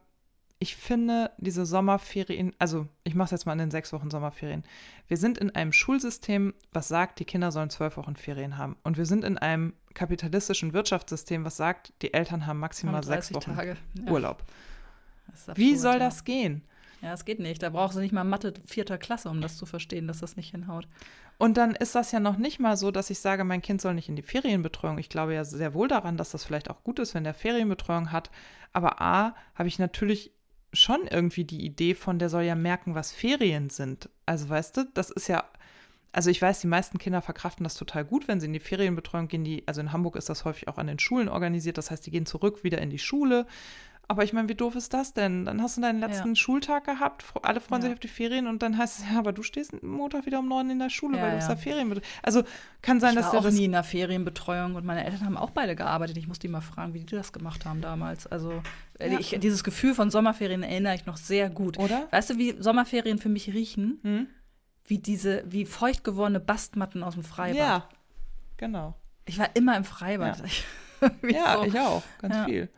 ich 0.64 0.76
finde 0.76 1.30
diese 1.36 1.66
Sommerferien, 1.66 2.54
also 2.58 2.88
ich 3.02 3.14
mache 3.14 3.26
es 3.26 3.30
jetzt 3.32 3.44
mal 3.44 3.52
in 3.52 3.58
den 3.58 3.70
sechs 3.70 3.92
Wochen 3.92 4.10
Sommerferien. 4.10 4.64
Wir 5.08 5.18
sind 5.18 5.36
in 5.36 5.54
einem 5.54 5.74
Schulsystem, 5.74 6.54
was 6.72 6.88
sagt, 6.88 7.18
die 7.18 7.26
Kinder 7.26 7.52
sollen 7.52 7.68
zwölf 7.68 7.98
Wochen 7.98 8.16
Ferien 8.16 8.56
haben. 8.56 8.74
Und 8.82 8.96
wir 8.96 9.04
sind 9.04 9.24
in 9.24 9.36
einem 9.36 9.74
kapitalistischen 9.92 10.72
Wirtschaftssystem, 10.72 11.44
was 11.44 11.58
sagt, 11.58 11.92
die 12.00 12.14
Eltern 12.14 12.46
haben 12.46 12.60
maximal 12.60 13.04
sechs 13.04 13.34
Wochen 13.34 13.54
Tage. 13.54 13.76
Urlaub. 14.08 14.42
Absurd, 15.28 15.58
Wie 15.58 15.76
soll 15.76 15.98
das 15.98 16.20
ja. 16.20 16.24
gehen? 16.24 16.62
Ja, 17.02 17.12
es 17.12 17.26
geht 17.26 17.40
nicht. 17.40 17.62
Da 17.62 17.68
brauchst 17.68 17.98
du 17.98 18.00
nicht 18.00 18.12
mal 18.12 18.24
Mathe 18.24 18.54
vierter 18.64 18.96
Klasse, 18.96 19.28
um 19.28 19.42
das 19.42 19.58
zu 19.58 19.66
verstehen, 19.66 20.06
dass 20.08 20.20
das 20.20 20.36
nicht 20.36 20.52
hinhaut. 20.52 20.88
Und 21.36 21.58
dann 21.58 21.74
ist 21.74 21.94
das 21.94 22.10
ja 22.10 22.20
noch 22.20 22.38
nicht 22.38 22.58
mal 22.58 22.78
so, 22.78 22.90
dass 22.90 23.10
ich 23.10 23.18
sage, 23.18 23.44
mein 23.44 23.60
Kind 23.60 23.82
soll 23.82 23.92
nicht 23.92 24.08
in 24.08 24.16
die 24.16 24.22
Ferienbetreuung. 24.22 24.96
Ich 24.96 25.10
glaube 25.10 25.34
ja 25.34 25.44
sehr 25.44 25.74
wohl 25.74 25.88
daran, 25.88 26.16
dass 26.16 26.30
das 26.30 26.42
vielleicht 26.42 26.70
auch 26.70 26.82
gut 26.82 26.98
ist, 27.00 27.12
wenn 27.12 27.24
der 27.24 27.34
Ferienbetreuung 27.34 28.12
hat. 28.12 28.30
Aber 28.72 29.02
A, 29.02 29.34
habe 29.54 29.68
ich 29.68 29.78
natürlich 29.78 30.32
schon 30.74 31.06
irgendwie 31.06 31.44
die 31.44 31.64
Idee 31.64 31.94
von, 31.94 32.18
der 32.18 32.28
soll 32.28 32.42
ja 32.42 32.54
merken, 32.54 32.94
was 32.94 33.12
Ferien 33.12 33.70
sind. 33.70 34.08
Also 34.26 34.48
weißt 34.48 34.76
du, 34.76 34.84
das 34.94 35.10
ist 35.10 35.28
ja, 35.28 35.44
also 36.12 36.30
ich 36.30 36.40
weiß, 36.40 36.60
die 36.60 36.66
meisten 36.66 36.98
Kinder 36.98 37.22
verkraften 37.22 37.64
das 37.64 37.74
total 37.74 38.04
gut, 38.04 38.28
wenn 38.28 38.40
sie 38.40 38.46
in 38.46 38.52
die 38.52 38.60
Ferienbetreuung 38.60 39.28
gehen. 39.28 39.44
Die, 39.44 39.66
also 39.66 39.80
in 39.80 39.92
Hamburg 39.92 40.16
ist 40.16 40.28
das 40.28 40.44
häufig 40.44 40.68
auch 40.68 40.78
an 40.78 40.86
den 40.86 40.98
Schulen 40.98 41.28
organisiert. 41.28 41.78
Das 41.78 41.90
heißt, 41.90 42.06
die 42.06 42.10
gehen 42.10 42.26
zurück 42.26 42.62
wieder 42.62 42.78
in 42.78 42.90
die 42.90 42.98
Schule. 42.98 43.46
Aber 44.06 44.22
ich 44.22 44.32
meine, 44.34 44.48
wie 44.48 44.54
doof 44.54 44.76
ist 44.76 44.92
das 44.92 45.14
denn? 45.14 45.46
Dann 45.46 45.62
hast 45.62 45.78
du 45.78 45.80
deinen 45.80 45.98
letzten 45.98 46.30
ja. 46.30 46.34
Schultag 46.34 46.84
gehabt, 46.84 47.24
alle 47.42 47.60
freuen 47.60 47.80
ja. 47.80 47.88
sich 47.88 47.94
auf 47.94 48.00
die 48.00 48.08
Ferien 48.08 48.46
und 48.46 48.62
dann 48.62 48.76
heißt 48.76 48.98
es, 48.98 49.10
ja, 49.10 49.18
aber 49.18 49.32
du 49.32 49.42
stehst 49.42 49.82
Montag 49.82 50.26
wieder 50.26 50.40
um 50.40 50.48
neun 50.48 50.68
in 50.68 50.78
der 50.78 50.90
Schule, 50.90 51.16
ja, 51.16 51.22
weil 51.22 51.30
du 51.32 51.38
ja. 51.38 51.48
da 51.48 51.56
Ferien 51.56 52.00
Also 52.22 52.42
kann 52.82 53.00
sein, 53.00 53.10
ich 53.10 53.16
dass 53.16 53.32
war 53.32 53.40
du 53.40 53.48
auch 53.48 53.50
nie 53.50 53.64
in 53.64 53.72
der 53.72 53.82
Ferienbetreuung 53.84 54.74
und 54.74 54.84
meine 54.84 55.04
Eltern 55.04 55.24
haben 55.24 55.36
auch 55.38 55.50
beide 55.50 55.74
gearbeitet. 55.74 56.18
Ich 56.18 56.28
muss 56.28 56.38
die 56.38 56.48
mal 56.48 56.60
fragen, 56.60 56.92
wie 56.92 57.00
die 57.00 57.14
das 57.14 57.32
gemacht 57.32 57.64
haben 57.64 57.80
damals. 57.80 58.26
Also 58.26 58.62
ich, 58.98 59.38
dieses 59.40 59.64
Gefühl 59.64 59.94
von 59.94 60.10
Sommerferien 60.10 60.62
erinnere 60.62 60.94
ich 60.94 61.06
noch 61.06 61.16
sehr 61.16 61.48
gut. 61.48 61.78
Oder? 61.78 62.06
Weißt 62.10 62.30
du, 62.30 62.36
wie 62.36 62.60
Sommerferien 62.60 63.18
für 63.18 63.30
mich 63.30 63.54
riechen? 63.54 64.00
Hm? 64.02 64.26
Wie 64.86 64.98
diese, 64.98 65.44
wie 65.46 65.64
feucht 65.64 66.04
gewordene 66.04 66.40
Bastmatten 66.40 67.02
aus 67.02 67.14
dem 67.14 67.24
Freibad. 67.24 67.56
Ja, 67.56 67.88
genau. 68.58 68.94
Ich 69.24 69.38
war 69.38 69.48
immer 69.54 69.78
im 69.78 69.84
Freibad. 69.84 70.42
Ja, 71.22 71.56
so. 71.58 71.64
ich 71.64 71.80
auch, 71.80 72.02
ganz 72.20 72.44
viel. 72.44 72.68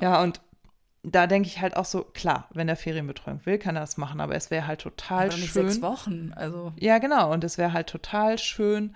ja, 0.00 0.20
und 0.20 0.40
da 1.14 1.26
denke 1.26 1.48
ich 1.48 1.60
halt 1.60 1.76
auch 1.76 1.84
so, 1.84 2.02
klar, 2.02 2.48
wenn 2.52 2.68
er 2.68 2.76
Ferienbetreuung 2.76 3.44
will, 3.46 3.58
kann 3.58 3.76
er 3.76 3.80
das 3.82 3.96
machen, 3.96 4.20
aber 4.20 4.34
es 4.34 4.50
wäre 4.50 4.66
halt 4.66 4.80
total 4.80 5.26
aber 5.26 5.36
nicht 5.36 5.52
schön. 5.52 5.68
sechs 5.68 5.82
Wochen, 5.82 6.32
also. 6.34 6.72
Ja, 6.78 6.98
genau, 6.98 7.32
und 7.32 7.44
es 7.44 7.58
wäre 7.58 7.72
halt 7.72 7.88
total 7.88 8.38
schön, 8.38 8.94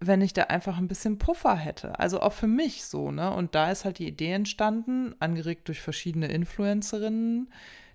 wenn 0.00 0.20
ich 0.20 0.32
da 0.32 0.44
einfach 0.44 0.78
ein 0.78 0.88
bisschen 0.88 1.18
Puffer 1.18 1.56
hätte. 1.56 1.98
Also 1.98 2.20
auch 2.20 2.32
für 2.32 2.46
mich 2.46 2.84
so, 2.84 3.10
ne? 3.10 3.32
Und 3.32 3.54
da 3.54 3.70
ist 3.70 3.84
halt 3.84 3.98
die 3.98 4.06
Idee 4.06 4.32
entstanden, 4.32 5.14
angeregt 5.18 5.68
durch 5.68 5.80
verschiedene 5.80 6.28
Influencerinnen, 6.28 7.52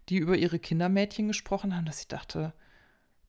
die 0.09 0.17
über 0.17 0.35
ihre 0.35 0.59
Kindermädchen 0.59 1.27
gesprochen 1.27 1.75
haben, 1.75 1.85
dass 1.85 2.01
ich 2.01 2.07
dachte, 2.09 2.53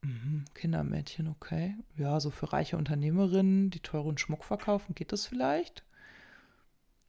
mh, 0.03 0.45
Kindermädchen, 0.55 1.29
okay. 1.29 1.77
Ja, 1.97 2.19
so 2.19 2.31
für 2.31 2.53
reiche 2.53 2.77
Unternehmerinnen, 2.77 3.71
die 3.71 3.81
teuren 3.81 4.19
Schmuck 4.19 4.45
verkaufen, 4.45 4.95
geht 4.95 5.13
das 5.13 5.27
vielleicht? 5.27 5.84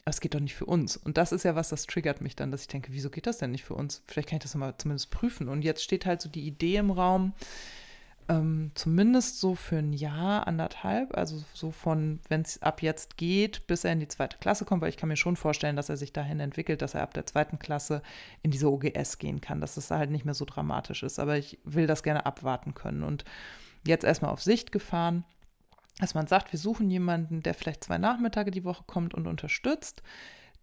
Es 0.06 0.22
geht 0.22 0.36
doch 0.36 0.40
nicht 0.40 0.54
für 0.54 0.66
uns. 0.66 0.98
Und 0.98 1.18
das 1.18 1.32
ist 1.32 1.44
ja 1.44 1.56
was, 1.56 1.70
das 1.70 1.88
triggert 1.88 2.22
mich 2.22 2.36
dann, 2.36 2.52
dass 2.52 2.62
ich 2.62 2.68
denke, 2.68 2.94
wieso 2.94 3.10
geht 3.10 3.26
das 3.26 3.40
denn 3.40 3.52
nicht 3.52 3.64
für 3.64 3.74
uns? 3.74 4.04
Vielleicht 4.06 4.30
kann 4.30 4.38
ich 4.38 4.44
das 4.44 4.54
mal 4.54 4.76
zumindest 4.78 5.10
prüfen. 5.10 5.50
Und 5.50 5.64
jetzt 5.64 5.84
steht 5.84 6.06
halt 6.06 6.22
so 6.22 6.30
die 6.30 6.46
Idee 6.46 6.76
im 6.76 6.92
Raum, 6.92 7.34
ähm, 8.30 8.72
zumindest 8.76 9.40
so 9.40 9.56
für 9.56 9.78
ein 9.78 9.94
Jahr, 9.94 10.48
anderthalb, 10.48 11.18
also 11.18 11.44
so 11.54 11.72
von, 11.72 12.20
wenn 12.30 12.42
es 12.42 12.62
ab 12.62 12.84
jetzt 12.84 13.18
geht, 13.18 13.66
bis 13.66 13.84
er 13.84 13.94
in 13.94 14.00
die 14.00 14.08
zweite 14.08 14.38
Klasse 14.38 14.64
kommt, 14.64 14.84
weil 14.84 14.90
ich 14.90 14.98
kann 14.98 15.10
mir 15.10 15.18
schon 15.18 15.36
vorstellen, 15.36 15.76
dass 15.76 15.90
er 15.90 15.98
sich 15.98 16.14
dahin 16.14 16.40
entwickelt, 16.40 16.84
dass 16.84 16.94
er 16.94 17.02
ab 17.02 17.14
der 17.16 17.26
zweiten 17.26 17.58
Klasse 17.58 18.04
in 18.44 18.52
diese 18.52 18.72
OGS 18.72 19.18
gehen 19.18 19.42
kann, 19.42 19.60
dass 19.60 19.76
es 19.76 19.90
halt 19.90 20.12
nicht 20.12 20.26
mehr 20.26 20.34
so 20.36 20.46
dramatisch 20.46 21.02
ist. 21.02 21.18
Aber 21.18 21.38
ich 21.38 21.58
will 21.64 21.88
das 21.88 22.04
gerne 22.04 22.28
abwarten 22.28 22.76
können. 22.76 23.02
Und 23.02 23.26
jetzt 23.88 24.06
erstmal 24.06 24.32
auf 24.32 24.42
Sicht 24.42 24.72
gefahren 24.72 25.24
dass 26.00 26.14
man 26.14 26.28
sagt, 26.28 26.52
wir 26.52 26.60
suchen 26.60 26.90
jemanden, 26.90 27.42
der 27.42 27.54
vielleicht 27.54 27.84
zwei 27.84 27.98
Nachmittage 27.98 28.52
die 28.52 28.66
Woche 28.66 28.84
kommt 28.86 29.14
und 29.14 29.28
unterstützt, 29.28 30.04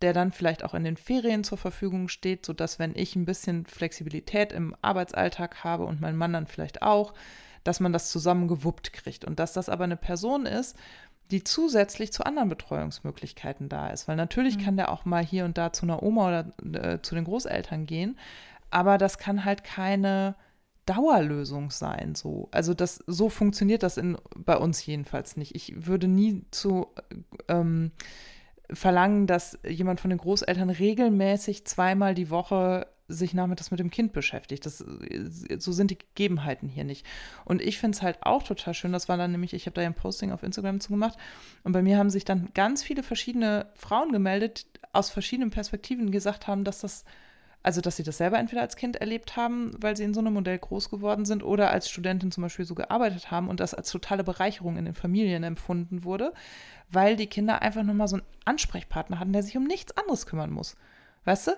der 0.02 0.12
dann 0.12 0.32
vielleicht 0.32 0.64
auch 0.64 0.74
in 0.74 0.84
den 0.84 0.96
Ferien 0.96 1.44
zur 1.44 1.58
Verfügung 1.58 2.08
steht, 2.08 2.44
sodass 2.44 2.78
wenn 2.78 2.94
ich 2.94 3.16
ein 3.16 3.24
bisschen 3.24 3.64
Flexibilität 3.66 4.52
im 4.52 4.76
Arbeitsalltag 4.82 5.64
habe 5.64 5.84
und 5.84 6.00
mein 6.00 6.16
Mann 6.16 6.32
dann 6.32 6.46
vielleicht 6.46 6.82
auch, 6.82 7.14
dass 7.64 7.80
man 7.80 7.92
das 7.92 8.10
zusammen 8.10 8.48
gewuppt 8.48 8.92
kriegt 8.92 9.24
und 9.24 9.38
dass 9.38 9.52
das 9.52 9.68
aber 9.68 9.84
eine 9.84 9.96
Person 9.96 10.46
ist, 10.46 10.76
die 11.30 11.44
zusätzlich 11.44 12.12
zu 12.12 12.24
anderen 12.24 12.48
Betreuungsmöglichkeiten 12.48 13.68
da 13.68 13.88
ist. 13.88 14.08
Weil 14.08 14.16
natürlich 14.16 14.58
mhm. 14.58 14.62
kann 14.62 14.76
der 14.76 14.90
auch 14.90 15.04
mal 15.04 15.24
hier 15.24 15.44
und 15.44 15.56
da 15.56 15.72
zu 15.72 15.86
einer 15.86 16.02
Oma 16.02 16.28
oder 16.28 16.94
äh, 16.94 17.00
zu 17.00 17.14
den 17.14 17.24
Großeltern 17.24 17.86
gehen, 17.86 18.18
aber 18.70 18.98
das 18.98 19.18
kann 19.18 19.44
halt 19.44 19.64
keine 19.64 20.34
Dauerlösung 20.86 21.70
sein. 21.70 22.14
So. 22.14 22.48
Also 22.50 22.74
das, 22.74 23.02
so 23.06 23.28
funktioniert 23.28 23.82
das 23.82 23.96
in, 23.96 24.18
bei 24.36 24.56
uns 24.56 24.84
jedenfalls 24.84 25.36
nicht. 25.36 25.54
Ich 25.54 25.86
würde 25.86 26.08
nie 26.08 26.44
zu 26.50 26.88
ähm, 27.48 27.92
verlangen, 28.70 29.26
dass 29.26 29.58
jemand 29.68 30.00
von 30.00 30.10
den 30.10 30.18
Großeltern 30.18 30.70
regelmäßig 30.70 31.64
zweimal 31.66 32.14
die 32.14 32.30
Woche 32.30 32.86
sich 33.08 33.34
nachmittags 33.34 33.70
mit 33.70 33.80
dem 33.80 33.90
Kind 33.90 34.12
beschäftigt. 34.12 34.64
Das, 34.64 34.84
so 35.58 35.72
sind 35.72 35.90
die 35.90 35.98
Gegebenheiten 35.98 36.68
hier 36.68 36.84
nicht. 36.84 37.06
Und 37.44 37.60
ich 37.60 37.78
finde 37.78 37.96
es 37.96 38.02
halt 38.02 38.18
auch 38.22 38.42
total 38.42 38.74
schön, 38.74 38.92
das 38.92 39.08
war 39.08 39.16
dann 39.16 39.32
nämlich, 39.32 39.52
ich 39.54 39.66
habe 39.66 39.74
da 39.74 39.82
ein 39.82 39.94
Posting 39.94 40.32
auf 40.32 40.42
Instagram 40.42 40.80
zu 40.80 40.90
gemacht 40.90 41.18
und 41.62 41.72
bei 41.72 41.82
mir 41.82 41.98
haben 41.98 42.10
sich 42.10 42.24
dann 42.24 42.48
ganz 42.54 42.82
viele 42.82 43.02
verschiedene 43.02 43.66
Frauen 43.74 44.12
gemeldet, 44.12 44.66
aus 44.92 45.10
verschiedenen 45.10 45.50
Perspektiven 45.50 46.10
gesagt 46.10 46.46
haben, 46.46 46.64
dass 46.64 46.80
das 46.80 47.04
Also, 47.62 47.80
dass 47.80 47.96
sie 47.96 48.02
das 48.02 48.16
selber 48.18 48.38
entweder 48.38 48.62
als 48.62 48.76
Kind 48.76 48.96
erlebt 48.96 49.36
haben, 49.36 49.70
weil 49.80 49.96
sie 49.96 50.02
in 50.02 50.14
so 50.14 50.20
einem 50.20 50.34
Modell 50.34 50.58
groß 50.58 50.90
geworden 50.90 51.24
sind, 51.24 51.44
oder 51.44 51.70
als 51.70 51.88
Studentin 51.88 52.32
zum 52.32 52.42
Beispiel 52.42 52.64
so 52.64 52.74
gearbeitet 52.74 53.30
haben 53.30 53.48
und 53.48 53.60
das 53.60 53.74
als 53.74 53.90
totale 53.90 54.24
Bereicherung 54.24 54.76
in 54.76 54.84
den 54.84 54.94
Familien 54.94 55.44
empfunden 55.44 56.02
wurde, 56.02 56.32
weil 56.90 57.16
die 57.16 57.28
Kinder 57.28 57.62
einfach 57.62 57.84
nochmal 57.84 58.08
so 58.08 58.16
einen 58.16 58.26
Ansprechpartner 58.44 59.20
hatten, 59.20 59.32
der 59.32 59.42
sich 59.42 59.56
um 59.56 59.64
nichts 59.64 59.96
anderes 59.96 60.26
kümmern 60.26 60.50
muss. 60.50 60.76
Weißt 61.24 61.48
du? 61.48 61.52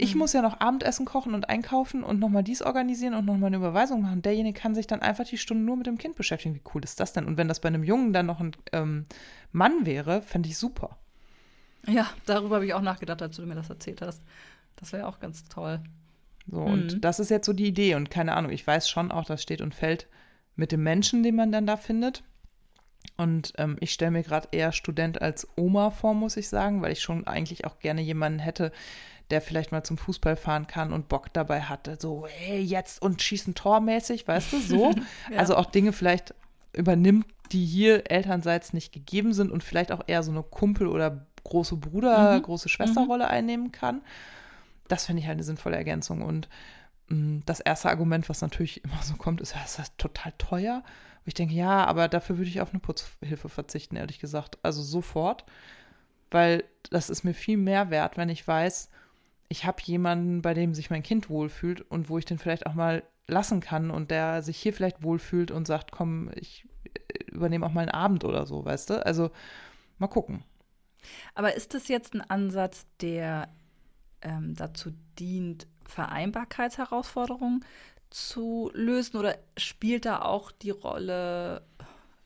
Ich 0.00 0.14
mhm. 0.14 0.20
muss 0.20 0.32
ja 0.32 0.42
noch 0.42 0.60
Abendessen 0.60 1.06
kochen 1.06 1.34
und 1.34 1.48
einkaufen 1.48 2.04
und 2.04 2.20
nochmal 2.20 2.44
dies 2.44 2.62
organisieren 2.62 3.14
und 3.14 3.24
nochmal 3.24 3.48
eine 3.48 3.56
Überweisung 3.56 4.02
machen. 4.02 4.22
Derjenige 4.22 4.58
kann 4.58 4.74
sich 4.74 4.86
dann 4.86 5.02
einfach 5.02 5.24
die 5.24 5.38
Stunde 5.38 5.64
nur 5.64 5.76
mit 5.76 5.86
dem 5.86 5.98
Kind 5.98 6.14
beschäftigen. 6.14 6.54
Wie 6.54 6.62
cool 6.72 6.84
ist 6.84 7.00
das 7.00 7.12
denn? 7.12 7.26
Und 7.26 7.36
wenn 7.36 7.48
das 7.48 7.60
bei 7.60 7.68
einem 7.68 7.82
Jungen 7.82 8.12
dann 8.12 8.26
noch 8.26 8.40
ein 8.40 8.52
ähm, 8.72 9.06
Mann 9.50 9.86
wäre, 9.86 10.22
fände 10.22 10.48
ich 10.48 10.56
super. 10.56 10.96
Ja, 11.86 12.08
darüber 12.26 12.56
habe 12.56 12.66
ich 12.66 12.74
auch 12.74 12.82
nachgedacht, 12.82 13.22
als 13.22 13.36
du 13.36 13.42
mir 13.42 13.54
das 13.54 13.70
erzählt 13.70 14.02
hast. 14.02 14.22
Das 14.80 14.92
wäre 14.92 15.06
auch 15.06 15.20
ganz 15.20 15.44
toll. 15.44 15.80
So, 16.46 16.60
mhm. 16.60 16.72
und 16.72 17.04
das 17.04 17.20
ist 17.20 17.30
jetzt 17.30 17.46
so 17.46 17.52
die 17.52 17.66
Idee. 17.66 17.94
Und 17.94 18.10
keine 18.10 18.34
Ahnung, 18.34 18.50
ich 18.50 18.66
weiß 18.66 18.88
schon 18.88 19.10
auch, 19.10 19.24
das 19.24 19.42
steht 19.42 19.60
und 19.60 19.74
fällt 19.74 20.06
mit 20.56 20.72
dem 20.72 20.82
Menschen, 20.82 21.22
den 21.22 21.36
man 21.36 21.52
dann 21.52 21.66
da 21.66 21.76
findet. 21.76 22.22
Und 23.16 23.52
ähm, 23.58 23.76
ich 23.80 23.92
stelle 23.92 24.10
mir 24.10 24.22
gerade 24.22 24.48
eher 24.52 24.72
Student 24.72 25.22
als 25.22 25.46
Oma 25.56 25.90
vor, 25.90 26.14
muss 26.14 26.36
ich 26.36 26.48
sagen, 26.48 26.82
weil 26.82 26.92
ich 26.92 27.00
schon 27.00 27.26
eigentlich 27.26 27.64
auch 27.64 27.78
gerne 27.78 28.00
jemanden 28.00 28.38
hätte, 28.38 28.72
der 29.30 29.40
vielleicht 29.40 29.72
mal 29.72 29.82
zum 29.82 29.98
Fußball 29.98 30.36
fahren 30.36 30.66
kann 30.66 30.92
und 30.92 31.08
Bock 31.08 31.32
dabei 31.32 31.62
hatte. 31.62 31.98
So, 32.00 32.26
hey, 32.28 32.60
jetzt 32.60 33.02
und 33.02 33.20
schießen 33.20 33.54
tormäßig, 33.54 34.26
weißt 34.26 34.52
du, 34.52 34.60
so. 34.60 34.90
ja. 35.30 35.38
Also 35.38 35.56
auch 35.56 35.66
Dinge 35.66 35.92
vielleicht 35.92 36.34
übernimmt, 36.72 37.26
die 37.52 37.64
hier 37.64 38.10
elternseits 38.10 38.72
nicht 38.72 38.92
gegeben 38.92 39.32
sind 39.32 39.50
und 39.50 39.62
vielleicht 39.62 39.92
auch 39.92 40.02
eher 40.06 40.22
so 40.22 40.30
eine 40.30 40.42
Kumpel- 40.42 40.88
oder 40.88 41.26
große 41.44 41.76
Bruder-, 41.76 42.38
mhm. 42.38 42.42
große 42.42 42.68
Schwesterrolle 42.68 43.24
mhm. 43.24 43.30
einnehmen 43.30 43.72
kann. 43.72 44.02
Das 44.88 45.06
finde 45.06 45.20
ich 45.20 45.26
halt 45.26 45.36
eine 45.36 45.44
sinnvolle 45.44 45.76
Ergänzung. 45.76 46.22
Und 46.22 46.48
mh, 47.08 47.16
mm, 47.16 47.42
das 47.46 47.60
erste 47.60 47.88
Argument, 47.88 48.28
was 48.28 48.40
natürlich 48.40 48.84
immer 48.84 49.02
so 49.02 49.14
kommt, 49.14 49.40
ist, 49.40 49.54
ja, 49.54 49.62
ist 49.62 49.78
das 49.78 49.96
total 49.96 50.32
teuer? 50.38 50.76
Und 50.76 51.26
ich 51.26 51.34
denke, 51.34 51.54
ja, 51.54 51.84
aber 51.84 52.08
dafür 52.08 52.38
würde 52.38 52.50
ich 52.50 52.60
auf 52.60 52.70
eine 52.70 52.80
Putzhilfe 52.80 53.48
verzichten, 53.48 53.96
ehrlich 53.96 54.18
gesagt. 54.18 54.58
Also 54.62 54.82
sofort, 54.82 55.44
weil 56.30 56.64
das 56.90 57.10
ist 57.10 57.24
mir 57.24 57.34
viel 57.34 57.56
mehr 57.56 57.90
wert, 57.90 58.16
wenn 58.16 58.28
ich 58.28 58.46
weiß, 58.46 58.90
ich 59.48 59.64
habe 59.64 59.82
jemanden, 59.82 60.42
bei 60.42 60.54
dem 60.54 60.74
sich 60.74 60.90
mein 60.90 61.02
Kind 61.02 61.30
wohlfühlt 61.30 61.80
und 61.80 62.08
wo 62.08 62.18
ich 62.18 62.24
den 62.24 62.38
vielleicht 62.38 62.66
auch 62.66 62.74
mal 62.74 63.02
lassen 63.26 63.60
kann 63.60 63.90
und 63.90 64.10
der 64.10 64.42
sich 64.42 64.58
hier 64.58 64.72
vielleicht 64.72 65.02
wohlfühlt 65.02 65.50
und 65.50 65.66
sagt, 65.66 65.92
komm, 65.92 66.30
ich 66.34 66.66
äh, 66.84 67.24
übernehme 67.30 67.66
auch 67.66 67.72
mal 67.72 67.82
einen 67.82 67.90
Abend 67.90 68.24
oder 68.24 68.46
so, 68.46 68.64
weißt 68.64 68.90
du? 68.90 69.06
Also 69.06 69.30
mal 69.98 70.08
gucken. 70.08 70.44
Aber 71.34 71.54
ist 71.54 71.74
das 71.74 71.88
jetzt 71.88 72.14
ein 72.14 72.22
Ansatz, 72.22 72.86
der 73.00 73.48
ähm, 74.22 74.54
dazu 74.54 74.92
dient, 75.18 75.66
Vereinbarkeitsherausforderungen 75.86 77.64
zu 78.10 78.70
lösen 78.74 79.16
oder 79.16 79.38
spielt 79.56 80.04
da 80.04 80.22
auch 80.22 80.50
die 80.50 80.70
Rolle, 80.70 81.62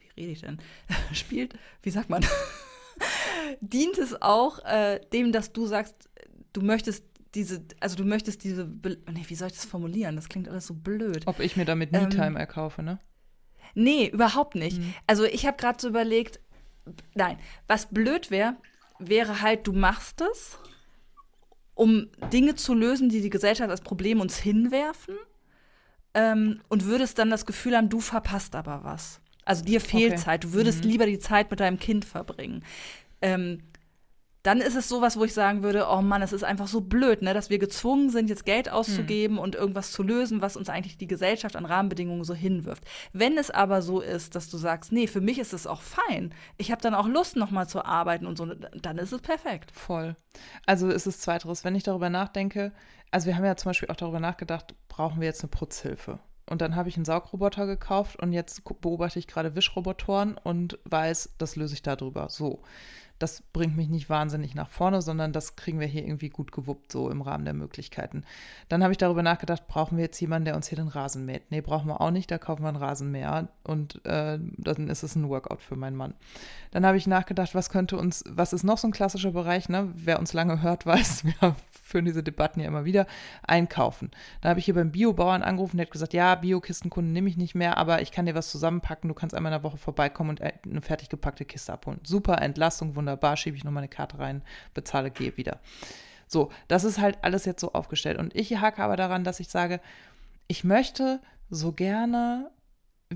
wie 0.01 0.21
rede 0.21 0.33
ich 0.33 0.41
denn, 0.41 0.59
spielt, 1.13 1.55
wie 1.83 1.91
sagt 1.91 2.11
man, 2.11 2.25
dient 3.61 3.99
es 3.99 4.21
auch 4.21 4.65
äh, 4.65 5.01
dem, 5.13 5.33
dass 5.33 5.53
du 5.53 5.67
sagst, 5.67 5.95
du 6.53 6.61
möchtest 6.61 7.05
diese, 7.35 7.65
also 7.81 7.97
du 7.97 8.05
möchtest 8.05 8.45
diese, 8.45 8.67
nee, 8.67 9.25
wie 9.27 9.35
soll 9.35 9.49
ich 9.49 9.55
das 9.55 9.65
formulieren? 9.65 10.17
Das 10.17 10.29
klingt 10.29 10.49
alles 10.49 10.67
so 10.67 10.75
blöd. 10.75 11.23
Ob 11.27 11.41
ich 11.41 11.57
mir 11.57 11.65
damit 11.65 11.93
Me-Time 11.93 12.27
ähm, 12.27 12.37
erkaufe, 12.37 12.83
ne? 12.83 12.99
Nee, 13.75 14.09
überhaupt 14.09 14.55
nicht. 14.55 14.79
Mhm. 14.79 14.95
Also 15.07 15.25
ich 15.25 15.47
habe 15.47 15.57
gerade 15.57 15.81
so 15.81 15.89
überlegt, 15.89 16.41
nein, 17.15 17.39
was 17.67 17.87
blöd 17.87 18.31
wäre, 18.31 18.57
wäre 18.99 19.41
halt, 19.41 19.67
du 19.67 19.73
machst 19.73 20.21
es, 20.21 20.59
um 21.75 22.09
Dinge 22.33 22.55
zu 22.55 22.75
lösen, 22.75 23.09
die 23.09 23.21
die 23.21 23.31
Gesellschaft 23.31 23.71
als 23.71 23.81
Problem 23.81 24.21
uns 24.21 24.39
hinwerfen 24.39 25.15
ähm, 26.15 26.61
und 26.69 26.85
würdest 26.85 27.19
dann 27.19 27.31
das 27.31 27.47
Gefühl 27.47 27.77
haben, 27.77 27.89
du 27.89 28.01
verpasst 28.01 28.55
aber 28.55 28.85
was. 28.85 29.21
Also 29.45 29.65
dir 29.65 29.81
fehlt 29.81 30.13
okay. 30.13 30.23
Zeit, 30.23 30.45
du 30.45 30.53
würdest 30.53 30.85
mhm. 30.85 30.91
lieber 30.91 31.07
die 31.07 31.19
Zeit 31.19 31.51
mit 31.51 31.61
deinem 31.61 31.79
Kind 31.79 32.05
verbringen. 32.05 32.65
Ähm, 33.21 33.61
dann 34.43 34.61
ist 34.61 34.75
es 34.75 34.89
sowas, 34.89 35.17
wo 35.17 35.25
ich 35.25 35.35
sagen 35.35 35.63
würde, 35.63 35.87
oh 35.89 36.03
Mann, 36.03 36.23
es 36.23 36.33
ist 36.33 36.43
einfach 36.43 36.67
so 36.67 36.81
blöd, 36.81 37.23
ne, 37.23 37.33
dass 37.33 37.51
wir 37.51 37.59
gezwungen 37.59 38.11
sind, 38.11 38.29
jetzt 38.29 38.45
Geld 38.45 38.71
auszugeben 38.71 39.37
hm. 39.37 39.43
und 39.43 39.55
irgendwas 39.55 39.93
zu 39.93 40.03
lösen, 40.03 40.43
was 40.43 40.57
uns 40.57 40.69
eigentlich 40.69 40.97
die 40.97 41.07
Gesellschaft 41.07 41.55
an 41.55 41.65
Rahmenbedingungen 41.65 42.25
so 42.25 42.35
hinwirft. 42.35 42.85
Wenn 43.13 43.39
es 43.39 43.51
aber 43.51 43.83
so 43.83 44.01
ist, 44.01 44.35
dass 44.35 44.51
du 44.51 44.57
sagst, 44.57 44.91
nee, 44.91 45.07
für 45.07 45.21
mich 45.21 45.39
ist 45.39 45.53
es 45.53 45.67
auch 45.67 45.81
fein, 45.81 46.35
ich 46.57 46.73
habe 46.73 46.83
dann 46.83 46.95
auch 46.95 47.07
Lust, 47.07 47.37
nochmal 47.37 47.69
zu 47.69 47.85
arbeiten 47.85 48.27
und 48.27 48.37
so, 48.37 48.47
dann 48.47 48.99
ist 48.99 49.13
es 49.13 49.21
perfekt. 49.21 49.71
Voll. 49.73 50.17
Also 50.67 50.89
ist 50.89 51.07
es 51.07 51.21
zweiteres, 51.21 51.65
wenn 51.65 51.75
ich 51.75 51.85
darüber 51.85 52.11
nachdenke, 52.11 52.73
also 53.11 53.27
wir 53.27 53.37
haben 53.37 53.45
ja 53.45 53.57
zum 53.57 53.71
Beispiel 53.71 53.91
auch 53.91 53.97
darüber 53.97 54.21
nachgedacht, 54.21 54.75
brauchen 54.89 55.21
wir 55.21 55.29
jetzt 55.29 55.43
eine 55.43 55.51
Putzhilfe? 55.51 56.19
Und 56.51 56.61
dann 56.61 56.75
habe 56.75 56.89
ich 56.89 56.97
einen 56.97 57.05
Saugroboter 57.05 57.67
gekauft 57.67 58.17
und 58.21 58.33
jetzt 58.33 58.65
beobachte 58.65 59.19
ich 59.19 59.29
gerade 59.29 59.55
Wischrobotoren 59.55 60.37
und 60.37 60.79
weiß, 60.85 61.35
das 61.39 61.57
löse 61.57 61.75
ich 61.75 61.83
darüber. 61.83 62.29
So 62.29 62.63
das 63.23 63.43
bringt 63.53 63.77
mich 63.77 63.89
nicht 63.89 64.11
wahnsinnig 64.11 64.55
nach 64.55 64.69
vorne, 64.69 65.01
sondern 65.01 65.33
das 65.33 65.55
kriegen 65.55 65.79
wir 65.79 65.87
hier 65.87 66.03
irgendwie 66.03 66.29
gut 66.29 66.51
gewuppt, 66.51 66.91
so 66.91 67.09
im 67.09 67.23
Rahmen 67.23 67.45
der 67.45 67.55
Möglichkeiten. 67.55 68.25
Dann 68.69 68.83
habe 68.83 68.93
ich 68.93 68.99
darüber 68.99 69.23
nachgedacht, 69.23 69.69
brauchen 69.69 69.97
wir 69.97 70.05
jetzt 70.05 70.21
jemanden, 70.21 70.47
der 70.47 70.57
uns 70.57 70.69
hier 70.69 70.77
den 70.77 70.89
Rasen 70.89 71.25
mäht? 71.25 71.51
Nee, 71.51 71.61
brauchen 71.61 71.89
wir 71.89 72.01
auch 72.01 72.11
nicht, 72.11 72.31
da 72.31 72.39
kaufen 72.39 72.63
wir 72.63 72.69
einen 72.69 72.77
Rasenmäher 72.77 73.49
und 73.63 74.05
äh, 74.05 74.39
dann 74.41 74.89
ist 74.89 75.03
es 75.03 75.15
ein 75.15 75.29
Workout 75.29 75.63
für 75.63 75.77
meinen 75.77 75.97
Mann. 75.97 76.15
Dann 76.73 76.85
habe 76.85 76.97
ich 76.97 77.07
nachgedacht, 77.07 77.55
was 77.55 77.71
könnte 77.71 77.97
uns, 77.97 78.25
was 78.29 78.53
ist 78.53 78.65
noch 78.65 78.79
so 78.79 78.89
ein 78.89 78.93
klassischer 78.93 79.33
Bereich, 79.33 79.69
ne? 79.69 79.93
Wer 79.95 80.19
uns 80.19 80.33
lange 80.33 80.61
hört, 80.61 80.85
weiß, 80.87 81.25
wir 81.25 81.57
führen 81.93 82.05
diese 82.05 82.25
Debatten 82.25 82.59
ja 82.59 82.67
immer 82.67 82.85
wieder, 82.85 83.07
einkaufen. 83.47 84.11
Da 84.41 84.49
habe 84.49 84.59
ich 84.59 84.65
hier 84.65 84.75
beim 84.75 84.91
Biobauern 84.91 85.43
angerufen, 85.43 85.77
der 85.77 85.87
hat 85.87 85.93
gesagt, 85.93 86.13
ja, 86.13 86.35
Bio-Kistenkunden 86.35 87.13
nehme 87.13 87.29
ich 87.29 87.37
nicht 87.37 87.55
mehr, 87.55 87.77
aber 87.77 88.03
ich 88.03 88.11
kann 88.11 88.27
dir 88.27 88.35
was 88.35 88.51
zusammenpacken, 88.51 89.09
du 89.09 89.15
kannst 89.15 89.37
einmal 89.37 89.53
in 89.53 89.59
der 89.61 89.71
Woche 89.71 89.77
vorbeikommen 89.77 90.31
und 90.31 90.43
eine 90.43 90.81
fertig 90.81 91.09
gepackte 91.09 91.45
Kiste 91.45 91.73
abholen. 91.73 92.01
Super 92.03 92.43
Entlastung, 92.43 92.97
wunderbar, 92.97 93.37
schiebe 93.37 93.57
ich 93.57 93.65
noch 93.65 93.71
meine 93.71 93.89
Karte 93.89 94.19
rein, 94.19 94.43
bezahle, 94.75 95.13
gehe 95.13 95.37
wieder. 95.37 95.61
So, 96.27 96.51
das 96.67 96.85
ist 96.85 96.99
halt 96.99 97.19
alles 97.23 97.45
jetzt 97.45 97.61
so 97.61 97.73
aufgestellt. 97.73 98.19
Und 98.19 98.35
ich 98.35 98.59
hake 98.59 98.83
aber 98.83 98.97
daran, 98.97 99.23
dass 99.23 99.39
ich 99.39 99.49
sage, 99.49 99.81
ich 100.49 100.65
möchte 100.65 101.21
so 101.51 101.73
gerne 101.73 102.51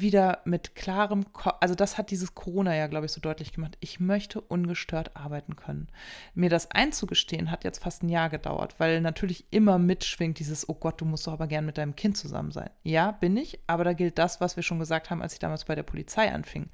wieder 0.00 0.40
mit 0.44 0.74
klarem, 0.74 1.32
Ko 1.32 1.50
also 1.60 1.74
das 1.74 1.98
hat 1.98 2.10
dieses 2.10 2.34
Corona 2.34 2.74
ja, 2.74 2.86
glaube 2.86 3.06
ich, 3.06 3.12
so 3.12 3.20
deutlich 3.20 3.52
gemacht. 3.52 3.76
Ich 3.80 4.00
möchte 4.00 4.40
ungestört 4.40 5.16
arbeiten 5.16 5.56
können. 5.56 5.88
Mir 6.34 6.50
das 6.50 6.70
einzugestehen 6.70 7.50
hat 7.50 7.64
jetzt 7.64 7.82
fast 7.82 8.02
ein 8.02 8.08
Jahr 8.08 8.28
gedauert, 8.28 8.74
weil 8.78 9.00
natürlich 9.00 9.46
immer 9.50 9.78
mitschwingt 9.78 10.38
dieses, 10.38 10.68
oh 10.68 10.74
Gott, 10.74 11.00
du 11.00 11.04
musst 11.04 11.26
doch 11.26 11.32
aber 11.32 11.46
gern 11.46 11.66
mit 11.66 11.78
deinem 11.78 11.96
Kind 11.96 12.16
zusammen 12.16 12.52
sein. 12.52 12.70
Ja, 12.82 13.12
bin 13.12 13.36
ich, 13.36 13.60
aber 13.66 13.84
da 13.84 13.92
gilt 13.92 14.18
das, 14.18 14.40
was 14.40 14.56
wir 14.56 14.62
schon 14.62 14.78
gesagt 14.78 15.10
haben, 15.10 15.22
als 15.22 15.34
ich 15.34 15.38
damals 15.38 15.64
bei 15.64 15.74
der 15.74 15.82
Polizei 15.82 16.32
anfing. 16.32 16.68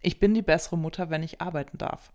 Ich 0.00 0.18
bin 0.18 0.34
die 0.34 0.42
bessere 0.42 0.78
Mutter, 0.78 1.10
wenn 1.10 1.22
ich 1.22 1.40
arbeiten 1.40 1.78
darf 1.78 2.12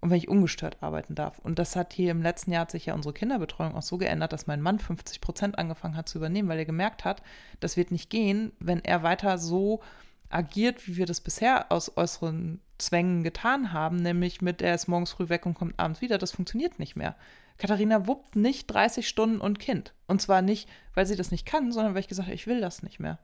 und 0.00 0.10
wenn 0.10 0.18
ich 0.18 0.28
ungestört 0.28 0.82
arbeiten 0.82 1.14
darf. 1.14 1.38
Und 1.38 1.58
das 1.58 1.76
hat 1.76 1.92
hier 1.92 2.10
im 2.10 2.22
letzten 2.22 2.52
Jahr 2.52 2.62
hat 2.62 2.70
sich 2.70 2.86
ja 2.86 2.94
unsere 2.94 3.14
Kinderbetreuung 3.14 3.74
auch 3.74 3.82
so 3.82 3.98
geändert, 3.98 4.32
dass 4.32 4.46
mein 4.46 4.60
Mann 4.60 4.78
50 4.78 5.20
Prozent 5.20 5.58
angefangen 5.58 5.96
hat 5.96 6.08
zu 6.08 6.18
übernehmen, 6.18 6.48
weil 6.48 6.58
er 6.58 6.64
gemerkt 6.64 7.04
hat, 7.04 7.22
das 7.60 7.76
wird 7.76 7.90
nicht 7.90 8.10
gehen, 8.10 8.52
wenn 8.58 8.84
er 8.84 9.02
weiter 9.02 9.38
so 9.38 9.80
agiert, 10.28 10.86
wie 10.86 10.96
wir 10.96 11.06
das 11.06 11.20
bisher 11.20 11.70
aus 11.70 11.96
äußeren 11.96 12.60
Zwängen 12.78 13.22
getan 13.22 13.72
haben, 13.72 13.96
nämlich 13.96 14.42
mit, 14.42 14.60
er 14.60 14.74
ist 14.74 14.88
morgens 14.88 15.12
früh 15.12 15.28
weg 15.28 15.46
und 15.46 15.54
kommt 15.54 15.78
abends 15.78 16.00
wieder, 16.00 16.18
das 16.18 16.32
funktioniert 16.32 16.78
nicht 16.78 16.96
mehr. 16.96 17.16
Katharina 17.58 18.06
wuppt 18.06 18.36
nicht 18.36 18.66
30 18.66 19.08
Stunden 19.08 19.40
und 19.40 19.58
Kind. 19.58 19.94
Und 20.06 20.20
zwar 20.20 20.42
nicht, 20.42 20.68
weil 20.92 21.06
sie 21.06 21.16
das 21.16 21.30
nicht 21.30 21.46
kann, 21.46 21.72
sondern 21.72 21.94
weil 21.94 22.00
ich 22.00 22.08
gesagt 22.08 22.26
habe, 22.26 22.34
ich 22.34 22.46
will 22.46 22.60
das 22.60 22.82
nicht 22.82 23.00
mehr. 23.00 23.18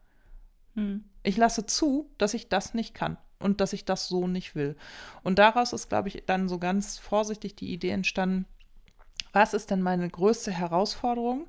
Hm. 0.75 1.05
Ich 1.23 1.37
lasse 1.37 1.67
zu, 1.67 2.11
dass 2.17 2.33
ich 2.33 2.49
das 2.49 2.73
nicht 2.73 2.95
kann 2.95 3.19
und 3.43 3.61
dass 3.61 3.73
ich 3.73 3.85
das 3.85 4.09
so 4.09 4.27
nicht 4.27 4.55
will. 4.55 4.77
Und 5.23 5.39
daraus 5.39 5.73
ist, 5.73 5.89
glaube 5.89 6.09
ich, 6.09 6.25
dann 6.27 6.49
so 6.49 6.59
ganz 6.59 6.99
vorsichtig 6.99 7.57
die 7.57 7.73
Idee 7.73 7.91
entstanden, 7.91 8.47
was 9.33 9.55
ist 9.55 9.71
denn 9.71 9.83
meine 9.83 10.09
größte 10.09 10.51
Herausforderung? 10.51 11.47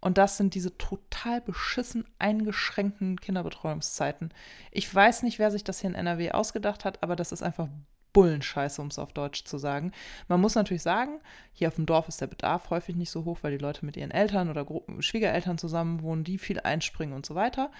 Und 0.00 0.16
das 0.16 0.36
sind 0.36 0.54
diese 0.54 0.78
total 0.78 1.40
beschissen 1.40 2.04
eingeschränkten 2.20 3.20
Kinderbetreuungszeiten. 3.20 4.32
Ich 4.70 4.92
weiß 4.92 5.24
nicht, 5.24 5.40
wer 5.40 5.50
sich 5.50 5.64
das 5.64 5.80
hier 5.80 5.90
in 5.90 5.96
NRW 5.96 6.30
ausgedacht 6.30 6.84
hat, 6.84 7.02
aber 7.02 7.16
das 7.16 7.32
ist 7.32 7.42
einfach 7.42 7.68
Bullenscheiße, 8.12 8.80
um 8.80 8.88
es 8.88 8.98
auf 8.98 9.12
Deutsch 9.12 9.44
zu 9.44 9.58
sagen. 9.58 9.92
Man 10.28 10.40
muss 10.40 10.54
natürlich 10.54 10.82
sagen, 10.82 11.20
hier 11.52 11.68
auf 11.68 11.74
dem 11.74 11.86
Dorf 11.86 12.08
ist 12.08 12.20
der 12.20 12.26
Bedarf 12.26 12.70
häufig 12.70 12.96
nicht 12.96 13.10
so 13.10 13.24
hoch, 13.24 13.38
weil 13.42 13.52
die 13.52 13.62
Leute 13.62 13.84
mit 13.84 13.96
ihren 13.96 14.10
Eltern 14.10 14.48
oder 14.48 14.66
Schwiegereltern 15.00 15.58
zusammen 15.58 16.02
wohnen, 16.02 16.24
die 16.24 16.38
viel 16.38 16.60
einspringen 16.60 17.14
und 17.14 17.26
so 17.26 17.34
weiter 17.34 17.70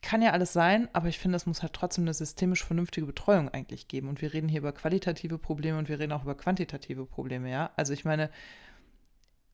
kann 0.00 0.22
ja 0.22 0.32
alles 0.32 0.52
sein, 0.52 0.88
aber 0.92 1.08
ich 1.08 1.18
finde, 1.18 1.36
es 1.36 1.46
muss 1.46 1.62
halt 1.62 1.72
trotzdem 1.72 2.04
eine 2.04 2.14
systemisch 2.14 2.64
vernünftige 2.64 3.06
Betreuung 3.06 3.48
eigentlich 3.48 3.88
geben. 3.88 4.08
Und 4.08 4.22
wir 4.22 4.32
reden 4.32 4.48
hier 4.48 4.60
über 4.60 4.72
qualitative 4.72 5.38
Probleme 5.38 5.78
und 5.78 5.88
wir 5.88 5.98
reden 5.98 6.12
auch 6.12 6.22
über 6.22 6.36
quantitative 6.36 7.04
Probleme, 7.04 7.50
ja. 7.50 7.70
Also 7.76 7.92
ich 7.92 8.04
meine, 8.04 8.30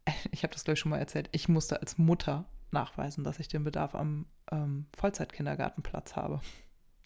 ich 0.32 0.42
habe 0.42 0.52
das, 0.52 0.64
glaube 0.64 0.74
ich, 0.74 0.80
schon 0.80 0.90
mal 0.90 0.98
erzählt, 0.98 1.28
ich 1.32 1.48
musste 1.48 1.80
als 1.80 1.98
Mutter 1.98 2.44
nachweisen, 2.70 3.24
dass 3.24 3.38
ich 3.38 3.48
den 3.48 3.64
Bedarf 3.64 3.94
am 3.94 4.26
ähm, 4.50 4.86
Vollzeitkindergartenplatz 4.96 6.16
habe. 6.16 6.40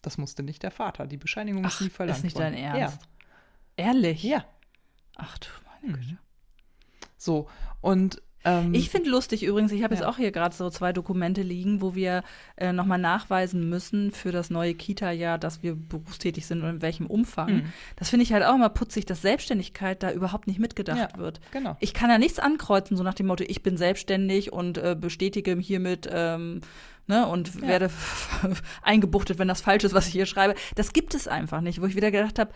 Das 0.01 0.17
musste 0.17 0.43
nicht 0.43 0.63
der 0.63 0.71
Vater. 0.71 1.07
Die 1.07 1.17
Bescheinigung 1.17 1.65
Ach, 1.65 1.73
ist 1.73 1.81
nie 1.81 1.89
verlangt 1.89 2.17
ist 2.17 2.23
nicht 2.23 2.39
dein 2.39 2.53
Ernst? 2.53 2.99
Ja. 3.77 3.85
Ehrlich? 3.85 4.23
Ja. 4.23 4.45
Ach 5.15 5.37
du 5.37 5.47
meine 5.81 5.97
Güte. 5.97 6.17
So, 7.17 7.49
und 7.81 8.21
Ähm, 8.45 8.73
ich 8.73 8.89
finde 8.89 9.09
lustig 9.09 9.43
übrigens, 9.43 9.71
ich 9.71 9.83
habe 9.83 9.93
ja. 9.93 9.99
jetzt 9.99 10.07
auch 10.07 10.17
hier 10.17 10.31
gerade 10.31 10.55
so 10.55 10.69
zwei 10.69 10.93
Dokumente 10.93 11.41
liegen, 11.41 11.81
wo 11.81 11.95
wir 11.95 12.23
äh, 12.55 12.71
nochmal 12.71 12.97
nachweisen 12.97 13.67
müssen 13.69 14.11
für 14.11 14.31
das 14.31 14.49
neue 14.49 14.73
Kita-Jahr, 14.73 15.37
dass 15.37 15.61
wir 15.61 15.75
berufstätig 15.75 16.45
sind 16.45 16.63
und 16.63 16.69
in 16.69 16.81
welchem 16.81 17.07
Umfang. 17.07 17.53
Mhm. 17.53 17.73
Das 17.95 18.09
finde 18.09 18.23
ich 18.23 18.33
halt 18.33 18.43
auch 18.45 18.55
immer 18.55 18.69
putzig, 18.69 19.05
dass 19.05 19.21
Selbstständigkeit 19.21 20.01
da 20.03 20.11
überhaupt 20.11 20.47
nicht 20.47 20.59
mitgedacht 20.59 21.13
ja, 21.13 21.17
wird. 21.17 21.41
Genau. 21.51 21.75
Ich 21.79 21.93
kann 21.93 22.09
da 22.09 22.17
nichts 22.17 22.39
ankreuzen, 22.39 22.95
so 22.95 23.03
nach 23.03 23.13
dem 23.13 23.27
Motto, 23.27 23.43
ich 23.47 23.61
bin 23.61 23.77
selbstständig 23.77 24.53
und 24.53 24.77
äh, 24.77 24.95
bestätige 24.99 25.57
hiermit 25.57 26.07
ähm, 26.11 26.61
ne, 27.07 27.27
und 27.27 27.55
ja. 27.55 27.67
werde 27.67 27.89
eingebuchtet, 28.81 29.39
wenn 29.39 29.49
das 29.49 29.61
falsch 29.61 29.83
ist, 29.83 29.93
was 29.93 30.07
ich 30.07 30.13
hier 30.13 30.25
schreibe. 30.25 30.55
Das 30.75 30.93
gibt 30.93 31.13
es 31.13 31.27
einfach 31.27 31.59
nicht, 31.59 31.81
wo 31.81 31.85
ich 31.85 31.95
wieder 31.95 32.11
gedacht 32.11 32.39
habe, 32.39 32.51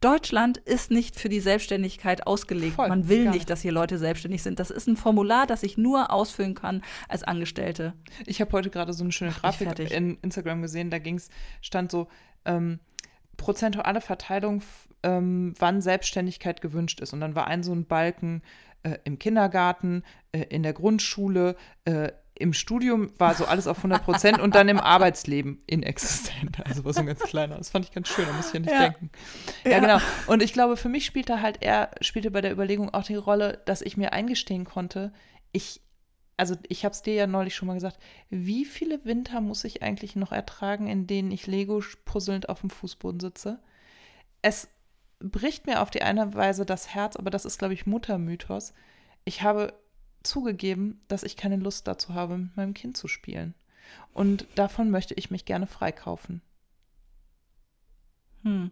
Deutschland 0.00 0.58
ist 0.58 0.90
nicht 0.90 1.18
für 1.18 1.28
die 1.28 1.40
Selbstständigkeit 1.40 2.26
ausgelegt. 2.26 2.74
Voll, 2.74 2.88
Man 2.88 3.08
will 3.08 3.30
nicht, 3.30 3.48
dass 3.48 3.62
hier 3.62 3.72
Leute 3.72 3.98
selbstständig 3.98 4.42
sind. 4.42 4.58
Das 4.58 4.70
ist 4.70 4.86
ein 4.86 4.96
Formular, 4.96 5.46
das 5.46 5.62
ich 5.62 5.78
nur 5.78 6.12
ausfüllen 6.12 6.54
kann 6.54 6.82
als 7.08 7.22
Angestellte. 7.22 7.94
Ich 8.26 8.40
habe 8.40 8.52
heute 8.52 8.70
gerade 8.70 8.92
so 8.92 9.04
eine 9.04 9.12
schöne 9.12 9.32
Grafik 9.32 9.78
in 9.90 10.18
Instagram 10.22 10.60
gesehen. 10.60 10.90
Da 10.90 10.98
ging's, 10.98 11.30
stand 11.62 11.90
so 11.90 12.08
ähm, 12.44 12.78
prozentuale 13.36 14.00
Verteilung, 14.00 14.62
ähm, 15.02 15.54
wann 15.58 15.80
Selbstständigkeit 15.80 16.60
gewünscht 16.60 17.00
ist. 17.00 17.12
Und 17.12 17.20
dann 17.20 17.34
war 17.34 17.46
ein 17.46 17.62
so 17.62 17.72
ein 17.72 17.86
Balken 17.86 18.42
äh, 18.82 18.98
im 19.04 19.18
Kindergarten, 19.18 20.02
äh, 20.32 20.42
in 20.50 20.62
der 20.62 20.72
Grundschule, 20.74 21.56
äh, 21.84 22.12
im 22.38 22.52
Studium 22.52 23.10
war 23.18 23.34
so 23.34 23.46
alles 23.46 23.66
auf 23.66 23.78
100 23.78 24.04
Prozent 24.04 24.40
und 24.40 24.54
dann 24.54 24.68
im 24.68 24.78
Arbeitsleben 24.78 25.58
inexistent. 25.66 26.64
Also 26.66 26.84
war 26.84 26.92
so 26.92 27.00
ein 27.00 27.06
ganz 27.06 27.20
kleiner. 27.20 27.56
Das 27.56 27.70
fand 27.70 27.86
ich 27.86 27.92
ganz 27.92 28.08
schön, 28.08 28.26
da 28.26 28.32
muss 28.32 28.48
ich 28.48 28.54
ja 28.54 28.60
nicht 28.60 28.72
ja. 28.72 28.80
denken. 28.80 29.10
Ja, 29.64 29.70
ja, 29.70 29.78
genau. 29.80 29.98
Und 30.26 30.42
ich 30.42 30.52
glaube, 30.52 30.76
für 30.76 30.88
mich 30.88 31.06
spielte 31.06 31.40
halt 31.40 31.62
er, 31.62 31.90
spielte 32.00 32.30
bei 32.30 32.40
der 32.40 32.52
Überlegung 32.52 32.92
auch 32.92 33.04
die 33.04 33.14
Rolle, 33.14 33.62
dass 33.64 33.80
ich 33.80 33.96
mir 33.96 34.12
eingestehen 34.12 34.64
konnte, 34.64 35.12
ich, 35.52 35.80
also 36.36 36.54
ich 36.68 36.84
habe 36.84 36.92
es 36.92 37.02
dir 37.02 37.14
ja 37.14 37.26
neulich 37.26 37.54
schon 37.54 37.68
mal 37.68 37.74
gesagt, 37.74 37.98
wie 38.28 38.66
viele 38.66 39.04
Winter 39.04 39.40
muss 39.40 39.64
ich 39.64 39.82
eigentlich 39.82 40.16
noch 40.16 40.32
ertragen, 40.32 40.88
in 40.88 41.06
denen 41.06 41.30
ich 41.30 41.46
Lego 41.46 41.82
puzzelnd 42.04 42.48
auf 42.48 42.60
dem 42.60 42.70
Fußboden 42.70 43.20
sitze? 43.20 43.60
Es 44.42 44.68
bricht 45.20 45.66
mir 45.66 45.80
auf 45.80 45.90
die 45.90 46.02
eine 46.02 46.34
Weise 46.34 46.66
das 46.66 46.94
Herz, 46.94 47.16
aber 47.16 47.30
das 47.30 47.46
ist, 47.46 47.58
glaube 47.58 47.72
ich, 47.72 47.86
Muttermythos. 47.86 48.74
Ich 49.24 49.42
habe 49.42 49.72
zugegeben, 50.26 51.00
dass 51.08 51.22
ich 51.22 51.36
keine 51.36 51.56
Lust 51.56 51.86
dazu 51.86 52.14
habe, 52.14 52.38
mit 52.38 52.56
meinem 52.56 52.74
Kind 52.74 52.96
zu 52.96 53.08
spielen. 53.08 53.54
Und 54.12 54.46
davon 54.54 54.90
möchte 54.90 55.14
ich 55.14 55.30
mich 55.30 55.44
gerne 55.44 55.66
freikaufen. 55.66 56.42
Hm. 58.42 58.70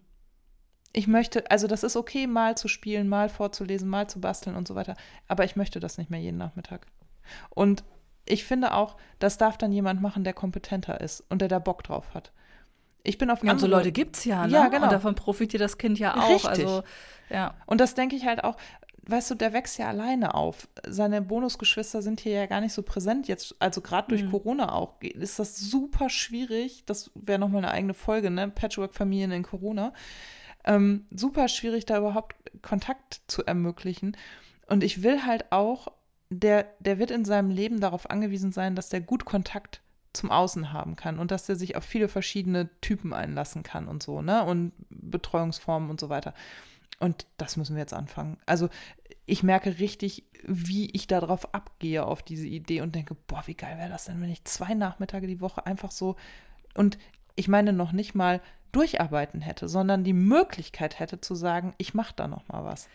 Ich 0.92 1.08
möchte, 1.08 1.50
also 1.50 1.66
das 1.66 1.82
ist 1.82 1.96
okay, 1.96 2.26
mal 2.26 2.56
zu 2.56 2.68
spielen, 2.68 3.08
mal 3.08 3.28
vorzulesen, 3.28 3.88
mal 3.88 4.08
zu 4.08 4.20
basteln 4.20 4.54
und 4.54 4.68
so 4.68 4.76
weiter, 4.76 4.96
aber 5.26 5.44
ich 5.44 5.56
möchte 5.56 5.80
das 5.80 5.98
nicht 5.98 6.08
mehr 6.08 6.20
jeden 6.20 6.38
Nachmittag. 6.38 6.86
Und 7.50 7.82
ich 8.26 8.44
finde 8.44 8.72
auch, 8.74 8.96
das 9.18 9.36
darf 9.36 9.58
dann 9.58 9.72
jemand 9.72 10.00
machen, 10.00 10.24
der 10.24 10.32
kompetenter 10.32 11.00
ist 11.00 11.24
und 11.28 11.40
der 11.40 11.48
da 11.48 11.58
Bock 11.58 11.82
drauf 11.82 12.14
hat. 12.14 12.32
Ich 13.02 13.18
bin 13.18 13.30
auf 13.30 13.42
ja, 13.44 13.50
andere... 13.50 13.68
so 13.68 13.76
Leute 13.76 13.92
gibt 13.92 14.16
es 14.16 14.24
ja, 14.24 14.46
ne? 14.46 14.52
Ja, 14.52 14.68
genau. 14.68 14.84
Und 14.84 14.92
davon 14.92 15.14
profitiert 15.14 15.60
das 15.60 15.76
Kind 15.78 15.98
ja 15.98 16.16
auch. 16.16 16.30
Richtig. 16.30 16.48
Also, 16.48 16.84
ja. 17.28 17.54
Und 17.66 17.80
das 17.80 17.94
denke 17.94 18.16
ich 18.16 18.24
halt 18.24 18.42
auch, 18.44 18.56
weißt 19.06 19.30
du, 19.30 19.34
der 19.34 19.52
wächst 19.52 19.78
ja 19.78 19.88
alleine 19.88 20.34
auf. 20.34 20.68
Seine 20.86 21.22
Bonusgeschwister 21.22 22.02
sind 22.02 22.20
hier 22.20 22.32
ja 22.32 22.46
gar 22.46 22.60
nicht 22.60 22.72
so 22.72 22.82
präsent 22.82 23.28
jetzt, 23.28 23.54
also 23.58 23.80
gerade 23.80 24.08
durch 24.08 24.22
mhm. 24.22 24.30
Corona 24.30 24.72
auch, 24.72 25.00
ist 25.00 25.38
das 25.38 25.58
super 25.58 26.08
schwierig. 26.08 26.84
Das 26.86 27.10
wäre 27.14 27.38
nochmal 27.38 27.64
eine 27.64 27.72
eigene 27.72 27.94
Folge, 27.94 28.30
ne? 28.30 28.48
Patchwork-Familien 28.48 29.32
in 29.32 29.42
Corona. 29.42 29.92
Ähm, 30.64 31.06
super 31.10 31.48
schwierig, 31.48 31.84
da 31.84 31.98
überhaupt 31.98 32.36
Kontakt 32.62 33.20
zu 33.26 33.44
ermöglichen. 33.44 34.16
Und 34.66 34.82
ich 34.82 35.02
will 35.02 35.24
halt 35.26 35.52
auch, 35.52 35.88
der, 36.30 36.66
der 36.80 36.98
wird 36.98 37.10
in 37.10 37.24
seinem 37.24 37.50
Leben 37.50 37.80
darauf 37.80 38.08
angewiesen 38.10 38.52
sein, 38.52 38.74
dass 38.74 38.88
der 38.88 39.02
gut 39.02 39.24
Kontakt 39.24 39.82
zum 40.14 40.30
Außen 40.30 40.72
haben 40.72 40.96
kann 40.96 41.18
und 41.18 41.30
dass 41.30 41.46
der 41.46 41.56
sich 41.56 41.76
auf 41.76 41.84
viele 41.84 42.08
verschiedene 42.08 42.70
Typen 42.80 43.12
einlassen 43.12 43.62
kann 43.62 43.88
und 43.88 44.02
so, 44.02 44.22
ne? 44.22 44.44
Und 44.44 44.72
Betreuungsformen 44.88 45.90
und 45.90 46.00
so 46.00 46.08
weiter. 46.08 46.32
Und 47.00 47.26
das 47.36 47.56
müssen 47.56 47.76
wir 47.76 47.80
jetzt 47.80 47.94
anfangen. 47.94 48.38
Also 48.46 48.68
ich 49.26 49.42
merke 49.42 49.78
richtig, 49.78 50.24
wie 50.46 50.90
ich 50.90 51.06
darauf 51.06 51.54
abgehe, 51.54 52.06
auf 52.06 52.22
diese 52.22 52.46
Idee 52.46 52.82
und 52.82 52.94
denke, 52.94 53.16
boah, 53.26 53.42
wie 53.46 53.54
geil 53.54 53.78
wäre 53.78 53.88
das 53.88 54.04
denn, 54.04 54.20
wenn 54.20 54.30
ich 54.30 54.44
zwei 54.44 54.74
Nachmittage 54.74 55.26
die 55.26 55.40
Woche 55.40 55.66
einfach 55.66 55.90
so 55.90 56.16
und 56.74 56.98
ich 57.36 57.48
meine 57.48 57.72
noch 57.72 57.92
nicht 57.92 58.14
mal 58.14 58.40
durcharbeiten 58.72 59.40
hätte, 59.40 59.68
sondern 59.68 60.04
die 60.04 60.12
Möglichkeit 60.12 60.98
hätte 60.98 61.20
zu 61.20 61.34
sagen, 61.34 61.74
ich 61.78 61.94
mache 61.94 62.14
da 62.16 62.28
noch 62.28 62.46
mal 62.48 62.64
was. 62.64 62.88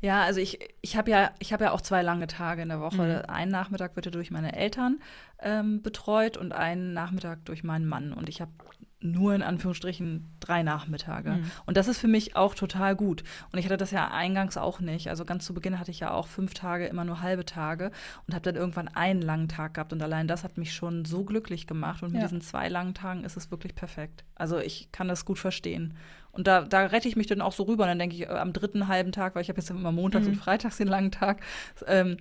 Ja, 0.00 0.22
also 0.22 0.40
ich, 0.40 0.60
ich 0.80 0.96
habe 0.96 1.10
ja, 1.10 1.32
ich 1.40 1.50
ja 1.50 1.72
auch 1.72 1.80
zwei 1.80 2.02
lange 2.02 2.28
Tage 2.28 2.62
in 2.62 2.68
der 2.68 2.80
Woche. 2.80 3.24
Mhm. 3.26 3.30
Ein 3.30 3.48
Nachmittag 3.48 3.96
wird 3.96 4.06
ja 4.06 4.12
durch 4.12 4.30
meine 4.30 4.54
Eltern 4.54 5.00
ähm, 5.40 5.82
betreut 5.82 6.36
und 6.36 6.52
einen 6.52 6.92
Nachmittag 6.92 7.44
durch 7.46 7.64
meinen 7.64 7.86
Mann. 7.86 8.12
Und 8.12 8.28
ich 8.28 8.40
habe 8.40 8.52
nur 9.00 9.34
in 9.34 9.42
Anführungsstrichen 9.42 10.26
drei 10.40 10.62
Nachmittage. 10.62 11.30
Mhm. 11.30 11.50
Und 11.66 11.76
das 11.76 11.86
ist 11.86 11.98
für 11.98 12.08
mich 12.08 12.34
auch 12.34 12.54
total 12.54 12.96
gut. 12.96 13.22
Und 13.52 13.58
ich 13.58 13.64
hatte 13.64 13.76
das 13.76 13.92
ja 13.92 14.10
eingangs 14.10 14.56
auch 14.56 14.80
nicht. 14.80 15.08
Also 15.08 15.24
ganz 15.24 15.44
zu 15.44 15.54
Beginn 15.54 15.78
hatte 15.78 15.90
ich 15.90 16.00
ja 16.00 16.10
auch 16.10 16.26
fünf 16.26 16.54
Tage, 16.54 16.86
immer 16.86 17.04
nur 17.04 17.20
halbe 17.20 17.44
Tage 17.44 17.92
und 18.26 18.34
habe 18.34 18.42
dann 18.42 18.56
irgendwann 18.56 18.88
einen 18.88 19.22
langen 19.22 19.48
Tag 19.48 19.74
gehabt. 19.74 19.92
Und 19.92 20.02
allein 20.02 20.26
das 20.26 20.42
hat 20.42 20.58
mich 20.58 20.74
schon 20.74 21.04
so 21.04 21.24
glücklich 21.24 21.66
gemacht. 21.66 22.02
Und 22.02 22.12
mit 22.12 22.20
ja. 22.20 22.26
diesen 22.26 22.40
zwei 22.40 22.68
langen 22.68 22.94
Tagen 22.94 23.24
ist 23.24 23.36
es 23.36 23.50
wirklich 23.50 23.74
perfekt. 23.74 24.24
Also 24.34 24.58
ich 24.58 24.90
kann 24.90 25.06
das 25.06 25.24
gut 25.24 25.38
verstehen. 25.38 25.94
Und 26.32 26.46
da, 26.46 26.62
da 26.62 26.86
rette 26.86 27.08
ich 27.08 27.16
mich 27.16 27.26
dann 27.28 27.40
auch 27.40 27.52
so 27.52 27.64
rüber. 27.64 27.84
Und 27.84 27.88
dann 27.90 27.98
denke 27.98 28.16
ich, 28.16 28.22
äh, 28.22 28.32
am 28.32 28.52
dritten 28.52 28.88
halben 28.88 29.12
Tag, 29.12 29.34
weil 29.34 29.42
ich 29.42 29.48
habe 29.48 29.60
jetzt 29.60 29.70
immer 29.70 29.92
montags 29.92 30.26
mhm. 30.26 30.32
und 30.32 30.38
freitags 30.38 30.76
den 30.76 30.88
langen 30.88 31.12
Tag, 31.12 31.40
ähm, 31.86 32.16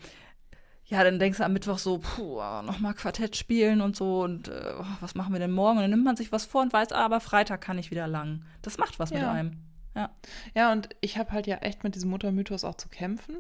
ja, 0.90 1.04
dann 1.04 1.20
denkst 1.20 1.40
du 1.40 1.44
am 1.44 1.54
Mittwoch 1.54 1.80
so, 1.80 2.00
puh, 2.00 2.42
nochmal 2.64 2.94
Quartett 2.94 3.36
spielen 3.36 3.82
und 3.82 3.96
so 3.96 4.24
und 4.24 4.48
äh, 4.48 4.74
was 5.02 5.16
machen 5.16 5.34
wir 5.34 5.40
denn 5.40 5.52
morgen? 5.52 5.78
Und 5.78 5.84
dann 5.84 5.92
nimmt 5.92 6.06
man 6.06 6.16
sich 6.16 6.32
was 6.32 6.46
vor 6.46 6.62
und 6.62 6.72
weiß, 6.72 6.94
ah, 6.94 7.04
aber 7.04 7.20
Freitag 7.20 7.62
kann 7.62 7.78
ich 7.78 7.92
wieder 7.92 8.08
lang. 8.08 8.46
Das 8.62 8.78
macht 8.78 8.98
was 8.98 9.10
ja. 9.10 9.20
mit 9.20 9.28
einem. 9.28 9.52
Ja. 9.96 10.12
ja, 10.54 10.72
und 10.72 10.90
ich 11.02 11.18
habe 11.18 11.32
halt 11.32 11.48
ja 11.48 11.58
echt 11.58 11.84
mit 11.84 11.96
diesem 11.96 12.12
Muttermythos 12.12 12.64
auch 12.64 12.76
zu 12.76 12.88
kämpfen, 12.88 13.38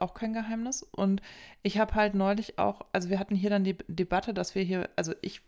auch 0.00 0.12
kein 0.12 0.34
Geheimnis. 0.34 0.82
Und 0.82 1.22
ich 1.62 1.78
habe 1.78 1.94
halt 1.94 2.14
neulich 2.14 2.58
auch, 2.58 2.82
also 2.92 3.08
wir 3.08 3.18
hatten 3.18 3.34
hier 3.34 3.48
dann 3.48 3.64
die 3.64 3.78
Debatte, 3.88 4.34
dass 4.34 4.54
wir 4.54 4.62
hier, 4.62 4.90
also 4.96 5.14
ich, 5.22 5.40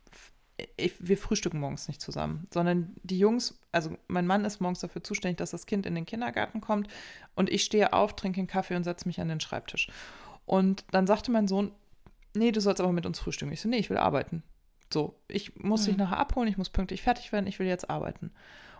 ich, 0.78 0.94
wir 0.98 1.18
frühstücken 1.18 1.60
morgens 1.60 1.88
nicht 1.88 2.00
zusammen, 2.00 2.46
sondern 2.52 2.96
die 3.02 3.18
Jungs, 3.18 3.60
also 3.70 3.98
mein 4.08 4.26
Mann 4.26 4.46
ist 4.46 4.60
morgens 4.60 4.80
dafür 4.80 5.04
zuständig, 5.04 5.36
dass 5.36 5.50
das 5.50 5.66
Kind 5.66 5.84
in 5.84 5.94
den 5.94 6.06
Kindergarten 6.06 6.62
kommt 6.62 6.88
und 7.34 7.50
ich 7.50 7.62
stehe 7.62 7.92
auf, 7.92 8.16
trinke 8.16 8.40
einen 8.40 8.48
Kaffee 8.48 8.76
und 8.76 8.84
setze 8.84 9.06
mich 9.06 9.20
an 9.20 9.28
den 9.28 9.40
Schreibtisch. 9.40 9.88
Und 10.46 10.84
dann 10.92 11.06
sagte 11.06 11.30
mein 11.30 11.48
Sohn, 11.48 11.72
nee, 12.34 12.52
du 12.52 12.60
sollst 12.60 12.80
aber 12.80 12.92
mit 12.92 13.04
uns 13.04 13.18
frühstücken. 13.18 13.52
Ich 13.52 13.60
so, 13.60 13.68
nee, 13.68 13.78
ich 13.78 13.90
will 13.90 13.98
arbeiten. 13.98 14.42
So, 14.92 15.18
ich 15.28 15.56
muss 15.56 15.82
mhm. 15.82 15.86
dich 15.86 15.96
nachher 15.98 16.18
abholen, 16.18 16.48
ich 16.48 16.56
muss 16.56 16.70
pünktlich 16.70 17.02
fertig 17.02 17.32
werden, 17.32 17.46
ich 17.46 17.58
will 17.58 17.66
jetzt 17.66 17.90
arbeiten. 17.90 18.30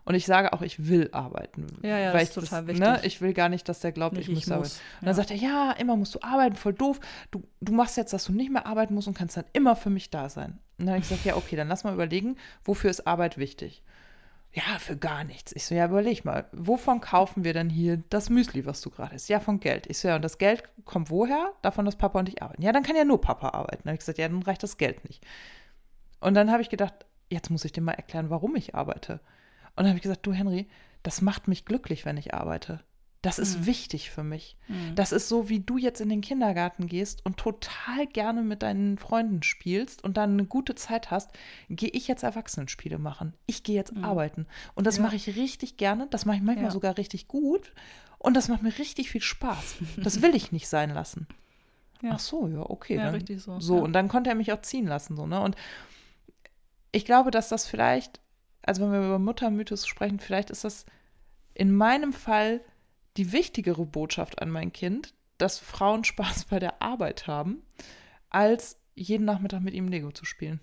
Und 0.05 0.15
ich 0.15 0.25
sage 0.25 0.53
auch, 0.53 0.63
ich 0.63 0.87
will 0.87 1.09
arbeiten. 1.11 1.67
Ja, 1.83 1.99
ja, 1.99 2.15
weil 2.15 2.21
das 2.21 2.29
ist 2.29 2.35
total 2.35 2.61
das, 2.61 2.69
wichtig. 2.69 2.87
Ne, 2.87 3.01
ich 3.03 3.21
will 3.21 3.33
gar 3.33 3.49
nicht, 3.49 3.69
dass 3.69 3.81
der 3.81 3.91
glaubt, 3.91 4.17
nicht, 4.17 4.29
ich, 4.29 4.35
muss 4.37 4.49
arbeiten. 4.49 4.71
Und 5.01 5.07
dann 5.07 5.17
sagt 5.17 5.33
er, 5.33 5.37
ja, 5.37 5.73
immer 5.73 5.97
musst 5.97 6.15
du 6.15 6.21
arbeiten, 6.23 6.55
voll 6.55 6.75
doof. 6.75 7.01
Du, 7.33 7.43
du 7.61 7.73
machst 7.73 7.97
jetzt, 7.97 8.13
dass 8.13 8.27
du 8.27 8.33
nicht 8.33 8.53
mehr 8.53 8.67
arbeiten 8.67 8.95
musst 8.95 9.09
und 9.09 9.19
kannst 9.19 9.37
dann 9.37 9.47
immer 9.53 9.75
für 9.75 9.91
mich 9.91 10.11
da 10.11 10.29
sein. 10.29 10.61
Und 10.79 10.87
dann 10.87 10.91
habe 10.91 10.99
ich 10.99 11.09
gesagt, 11.09 11.25
ja, 11.25 11.35
okay, 11.35 11.57
dann 11.57 11.67
lass 11.67 11.83
mal 11.83 11.93
überlegen, 11.93 12.37
wofür 12.63 12.89
ist 12.89 13.09
Arbeit 13.09 13.37
wichtig? 13.37 13.83
Ja, 14.57 14.79
für 14.79 14.97
gar 14.97 15.23
nichts. 15.23 15.53
Ich 15.55 15.67
so, 15.67 15.75
ja, 15.75 15.85
überleg 15.85 16.25
mal, 16.25 16.47
wovon 16.53 17.03
kaufen 17.03 17.45
wir 17.45 17.53
denn 17.53 17.69
hier 17.69 17.99
das 18.09 18.31
Müsli, 18.31 18.65
was 18.65 18.81
du 18.81 18.89
gerade 18.89 19.15
isst? 19.15 19.29
Ja, 19.29 19.39
von 19.39 19.61
Geld. 19.61 19.87
Ich 19.87 19.99
so, 19.99 20.09
ja, 20.09 20.17
und 20.17 20.23
das 20.23 20.39
Geld 20.39 20.63
kommt 20.87 21.11
woher? 21.11 21.53
Davon, 21.61 21.85
dass 21.85 21.97
Papa 21.97 22.19
und 22.19 22.31
ich 22.31 22.43
arbeiten. 22.43 22.63
Ja, 22.63 22.73
dann 22.73 22.83
kann 22.83 22.97
ja 22.97 23.05
nur 23.05 23.21
Papa 23.21 23.51
arbeiten. 23.51 23.83
Dann 23.85 23.91
habe 23.91 23.97
ich 23.97 24.01
gesagt, 24.01 24.17
ja, 24.17 24.27
dann 24.27 24.43
reicht 24.43 24.63
das 24.63 24.79
Geld 24.79 25.05
nicht. 25.05 25.23
Und 26.21 26.33
dann 26.33 26.51
habe 26.51 26.63
ich 26.63 26.71
gedacht, 26.71 26.95
jetzt 27.29 27.51
muss 27.51 27.67
ich 27.67 27.73
dir 27.73 27.83
mal 27.83 27.93
erklären, 27.93 28.31
warum 28.31 28.57
ich 28.57 28.75
arbeite. 28.75 29.21
Und 29.75 29.85
dann 29.85 29.89
habe 29.89 29.97
ich 29.97 30.03
gesagt, 30.03 30.25
du 30.25 30.33
Henry, 30.33 30.69
das 31.03 31.21
macht 31.21 31.49
mich 31.49 31.67
glücklich, 31.67 32.07
wenn 32.07 32.17
ich 32.17 32.33
arbeite. 32.33 32.81
Das 33.27 33.41
ist 33.41 33.59
mhm. 33.59 33.67
wichtig 33.67 34.11
für 34.11 34.23
mich. 34.23 34.57
Mhm. 34.69 34.95
Das 34.95 35.11
ist 35.11 35.29
so, 35.29 35.49
wie 35.49 35.59
du 35.59 35.79
jetzt 35.79 36.01
in 36.01 36.09
den 36.09 36.21
Kindergarten 36.21 36.87
gehst 36.87 37.27
und 37.27 37.39
total 37.39 38.07
gerne 38.07 38.43
mit 38.43 38.63
deinen 38.63 38.99
Freunden 38.99 39.43
spielst 39.43 40.05
und 40.05 40.17
dann 40.17 40.35
eine 40.35 40.45
gute 40.45 40.77
Zeit 40.77 41.11
hast, 41.11 41.33
gehe 41.69 41.89
ich 41.89 42.07
jetzt 42.07 42.23
Erwachsenenspiele 42.23 42.99
machen. 42.99 43.35
Ich 43.47 43.65
gehe 43.65 43.75
jetzt 43.75 43.97
mhm. 43.97 44.05
arbeiten. 44.05 44.47
Und 44.77 44.87
das 44.87 44.99
ja. 44.99 45.03
mache 45.03 45.17
ich 45.17 45.35
richtig 45.35 45.77
gerne. 45.77 46.07
Das 46.11 46.25
mache 46.25 46.37
ich 46.37 46.43
manchmal 46.45 46.67
ja. 46.67 46.71
sogar 46.71 46.97
richtig 46.99 47.27
gut. 47.27 47.73
Und 48.19 48.35
das 48.35 48.47
macht 48.47 48.63
mir 48.63 48.79
richtig 48.79 49.11
viel 49.11 49.23
Spaß. 49.23 49.77
Das 49.97 50.23
will 50.23 50.37
ich 50.37 50.53
nicht 50.53 50.69
sein 50.69 50.91
lassen. 50.91 51.27
Ja. 52.03 52.11
Ach 52.13 52.19
so, 52.19 52.47
ja, 52.47 52.61
okay. 52.61 52.97
Ja, 52.97 53.05
dann, 53.05 53.15
richtig 53.15 53.41
so. 53.41 53.59
So, 53.59 53.79
und 53.79 53.95
dann 53.95 54.09
konnte 54.09 54.29
er 54.29 54.37
mich 54.37 54.53
auch 54.53 54.61
ziehen 54.61 54.87
lassen. 54.87 55.17
So, 55.17 55.27
ne? 55.27 55.41
Und 55.41 55.57
ich 56.93 57.07
glaube, 57.07 57.31
dass 57.31 57.49
das 57.49 57.67
vielleicht, 57.67 58.21
also 58.61 58.83
wenn 58.83 58.93
wir 58.93 58.99
über 59.07 59.19
Muttermythos 59.19 59.87
sprechen, 59.87 60.21
vielleicht 60.21 60.51
ist 60.51 60.63
das 60.63 60.85
in 61.55 61.75
meinem 61.75 62.13
Fall 62.13 62.61
die 63.17 63.33
wichtigere 63.33 63.85
Botschaft 63.87 64.41
an 64.41 64.51
mein 64.51 64.73
Kind, 64.73 65.15
dass 65.39 65.59
Frauen 65.59 66.05
Spaß 66.05 66.47
bei 66.47 66.59
der 66.59 66.83
Arbeit 66.83 67.27
haben, 67.27 67.63
als 68.31 68.81
jeden 68.95 69.25
Nachmittag 69.25 69.63
mit 69.63 69.75
ihm 69.75 69.89
Lego 69.89 70.11
zu 70.11 70.25
spielen. 70.25 70.61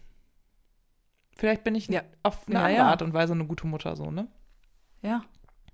Vielleicht 1.35 1.63
bin 1.63 1.75
ich 1.75 1.87
ja. 1.87 2.03
auf 2.21 2.47
eine 2.47 2.55
ja, 2.55 2.61
andere 2.65 2.77
ja. 2.77 2.87
Art 2.87 3.01
und 3.01 3.13
Weise 3.13 3.33
eine 3.33 3.45
gute 3.45 3.67
Mutter, 3.67 3.95
so, 3.95 4.11
ne? 4.11 4.27
Ja. 5.01 5.23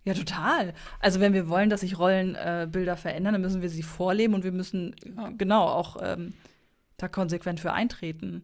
Ja, 0.06 0.14
total. 0.14 0.74
Also 1.00 1.20
wenn 1.20 1.34
wir 1.34 1.50
wollen, 1.50 1.70
dass 1.70 1.82
sich 1.82 2.00
Rollenbilder 2.00 2.94
äh, 2.94 2.98
verändern, 2.98 3.34
dann 3.34 3.42
müssen 3.42 3.62
wir 3.62 3.70
sie 3.70 3.84
vorleben 3.84 4.34
und 4.34 4.44
wir 4.44 4.54
müssen 4.54 4.96
ja. 5.06 5.30
genau 5.38 5.66
auch 5.66 5.98
ähm, 6.02 6.34
da 6.98 7.10
konsequent 7.10 7.60
für 7.60 7.74
eintreten. 7.74 8.44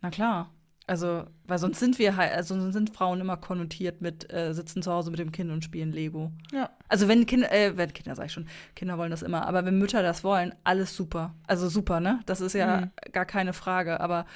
Na 0.00 0.10
klar. 0.10 0.50
Also, 0.86 1.24
weil 1.46 1.58
sonst 1.58 1.78
sind 1.78 1.98
wir 1.98 2.16
halt, 2.16 2.32
also 2.32 2.58
sonst 2.58 2.72
sind 2.72 2.90
Frauen 2.90 3.20
immer 3.20 3.36
konnotiert 3.36 4.00
mit 4.00 4.32
äh, 4.32 4.52
sitzen 4.52 4.82
zu 4.82 4.92
Hause 4.92 5.10
mit 5.10 5.20
dem 5.20 5.30
Kind 5.30 5.50
und 5.50 5.62
spielen 5.62 5.92
Lego. 5.92 6.32
Ja. 6.52 6.70
Also 6.88 7.06
wenn 7.06 7.24
Kinder, 7.24 7.52
äh, 7.52 7.76
wenn 7.76 7.92
Kinder 7.92 8.16
sag 8.16 8.26
ich 8.26 8.32
schon, 8.32 8.48
Kinder 8.74 8.98
wollen 8.98 9.12
das 9.12 9.22
immer, 9.22 9.46
aber 9.46 9.64
wenn 9.64 9.78
Mütter 9.78 10.02
das 10.02 10.24
wollen, 10.24 10.54
alles 10.64 10.96
super. 10.96 11.34
Also 11.46 11.68
super, 11.68 12.00
ne? 12.00 12.20
Das 12.26 12.40
ist 12.40 12.54
ja 12.54 12.82
mhm. 12.82 12.90
gar 13.12 13.26
keine 13.26 13.52
Frage. 13.52 14.00
Aber 14.00 14.26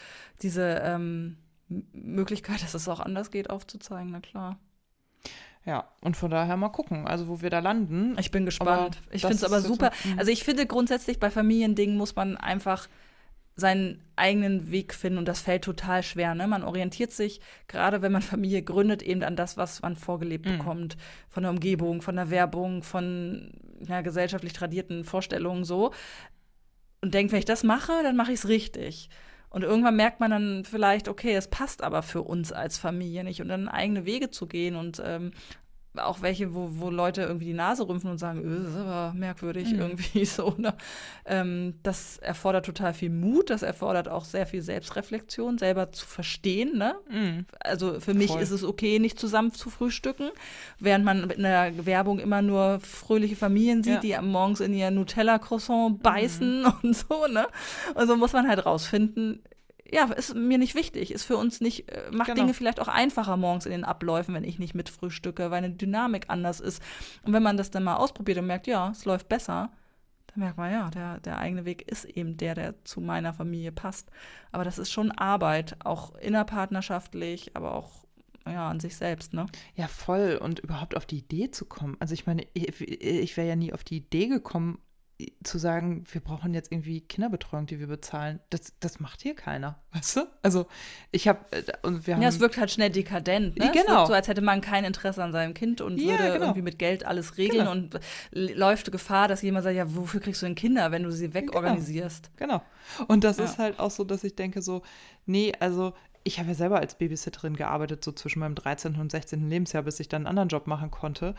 diese 0.41 0.81
ähm, 0.85 1.37
Möglichkeit, 1.69 2.63
dass 2.63 2.75
es 2.75 2.89
auch 2.89 3.01
anders 3.01 3.33
geht, 3.33 3.51
aufzuzeigen, 3.51 4.13
na 4.13 4.21
klar. 4.21 4.59
Ja, 5.65 5.89
und 6.01 6.17
von 6.17 6.31
daher 6.31 6.57
mal 6.57 6.69
gucken, 6.69 7.09
also 7.09 7.27
wo 7.27 7.43
wir 7.43 7.51
da 7.51 7.59
landen. 7.59 8.17
Ich 8.21 8.31
bin 8.31 8.45
gespannt. 8.45 8.99
Aber 9.05 9.15
ich 9.15 9.23
finde 9.23 9.35
es 9.35 9.43
aber 9.43 9.61
super. 9.61 9.91
Mhm. 10.05 10.17
also 10.17 10.31
ich 10.31 10.45
finde 10.45 10.65
grundsätzlich 10.65 11.19
bei 11.19 11.29
Familiendingen 11.29 11.97
muss 11.97 12.15
man 12.15 12.37
einfach 12.37 12.89
seinen 13.57 14.03
eigenen 14.17 14.71
Weg 14.71 14.95
finden 14.95 15.19
und 15.19 15.27
das 15.27 15.41
fällt 15.41 15.65
total 15.65 16.03
schwer. 16.03 16.35
Ne? 16.35 16.47
Man 16.47 16.63
orientiert 16.63 17.11
sich, 17.11 17.41
gerade 17.69 18.03
wenn 18.03 18.13
man 18.13 18.23
Familie 18.23 18.63
gründet, 18.63 19.03
eben 19.03 19.23
an 19.23 19.35
das, 19.35 19.57
was 19.57 19.81
man 19.81 19.97
vorgelebt 19.97 20.47
mhm. 20.47 20.59
bekommt. 20.59 20.97
Von 21.29 21.43
der 21.43 21.53
Umgebung, 21.53 22.03
von 22.03 22.17
der 22.17 22.31
Werbung, 22.31 22.83
von 22.83 23.53
ja, 23.89 24.03
gesellschaftlich 24.03 24.53
tradierten 24.53 25.05
Vorstellungen 25.05 25.65
so. 25.65 25.93
Und 27.01 27.15
denkt, 27.15 27.33
wenn 27.33 27.39
ich 27.39 27.45
das 27.47 27.65
mache, 27.65 27.93
dann 28.03 28.17
mache 28.17 28.33
ich 28.33 28.41
es 28.41 28.49
richtig. 28.49 29.09
Und 29.49 29.63
irgendwann 29.63 29.97
merkt 29.97 30.21
man 30.21 30.31
dann 30.31 30.65
vielleicht, 30.65 31.09
okay, 31.09 31.35
es 31.35 31.49
passt 31.49 31.83
aber 31.83 32.03
für 32.03 32.23
uns 32.23 32.53
als 32.53 32.77
Familie 32.77 33.25
nicht. 33.25 33.41
Und 33.41 33.49
dann 33.49 33.69
eigene 33.69 34.05
Wege 34.05 34.31
zu 34.31 34.47
gehen 34.47 34.77
und 34.77 35.01
ähm, 35.03 35.31
auch 35.99 36.23
welche, 36.23 36.55
wo, 36.55 36.69
wo 36.73 36.91
Leute 36.91 37.23
irgendwie 37.23 37.47
die 37.47 37.53
Nase 37.53 37.89
rümpfen 37.89 38.11
und 38.11 38.19
sagen, 38.19 38.43
öh, 38.45 38.63
das 38.65 38.71
ist 38.71 38.77
aber 38.77 39.13
merkwürdig 39.15 39.73
mhm. 39.73 39.81
irgendwie 39.81 40.25
so. 40.25 40.55
Ne? 40.59 40.75
Ähm, 41.25 41.75
das 41.83 42.19
erfordert 42.19 42.67
total 42.67 42.95
viel 42.95 43.11
Mut, 43.11 43.51
das 43.51 43.63
erfordert 43.63 44.09
auch 44.09 44.25
sehr 44.25 44.47
viel 44.47 44.63
Selbstreflexion, 44.63 45.59
selber 45.59 45.93
zu 45.93 46.07
verstehen. 46.07 46.79
Ne? 46.79 46.95
Mhm. 47.11 47.47
Also 47.61 48.01
für 48.01 48.15
mich 48.15 48.33
Voll. 48.33 48.43
ist 48.43 48.51
es 48.51 48.65
okay, 48.65 48.99
nicht 48.99 49.19
zusammen 49.19 49.53
zu 49.53 49.71
frühstücken, 49.71 50.31
während 50.79 51.05
man 51.05 51.31
in 51.31 51.43
der 51.43 51.87
Werbung 51.87 52.19
immer 52.19 52.43
nur 52.43 52.81
fröhliche 52.81 53.37
Familien 53.37 53.83
sieht, 53.83 53.95
ja. 53.95 54.01
die 54.01 54.17
am 54.17 54.31
morgens 54.31 54.61
in 54.61 54.75
ihr 54.75 54.91
Nutella-Croissant 54.91 56.03
beißen 56.03 56.63
mhm. 56.63 56.73
und 56.83 56.97
so. 56.97 57.27
Ne? 57.27 57.47
Also 57.95 58.17
muss 58.17 58.33
man 58.33 58.49
halt 58.49 58.65
rausfinden, 58.65 59.43
ja, 59.93 60.05
ist 60.13 60.35
mir 60.35 60.59
nicht 60.59 60.75
wichtig, 60.75 61.13
ist 61.13 61.25
für 61.25 61.37
uns 61.37 61.61
nicht, 61.61 61.91
äh, 61.91 62.11
macht 62.11 62.27
genau. 62.27 62.43
Dinge 62.43 62.55
vielleicht 62.55 62.81
auch 62.81 62.89
einfacher 62.89 63.37
morgens 63.37 63.67
in 63.67 63.73
den 63.73 63.85
Abläufen, 63.85 64.35
wenn 64.35 64.45
ich 64.45 64.59
nicht 64.59 64.75
mit 64.75 64.89
frühstücke, 64.89 65.51
weil 65.51 65.59
eine 65.59 65.71
Dynamik 65.71 66.27
anders 66.29 66.61
ist. 66.61 66.83
Und 67.23 67.33
wenn 67.33 67.43
man 67.43 67.57
das 67.57 67.71
dann 67.71 67.85
mal 67.85 67.97
ausprobiert 67.97 68.39
und 68.39 68.47
merkt, 68.47 68.67
ja, 68.67 68.91
es 68.91 69.05
läuft 69.05 69.29
besser, 69.29 69.71
dann 70.27 70.41
merkt 70.41 70.59
man, 70.59 70.73
ja, 70.73 70.91
der, 70.91 71.21
der 71.21 71.39
eigene 71.39 71.65
Weg 71.65 71.91
ist 71.91 72.05
eben 72.05 72.37
der, 72.37 72.55
der 72.55 72.85
zu 72.85 73.01
meiner 73.01 73.33
Familie 73.33 73.73
passt. 73.73 74.11
Aber 74.53 74.65
das 74.65 74.79
ist 74.79 74.93
schon 74.93 75.13
Arbeit, 75.13 75.77
auch 75.85 76.15
innerpartnerschaftlich, 76.17 77.53
aber 77.55 77.75
auch 77.75 78.07
ja, 78.47 78.69
an 78.69 78.81
sich 78.81 78.97
selbst, 78.97 79.33
ne? 79.33 79.47
Ja, 79.75 79.89
voll. 79.89 80.39
Und 80.41 80.61
überhaupt 80.61 80.97
auf 80.97 81.07
die 81.07 81.19
Idee 81.19 81.51
zu 81.51 81.65
kommen. 81.65 81.97
Also 81.99 82.15
ich 82.15 82.27
meine, 82.27 82.47
ich, 82.55 82.81
ich 82.81 83.37
wäre 83.37 83.49
ja 83.49 83.57
nie 83.57 83.73
auf 83.73 83.83
die 83.83 83.97
Idee 83.97 84.29
gekommen, 84.29 84.79
zu 85.43 85.57
sagen, 85.57 86.05
wir 86.13 86.21
brauchen 86.21 86.53
jetzt 86.53 86.71
irgendwie 86.71 87.01
Kinderbetreuung, 87.01 87.65
die 87.67 87.81
wir 87.81 87.87
bezahlen, 87.87 88.39
das, 88.51 88.75
das 88.81 89.01
macht 89.01 89.23
hier 89.23 89.35
keiner, 89.35 89.81
weißt 89.93 90.17
du? 90.17 90.21
Also 90.43 90.67
ich 91.11 91.27
habe 91.27 91.41
äh, 91.53 91.63
und 91.83 92.07
wir 92.07 92.15
haben 92.15 92.23
ja, 92.23 92.29
es 92.29 92.39
wirkt 92.39 92.59
halt 92.59 92.71
schnell 92.71 92.91
dekadent, 92.91 93.59
ne? 93.59 93.73
Genau, 93.73 94.05
so 94.05 94.13
als 94.13 94.29
hätte 94.29 94.43
man 94.43 94.61
kein 94.61 94.85
Interesse 94.85 95.23
an 95.23 95.33
seinem 95.33 95.55
Kind 95.55 95.81
und 95.81 95.99
ja, 95.99 96.11
würde 96.11 96.25
genau. 96.25 96.45
irgendwie 96.47 96.63
mit 96.63 96.79
Geld 96.79 97.07
alles 97.07 97.39
regeln 97.39 97.67
genau. 97.67 97.73
und 97.73 98.01
läuft 98.33 98.93
Gefahr, 98.93 99.27
dass 99.29 99.41
jemand 99.41 99.65
sagt, 99.65 99.77
ja, 99.77 99.95
wofür 99.95 100.21
kriegst 100.21 100.43
du 100.43 100.47
denn 100.47 100.55
Kinder, 100.55 100.91
wenn 100.91 101.03
du 101.03 101.11
sie 101.11 101.33
wegorganisierst? 101.33 102.31
Genau. 102.37 102.59
genau. 102.59 103.07
Und 103.09 103.25
das 103.25 103.39
ja. 103.39 103.45
ist 103.45 103.59
halt 103.59 103.79
auch 103.79 103.91
so, 103.91 104.05
dass 104.05 104.23
ich 104.23 104.37
denke 104.37 104.61
so, 104.61 104.83
nee, 105.25 105.53
also 105.61 105.95
ich 106.25 106.39
habe 106.39 106.49
ja 106.49 106.55
selber 106.55 106.79
als 106.79 106.99
Babysitterin 106.99 107.57
gearbeitet, 107.57 108.05
so 108.05 108.13
zwischen 108.13 108.41
meinem 108.41 108.57
13. 108.57 108.97
und 108.97 109.13
16. 109.13 109.49
Lebensjahr, 109.49 109.85
bis 109.85 110.01
ich 110.01 110.09
dann 110.09 110.23
einen 110.23 110.27
anderen 110.27 110.49
Job 110.49 110.67
machen 110.67 110.91
konnte. 110.91 111.35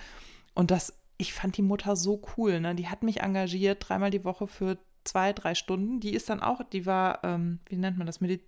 Und 0.53 0.71
das 0.71 0.93
ich 1.17 1.33
fand 1.33 1.57
die 1.57 1.63
Mutter 1.63 1.95
so 1.95 2.21
cool. 2.35 2.59
Ne? 2.59 2.75
Die 2.75 2.87
hat 2.87 3.03
mich 3.03 3.21
engagiert, 3.21 3.87
dreimal 3.87 4.11
die 4.11 4.23
Woche 4.23 4.47
für 4.47 4.77
zwei, 5.03 5.33
drei 5.33 5.55
Stunden. 5.55 5.99
Die 5.99 6.13
ist 6.13 6.29
dann 6.29 6.41
auch, 6.41 6.61
die 6.63 6.85
war, 6.85 7.23
ähm, 7.23 7.59
wie 7.67 7.77
nennt 7.77 7.97
man 7.97 8.07
das, 8.07 8.21
Medi 8.21 8.41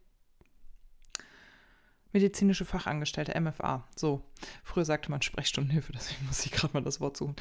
medizinische 2.11 2.65
Fachangestellte, 2.65 3.39
MFA. 3.39 3.87
So, 3.95 4.23
früher 4.63 4.83
sagte 4.83 5.11
man 5.11 5.21
Sprechstundenhilfe, 5.21 5.91
deswegen 5.95 6.25
muss 6.25 6.43
ich 6.43 6.51
gerade 6.51 6.73
mal 6.73 6.81
das 6.81 6.99
Wort 6.99 7.17
suchen. 7.17 7.35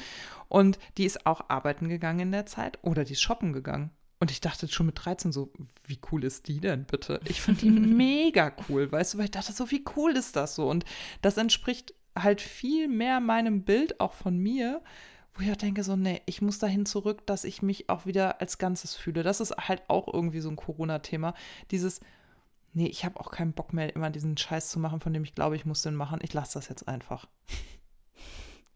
Und 0.47 0.77
die 0.97 1.05
ist 1.05 1.25
auch 1.25 1.49
arbeiten 1.49 1.89
gegangen 1.89 2.19
in 2.19 2.31
der 2.31 2.45
Zeit 2.45 2.77
oder 2.83 3.03
die 3.03 3.13
ist 3.13 3.21
shoppen 3.21 3.51
gegangen. 3.51 3.89
Und 4.19 4.31
ich 4.31 4.41
dachte 4.41 4.67
schon 4.67 4.85
mit 4.85 5.03
13 5.03 5.31
so, 5.31 5.51
wie 5.85 5.99
cool 6.11 6.23
ist 6.25 6.49
die 6.49 6.59
denn 6.59 6.85
bitte? 6.85 7.21
Ich 7.25 7.41
fand 7.41 7.61
die 7.61 7.69
mega 7.71 8.53
cool, 8.67 8.91
weißt 8.91 9.13
du, 9.13 9.17
weil 9.17 9.25
ich 9.25 9.31
dachte 9.31 9.53
so, 9.53 9.71
wie 9.71 9.83
cool 9.95 10.11
ist 10.11 10.35
das 10.35 10.55
so? 10.55 10.69
Und 10.69 10.85
das 11.21 11.37
entspricht 11.37 11.93
halt 12.17 12.41
viel 12.41 12.87
mehr 12.87 13.21
meinem 13.21 13.63
Bild 13.63 13.99
auch 13.99 14.13
von 14.13 14.37
mir, 14.37 14.83
wo 15.33 15.41
ich 15.41 15.51
auch 15.51 15.57
denke, 15.57 15.83
so, 15.83 15.95
nee, 15.95 16.21
ich 16.25 16.41
muss 16.41 16.59
dahin 16.59 16.85
zurück, 16.85 17.25
dass 17.25 17.43
ich 17.43 17.61
mich 17.61 17.89
auch 17.89 18.05
wieder 18.05 18.41
als 18.41 18.57
Ganzes 18.57 18.95
fühle. 18.95 19.23
Das 19.23 19.39
ist 19.39 19.55
halt 19.57 19.83
auch 19.87 20.11
irgendwie 20.13 20.41
so 20.41 20.49
ein 20.49 20.55
Corona-Thema. 20.55 21.33
Dieses, 21.71 22.01
nee, 22.73 22.87
ich 22.87 23.05
habe 23.05 23.19
auch 23.19 23.31
keinen 23.31 23.53
Bock 23.53 23.73
mehr, 23.73 23.95
immer 23.95 24.09
diesen 24.09 24.37
Scheiß 24.37 24.69
zu 24.69 24.79
machen, 24.79 24.99
von 24.99 25.13
dem 25.13 25.23
ich 25.23 25.35
glaube, 25.35 25.55
ich 25.55 25.65
muss 25.65 25.81
den 25.81 25.95
machen. 25.95 26.19
Ich 26.21 26.33
lasse 26.33 26.59
das 26.59 26.67
jetzt 26.67 26.87
einfach. 26.87 27.27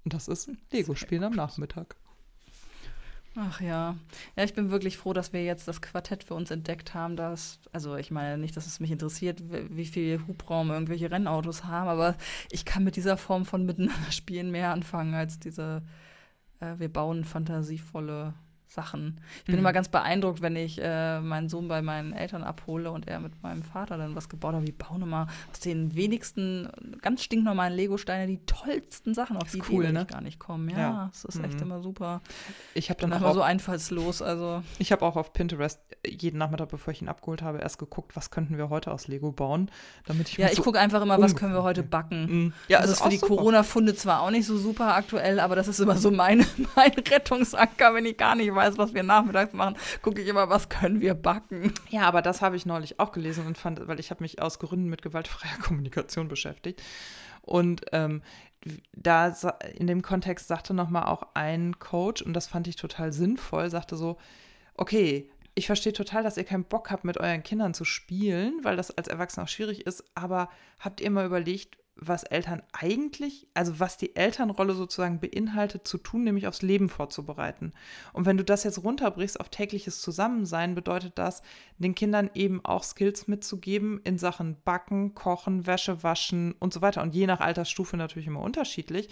Und 0.03 0.13
das 0.13 0.27
ist 0.27 0.49
Lego-Spielen 0.71 1.23
am 1.23 1.33
Nachmittag. 1.33 1.95
Ach 3.35 3.61
ja. 3.61 3.97
Ja, 4.35 4.43
ich 4.43 4.53
bin 4.53 4.69
wirklich 4.69 4.97
froh, 4.97 5.11
dass 5.11 5.33
wir 5.33 5.43
jetzt 5.43 5.67
das 5.67 5.81
Quartett 5.81 6.23
für 6.23 6.35
uns 6.35 6.51
entdeckt 6.51 6.93
haben. 6.93 7.15
Dass, 7.15 7.59
also 7.71 7.95
ich 7.95 8.11
meine 8.11 8.37
nicht, 8.37 8.55
dass 8.55 8.67
es 8.67 8.79
mich 8.79 8.91
interessiert, 8.91 9.41
wie 9.49 9.85
viel 9.85 10.21
Hubraum 10.27 10.69
irgendwelche 10.69 11.09
Rennautos 11.09 11.63
haben, 11.63 11.87
aber 11.87 12.15
ich 12.51 12.63
kann 12.63 12.83
mit 12.83 12.95
dieser 12.95 13.17
Form 13.17 13.45
von 13.45 13.65
Miteinander 13.65 13.93
spielen 14.11 14.51
mehr 14.51 14.71
anfangen 14.71 15.15
als 15.15 15.39
diese 15.39 15.81
wir 16.77 16.91
bauen 16.91 17.23
fantasievolle 17.23 18.33
Sachen. 18.73 19.19
Ich 19.39 19.45
bin 19.45 19.55
mhm. 19.55 19.59
immer 19.59 19.73
ganz 19.73 19.89
beeindruckt, 19.89 20.41
wenn 20.41 20.55
ich 20.55 20.79
äh, 20.81 21.19
meinen 21.19 21.49
Sohn 21.49 21.67
bei 21.67 21.81
meinen 21.81 22.13
Eltern 22.13 22.43
abhole 22.43 22.91
und 22.91 23.07
er 23.07 23.19
mit 23.19 23.41
meinem 23.43 23.63
Vater 23.63 23.97
dann 23.97 24.15
was 24.15 24.29
gebaut 24.29 24.55
hat. 24.55 24.65
Wir 24.65 24.77
bauen 24.77 25.01
immer 25.01 25.27
aus 25.51 25.59
den 25.59 25.95
wenigsten, 25.95 26.69
ganz 27.01 27.23
stinknormalen 27.23 27.73
Lego-Steine 27.73 28.27
die 28.27 28.43
tollsten 28.45 29.13
Sachen, 29.13 29.37
auf 29.37 29.51
die 29.51 29.61
cool, 29.69 29.83
Idee 29.83 29.93
ne? 29.93 30.01
ich 30.01 30.07
gar 30.07 30.21
nicht 30.21 30.39
kommen. 30.39 30.69
Ja, 30.69 30.77
ja. 30.77 31.09
das 31.11 31.25
ist 31.25 31.37
mhm. 31.37 31.45
echt 31.45 31.61
immer 31.61 31.81
super. 31.81 32.21
Ich 32.73 32.89
habe 32.89 32.99
dann 32.99 33.13
auch 33.13 33.17
immer 33.17 33.33
so 33.33 33.41
einfallslos. 33.41 34.21
Also 34.21 34.63
ich 34.79 34.91
habe 34.91 35.05
auch 35.05 35.15
auf 35.15 35.33
Pinterest 35.33 35.79
jeden 36.05 36.37
Nachmittag, 36.37 36.69
bevor 36.69 36.91
ich 36.91 37.01
ihn 37.01 37.07
abgeholt 37.07 37.41
habe, 37.41 37.59
erst 37.59 37.77
geguckt, 37.77 38.15
was 38.15 38.31
könnten 38.31 38.57
wir 38.57 38.69
heute 38.69 38.91
aus 38.91 39.07
Lego 39.07 39.31
bauen, 39.31 39.69
damit 40.05 40.29
ich 40.29 40.37
Ja, 40.37 40.47
ich 40.47 40.55
so 40.55 40.63
gucke 40.63 40.79
einfach 40.79 41.01
immer, 41.01 41.19
was 41.19 41.35
können 41.35 41.53
wir 41.53 41.63
heute 41.63 41.83
backen. 41.83 42.25
Mhm. 42.25 42.53
Ja, 42.67 42.81
das 42.81 42.91
ist 42.91 43.01
für 43.01 43.09
die 43.09 43.19
Corona-Funde 43.19 43.95
zwar 43.95 44.21
auch 44.21 44.31
nicht 44.31 44.45
so 44.45 44.57
super 44.57 44.95
aktuell, 44.95 45.39
aber 45.39 45.55
das 45.55 45.67
ist 45.67 45.79
immer 45.79 45.97
so 45.97 46.11
mein, 46.11 46.45
mein 46.75 46.91
Rettungsanker, 46.91 47.93
wenn 47.93 48.05
ich 48.05 48.17
gar 48.17 48.35
nicht 48.35 48.53
weiß 48.53 48.62
weiß, 48.63 48.77
was 48.77 48.93
wir 48.93 49.03
nachmittags 49.03 49.53
machen, 49.53 49.75
gucke 50.01 50.21
ich 50.21 50.27
immer, 50.27 50.49
was 50.49 50.69
können 50.69 51.01
wir 51.01 51.13
backen. 51.13 51.73
Ja, 51.89 52.03
aber 52.03 52.21
das 52.21 52.41
habe 52.41 52.55
ich 52.55 52.65
neulich 52.65 52.99
auch 52.99 53.11
gelesen 53.11 53.45
und 53.45 53.57
fand, 53.57 53.87
weil 53.87 53.99
ich 53.99 54.11
habe 54.11 54.23
mich 54.23 54.41
aus 54.41 54.59
Gründen 54.59 54.89
mit 54.89 55.01
gewaltfreier 55.01 55.57
Kommunikation 55.61 56.27
beschäftigt. 56.27 56.81
Und 57.41 57.81
ähm, 57.91 58.21
da 58.93 59.35
in 59.75 59.87
dem 59.87 60.01
Kontext 60.01 60.47
sagte 60.47 60.73
nochmal 60.73 61.03
auch 61.03 61.27
ein 61.33 61.79
Coach, 61.79 62.21
und 62.21 62.33
das 62.33 62.47
fand 62.47 62.67
ich 62.67 62.77
total 62.77 63.11
sinnvoll, 63.11 63.69
sagte 63.69 63.97
so, 63.97 64.17
okay, 64.75 65.29
ich 65.55 65.67
verstehe 65.67 65.93
total, 65.93 66.23
dass 66.23 66.37
ihr 66.37 66.45
keinen 66.45 66.63
Bock 66.63 66.89
habt, 66.89 67.03
mit 67.03 67.17
euren 67.19 67.43
Kindern 67.43 67.73
zu 67.73 67.85
spielen, 67.85 68.59
weil 68.63 68.75
das 68.75 68.91
als 68.91 69.07
Erwachsener 69.07 69.43
auch 69.43 69.49
schwierig 69.49 69.85
ist, 69.85 70.03
aber 70.15 70.49
habt 70.79 71.01
ihr 71.01 71.11
mal 71.11 71.25
überlegt, 71.25 71.77
was 71.95 72.23
Eltern 72.23 72.63
eigentlich, 72.71 73.47
also 73.53 73.79
was 73.79 73.97
die 73.97 74.15
Elternrolle 74.15 74.73
sozusagen 74.73 75.19
beinhaltet, 75.19 75.87
zu 75.87 75.97
tun, 75.97 76.23
nämlich 76.23 76.47
aufs 76.47 76.61
Leben 76.61 76.89
vorzubereiten. 76.89 77.71
Und 78.13 78.25
wenn 78.25 78.37
du 78.37 78.43
das 78.43 78.63
jetzt 78.63 78.83
runterbrichst 78.83 79.39
auf 79.39 79.49
tägliches 79.49 80.01
Zusammensein, 80.01 80.75
bedeutet 80.75 81.13
das, 81.17 81.43
den 81.77 81.95
Kindern 81.95 82.31
eben 82.33 82.65
auch 82.65 82.83
Skills 82.83 83.27
mitzugeben 83.27 84.01
in 84.03 84.17
Sachen 84.17 84.57
Backen, 84.63 85.13
Kochen, 85.13 85.67
Wäsche 85.67 86.03
waschen 86.03 86.53
und 86.59 86.73
so 86.73 86.81
weiter. 86.81 87.03
Und 87.03 87.13
je 87.13 87.27
nach 87.27 87.41
Altersstufe 87.41 87.95
natürlich 87.95 88.27
immer 88.27 88.41
unterschiedlich. 88.41 89.09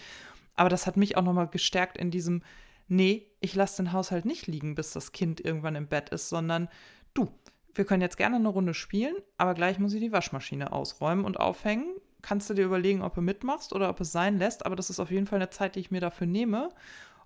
Aber 0.56 0.70
das 0.70 0.88
hat 0.88 0.98
mich 0.98 1.18
auch 1.18 1.24
nochmal 1.24 1.48
gestärkt 1.48 1.98
in 1.98 2.12
diesem, 2.12 2.42
nee, 2.88 3.28
ich 3.40 3.56
lasse 3.56 3.84
den 3.84 3.94
Haushalt 3.94 4.26
nicht 4.26 4.48
liegen, 4.48 4.76
bis 4.76 4.92
das 4.92 5.12
Kind 5.12 5.40
irgendwann 5.40 5.76
im 5.76 5.88
Bett 5.88 6.10
ist, 6.10 6.30
sondern 6.30 6.68
du, 7.14 7.30
wir 7.74 7.86
können 7.86 8.02
jetzt 8.02 8.18
gerne 8.18 8.36
eine 8.36 8.50
Runde 8.50 8.74
spielen, 8.74 9.16
aber 9.38 9.54
gleich 9.54 9.80
muss 9.80 9.94
ich 9.94 10.02
die 10.02 10.12
Waschmaschine 10.12 10.72
ausräumen 10.74 11.26
und 11.26 11.40
aufhängen 11.40 11.96
kannst 12.22 12.50
du 12.50 12.54
dir 12.54 12.66
überlegen, 12.66 13.02
ob 13.02 13.16
du 13.16 13.22
mitmachst 13.22 13.74
oder 13.74 13.90
ob 13.90 14.00
es 14.02 14.12
sein 14.12 14.38
lässt. 14.38 14.66
Aber 14.66 14.76
das 14.76 14.90
ist 14.90 15.00
auf 15.00 15.12
jeden 15.12 15.28
Fall 15.28 15.40
eine 15.40 15.50
Zeit, 15.50 15.76
die 15.76 15.80
ich 15.80 15.92
mir 15.92 16.02
dafür 16.02 16.28
nehme. 16.28 16.70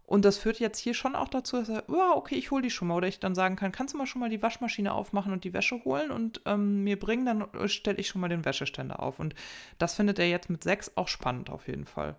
Und 0.07 0.23
das 0.23 0.37
führt 0.37 0.59
jetzt 0.59 0.77
hier 0.77 0.93
schon 0.93 1.15
auch 1.15 1.29
dazu, 1.29 1.57
dass 1.57 1.69
er, 1.69 1.83
ja, 1.87 2.15
okay, 2.15 2.35
ich 2.35 2.51
hole 2.51 2.61
die 2.61 2.69
schon 2.69 2.87
mal. 2.87 2.95
Oder 2.95 3.07
ich 3.07 3.19
dann 3.19 3.33
sagen 3.33 3.55
kann, 3.55 3.71
kannst 3.71 3.93
du 3.93 3.97
mal 3.97 4.05
schon 4.05 4.21
mal 4.21 4.29
die 4.29 4.41
Waschmaschine 4.41 4.93
aufmachen 4.93 5.33
und 5.33 5.43
die 5.43 5.53
Wäsche 5.53 5.83
holen 5.83 6.11
und 6.11 6.41
ähm, 6.45 6.83
mir 6.83 6.99
bringen, 6.99 7.25
dann 7.25 7.47
stelle 7.67 7.97
ich 7.97 8.07
schon 8.07 8.21
mal 8.21 8.27
den 8.27 8.45
Wäscheständer 8.45 9.01
auf. 9.01 9.19
Und 9.19 9.33
das 9.79 9.95
findet 9.95 10.19
er 10.19 10.29
jetzt 10.29 10.49
mit 10.49 10.63
sechs 10.63 10.91
auch 10.95 11.07
spannend 11.07 11.49
auf 11.49 11.67
jeden 11.67 11.85
Fall. 11.85 12.15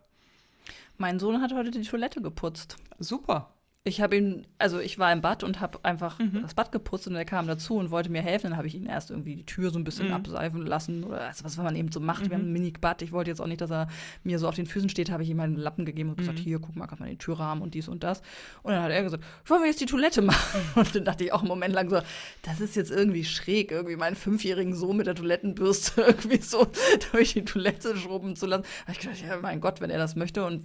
Mein 0.98 1.20
Sohn 1.20 1.40
hat 1.40 1.52
heute 1.52 1.70
die 1.70 1.82
Toilette 1.82 2.20
geputzt. 2.20 2.76
Super. 2.98 3.55
Ich 3.88 4.00
habe 4.00 4.16
ihn, 4.16 4.48
also 4.58 4.80
ich 4.80 4.98
war 4.98 5.12
im 5.12 5.20
Bad 5.20 5.44
und 5.44 5.60
habe 5.60 5.78
einfach 5.84 6.18
Mhm. 6.18 6.42
das 6.42 6.54
Bad 6.54 6.72
geputzt 6.72 7.06
und 7.06 7.14
er 7.14 7.24
kam 7.24 7.46
dazu 7.46 7.76
und 7.76 7.92
wollte 7.92 8.10
mir 8.10 8.20
helfen. 8.20 8.48
Dann 8.50 8.56
habe 8.56 8.66
ich 8.66 8.74
ihn 8.74 8.86
erst 8.86 9.10
irgendwie 9.12 9.36
die 9.36 9.46
Tür 9.46 9.70
so 9.70 9.78
ein 9.78 9.84
bisschen 9.84 10.08
Mhm. 10.08 10.14
abseifen 10.14 10.66
lassen 10.66 11.04
oder 11.04 11.20
also 11.20 11.44
was 11.44 11.56
man 11.56 11.76
eben 11.76 11.92
so 11.92 12.00
macht. 12.00 12.22
Wir 12.22 12.30
Mhm. 12.30 12.32
haben 12.42 12.48
ein 12.48 12.52
Mini-Bad. 12.52 13.02
Ich 13.02 13.12
wollte 13.12 13.30
jetzt 13.30 13.40
auch 13.40 13.46
nicht, 13.46 13.60
dass 13.60 13.70
er 13.70 13.86
mir 14.24 14.40
so 14.40 14.48
auf 14.48 14.56
den 14.56 14.66
Füßen 14.66 14.88
steht. 14.88 15.12
Habe 15.12 15.22
ich 15.22 15.30
ihm 15.30 15.38
einen 15.38 15.54
Lappen 15.54 15.84
gegeben 15.84 16.08
und 16.10 16.16
gesagt, 16.18 16.40
Mhm. 16.40 16.42
hier, 16.42 16.58
guck 16.58 16.74
mal, 16.74 16.88
kann 16.88 16.98
man 16.98 17.06
den 17.08 17.18
Türrahmen 17.18 17.62
und 17.62 17.74
dies 17.74 17.86
und 17.86 18.02
das. 18.02 18.22
Und 18.64 18.72
dann 18.72 18.82
hat 18.82 18.90
er 18.90 19.04
gesagt, 19.04 19.22
wollen 19.44 19.60
wir 19.62 19.68
jetzt 19.68 19.80
die 19.80 19.86
Toilette 19.86 20.20
machen? 20.20 20.60
Und 20.74 20.94
dann 20.96 21.04
dachte 21.04 21.22
ich 21.22 21.32
auch 21.32 21.40
einen 21.40 21.48
Moment 21.48 21.72
lang 21.72 21.88
so, 21.88 22.00
das 22.42 22.60
ist 22.60 22.74
jetzt 22.74 22.90
irgendwie 22.90 23.24
schräg, 23.24 23.70
irgendwie 23.70 23.94
meinen 23.94 24.16
fünfjährigen 24.16 24.74
Sohn 24.74 24.96
mit 24.96 25.06
der 25.06 25.14
Toilettenbürste 25.14 26.00
irgendwie 26.08 26.42
so 26.42 26.66
durch 27.12 27.34
die 27.34 27.44
Toilette 27.44 27.96
schrubben 27.96 28.34
zu 28.34 28.46
lassen. 28.46 28.64
Da 28.64 28.80
habe 28.82 28.92
ich 28.92 28.98
gedacht, 28.98 29.22
ja, 29.22 29.36
mein 29.40 29.60
Gott, 29.60 29.80
wenn 29.80 29.90
er 29.90 29.98
das 29.98 30.16
möchte. 30.16 30.44
Und 30.44 30.64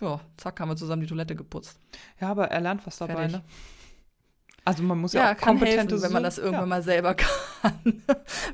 ja, 0.00 0.20
zack, 0.38 0.58
haben 0.58 0.70
wir 0.70 0.76
zusammen 0.76 1.02
die 1.02 1.08
Toilette 1.08 1.36
geputzt. 1.36 1.78
Ja, 2.18 2.30
aber 2.30 2.50
er 2.50 2.61
lernt 2.62 2.86
was 2.86 2.98
dabei, 2.98 3.14
Fertig. 3.28 3.32
ne? 3.32 3.42
Also 4.64 4.82
man 4.84 4.98
muss 4.98 5.12
ja, 5.12 5.22
Ja, 5.22 5.32
auch 5.32 5.36
kann 5.38 5.58
kompetente 5.58 5.94
helfen, 5.94 6.02
wenn 6.06 6.12
man 6.12 6.22
das 6.22 6.38
irgendwann 6.38 6.60
ja. 6.60 6.66
mal 6.66 6.82
selber 6.82 7.14
kann. 7.62 8.02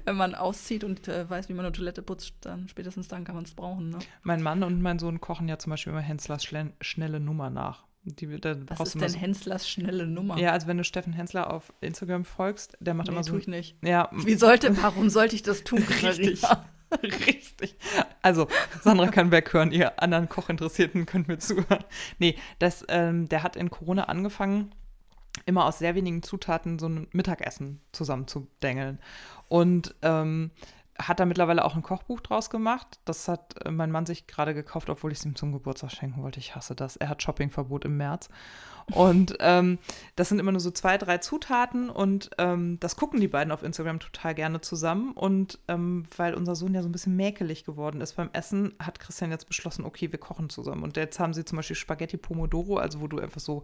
wenn 0.04 0.16
man 0.16 0.34
auszieht 0.34 0.82
und 0.82 1.06
äh, 1.06 1.28
weiß, 1.28 1.48
wie 1.50 1.52
man 1.52 1.66
eine 1.66 1.72
Toilette 1.72 2.00
putzt, 2.02 2.32
dann 2.40 2.66
spätestens 2.68 3.08
dann 3.08 3.24
kann 3.24 3.34
man 3.34 3.44
es 3.44 3.52
brauchen. 3.52 3.90
Ne? 3.90 3.98
Mein 4.22 4.42
Mann 4.42 4.62
und 4.62 4.80
mein 4.80 4.98
Sohn 4.98 5.20
kochen 5.20 5.48
ja 5.48 5.58
zum 5.58 5.70
Beispiel 5.70 5.92
immer 5.92 6.00
Henslers 6.00 6.44
schnelle 6.80 7.20
Nummer 7.20 7.50
nach. 7.50 7.84
Die, 8.04 8.40
da 8.40 8.56
Was 8.68 8.94
ist 8.94 9.00
denn 9.02 9.12
Henslers 9.20 9.68
schnelle 9.68 10.06
Nummer? 10.06 10.34
so, 10.36 10.40
Ja, 10.40 10.52
also 10.52 10.66
wenn 10.66 10.78
du 10.78 10.84
Steffen 10.84 11.12
Hensler 11.12 11.52
auf 11.52 11.74
Instagram 11.82 12.24
folgst, 12.24 12.78
der 12.80 12.94
macht 12.94 13.08
nee, 13.08 13.12
immer 13.12 13.22
so. 13.22 13.32
tue 13.32 13.40
ich 13.40 13.48
nicht. 13.48 13.76
Ja, 13.82 14.08
Wie 14.12 14.34
sollte, 14.34 14.80
warum 14.82 15.10
sollte 15.10 15.34
ich 15.36 15.42
das 15.42 15.62
tun, 15.64 15.82
Richtig. 16.02 16.42
Richtig. 17.02 17.76
Also, 18.22 18.48
Sandra 18.82 19.08
kann 19.08 19.30
weghören, 19.30 19.72
ihr 19.72 20.02
anderen 20.02 20.28
Kochinteressierten 20.28 21.06
könnt 21.06 21.28
mir 21.28 21.38
zuhören. 21.38 21.84
Nee, 22.18 22.36
das, 22.58 22.84
ähm, 22.88 23.28
der 23.28 23.42
hat 23.42 23.56
in 23.56 23.70
Corona 23.70 24.04
angefangen, 24.04 24.74
immer 25.46 25.66
aus 25.66 25.78
sehr 25.78 25.94
wenigen 25.94 26.22
Zutaten 26.22 26.78
so 26.78 26.88
ein 26.88 27.08
Mittagessen 27.12 27.80
zusammenzudengeln. 27.92 28.98
Und 29.48 29.94
ähm, 30.02 30.50
hat 31.00 31.20
da 31.20 31.26
mittlerweile 31.26 31.64
auch 31.64 31.76
ein 31.76 31.82
Kochbuch 31.82 32.20
draus 32.20 32.50
gemacht. 32.50 32.98
Das 33.04 33.28
hat 33.28 33.54
äh, 33.64 33.70
mein 33.70 33.90
Mann 33.90 34.06
sich 34.06 34.26
gerade 34.26 34.54
gekauft, 34.54 34.90
obwohl 34.90 35.12
ich 35.12 35.18
es 35.18 35.24
ihm 35.24 35.36
zum 35.36 35.52
Geburtstag 35.52 35.92
schenken 35.92 36.22
wollte. 36.22 36.40
Ich 36.40 36.56
hasse 36.56 36.74
das. 36.74 36.96
Er 36.96 37.08
hat 37.08 37.22
Shoppingverbot 37.22 37.84
im 37.84 37.96
März. 37.96 38.28
Und 38.92 39.36
ähm, 39.40 39.78
das 40.16 40.28
sind 40.28 40.38
immer 40.38 40.52
nur 40.52 40.60
so 40.60 40.70
zwei, 40.70 40.98
drei 40.98 41.18
Zutaten 41.18 41.90
und 41.90 42.30
ähm, 42.38 42.78
das 42.80 42.96
gucken 42.96 43.20
die 43.20 43.28
beiden 43.28 43.52
auf 43.52 43.62
Instagram 43.62 44.00
total 44.00 44.34
gerne 44.34 44.60
zusammen. 44.60 45.12
Und 45.12 45.58
ähm, 45.68 46.04
weil 46.16 46.34
unser 46.34 46.56
Sohn 46.56 46.74
ja 46.74 46.82
so 46.82 46.88
ein 46.88 46.92
bisschen 46.92 47.16
mäkelig 47.16 47.64
geworden 47.64 48.00
ist 48.00 48.14
beim 48.14 48.30
Essen, 48.32 48.74
hat 48.78 48.98
Christian 48.98 49.30
jetzt 49.30 49.46
beschlossen, 49.46 49.84
okay, 49.84 50.10
wir 50.10 50.18
kochen 50.18 50.48
zusammen. 50.48 50.82
Und 50.82 50.96
jetzt 50.96 51.20
haben 51.20 51.34
sie 51.34 51.44
zum 51.44 51.56
Beispiel 51.56 51.76
Spaghetti 51.76 52.16
Pomodoro, 52.16 52.76
also 52.76 53.00
wo 53.00 53.06
du 53.06 53.18
einfach 53.18 53.40
so 53.40 53.62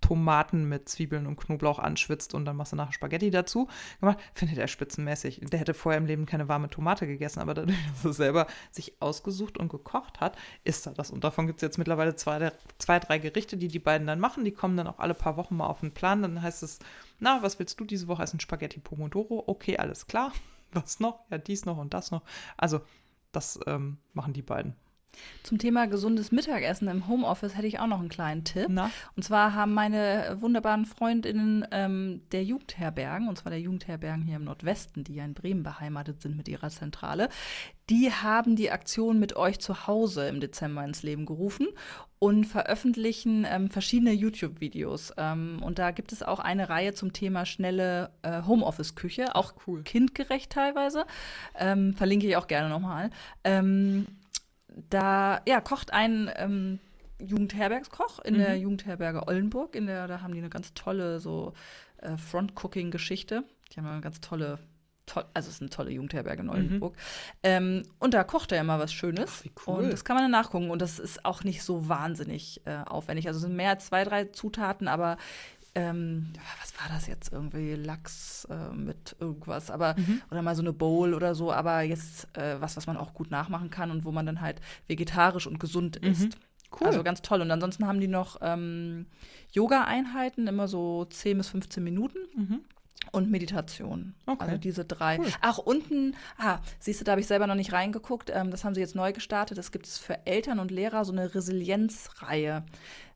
Tomaten 0.00 0.68
mit 0.68 0.88
Zwiebeln 0.88 1.26
und 1.26 1.36
Knoblauch 1.36 1.78
anschwitzt 1.78 2.34
und 2.34 2.44
dann 2.44 2.56
machst 2.56 2.72
du 2.72 2.76
nachher 2.76 2.92
Spaghetti 2.92 3.30
dazu 3.30 3.68
gemacht. 4.00 4.18
Findet 4.34 4.58
er 4.58 4.68
spitzenmäßig. 4.68 5.40
Der 5.40 5.58
hätte 5.58 5.74
vorher 5.74 5.98
im 5.98 6.06
Leben 6.06 6.26
keine 6.26 6.48
warme 6.48 6.68
Tomate 6.68 7.06
gegessen, 7.06 7.40
aber 7.40 7.54
dadurch, 7.54 7.76
dass 7.94 8.04
er 8.04 8.12
selber 8.12 8.46
sich 8.70 9.00
ausgesucht 9.00 9.58
und 9.58 9.68
gekocht 9.68 10.20
hat, 10.20 10.36
isst 10.64 10.86
er 10.86 10.92
das. 10.92 11.10
Und 11.10 11.24
davon 11.24 11.46
gibt 11.46 11.58
es 11.58 11.62
jetzt 11.62 11.78
mittlerweile 11.78 12.14
zwei, 12.14 12.52
zwei, 12.78 12.98
drei 12.98 13.18
Gerichte, 13.18 13.56
die 13.56 13.68
die 13.68 13.78
beiden 13.78 14.06
dann 14.06 14.20
machen. 14.20 14.44
Die 14.44 14.52
kommen 14.52 14.76
dann 14.76 14.86
auch 14.86 14.98
alle 14.98 15.14
paar 15.14 15.36
Wochen 15.36 15.56
mal 15.56 15.66
auf 15.66 15.80
den 15.80 15.92
Plan. 15.92 16.22
Dann 16.22 16.42
heißt 16.42 16.62
es, 16.62 16.78
na, 17.18 17.42
was 17.42 17.58
willst 17.58 17.80
du 17.80 17.84
diese 17.84 18.08
Woche 18.08 18.22
essen? 18.22 18.40
Spaghetti 18.40 18.80
Pomodoro. 18.80 19.44
Okay, 19.46 19.76
alles 19.78 20.06
klar. 20.06 20.32
Was 20.72 21.00
noch? 21.00 21.20
Ja, 21.30 21.38
dies 21.38 21.64
noch 21.64 21.78
und 21.78 21.94
das 21.94 22.10
noch. 22.10 22.22
Also, 22.56 22.80
das 23.32 23.58
ähm, 23.66 23.98
machen 24.12 24.32
die 24.32 24.42
beiden. 24.42 24.74
Zum 25.42 25.58
Thema 25.58 25.86
gesundes 25.86 26.32
Mittagessen 26.32 26.88
im 26.88 27.06
Homeoffice 27.06 27.56
hätte 27.56 27.66
ich 27.66 27.78
auch 27.78 27.86
noch 27.86 28.00
einen 28.00 28.08
kleinen 28.08 28.44
Tipp. 28.44 28.66
Na? 28.68 28.90
Und 29.14 29.22
zwar 29.22 29.54
haben 29.54 29.74
meine 29.74 30.36
wunderbaren 30.40 30.86
Freundinnen 30.86 31.66
ähm, 31.70 32.22
der 32.32 32.44
Jugendherbergen, 32.44 33.28
und 33.28 33.38
zwar 33.38 33.50
der 33.50 33.60
Jugendherbergen 33.60 34.24
hier 34.24 34.36
im 34.36 34.44
Nordwesten, 34.44 35.04
die 35.04 35.14
ja 35.14 35.24
in 35.24 35.34
Bremen 35.34 35.62
beheimatet 35.62 36.20
sind 36.20 36.36
mit 36.36 36.48
ihrer 36.48 36.68
Zentrale, 36.70 37.28
die 37.88 38.10
haben 38.10 38.56
die 38.56 38.72
Aktion 38.72 39.20
mit 39.20 39.36
euch 39.36 39.60
zu 39.60 39.86
Hause 39.86 40.26
im 40.26 40.40
Dezember 40.40 40.84
ins 40.84 41.04
Leben 41.04 41.24
gerufen 41.26 41.68
und 42.18 42.44
veröffentlichen 42.44 43.46
ähm, 43.48 43.70
verschiedene 43.70 44.12
YouTube-Videos. 44.12 45.12
Ähm, 45.16 45.60
und 45.62 45.78
da 45.78 45.92
gibt 45.92 46.12
es 46.12 46.24
auch 46.24 46.40
eine 46.40 46.68
Reihe 46.68 46.94
zum 46.94 47.12
Thema 47.12 47.46
schnelle 47.46 48.10
äh, 48.22 48.42
Homeoffice-Küche, 48.42 49.36
auch 49.36 49.54
cool. 49.66 49.84
kindgerecht 49.84 50.50
teilweise. 50.50 51.06
Ähm, 51.54 51.94
verlinke 51.94 52.26
ich 52.26 52.36
auch 52.36 52.48
gerne 52.48 52.68
nochmal. 52.68 53.10
Da 54.76 55.40
ja, 55.48 55.60
kocht 55.60 55.92
ein 55.92 56.30
ähm, 56.36 56.78
Jugendherbergskoch 57.18 58.18
in 58.20 58.36
der 58.38 58.56
Mhm. 58.56 58.62
Jugendherberge 58.62 59.26
Ollenburg. 59.26 59.74
In 59.74 59.86
der, 59.86 60.06
da 60.06 60.20
haben 60.20 60.32
die 60.34 60.38
eine 60.40 60.50
ganz 60.50 60.74
tolle 60.74 61.18
so 61.18 61.54
äh, 61.98 62.16
Front-Cooking-Geschichte. 62.16 63.44
Die 63.72 63.78
haben 63.80 63.86
eine 63.86 64.02
ganz 64.02 64.20
tolle, 64.20 64.58
toll, 65.06 65.24
also 65.32 65.48
es 65.48 65.56
ist 65.56 65.60
eine 65.62 65.70
tolle 65.70 65.90
Jugendherberge 65.90 66.42
in 66.42 66.50
Oldenburg. 66.50 66.94
Ähm, 67.42 67.84
und 67.98 68.12
da 68.12 68.22
kocht 68.22 68.52
er 68.52 68.60
immer 68.60 68.78
was 68.78 68.92
Schönes. 68.92 69.38
Ach, 69.38 69.44
wie 69.44 69.52
cool. 69.66 69.84
Und 69.84 69.92
das 69.92 70.04
kann 70.04 70.14
man 70.16 70.24
dann 70.24 70.30
nachgucken. 70.30 70.70
Und 70.70 70.82
das 70.82 70.98
ist 70.98 71.24
auch 71.24 71.42
nicht 71.42 71.62
so 71.62 71.88
wahnsinnig 71.88 72.60
äh, 72.66 72.76
aufwendig. 72.86 73.26
Also 73.28 73.38
es 73.38 73.42
sind 73.44 73.56
mehr 73.56 73.70
als 73.70 73.86
zwei, 73.86 74.04
drei 74.04 74.26
Zutaten, 74.26 74.88
aber 74.88 75.16
ähm, 75.76 76.32
was 76.60 76.74
war 76.80 76.88
das 76.88 77.06
jetzt? 77.06 77.32
Irgendwie 77.32 77.74
Lachs 77.74 78.46
äh, 78.50 78.74
mit 78.74 79.14
irgendwas, 79.20 79.70
aber 79.70 79.94
Mhm. 79.98 80.22
oder 80.30 80.42
mal 80.42 80.56
so 80.56 80.62
eine 80.62 80.72
Bowl 80.72 81.14
oder 81.14 81.34
so, 81.34 81.52
aber 81.52 81.82
jetzt 81.82 82.26
äh, 82.36 82.60
was, 82.60 82.76
was 82.76 82.86
man 82.88 82.96
auch 82.96 83.14
gut 83.14 83.30
nachmachen 83.30 83.70
kann 83.70 83.90
und 83.92 84.04
wo 84.04 84.10
man 84.10 84.26
dann 84.26 84.40
halt 84.40 84.60
vegetarisch 84.88 85.46
und 85.46 85.60
gesund 85.60 86.00
Mhm. 86.02 86.08
isst. 86.10 86.38
Cool. 86.80 86.88
Also 86.88 87.04
ganz 87.04 87.22
toll. 87.22 87.40
Und 87.42 87.50
ansonsten 87.52 87.86
haben 87.86 88.00
die 88.00 88.08
noch 88.08 88.38
ähm, 88.40 89.06
Yoga-Einheiten, 89.52 90.46
immer 90.48 90.66
so 90.68 91.04
10 91.04 91.38
bis 91.38 91.48
15 91.48 91.82
Minuten 91.84 92.18
Mhm. 92.34 92.60
und 93.12 93.30
Meditation. 93.30 94.14
Okay. 94.26 94.44
Also 94.44 94.58
diese 94.58 94.84
drei. 94.84 95.18
Cool. 95.18 95.28
Ach, 95.40 95.58
unten, 95.58 96.14
ah, 96.38 96.58
siehst 96.80 97.00
du, 97.00 97.04
da 97.04 97.12
habe 97.12 97.20
ich 97.20 97.26
selber 97.28 97.46
noch 97.46 97.54
nicht 97.54 97.72
reingeguckt. 97.72 98.30
Ähm, 98.34 98.50
das 98.50 98.64
haben 98.64 98.74
sie 98.74 98.80
jetzt 98.80 98.94
neu 98.96 99.12
gestartet. 99.12 99.58
Es 99.58 99.70
gibt 99.70 99.86
es 99.86 99.98
für 99.98 100.26
Eltern 100.26 100.58
und 100.58 100.70
Lehrer 100.70 101.04
so 101.04 101.12
eine 101.12 101.34
Resilienzreihe 101.34 102.64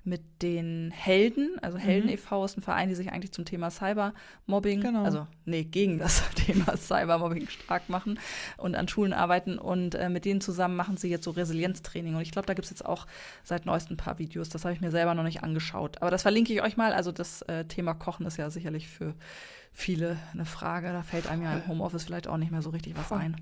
mit 0.05 0.43
den 0.43 0.91
Helden. 0.91 1.59
Also 1.61 1.77
Helden 1.79 2.07
Mhm. 2.09 2.15
e.V. 2.15 2.45
ist 2.45 2.57
ein 2.57 2.63
Verein, 2.63 2.89
die 2.89 2.95
sich 2.95 3.13
eigentlich 3.13 3.33
zum 3.33 3.45
Thema 3.45 3.71
Cybermobbing, 3.71 4.81
Genau. 4.81 5.05
also 5.05 5.27
nee, 5.45 5.65
gegen 5.65 5.99
das 5.99 6.23
Thema 6.35 6.77
Cybermobbing 6.77 7.49
stark 7.49 7.89
machen 7.89 8.19
und 8.57 8.75
an 8.75 8.89
Schulen 8.89 9.13
arbeiten. 9.13 9.59
Und 9.59 9.95
äh, 9.95 10.09
mit 10.09 10.25
denen 10.25 10.41
zusammen 10.41 10.77
machen 10.77 10.97
sie 10.97 11.09
jetzt 11.09 11.25
so 11.25 11.31
Resilienztraining. 11.33 12.15
Und 12.15 12.23
ich 12.23 12.31
glaube, 12.33 12.47
da 12.47 12.55
gibt 12.55 12.65
es 12.65 12.71
jetzt 12.71 12.85
auch 12.85 13.07
seit 13.45 13.67
neuestem 13.67 13.95
ein 13.95 13.99
paar 13.99 14.19
Videos. 14.19 14.49
Das 14.49 14.65
habe 14.65 14.75
ich 14.75 14.81
mir 14.81 14.91
selber 14.91 15.15
noch 15.15 15.25
nicht 15.25 15.43
angeschaut. 15.43 16.01
Aber 16.01 16.11
das 16.11 16.23
verlinke 16.23 16.53
ich 16.53 16.63
euch 16.63 16.77
mal. 16.77 16.93
Also 16.93 17.13
das 17.13 17.43
äh, 17.43 17.65
Thema 17.67 17.95
Kochen 17.95 18.25
ist 18.27 18.37
ja 18.39 18.49
sicherlich 18.51 18.89
für 18.89 19.15
viele 19.73 20.17
eine 20.33 20.47
Frage. 20.47 20.89
Da 20.93 21.03
fällt 21.03 21.27
einem 21.29 21.43
ja 21.43 21.53
im 21.55 21.67
Homeoffice 21.69 22.05
vielleicht 22.05 22.27
auch 22.27 22.37
nicht 22.39 22.51
mehr 22.53 22.63
so 22.63 22.71
richtig 22.71 22.97
was 22.97 23.13
ein. 23.13 23.37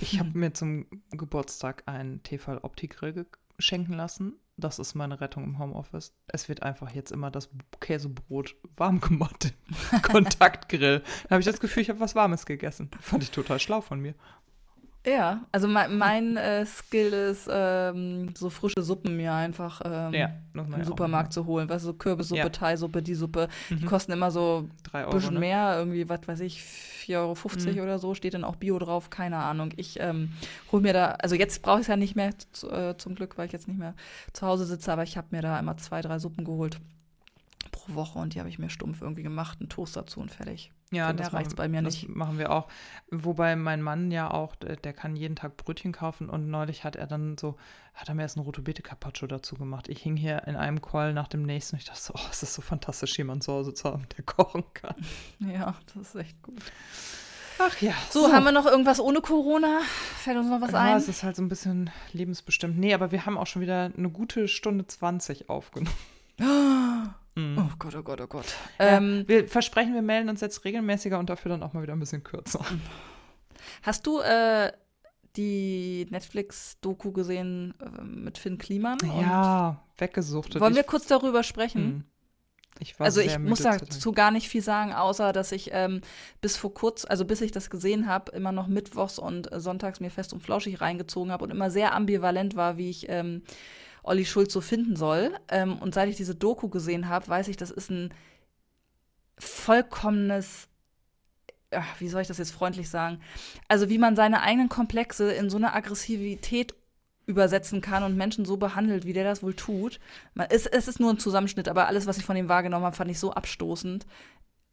Ich 0.00 0.20
habe 0.20 0.30
mir 0.38 0.52
zum 0.54 0.86
Geburtstag 1.10 1.82
einen 1.86 2.22
Tefal 2.22 2.58
Opti-Grill 2.58 3.26
schenken 3.58 3.94
lassen. 3.94 4.34
Das 4.56 4.80
ist 4.80 4.94
meine 4.94 5.20
Rettung 5.20 5.44
im 5.44 5.58
Homeoffice. 5.58 6.16
Es 6.26 6.48
wird 6.48 6.62
einfach 6.64 6.90
jetzt 6.90 7.12
immer 7.12 7.30
das 7.30 7.48
Käsebrot 7.80 8.56
warm 8.76 9.00
gemacht. 9.00 9.54
im 9.92 10.02
Kontaktgrill. 10.02 11.02
Da 11.24 11.30
habe 11.30 11.40
ich 11.40 11.46
das 11.46 11.60
Gefühl, 11.60 11.82
ich 11.82 11.90
habe 11.90 12.00
was 12.00 12.16
Warmes 12.16 12.44
gegessen. 12.44 12.90
Fand 13.00 13.22
ich 13.22 13.30
total 13.30 13.60
schlau 13.60 13.80
von 13.80 14.00
mir. 14.00 14.14
Ja, 15.08 15.44
also 15.52 15.68
mein, 15.68 15.96
mein 15.96 16.36
äh, 16.36 16.66
Skill 16.66 17.12
ist, 17.12 17.48
ähm, 17.50 18.34
so 18.36 18.50
frische 18.50 18.82
Suppen 18.82 19.16
mir 19.16 19.32
einfach 19.32 19.80
ähm, 19.84 20.12
im 20.12 20.20
ja 20.20 20.30
auch 20.80 20.84
Supermarkt 20.84 21.32
zu 21.32 21.46
holen. 21.46 21.68
Weißt 21.68 21.84
du, 21.84 21.88
so 21.88 21.94
Kürbissuppe, 21.94 22.40
Ja. 22.42 22.48
Thai-Suppe, 22.48 23.02
die 23.02 23.14
Suppe. 23.14 23.48
Die 23.70 23.74
Mhm. 23.76 23.86
kosten 23.86 24.12
immer 24.12 24.30
so 24.30 24.68
ein 24.92 25.10
bisschen 25.10 25.34
ne? 25.34 25.40
mehr, 25.40 25.76
irgendwie, 25.78 26.08
was 26.08 26.20
weiß 26.26 26.40
ich, 26.40 26.60
4,50 26.62 27.16
Euro 27.16 27.76
Mhm. 27.76 27.80
oder 27.82 27.98
so, 27.98 28.14
steht 28.14 28.34
dann 28.34 28.44
auch 28.44 28.56
Bio 28.56 28.78
drauf, 28.78 29.08
keine 29.08 29.38
Ahnung. 29.38 29.72
Ich 29.76 29.98
ähm, 30.00 30.32
hole 30.72 30.82
mir 30.82 30.92
da, 30.92 31.06
also 31.12 31.34
jetzt 31.36 31.62
brauche 31.62 31.76
ich 31.78 31.82
es 31.82 31.88
ja 31.88 31.96
nicht 31.96 32.16
mehr 32.16 32.30
zu, 32.52 32.70
äh, 32.70 32.96
zum 32.98 33.14
Glück, 33.14 33.38
weil 33.38 33.46
ich 33.46 33.52
jetzt 33.52 33.68
nicht 33.68 33.78
mehr 33.78 33.94
zu 34.32 34.46
Hause 34.46 34.66
sitze, 34.66 34.92
aber 34.92 35.04
ich 35.04 35.16
habe 35.16 35.28
mir 35.30 35.40
da 35.42 35.58
immer 35.58 35.76
zwei, 35.78 36.02
drei 36.02 36.18
Suppen 36.18 36.44
geholt 36.44 36.78
pro 37.72 37.94
Woche 37.94 38.18
und 38.18 38.34
die 38.34 38.40
habe 38.40 38.48
ich 38.48 38.58
mir 38.58 38.68
stumpf 38.70 39.00
irgendwie 39.00 39.22
gemacht, 39.22 39.58
einen 39.60 39.68
Toast 39.68 39.96
dazu 39.96 40.20
und 40.20 40.30
fertig. 40.30 40.72
Ja, 40.90 41.12
das 41.12 41.32
machen- 41.32 41.54
bei 41.56 41.68
mir 41.68 41.82
das 41.82 41.94
nicht. 41.94 42.08
machen 42.08 42.38
wir 42.38 42.50
auch. 42.50 42.68
Wobei 43.10 43.56
mein 43.56 43.82
Mann 43.82 44.10
ja 44.10 44.30
auch, 44.30 44.54
der, 44.56 44.92
kann 44.92 45.16
jeden 45.16 45.36
Tag 45.36 45.56
Brötchen 45.56 45.92
kaufen 45.92 46.28
und 46.30 46.48
neulich 46.48 46.84
hat 46.84 46.96
er 46.96 47.06
dann 47.06 47.36
so, 47.36 47.56
hat 47.94 48.08
er 48.08 48.14
mir 48.14 48.22
erst 48.22 48.36
ein 48.36 48.40
Rote 48.40 48.62
Beete 48.62 48.82
Carpaccio 48.82 49.26
dazu 49.26 49.56
gemacht. 49.56 49.88
Ich 49.88 50.02
hing 50.02 50.16
hier 50.16 50.46
in 50.46 50.56
einem 50.56 50.80
Call 50.80 51.12
nach 51.12 51.28
dem 51.28 51.42
nächsten 51.42 51.76
und 51.76 51.80
ich 51.80 51.86
dachte 51.86 52.00
so, 52.00 52.14
oh, 52.16 52.28
es 52.30 52.42
ist 52.42 52.54
so 52.54 52.62
fantastisch, 52.62 53.16
jemanden 53.18 53.42
zu 53.42 53.52
Hause 53.52 53.74
zu 53.74 53.88
haben, 53.88 54.06
der 54.16 54.24
kochen 54.26 54.64
kann. 54.74 54.96
Ja, 55.40 55.74
das 55.94 56.08
ist 56.08 56.14
echt 56.14 56.42
gut. 56.42 56.62
Ach 57.60 57.80
ja. 57.80 57.92
So, 58.10 58.32
haben 58.32 58.44
wir 58.44 58.52
noch 58.52 58.66
irgendwas 58.66 59.00
ohne 59.00 59.20
Corona? 59.20 59.80
Fällt 60.22 60.36
uns 60.36 60.48
noch 60.48 60.60
was 60.60 60.70
ja, 60.70 60.78
ein? 60.78 60.96
es 60.96 61.08
ist 61.08 61.24
halt 61.24 61.34
so 61.34 61.42
ein 61.42 61.48
bisschen 61.48 61.90
lebensbestimmt. 62.12 62.78
Nee, 62.78 62.94
aber 62.94 63.10
wir 63.10 63.26
haben 63.26 63.36
auch 63.36 63.48
schon 63.48 63.62
wieder 63.62 63.90
eine 63.96 64.10
gute 64.10 64.46
Stunde 64.48 64.86
20 64.86 65.50
aufgenommen. 65.50 65.94
Mhm. 67.38 67.58
Oh 67.58 67.72
Gott, 67.78 67.94
oh 67.94 68.02
Gott, 68.02 68.20
oh 68.20 68.26
Gott. 68.26 68.46
Ja, 68.78 68.96
Ähm, 68.96 69.24
wir 69.26 69.46
versprechen, 69.46 69.94
wir 69.94 70.02
melden 70.02 70.28
uns 70.28 70.40
jetzt 70.40 70.64
regelmäßiger 70.64 71.18
und 71.18 71.30
dafür 71.30 71.50
dann 71.50 71.62
auch 71.62 71.72
mal 71.72 71.82
wieder 71.82 71.92
ein 71.92 72.00
bisschen 72.00 72.24
kürzer. 72.24 72.64
hast 73.82 74.06
du 74.06 74.20
äh, 74.20 74.72
die 75.36 76.06
Netflix-Doku 76.10 77.12
gesehen 77.12 77.74
äh, 77.80 78.02
mit 78.02 78.38
Finn 78.38 78.58
Kliman. 78.58 78.98
Ja, 79.20 79.80
weggesucht. 79.96 80.58
Wollen 80.58 80.74
wir 80.74 80.82
kurz 80.82 81.06
darüber 81.06 81.42
sprechen? 81.44 81.82
Hm. 81.82 82.04
Ich 82.80 82.94
also 83.00 83.20
ich 83.20 83.36
muss 83.38 83.62
dazu 83.62 84.12
gar 84.12 84.30
nicht 84.30 84.48
viel 84.48 84.62
sagen, 84.62 84.92
außer 84.92 85.32
dass 85.32 85.50
ich 85.50 85.70
ähm, 85.72 86.00
bis 86.40 86.56
vor 86.56 86.72
kurz, 86.74 87.04
also 87.04 87.24
bis 87.24 87.40
ich 87.40 87.50
das 87.50 87.70
gesehen 87.70 88.06
habe, 88.06 88.30
immer 88.32 88.52
noch 88.52 88.68
mittwochs 88.68 89.18
und 89.18 89.50
äh, 89.52 89.58
sonntags 89.58 89.98
mir 89.98 90.10
fest 90.10 90.32
und 90.32 90.42
flauschig 90.44 90.80
reingezogen 90.80 91.32
habe 91.32 91.44
und 91.44 91.50
immer 91.50 91.72
sehr 91.72 91.92
ambivalent 91.92 92.54
war, 92.54 92.76
wie 92.76 92.90
ich 92.90 93.08
ähm, 93.08 93.42
Olli 94.08 94.24
Schulz 94.24 94.52
so 94.52 94.60
finden 94.60 94.96
soll. 94.96 95.32
Ähm, 95.48 95.78
und 95.78 95.94
seit 95.94 96.08
ich 96.08 96.16
diese 96.16 96.34
Doku 96.34 96.68
gesehen 96.68 97.08
habe, 97.08 97.28
weiß 97.28 97.48
ich, 97.48 97.56
das 97.56 97.70
ist 97.70 97.90
ein 97.90 98.12
vollkommenes 99.38 100.68
ach, 101.70 102.00
wie 102.00 102.08
soll 102.08 102.22
ich 102.22 102.28
das 102.28 102.38
jetzt 102.38 102.52
freundlich 102.52 102.88
sagen? 102.88 103.20
Also 103.68 103.88
wie 103.88 103.98
man 103.98 104.16
seine 104.16 104.42
eigenen 104.42 104.68
Komplexe 104.68 105.32
in 105.32 105.50
so 105.50 105.56
eine 105.56 105.74
Aggressivität 105.74 106.74
übersetzen 107.26 107.82
kann 107.82 108.02
und 108.04 108.16
Menschen 108.16 108.46
so 108.46 108.56
behandelt, 108.56 109.04
wie 109.04 109.12
der 109.12 109.24
das 109.24 109.42
wohl 109.42 109.54
tut. 109.54 110.00
Es, 110.48 110.64
es 110.66 110.88
ist 110.88 110.98
nur 110.98 111.12
ein 111.12 111.18
Zusammenschnitt, 111.18 111.68
aber 111.68 111.86
alles, 111.86 112.06
was 112.06 112.16
ich 112.16 112.24
von 112.24 112.36
ihm 112.36 112.48
wahrgenommen 112.48 112.86
habe, 112.86 112.96
fand 112.96 113.10
ich 113.10 113.18
so 113.18 113.32
abstoßend. 113.32 114.06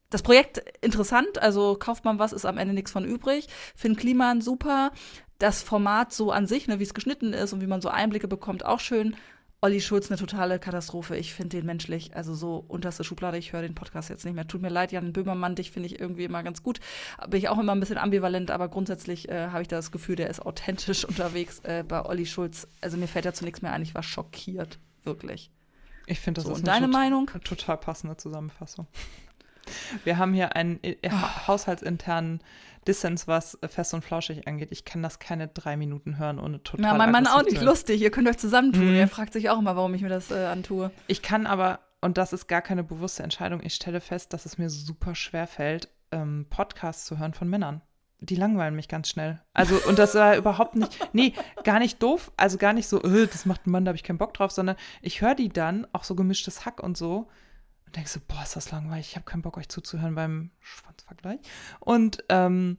Das 0.10 0.22
Projekt 0.22 0.62
interessant, 0.82 1.42
also 1.42 1.76
kauft 1.80 2.06
man 2.06 2.20
was, 2.20 2.32
ist 2.32 2.46
am 2.46 2.58
Ende 2.58 2.74
nichts 2.74 2.92
von 2.92 3.06
übrig. 3.06 3.48
Finn 3.76 3.96
Kliman 3.96 4.42
super. 4.42 4.92
Das 5.40 5.64
Format 5.64 6.14
so 6.14 6.32
an 6.32 6.48
sich, 6.48 6.68
ne, 6.68 6.80
wie 6.80 6.84
es 6.84 6.94
geschnitten 6.94 7.34
ist 7.34 7.54
und 7.54 7.62
wie 7.62 7.68
man 7.68 7.82
so 7.82 7.90
Einblicke 7.90 8.28
bekommt, 8.28 8.66
auch 8.66 8.80
schön. 8.80 9.16
Olli 9.66 9.82
Schulz 9.82 10.12
eine 10.12 10.20
totale 10.20 10.60
Katastrophe. 10.60 11.18
Ich 11.18 11.34
finde 11.34 11.58
den 11.58 11.66
menschlich, 11.66 12.16
also 12.16 12.36
so 12.36 12.64
unterste 12.68 13.04
Schublade. 13.04 13.40
Ich 13.40 13.52
höre 13.52 13.64
den 13.64 13.74
Podcast 13.74 14.10
jetzt 14.10 14.24
nicht 14.24 14.36
mehr. 14.36 14.48
Tut 14.48 14.62
mir 14.62 14.70
leid, 14.70 14.92
Jan 14.92 15.12
Böhmermann, 15.12 15.56
dich 15.56 15.72
finde 15.72 15.88
ich 15.88 16.00
irgendwie 16.00 16.24
immer 16.24 16.44
ganz 16.44 16.62
gut. 16.62 16.80
Bin 17.28 17.40
ich 17.40 17.50
auch 17.50 17.58
immer 17.58 17.74
ein 17.74 17.80
bisschen 17.80 17.98
ambivalent, 17.98 18.52
aber 18.52 18.70
grundsätzlich 18.70 19.28
äh, 19.28 19.48
habe 19.48 19.64
ich 19.64 19.68
das 19.68 19.92
Gefühl, 19.92 20.18
der 20.18 20.30
ist 20.30 20.40
authentisch 20.46 21.04
unterwegs 21.08 21.62
äh, 21.64 21.84
bei 21.86 22.06
Olli 22.06 22.28
Schulz. 22.28 22.68
Also 22.82 22.98
mir 22.98 23.08
fällt 23.08 23.26
dazu 23.26 23.44
nichts 23.44 23.64
mehr 23.64 23.74
ein. 23.74 23.82
Ich 23.82 23.96
war 23.96 24.04
schockiert, 24.04 24.78
wirklich. 25.04 25.50
Ich 26.06 26.20
finde 26.20 26.42
das 26.42 26.46
so, 26.46 26.52
ist 26.54 26.60
und 26.60 26.68
deine 26.68 26.86
tot 26.86 26.94
Meinung? 26.94 27.32
total 27.44 27.78
passende 27.78 28.18
Zusammenfassung. 28.18 28.86
Wir 30.04 30.18
haben 30.18 30.34
hier 30.34 30.56
einen 30.56 30.80
äh, 30.84 30.96
oh. 31.06 31.48
haushaltsinternen 31.48 32.42
Dissens, 32.88 33.28
was 33.28 33.58
Fest 33.68 33.94
und 33.94 34.04
Flauschig 34.04 34.48
angeht. 34.48 34.72
Ich 34.72 34.86
kann 34.86 35.02
das 35.02 35.20
keine 35.20 35.48
drei 35.48 35.76
Minuten 35.76 36.18
hören, 36.18 36.40
ohne 36.40 36.62
total. 36.62 36.86
Na, 36.86 36.94
mein 36.94 37.12
Mann 37.12 37.28
auch 37.28 37.44
nicht 37.44 37.62
lustig. 37.62 38.02
Ihr 38.02 38.12
könnt 38.12 38.28
euch 38.28 38.38
zusammentun. 38.38 38.90
Mhm. 38.90 38.96
Er 38.96 39.08
fragt 39.08 39.34
sich 39.34 39.50
auch 39.50 39.60
immer, 39.60 39.76
warum 39.76 39.94
ich 39.94 40.02
mir 40.02 40.10
das 40.10 40.32
äh, 40.32 40.46
antue. 40.46 40.92
Ich 41.08 41.22
kann 41.22 41.48
aber, 41.48 41.80
und 42.02 42.18
das 42.18 42.34
ist 42.34 42.48
gar 42.48 42.62
keine 42.62 42.84
bewusste 42.84 43.24
Entscheidung, 43.24 43.62
ich 43.64 43.74
stelle 43.74 44.02
fest, 44.02 44.34
dass 44.34 44.46
es 44.46 44.58
mir 44.58 44.70
super 44.70 45.16
schwer 45.16 45.48
fällt, 45.48 45.90
ähm, 46.12 46.46
Podcasts 46.50 47.06
zu 47.06 47.18
hören 47.18 47.34
von 47.34 47.50
Männern. 47.50 47.82
Die 48.20 48.36
langweilen 48.36 48.76
mich 48.76 48.88
ganz 48.88 49.10
schnell. 49.10 49.42
Also, 49.54 49.76
und 49.88 50.00
das 50.00 50.16
war 50.16 50.38
überhaupt 50.38 50.76
nicht, 50.76 51.10
nee, 51.14 51.34
gar 51.64 51.80
nicht 51.80 52.02
doof, 52.02 52.32
also 52.38 52.58
gar 52.58 52.74
nicht 52.74 52.88
so, 52.88 53.02
äh, 53.04 53.28
das 53.28 53.46
macht 53.46 53.68
ein 53.68 53.72
Mann, 53.72 53.86
da 53.86 53.90
habe 53.90 53.98
ich 53.98 54.04
keinen 54.04 54.18
Bock 54.18 54.34
drauf, 54.34 54.52
sondern 54.52 54.78
ich 55.02 55.22
höre 55.22 55.36
die 55.36 55.50
dann, 55.50 55.86
auch 55.92 56.04
so 56.04 56.16
gemischtes 56.16 56.66
Hack 56.66 56.82
und 56.82 56.98
so, 56.98 57.28
denke 57.96 58.10
so, 58.10 58.20
boah, 58.28 58.44
ist 58.44 58.56
das 58.56 58.72
langweilig, 58.72 59.10
ich 59.10 59.16
habe 59.16 59.26
keinen 59.26 59.42
Bock, 59.42 59.58
euch 59.58 59.70
zuzuhören 59.70 60.16
beim 60.16 60.52
Schwanzvergleich. 60.60 61.40
Und 61.80 62.24
ähm, 62.30 62.78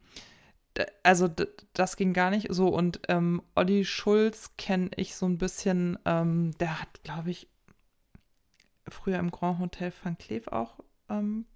also 1.03 1.29
das 1.73 1.97
ging 1.97 2.13
gar 2.13 2.31
nicht 2.31 2.49
so. 2.51 2.69
Und 2.69 3.01
ähm, 3.09 3.43
Olli 3.55 3.85
Schulz 3.85 4.53
kenne 4.57 4.91
ich 4.97 5.15
so 5.15 5.27
ein 5.27 5.39
bisschen, 5.39 5.99
ähm, 6.05 6.53
der 6.59 6.81
hat, 6.81 7.03
glaube 7.03 7.31
ich, 7.31 7.49
früher 8.89 9.19
im 9.19 9.31
Grand 9.31 9.59
Hotel 9.59 9.93
Van 10.03 10.19
Cleef 10.19 10.49
auch 10.49 10.79
ähm, 11.09 11.47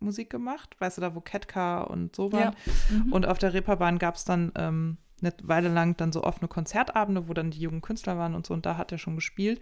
Musik 0.00 0.30
gemacht. 0.30 0.76
Weißt 0.78 0.96
du, 0.96 1.00
da 1.00 1.14
wo 1.14 1.20
Ketka 1.20 1.82
und 1.82 2.14
so 2.14 2.32
waren. 2.32 2.54
Ja. 2.54 2.54
Mhm. 2.90 3.12
Und 3.12 3.26
auf 3.26 3.38
der 3.38 3.52
Reeperbahn 3.52 3.98
gab 3.98 4.14
es 4.14 4.24
dann 4.24 4.52
ähm, 4.54 4.98
eine 5.20 5.34
Weile 5.42 5.68
lang 5.68 5.96
dann 5.96 6.12
so 6.12 6.22
offene 6.22 6.48
Konzertabende, 6.48 7.28
wo 7.28 7.34
dann 7.34 7.50
die 7.50 7.60
jungen 7.60 7.80
Künstler 7.80 8.16
waren 8.16 8.34
und 8.34 8.46
so. 8.46 8.54
Und 8.54 8.64
da 8.64 8.76
hat 8.76 8.92
er 8.92 8.98
schon 8.98 9.16
gespielt. 9.16 9.60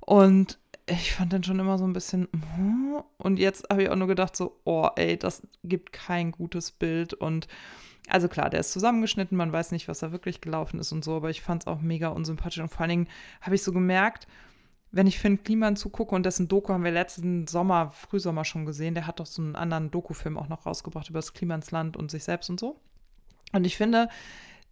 Und 0.00 0.58
ich 0.86 1.14
fand 1.14 1.32
den 1.32 1.42
schon 1.42 1.58
immer 1.58 1.78
so 1.78 1.84
ein 1.84 1.92
bisschen. 1.92 2.28
Hm. 2.54 3.02
Und 3.18 3.38
jetzt 3.38 3.68
habe 3.70 3.82
ich 3.82 3.90
auch 3.90 3.96
nur 3.96 4.06
gedacht, 4.06 4.36
so, 4.36 4.60
oh, 4.64 4.88
ey, 4.96 5.18
das 5.18 5.42
gibt 5.64 5.92
kein 5.92 6.32
gutes 6.32 6.70
Bild. 6.70 7.12
Und 7.12 7.48
also 8.08 8.28
klar, 8.28 8.50
der 8.50 8.60
ist 8.60 8.72
zusammengeschnitten, 8.72 9.36
man 9.36 9.52
weiß 9.52 9.72
nicht, 9.72 9.88
was 9.88 9.98
da 9.98 10.12
wirklich 10.12 10.40
gelaufen 10.40 10.78
ist 10.78 10.92
und 10.92 11.04
so, 11.04 11.16
aber 11.16 11.30
ich 11.30 11.42
fand 11.42 11.64
es 11.64 11.66
auch 11.66 11.80
mega 11.80 12.08
unsympathisch. 12.08 12.60
Und 12.60 12.68
vor 12.68 12.82
allen 12.82 12.90
Dingen 12.90 13.08
habe 13.40 13.56
ich 13.56 13.62
so 13.62 13.72
gemerkt, 13.72 14.28
wenn 14.92 15.08
ich 15.08 15.18
Finn 15.18 15.42
Kliman 15.42 15.76
zugucke 15.76 16.14
und 16.14 16.24
dessen 16.24 16.46
Doku 16.46 16.72
haben 16.72 16.84
wir 16.84 16.92
letzten 16.92 17.48
Sommer, 17.48 17.90
Frühsommer 17.90 18.44
schon 18.44 18.64
gesehen, 18.64 18.94
der 18.94 19.08
hat 19.08 19.18
doch 19.18 19.26
so 19.26 19.42
einen 19.42 19.56
anderen 19.56 19.90
Dokufilm 19.90 20.38
auch 20.38 20.48
noch 20.48 20.66
rausgebracht 20.66 21.10
über 21.10 21.18
das 21.18 21.34
Klimansland 21.34 21.96
und 21.96 22.10
sich 22.12 22.22
selbst 22.22 22.48
und 22.48 22.60
so. 22.60 22.80
Und 23.52 23.66
ich 23.66 23.76
finde, 23.76 24.08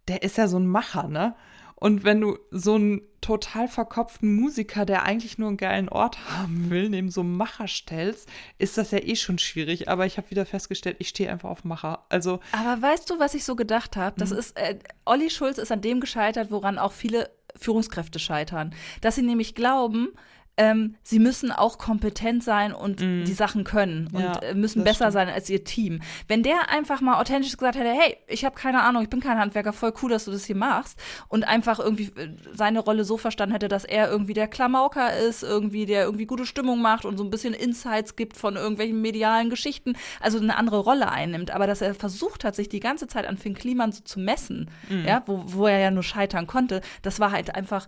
der 0.07 0.23
ist 0.23 0.37
ja 0.37 0.47
so 0.47 0.57
ein 0.57 0.67
Macher, 0.67 1.07
ne? 1.09 1.35
Und 1.75 2.03
wenn 2.03 2.21
du 2.21 2.37
so 2.51 2.75
einen 2.75 3.01
total 3.21 3.67
verkopften 3.67 4.33
Musiker, 4.35 4.85
der 4.85 5.03
eigentlich 5.03 5.37
nur 5.37 5.49
einen 5.49 5.57
geilen 5.57 5.89
Ort 5.89 6.17
haben 6.29 6.69
will, 6.69 6.89
neben 6.89 7.09
so 7.09 7.21
einem 7.21 7.35
Macher 7.37 7.67
stellst, 7.67 8.29
ist 8.57 8.77
das 8.77 8.91
ja 8.91 8.99
eh 8.99 9.15
schon 9.15 9.37
schwierig. 9.37 9.89
Aber 9.89 10.05
ich 10.05 10.17
habe 10.17 10.29
wieder 10.29 10.45
festgestellt, 10.45 10.97
ich 10.99 11.09
stehe 11.09 11.31
einfach 11.31 11.49
auf 11.49 11.63
Macher. 11.63 12.05
Also. 12.09 12.39
Aber 12.51 12.81
weißt 12.81 13.09
du, 13.09 13.19
was 13.19 13.33
ich 13.33 13.43
so 13.43 13.55
gedacht 13.55 13.97
habe? 13.97 14.19
Das 14.19 14.31
mhm. 14.31 14.37
ist, 14.37 14.57
äh, 14.57 14.79
Olli 15.05 15.29
Schulz 15.29 15.57
ist 15.57 15.71
an 15.71 15.81
dem 15.81 15.99
gescheitert, 15.99 16.51
woran 16.51 16.77
auch 16.77 16.91
viele 16.91 17.29
Führungskräfte 17.57 18.19
scheitern. 18.19 18.73
Dass 19.01 19.15
sie 19.15 19.21
nämlich 19.21 19.55
glauben, 19.55 20.09
ähm, 20.57 20.95
sie 21.03 21.19
müssen 21.19 21.51
auch 21.51 21.77
kompetent 21.77 22.43
sein 22.43 22.73
und 22.73 23.01
mm. 23.01 23.25
die 23.25 23.33
Sachen 23.33 23.63
können 23.63 24.09
und 24.13 24.21
ja, 24.21 24.39
äh, 24.39 24.53
müssen 24.53 24.83
besser 24.83 25.05
stimmt. 25.05 25.13
sein 25.13 25.29
als 25.29 25.49
ihr 25.49 25.63
Team. 25.63 26.01
Wenn 26.27 26.43
der 26.43 26.69
einfach 26.69 27.01
mal 27.01 27.19
authentisch 27.19 27.57
gesagt 27.57 27.77
hätte, 27.77 27.91
hey, 27.91 28.17
ich 28.27 28.45
habe 28.45 28.55
keine 28.55 28.81
Ahnung, 28.83 29.03
ich 29.03 29.09
bin 29.09 29.19
kein 29.19 29.37
Handwerker, 29.37 29.73
voll 29.73 29.93
cool, 30.01 30.09
dass 30.09 30.25
du 30.25 30.31
das 30.31 30.45
hier 30.45 30.55
machst 30.55 30.97
und 31.27 31.45
einfach 31.45 31.79
irgendwie 31.79 32.11
äh, 32.19 32.29
seine 32.53 32.79
Rolle 32.79 33.03
so 33.03 33.17
verstanden 33.17 33.53
hätte, 33.53 33.67
dass 33.67 33.83
er 33.83 34.09
irgendwie 34.09 34.33
der 34.33 34.47
Klamauker 34.47 35.17
ist, 35.17 35.43
irgendwie 35.43 35.85
der 35.85 36.05
irgendwie 36.05 36.25
gute 36.25 36.45
Stimmung 36.45 36.81
macht 36.81 37.05
und 37.05 37.17
so 37.17 37.23
ein 37.23 37.29
bisschen 37.29 37.53
Insights 37.53 38.15
gibt 38.15 38.37
von 38.37 38.55
irgendwelchen 38.55 39.01
medialen 39.01 39.49
Geschichten, 39.49 39.93
also 40.21 40.39
eine 40.39 40.57
andere 40.57 40.79
Rolle 40.79 41.11
einnimmt, 41.11 41.51
aber 41.51 41.67
dass 41.67 41.81
er 41.81 41.95
versucht 41.95 42.43
hat, 42.43 42.55
sich 42.55 42.69
die 42.69 42.79
ganze 42.79 43.07
Zeit 43.07 43.25
an 43.25 43.37
Finn 43.37 43.55
Kliman 43.55 43.91
so 43.91 44.03
zu 44.03 44.19
messen, 44.19 44.69
mm. 44.89 45.05
ja, 45.05 45.23
wo, 45.25 45.43
wo 45.45 45.67
er 45.67 45.79
ja 45.79 45.91
nur 45.91 46.03
scheitern 46.03 46.47
konnte, 46.47 46.81
das 47.01 47.19
war 47.19 47.31
halt 47.31 47.55
einfach 47.55 47.87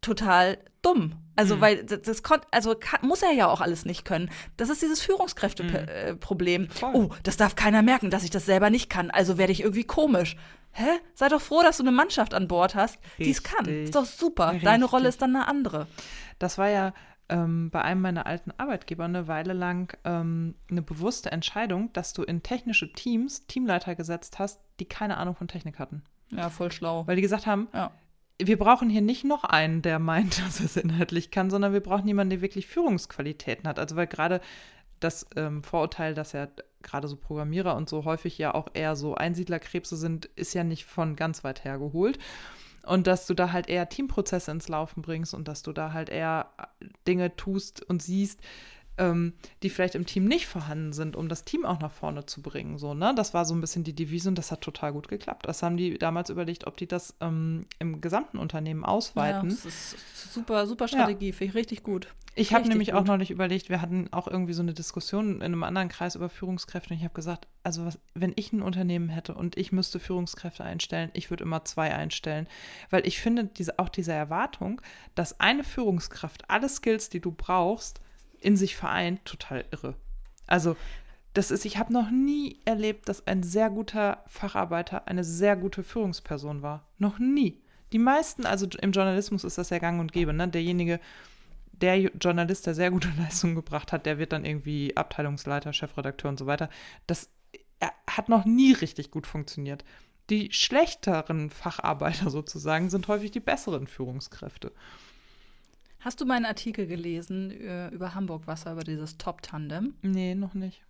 total 0.00 0.58
dumm. 0.82 1.14
Also, 1.36 1.56
mhm. 1.56 1.60
weil 1.60 1.84
das, 1.84 2.02
das 2.02 2.22
also 2.50 2.74
kann, 2.74 3.00
muss 3.06 3.22
er 3.22 3.32
ja 3.32 3.48
auch 3.48 3.60
alles 3.60 3.84
nicht 3.84 4.04
können. 4.04 4.30
Das 4.56 4.70
ist 4.70 4.82
dieses 4.82 5.00
Führungskräfteproblem. 5.00 6.62
Mhm. 6.62 6.68
Äh, 6.68 6.84
oh, 6.92 7.10
das 7.22 7.36
darf 7.36 7.56
keiner 7.56 7.82
merken, 7.82 8.10
dass 8.10 8.24
ich 8.24 8.30
das 8.30 8.46
selber 8.46 8.70
nicht 8.70 8.90
kann. 8.90 9.10
Also 9.10 9.38
werde 9.38 9.52
ich 9.52 9.62
irgendwie 9.62 9.84
komisch. 9.84 10.36
Hä? 10.72 10.98
Sei 11.14 11.28
doch 11.28 11.40
froh, 11.40 11.62
dass 11.62 11.76
du 11.76 11.82
eine 11.82 11.92
Mannschaft 11.92 12.34
an 12.34 12.48
Bord 12.48 12.74
hast, 12.74 12.98
die 13.18 13.30
es 13.30 13.42
kann. 13.42 13.66
Ist 13.66 13.94
doch 13.94 14.04
super. 14.04 14.48
Richtig. 14.48 14.64
Deine 14.64 14.84
Rolle 14.86 15.08
ist 15.08 15.22
dann 15.22 15.34
eine 15.34 15.46
andere. 15.46 15.86
Das 16.38 16.58
war 16.58 16.68
ja 16.68 16.92
ähm, 17.28 17.70
bei 17.70 17.82
einem 17.82 18.00
meiner 18.00 18.26
alten 18.26 18.50
Arbeitgeber 18.56 19.04
eine 19.04 19.28
Weile 19.28 19.52
lang 19.52 19.96
ähm, 20.04 20.56
eine 20.68 20.82
bewusste 20.82 21.30
Entscheidung, 21.30 21.92
dass 21.92 22.12
du 22.12 22.22
in 22.22 22.42
technische 22.42 22.92
Teams 22.92 23.46
Teamleiter 23.46 23.94
gesetzt 23.94 24.38
hast, 24.38 24.60
die 24.80 24.84
keine 24.84 25.16
Ahnung 25.16 25.36
von 25.36 25.48
Technik 25.48 25.78
hatten. 25.78 26.02
Ja, 26.30 26.50
voll 26.50 26.72
schlau. 26.72 27.06
Weil 27.06 27.16
die 27.16 27.22
gesagt 27.22 27.46
haben, 27.46 27.68
ja 27.72 27.92
wir 28.42 28.58
brauchen 28.58 28.90
hier 28.90 29.02
nicht 29.02 29.24
noch 29.24 29.44
einen, 29.44 29.82
der 29.82 29.98
meint, 29.98 30.38
dass 30.46 30.60
er 30.60 30.66
es 30.66 30.76
inhaltlich 30.76 31.30
kann, 31.30 31.50
sondern 31.50 31.72
wir 31.72 31.80
brauchen 31.80 32.08
jemanden, 32.08 32.30
der 32.30 32.40
wirklich 32.40 32.66
Führungsqualitäten 32.66 33.68
hat. 33.68 33.78
Also 33.78 33.96
weil 33.96 34.06
gerade 34.06 34.40
das 35.00 35.26
ähm, 35.36 35.62
Vorurteil, 35.62 36.14
dass 36.14 36.32
ja 36.32 36.48
gerade 36.82 37.08
so 37.08 37.16
Programmierer 37.16 37.76
und 37.76 37.88
so 37.88 38.04
häufig 38.04 38.38
ja 38.38 38.54
auch 38.54 38.68
eher 38.74 38.96
so 38.96 39.14
Einsiedlerkrebse 39.14 39.96
sind, 39.96 40.26
ist 40.36 40.54
ja 40.54 40.64
nicht 40.64 40.84
von 40.84 41.16
ganz 41.16 41.44
weit 41.44 41.64
her 41.64 41.78
geholt. 41.78 42.18
Und 42.84 43.06
dass 43.06 43.26
du 43.26 43.34
da 43.34 43.52
halt 43.52 43.68
eher 43.68 43.88
Teamprozesse 43.88 44.50
ins 44.50 44.68
Laufen 44.68 45.00
bringst 45.00 45.32
und 45.32 45.48
dass 45.48 45.62
du 45.62 45.72
da 45.72 45.92
halt 45.92 46.10
eher 46.10 46.50
Dinge 47.06 47.34
tust 47.34 47.82
und 47.82 48.02
siehst, 48.02 48.40
ähm, 48.98 49.34
die 49.62 49.70
vielleicht 49.70 49.94
im 49.94 50.06
Team 50.06 50.24
nicht 50.24 50.46
vorhanden 50.46 50.92
sind, 50.92 51.16
um 51.16 51.28
das 51.28 51.44
Team 51.44 51.64
auch 51.64 51.80
nach 51.80 51.90
vorne 51.90 52.26
zu 52.26 52.42
bringen. 52.42 52.78
So, 52.78 52.94
ne? 52.94 53.12
Das 53.16 53.34
war 53.34 53.44
so 53.44 53.54
ein 53.54 53.60
bisschen 53.60 53.84
die 53.84 53.94
Devise 53.94 54.28
und 54.28 54.36
das 54.36 54.50
hat 54.50 54.60
total 54.60 54.92
gut 54.92 55.08
geklappt. 55.08 55.46
Das 55.46 55.62
haben 55.62 55.76
die 55.76 55.98
damals 55.98 56.30
überlegt, 56.30 56.66
ob 56.66 56.76
die 56.76 56.86
das 56.86 57.14
ähm, 57.20 57.66
im 57.78 58.00
gesamten 58.00 58.38
Unternehmen 58.38 58.84
ausweiten. 58.84 59.50
Ja, 59.50 59.56
das 59.56 59.64
ist 59.64 59.96
super, 60.32 60.66
super 60.66 60.88
Strategie, 60.88 61.30
ja. 61.30 61.32
finde 61.32 61.50
ich 61.50 61.54
richtig 61.54 61.82
gut. 61.82 62.08
Ich 62.36 62.52
habe 62.52 62.68
nämlich 62.68 62.90
gut. 62.90 62.98
auch 62.98 63.04
noch 63.04 63.16
nicht 63.16 63.30
überlegt, 63.30 63.68
wir 63.68 63.80
hatten 63.80 64.08
auch 64.12 64.26
irgendwie 64.26 64.54
so 64.54 64.62
eine 64.62 64.74
Diskussion 64.74 65.36
in 65.36 65.42
einem 65.42 65.62
anderen 65.62 65.88
Kreis 65.88 66.16
über 66.16 66.28
Führungskräfte 66.28 66.90
und 66.90 66.98
ich 66.98 67.04
habe 67.04 67.14
gesagt, 67.14 67.46
also 67.62 67.86
was, 67.86 67.98
wenn 68.14 68.32
ich 68.34 68.52
ein 68.52 68.60
Unternehmen 68.60 69.08
hätte 69.08 69.34
und 69.34 69.56
ich 69.56 69.70
müsste 69.70 70.00
Führungskräfte 70.00 70.64
einstellen, 70.64 71.10
ich 71.14 71.30
würde 71.30 71.44
immer 71.44 71.64
zwei 71.64 71.94
einstellen, 71.94 72.48
weil 72.90 73.06
ich 73.06 73.20
finde 73.20 73.44
diese, 73.44 73.78
auch 73.78 73.88
diese 73.88 74.12
Erwartung, 74.12 74.80
dass 75.14 75.38
eine 75.38 75.62
Führungskraft 75.62 76.50
alle 76.50 76.68
Skills, 76.68 77.08
die 77.08 77.20
du 77.20 77.30
brauchst, 77.30 78.00
in 78.44 78.56
sich 78.56 78.76
vereint, 78.76 79.24
total 79.24 79.64
irre. 79.70 79.94
Also, 80.46 80.76
das 81.32 81.50
ist, 81.50 81.64
ich 81.64 81.78
habe 81.78 81.92
noch 81.92 82.10
nie 82.10 82.60
erlebt, 82.64 83.08
dass 83.08 83.26
ein 83.26 83.42
sehr 83.42 83.70
guter 83.70 84.22
Facharbeiter 84.26 85.08
eine 85.08 85.24
sehr 85.24 85.56
gute 85.56 85.82
Führungsperson 85.82 86.62
war. 86.62 86.86
Noch 86.98 87.18
nie. 87.18 87.60
Die 87.92 87.98
meisten, 87.98 88.46
also 88.46 88.66
im 88.80 88.92
Journalismus 88.92 89.44
ist 89.44 89.58
das 89.58 89.70
ja 89.70 89.78
gang 89.78 90.00
und 90.00 90.12
gäbe, 90.12 90.32
ne? 90.32 90.48
Derjenige, 90.48 91.00
der 91.72 91.98
Journalist, 91.98 92.66
der 92.66 92.74
sehr 92.74 92.90
gute 92.90 93.08
Leistungen 93.18 93.54
gebracht 93.56 93.92
hat, 93.92 94.06
der 94.06 94.18
wird 94.18 94.32
dann 94.32 94.44
irgendwie 94.44 94.96
Abteilungsleiter, 94.96 95.72
Chefredakteur 95.72 96.28
und 96.28 96.38
so 96.38 96.46
weiter. 96.46 96.68
Das 97.06 97.30
hat 98.08 98.28
noch 98.28 98.44
nie 98.44 98.72
richtig 98.72 99.10
gut 99.10 99.26
funktioniert. 99.26 99.84
die 100.30 100.50
schlechteren 100.52 101.50
Facharbeiter 101.50 102.30
sozusagen 102.38 102.90
sind 102.90 103.08
häufig 103.08 103.30
die 103.30 103.40
besseren 103.40 103.86
Führungskräfte. 103.86 104.72
Hast 106.04 106.20
du 106.20 106.26
meinen 106.26 106.44
Artikel 106.44 106.86
gelesen 106.86 107.50
äh, 107.50 107.88
über 107.88 108.14
Hamburg 108.14 108.46
Wasser, 108.46 108.72
über 108.72 108.84
dieses 108.84 109.16
Top-Tandem? 109.16 109.94
Nee, 110.02 110.34
noch 110.34 110.52
nicht. 110.54 110.82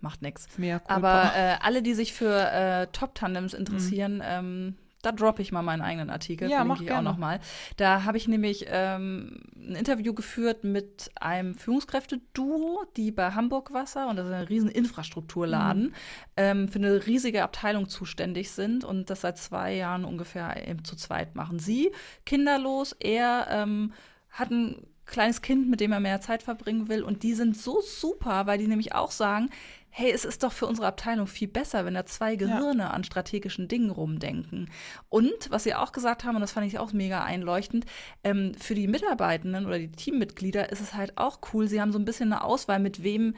Macht 0.00 0.22
nichts. 0.22 0.46
Mehr 0.58 0.80
Aber 0.86 1.32
äh, 1.34 1.56
alle, 1.60 1.82
die 1.82 1.94
sich 1.94 2.12
für 2.12 2.32
äh, 2.50 2.86
Top-Tandems 2.92 3.52
interessieren, 3.54 4.16
Mhm. 4.16 4.22
ähm, 4.24 4.74
da 5.02 5.10
droppe 5.10 5.42
ich 5.42 5.50
mal 5.50 5.62
meinen 5.62 5.82
eigenen 5.82 6.10
Artikel, 6.10 6.48
Ja, 6.48 6.58
verlinke 6.58 6.84
ich 6.84 6.90
auch 6.90 6.94
gerne. 6.94 7.08
nochmal. 7.10 7.40
Da 7.76 8.04
habe 8.04 8.16
ich 8.16 8.28
nämlich 8.28 8.66
ähm, 8.68 9.40
ein 9.56 9.74
Interview 9.74 10.14
geführt 10.14 10.62
mit 10.62 11.10
einem 11.20 11.56
Führungskräfte-Duo, 11.56 12.84
die 12.96 13.10
bei 13.10 13.32
Hamburg 13.32 13.72
Wasser, 13.72 14.08
und 14.08 14.14
das 14.14 14.28
ist 14.28 14.32
ein 14.32 14.44
riesen 14.44 14.68
Infrastrukturladen, 14.70 15.86
Mhm. 15.86 15.92
ähm, 16.36 16.68
für 16.68 16.78
eine 16.78 17.04
riesige 17.06 17.42
Abteilung 17.42 17.88
zuständig 17.88 18.52
sind 18.52 18.84
und 18.84 19.10
das 19.10 19.22
seit 19.22 19.38
zwei 19.38 19.74
Jahren 19.74 20.04
ungefähr 20.04 20.68
eben 20.68 20.84
zu 20.84 20.94
zweit 20.94 21.34
machen. 21.34 21.58
Sie 21.58 21.90
kinderlos, 22.24 22.92
er 23.00 23.48
ähm, 23.50 23.92
hat 24.32 24.50
ein 24.50 24.86
kleines 25.06 25.42
Kind, 25.42 25.68
mit 25.68 25.80
dem 25.80 25.92
er 25.92 26.00
mehr 26.00 26.20
Zeit 26.20 26.42
verbringen 26.42 26.88
will. 26.88 27.02
Und 27.02 27.22
die 27.22 27.34
sind 27.34 27.56
so 27.56 27.80
super, 27.80 28.46
weil 28.46 28.58
die 28.58 28.66
nämlich 28.66 28.94
auch 28.94 29.10
sagen, 29.10 29.50
hey, 29.94 30.10
es 30.10 30.24
ist 30.24 30.42
doch 30.42 30.52
für 30.52 30.66
unsere 30.66 30.86
Abteilung 30.86 31.26
viel 31.26 31.48
besser, 31.48 31.84
wenn 31.84 31.92
da 31.92 32.06
zwei 32.06 32.36
Gehirne 32.36 32.90
an 32.92 33.04
strategischen 33.04 33.68
Dingen 33.68 33.90
rumdenken. 33.90 34.70
Und 35.10 35.50
was 35.50 35.64
sie 35.64 35.74
auch 35.74 35.92
gesagt 35.92 36.24
haben, 36.24 36.34
und 36.34 36.40
das 36.40 36.52
fand 36.52 36.66
ich 36.66 36.78
auch 36.78 36.94
mega 36.94 37.22
einleuchtend, 37.22 37.84
ähm, 38.24 38.54
für 38.58 38.74
die 38.74 38.88
Mitarbeitenden 38.88 39.66
oder 39.66 39.78
die 39.78 39.92
Teammitglieder 39.92 40.72
ist 40.72 40.80
es 40.80 40.94
halt 40.94 41.18
auch 41.18 41.40
cool, 41.52 41.68
sie 41.68 41.80
haben 41.80 41.92
so 41.92 41.98
ein 41.98 42.06
bisschen 42.06 42.32
eine 42.32 42.42
Auswahl, 42.42 42.78
mit 42.78 43.02
wem 43.02 43.34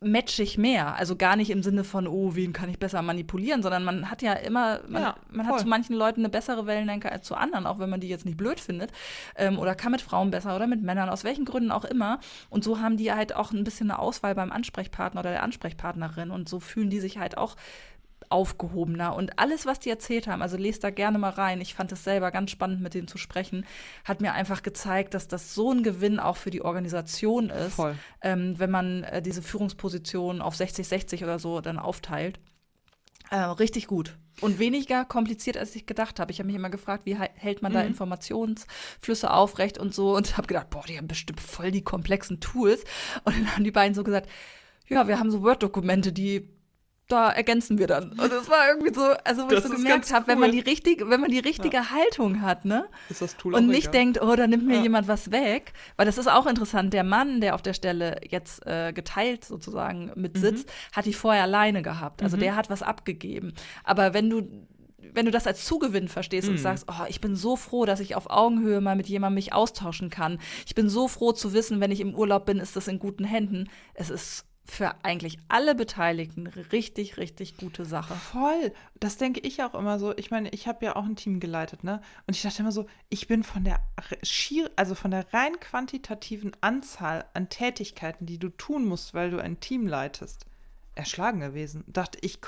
match 0.00 0.38
ich 0.38 0.58
mehr. 0.58 0.96
Also 0.96 1.16
gar 1.16 1.36
nicht 1.36 1.50
im 1.50 1.62
Sinne 1.62 1.84
von, 1.84 2.06
oh, 2.06 2.34
wen 2.34 2.52
kann 2.52 2.68
ich 2.68 2.78
besser 2.78 3.02
manipulieren, 3.02 3.62
sondern 3.62 3.84
man 3.84 4.10
hat 4.10 4.22
ja 4.22 4.32
immer, 4.34 4.80
man, 4.88 5.02
Ja, 5.02 5.16
man 5.30 5.46
hat 5.46 5.60
zu 5.60 5.66
manchen 5.66 5.94
Leuten 5.94 6.20
eine 6.20 6.28
bessere 6.28 6.66
Wellenlenke 6.66 7.10
als 7.10 7.26
zu 7.26 7.34
anderen, 7.34 7.66
auch 7.66 7.78
wenn 7.78 7.90
man 7.90 8.00
die 8.00 8.08
jetzt 8.08 8.24
nicht 8.24 8.36
blöd 8.36 8.60
findet. 8.60 8.90
Ähm, 9.36 9.58
oder 9.58 9.74
kann 9.74 9.92
mit 9.92 10.02
Frauen 10.02 10.30
besser 10.30 10.56
oder 10.56 10.66
mit 10.66 10.82
Männern, 10.82 11.08
aus 11.08 11.24
welchen 11.24 11.44
Gründen 11.44 11.70
auch 11.70 11.84
immer. 11.84 12.20
Und 12.50 12.64
so 12.64 12.80
haben 12.80 12.96
die 12.96 13.12
halt 13.12 13.34
auch 13.34 13.52
ein 13.52 13.64
bisschen 13.64 13.90
eine 13.90 13.98
Auswahl 13.98 14.34
beim 14.34 14.52
Ansprechpartner 14.52 15.20
oder 15.20 15.30
der 15.30 15.42
Ansprechpartnerin. 15.42 16.30
Und 16.30 16.48
so 16.48 16.60
fühlen 16.60 16.90
die 16.90 17.00
sich 17.00 17.18
halt 17.18 17.38
auch 17.38 17.56
aufgehobener. 18.30 19.14
Und 19.16 19.38
alles, 19.38 19.66
was 19.66 19.78
die 19.80 19.90
erzählt 19.90 20.26
haben, 20.26 20.42
also 20.42 20.56
lest 20.56 20.84
da 20.84 20.90
gerne 20.90 21.18
mal 21.18 21.30
rein. 21.30 21.60
Ich 21.60 21.74
fand 21.74 21.92
es 21.92 22.04
selber 22.04 22.30
ganz 22.30 22.50
spannend, 22.50 22.80
mit 22.80 22.94
denen 22.94 23.08
zu 23.08 23.18
sprechen, 23.18 23.64
hat 24.04 24.20
mir 24.20 24.32
einfach 24.32 24.62
gezeigt, 24.62 25.14
dass 25.14 25.28
das 25.28 25.54
so 25.54 25.70
ein 25.72 25.82
Gewinn 25.82 26.18
auch 26.20 26.36
für 26.36 26.50
die 26.50 26.62
Organisation 26.62 27.50
ist, 27.50 27.76
ähm, 28.22 28.58
wenn 28.58 28.70
man 28.70 29.04
äh, 29.04 29.22
diese 29.22 29.42
Führungsposition 29.42 30.40
auf 30.40 30.54
60-60 30.54 31.22
oder 31.22 31.38
so 31.38 31.60
dann 31.60 31.78
aufteilt. 31.78 32.38
Äh, 33.30 33.36
richtig 33.36 33.86
gut. 33.86 34.16
Und 34.40 34.58
weniger 34.58 35.04
kompliziert, 35.04 35.56
als 35.56 35.74
ich 35.76 35.86
gedacht 35.86 36.18
habe. 36.20 36.30
Ich 36.32 36.38
habe 36.40 36.48
mich 36.48 36.56
immer 36.56 36.68
gefragt, 36.70 37.06
wie 37.06 37.14
hä- 37.16 37.30
hält 37.34 37.62
man 37.62 37.72
da 37.72 37.80
Mhm. 37.82 37.88
Informationsflüsse 37.88 39.30
aufrecht 39.32 39.78
und 39.78 39.94
so. 39.94 40.14
Und 40.16 40.36
habe 40.36 40.46
gedacht, 40.46 40.70
boah, 40.70 40.82
die 40.86 40.98
haben 40.98 41.06
bestimmt 41.08 41.40
voll 41.40 41.70
die 41.70 41.82
komplexen 41.82 42.40
Tools. 42.40 42.84
Und 43.24 43.36
dann 43.36 43.54
haben 43.54 43.64
die 43.64 43.70
beiden 43.70 43.94
so 43.94 44.02
gesagt, 44.04 44.28
ja, 44.88 45.08
wir 45.08 45.18
haben 45.18 45.30
so 45.30 45.42
Word-Dokumente, 45.42 46.12
die 46.12 46.50
da 47.08 47.30
ergänzen 47.30 47.76
wir 47.78 47.86
dann. 47.86 48.12
Und 48.12 48.32
das 48.32 48.48
war 48.48 48.68
irgendwie 48.68 48.94
so, 48.94 49.02
also 49.24 49.44
wo 49.44 49.48
Das 49.48 49.64
ich 49.64 49.70
so 49.70 49.76
gemerkt 49.76 50.10
habe, 50.12 50.26
wenn 50.26 50.38
man 50.38 50.50
cool. 50.50 50.56
die 50.62 50.70
richtige, 50.70 51.10
wenn 51.10 51.20
man 51.20 51.30
die 51.30 51.38
richtige 51.38 51.90
Haltung 51.90 52.40
hat, 52.40 52.64
ne? 52.64 52.86
Ist 53.10 53.20
das 53.20 53.36
Tool 53.36 53.54
Und 53.54 53.66
nicht 53.66 53.88
egal? 53.88 53.92
denkt, 53.92 54.22
oh, 54.22 54.34
da 54.36 54.46
nimmt 54.46 54.66
mir 54.66 54.76
Ja. 54.76 54.82
jemand 54.82 55.06
was 55.06 55.30
weg. 55.30 55.74
Weil 55.96 56.06
das 56.06 56.16
ist 56.16 56.28
auch 56.28 56.46
interessant. 56.46 56.92
Der 56.94 57.04
Mann, 57.04 57.40
der 57.42 57.54
auf 57.54 57.62
der 57.62 57.74
Stelle 57.74 58.20
jetzt 58.28 58.66
äh, 58.66 58.92
geteilt 58.94 59.44
sozusagen 59.44 60.12
mit 60.14 60.36
Mhm. 60.36 60.40
sitzt, 60.40 60.72
hat 60.92 61.04
die 61.04 61.12
vorher 61.12 61.42
alleine 61.42 61.82
gehabt. 61.82 62.22
Also 62.22 62.36
der 62.38 62.56
hat 62.56 62.70
was 62.70 62.82
abgegeben. 62.82 63.52
Aber 63.84 64.14
wenn 64.14 64.30
du 64.30 64.42
wenn 65.12 65.26
du 65.26 65.30
das 65.30 65.46
als 65.46 65.64
Zugewinn 65.64 66.08
verstehst 66.08 66.48
Mhm. 66.48 66.54
und 66.54 66.58
sagst, 66.58 66.86
oh, 66.88 67.04
ich 67.08 67.20
bin 67.20 67.36
so 67.36 67.54
froh, 67.54 67.84
dass 67.84 68.00
ich 68.00 68.16
auf 68.16 68.30
Augenhöhe 68.30 68.80
mal 68.80 68.96
mit 68.96 69.06
jemandem 69.06 69.34
mich 69.36 69.52
austauschen 69.52 70.10
kann. 70.10 70.40
Ich 70.66 70.74
bin 70.74 70.88
so 70.88 71.06
froh 71.06 71.30
zu 71.30 71.52
wissen, 71.52 71.78
wenn 71.80 71.92
ich 71.92 72.00
im 72.00 72.14
Urlaub 72.16 72.46
bin, 72.46 72.58
ist 72.58 72.74
das 72.74 72.88
in 72.88 72.98
guten 72.98 73.22
Händen. 73.22 73.68
Es 73.92 74.10
ist 74.10 74.44
für 74.66 74.94
eigentlich 75.04 75.38
alle 75.48 75.74
Beteiligten 75.74 76.46
richtig, 76.46 77.18
richtig 77.18 77.58
gute 77.58 77.84
Sache. 77.84 78.14
Voll. 78.14 78.72
Das 78.98 79.18
denke 79.18 79.40
ich 79.40 79.62
auch 79.62 79.74
immer 79.74 79.98
so. 79.98 80.16
Ich 80.16 80.30
meine, 80.30 80.48
ich 80.50 80.66
habe 80.66 80.86
ja 80.86 80.96
auch 80.96 81.04
ein 81.04 81.16
Team 81.16 81.38
geleitet, 81.38 81.84
ne? 81.84 82.00
Und 82.26 82.34
ich 82.34 82.42
dachte 82.42 82.62
immer 82.62 82.72
so, 82.72 82.86
ich 83.10 83.28
bin 83.28 83.44
von 83.44 83.62
der 83.62 83.80
schier, 84.22 84.70
also 84.76 84.94
von 84.94 85.10
der 85.10 85.32
rein 85.34 85.60
quantitativen 85.60 86.52
Anzahl 86.62 87.26
an 87.34 87.50
Tätigkeiten, 87.50 88.24
die 88.24 88.38
du 88.38 88.48
tun 88.48 88.86
musst, 88.86 89.12
weil 89.12 89.30
du 89.30 89.38
ein 89.38 89.60
Team 89.60 89.86
leitest, 89.86 90.46
erschlagen 90.94 91.40
gewesen. 91.40 91.84
Dachte 91.86 92.18
ich, 92.22 92.38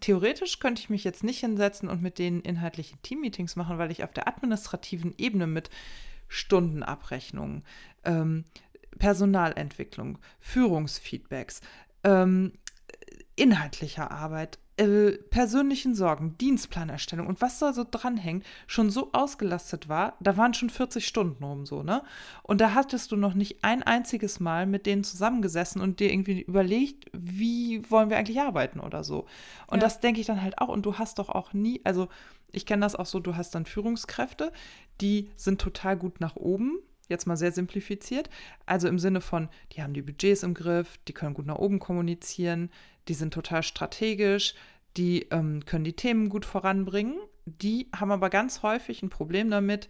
theoretisch 0.00 0.60
könnte 0.60 0.80
ich 0.80 0.88
mich 0.88 1.04
jetzt 1.04 1.22
nicht 1.22 1.40
hinsetzen 1.40 1.90
und 1.90 2.00
mit 2.00 2.18
denen 2.18 2.40
inhaltliche 2.40 2.96
Teammeetings 3.02 3.56
machen, 3.56 3.76
weil 3.76 3.90
ich 3.90 4.04
auf 4.04 4.12
der 4.14 4.26
administrativen 4.26 5.14
Ebene 5.18 5.46
mit 5.46 5.68
Stundenabrechnungen, 6.28 7.64
ähm, 8.04 8.44
Personalentwicklung, 8.98 10.18
Führungsfeedbacks, 10.38 11.60
ähm, 12.04 12.52
inhaltlicher 13.36 14.10
Arbeit, 14.10 14.58
äh, 14.76 15.12
persönlichen 15.30 15.94
Sorgen, 15.94 16.36
Dienstplanerstellung 16.38 17.26
und 17.26 17.40
was 17.40 17.58
da 17.58 17.72
so 17.72 17.84
dranhängt, 17.88 18.44
schon 18.66 18.90
so 18.90 19.10
ausgelastet 19.12 19.88
war, 19.88 20.14
da 20.20 20.36
waren 20.36 20.54
schon 20.54 20.70
40 20.70 21.06
Stunden 21.06 21.42
rum 21.42 21.66
so, 21.66 21.82
ne? 21.82 22.02
Und 22.44 22.60
da 22.60 22.74
hattest 22.74 23.10
du 23.10 23.16
noch 23.16 23.34
nicht 23.34 23.64
ein 23.64 23.82
einziges 23.82 24.38
Mal 24.38 24.66
mit 24.66 24.86
denen 24.86 25.02
zusammengesessen 25.02 25.80
und 25.80 25.98
dir 25.98 26.12
irgendwie 26.12 26.42
überlegt, 26.42 27.06
wie 27.12 27.88
wollen 27.90 28.10
wir 28.10 28.18
eigentlich 28.18 28.40
arbeiten 28.40 28.78
oder 28.78 29.02
so. 29.02 29.26
Und 29.66 29.78
Ja. 29.78 29.80
das 29.80 29.98
denke 30.00 30.20
ich 30.20 30.26
dann 30.26 30.42
halt 30.42 30.58
auch. 30.58 30.68
Und 30.68 30.86
du 30.86 30.96
hast 30.98 31.18
doch 31.18 31.28
auch 31.28 31.52
nie, 31.52 31.80
also 31.84 32.08
ich 32.52 32.64
kenne 32.64 32.82
das 32.82 32.94
auch 32.94 33.06
so, 33.06 33.18
du 33.20 33.36
hast 33.36 33.54
dann 33.54 33.66
Führungskräfte, 33.66 34.52
die 35.00 35.28
sind 35.36 35.60
total 35.60 35.96
gut 35.96 36.20
nach 36.20 36.36
oben, 36.36 36.78
jetzt 37.08 37.26
mal 37.26 37.36
sehr 37.36 37.52
simplifiziert. 37.52 38.30
Also 38.66 38.88
im 38.88 38.98
Sinne 38.98 39.20
von, 39.20 39.48
die 39.72 39.82
haben 39.82 39.94
die 39.94 40.02
Budgets 40.02 40.42
im 40.42 40.54
Griff, 40.54 40.98
die 41.08 41.12
können 41.12 41.34
gut 41.34 41.46
nach 41.46 41.56
oben 41.58 41.78
kommunizieren, 41.78 42.70
die 43.08 43.14
sind 43.14 43.32
total 43.34 43.62
strategisch, 43.62 44.54
die 44.96 45.22
ähm, 45.30 45.64
können 45.64 45.84
die 45.84 45.94
Themen 45.94 46.28
gut 46.28 46.44
voranbringen. 46.44 47.16
Die 47.46 47.88
haben 47.96 48.10
aber 48.10 48.30
ganz 48.30 48.62
häufig 48.62 49.02
ein 49.02 49.10
Problem 49.10 49.50
damit, 49.50 49.88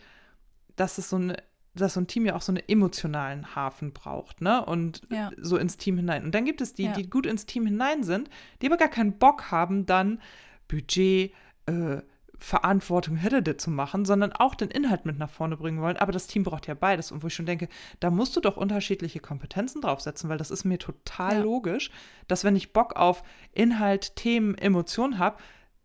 dass 0.76 0.98
es 0.98 1.08
so 1.10 1.16
eine 1.16 1.36
dass 1.74 1.94
so 1.94 2.00
ein 2.00 2.08
Team 2.08 2.26
ja 2.26 2.34
auch 2.34 2.42
so 2.42 2.50
einen 2.50 2.62
emotionalen 2.66 3.54
Hafen 3.54 3.92
braucht, 3.92 4.40
ne? 4.40 4.64
Und 4.64 5.02
Ja. 5.12 5.30
so 5.36 5.56
ins 5.58 5.76
Team 5.76 5.96
hinein. 5.96 6.24
Und 6.24 6.34
dann 6.34 6.44
gibt 6.44 6.60
es 6.60 6.74
die, 6.74 6.84
Ja. 6.84 6.92
die 6.92 7.08
gut 7.08 7.24
ins 7.24 7.46
Team 7.46 7.66
hinein 7.66 8.02
sind, 8.02 8.28
die 8.60 8.66
aber 8.66 8.78
gar 8.78 8.88
keinen 8.88 9.16
Bock 9.18 9.52
haben, 9.52 9.86
dann 9.86 10.20
Budget, 10.66 11.32
äh, 11.66 11.98
Verantwortung 12.38 13.16
hätte 13.16 13.56
zu 13.56 13.70
machen, 13.70 14.04
sondern 14.04 14.32
auch 14.32 14.54
den 14.54 14.70
Inhalt 14.70 15.04
mit 15.04 15.18
nach 15.18 15.30
vorne 15.30 15.56
bringen 15.56 15.80
wollen. 15.80 15.96
Aber 15.96 16.12
das 16.12 16.26
Team 16.28 16.44
braucht 16.44 16.66
ja 16.66 16.74
beides. 16.74 17.10
Und 17.10 17.22
wo 17.22 17.26
ich 17.26 17.34
schon 17.34 17.46
denke, 17.46 17.68
da 18.00 18.10
musst 18.10 18.36
du 18.36 18.40
doch 18.40 18.56
unterschiedliche 18.56 19.20
Kompetenzen 19.20 19.80
draufsetzen, 19.80 20.30
weil 20.30 20.38
das 20.38 20.50
ist 20.50 20.64
mir 20.64 20.78
total 20.78 21.34
Ja. 21.36 21.42
logisch, 21.42 21.90
dass 22.28 22.44
wenn 22.44 22.56
ich 22.56 22.72
Bock 22.72 22.96
auf 22.96 23.22
Inhalt, 23.52 24.16
Themen, 24.16 24.56
Emotionen 24.56 25.18
habe, 25.18 25.38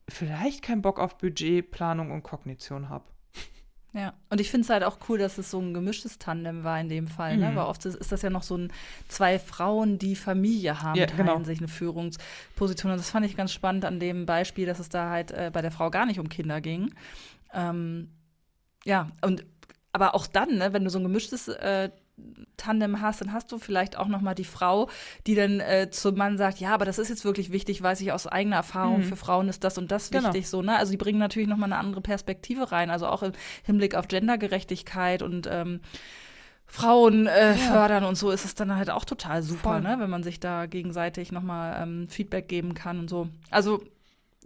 vielleicht 0.08 0.62
keinen 0.62 0.82
Bock 0.82 1.00
auf 1.00 1.18
Budget, 1.18 1.72
Planung 1.72 2.12
und 2.12 2.24
Kognition 2.24 2.90
habe. 2.90 3.06
Ja, 3.96 4.14
und 4.32 4.42
ich 4.42 4.50
finde 4.50 4.66
es 4.66 4.70
halt 4.72 4.84
auch 4.84 4.98
cool, 5.08 5.20
dass 5.20 5.38
es 5.38 5.52
so 5.52 5.60
ein 5.60 5.74
gemischtes 5.74 6.18
Tandem 6.18 6.64
war 6.64 6.80
in 6.80 6.90
dem 6.90 7.06
Fall, 7.08 7.38
ne? 7.38 7.52
Mhm. 7.52 7.56
Weil 7.56 7.66
oft 7.66 7.86
ist, 7.86 7.96
ist 7.96 8.12
das 8.12 8.24
ja 8.24 8.32
noch 8.32 8.42
so 8.42 8.58
ein 8.58 8.74
zwei 9.08 9.38
Frauen, 9.38 10.00
die 10.00 10.16
Familie 10.16 10.82
haben, 10.82 10.98
Ja, 11.00 11.06
teilen 11.06 11.28
genau. 11.28 11.44
sich 11.44 11.60
eine 11.60 11.68
Führungsposition. 11.68 12.92
Und 12.92 12.98
das 12.98 13.12
fand 13.12 13.24
ich 13.26 13.38
ganz 13.38 13.54
spannend 13.54 13.86
an 13.86 14.00
dem 14.00 14.26
Beispiel, 14.26 14.66
dass 14.66 14.80
es 14.80 14.90
da 14.90 15.12
halt 15.12 15.30
äh, 15.32 15.52
bei 15.54 15.62
der 15.62 15.72
Frau 15.72 15.92
gar 15.92 16.08
nicht 16.08 16.20
um 16.20 16.28
Kinder 16.28 16.60
ging. 16.60 16.92
Ähm, 17.54 18.10
ja, 18.84 19.10
und 19.22 19.46
aber 19.92 20.16
auch 20.16 20.26
dann, 20.26 20.58
ne, 20.58 20.74
wenn 20.74 20.84
du 20.84 20.90
so 20.90 20.98
ein 20.98 21.04
gemischtes 21.04 21.48
äh, 21.48 21.92
Tandem 22.58 23.02
hast, 23.02 23.20
dann 23.22 23.34
hast 23.34 23.52
du 23.52 23.58
vielleicht 23.58 23.98
auch 23.98 24.08
noch 24.08 24.22
mal 24.22 24.36
die 24.36 24.44
Frau, 24.46 24.90
die 25.28 25.36
dann 25.36 25.60
äh, 25.60 25.90
zum 25.92 26.16
Mann 26.16 26.38
sagt, 26.38 26.60
ja, 26.60 26.74
aber 26.74 26.86
das 26.86 26.98
ist 27.00 27.10
jetzt 27.10 27.26
wirklich 27.26 27.52
wichtig, 27.52 27.82
weiß 27.82 28.00
ich 28.02 28.12
aus 28.12 28.28
eigener 28.28 28.58
Erfahrung, 28.58 29.00
Mhm. 29.00 29.04
für 29.04 29.16
Frauen 29.16 29.50
ist 29.50 29.64
das 29.64 29.78
und 29.78 29.92
das 29.92 30.12
Genau. 30.12 30.28
wichtig, 30.30 30.48
so, 30.50 30.62
ne? 30.62 30.78
Also 30.78 30.92
die 30.92 30.98
bringen 30.98 31.20
natürlich 31.20 31.48
noch 31.50 31.58
mal 31.58 31.66
eine 31.66 31.78
andere 31.78 32.02
Perspektive 32.02 32.72
rein, 32.72 32.90
also 32.90 33.08
auch 33.08 33.24
im 33.24 33.34
Hinblick 33.64 33.96
auf 33.96 34.08
Gendergerechtigkeit 34.08 35.22
und 35.22 35.48
ähm, 35.52 35.82
Frauen 36.66 37.28
äh, 37.28 37.54
fördern 37.56 38.04
und 38.04 38.16
so 38.16 38.32
ist 38.32 38.46
es 38.46 38.56
dann 38.56 38.76
halt 38.76 38.90
auch 38.90 39.06
total 39.06 39.44
super, 39.44 39.74
Voll. 39.74 39.82
ne? 39.82 39.96
Wenn 40.00 40.10
man 40.10 40.24
sich 40.24 40.40
da 40.40 40.66
gegenseitig 40.66 41.32
noch 41.32 41.44
mal 41.44 41.82
ähm, 41.84 42.08
Feedback 42.10 42.48
geben 42.48 42.74
kann 42.74 42.98
und 43.00 43.10
so. 43.10 43.28
Also 43.52 43.84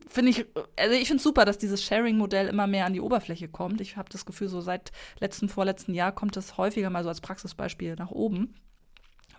finde 0.07 0.31
ich, 0.31 0.45
also 0.77 0.95
ich 0.95 1.07
finde 1.07 1.23
super, 1.23 1.45
dass 1.45 1.57
dieses 1.57 1.83
Sharing-Modell 1.83 2.47
immer 2.47 2.67
mehr 2.67 2.85
an 2.85 2.93
die 2.93 3.01
Oberfläche 3.01 3.47
kommt. 3.47 3.81
Ich 3.81 3.97
habe 3.97 4.09
das 4.09 4.25
Gefühl, 4.25 4.47
so 4.47 4.61
seit 4.61 4.91
letzten, 5.19 5.49
vorletzten 5.49 5.93
Jahr 5.93 6.11
kommt 6.11 6.37
es 6.37 6.57
häufiger 6.57 6.89
mal 6.89 7.03
so 7.03 7.09
als 7.09 7.21
Praxisbeispiel 7.21 7.95
nach 7.95 8.11
oben. 8.11 8.55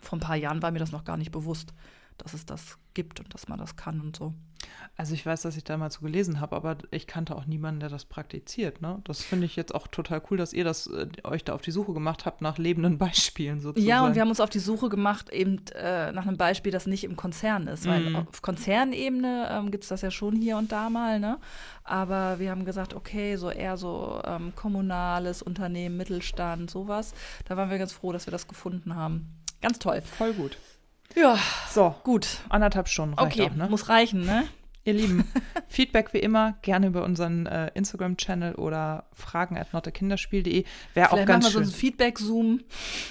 Vor 0.00 0.18
ein 0.18 0.22
paar 0.22 0.36
Jahren 0.36 0.62
war 0.62 0.70
mir 0.70 0.78
das 0.78 0.92
noch 0.92 1.04
gar 1.04 1.16
nicht 1.16 1.32
bewusst, 1.32 1.74
dass 2.18 2.34
es 2.34 2.46
das 2.46 2.78
gibt 2.94 3.20
und 3.20 3.32
dass 3.34 3.48
man 3.48 3.58
das 3.58 3.76
kann 3.76 4.00
und 4.00 4.16
so. 4.16 4.34
Also 4.96 5.14
ich 5.14 5.24
weiß, 5.24 5.42
dass 5.42 5.56
ich 5.56 5.62
da 5.62 5.76
mal 5.76 5.90
zu 5.90 6.00
gelesen 6.00 6.40
habe, 6.40 6.56
aber 6.56 6.76
ich 6.90 7.06
kannte 7.06 7.36
auch 7.36 7.46
niemanden, 7.46 7.78
der 7.78 7.88
das 7.88 8.04
praktiziert. 8.04 8.82
Ne? 8.82 9.00
Das 9.04 9.22
finde 9.22 9.46
ich 9.46 9.54
jetzt 9.54 9.72
auch 9.72 9.86
total 9.86 10.20
cool, 10.28 10.36
dass 10.36 10.52
ihr 10.52 10.64
das 10.64 10.88
äh, 10.88 11.06
euch 11.22 11.44
da 11.44 11.54
auf 11.54 11.62
die 11.62 11.70
Suche 11.70 11.92
gemacht 11.92 12.26
habt 12.26 12.42
nach 12.42 12.58
lebenden 12.58 12.98
Beispielen 12.98 13.60
sozusagen. 13.60 13.88
Ja, 13.88 14.04
und 14.04 14.14
wir 14.16 14.22
haben 14.22 14.28
uns 14.28 14.40
auf 14.40 14.50
die 14.50 14.58
Suche 14.58 14.88
gemacht 14.88 15.30
eben 15.30 15.64
äh, 15.76 16.10
nach 16.10 16.26
einem 16.26 16.36
Beispiel, 16.36 16.72
das 16.72 16.86
nicht 16.86 17.04
im 17.04 17.14
Konzern 17.16 17.68
ist. 17.68 17.86
Weil 17.86 18.10
Mhm. 18.10 18.16
auf 18.16 18.42
Konzernebene 18.42 19.48
ähm, 19.50 19.70
gibt 19.70 19.84
es 19.84 19.88
das 19.88 20.02
ja 20.02 20.10
schon 20.10 20.34
hier 20.34 20.56
und 20.56 20.72
da 20.72 20.90
mal, 20.90 21.20
ne? 21.20 21.38
Aber 21.84 22.38
wir 22.40 22.50
haben 22.50 22.64
gesagt, 22.64 22.94
okay, 22.94 23.36
so 23.36 23.50
eher 23.50 23.76
so 23.76 24.20
ähm, 24.24 24.52
kommunales 24.56 25.42
Unternehmen, 25.42 25.96
Mittelstand, 25.96 26.70
sowas. 26.70 27.14
Da 27.44 27.56
waren 27.56 27.70
wir 27.70 27.78
ganz 27.78 27.92
froh, 27.92 28.12
dass 28.12 28.26
wir 28.26 28.32
das 28.32 28.48
gefunden 28.48 28.96
haben. 28.96 29.28
Ganz 29.62 29.78
toll. 29.78 30.00
Voll 30.02 30.32
gut. 30.34 30.58
Ja, 31.16 31.38
So, 31.70 31.94
gut. 32.04 32.26
anderthalb 32.48 32.88
Stunden 32.88 33.14
reicht 33.14 33.38
Okay, 33.40 33.50
auch, 33.50 33.54
ne? 33.56 33.68
muss 33.68 33.88
reichen, 33.88 34.24
ne? 34.24 34.44
Ihr 34.84 34.94
Lieben, 34.94 35.28
Feedback 35.68 36.14
wie 36.14 36.18
immer 36.18 36.54
gerne 36.62 36.86
über 36.86 37.04
unseren 37.04 37.44
äh, 37.46 37.70
Instagram-Channel 37.74 38.54
oder 38.54 39.04
fragen 39.12 39.58
at 39.58 39.72
notakinderspiel.de. 39.74 40.64
Wäre 40.94 41.08
auch 41.08 41.10
Vielleicht 41.10 41.10
machen 41.10 41.26
ganz 41.26 41.44
wir 41.46 41.50
so 41.50 41.58
schön. 41.58 41.62
einen 41.64 41.72
Feedback-Zoom. 41.72 42.60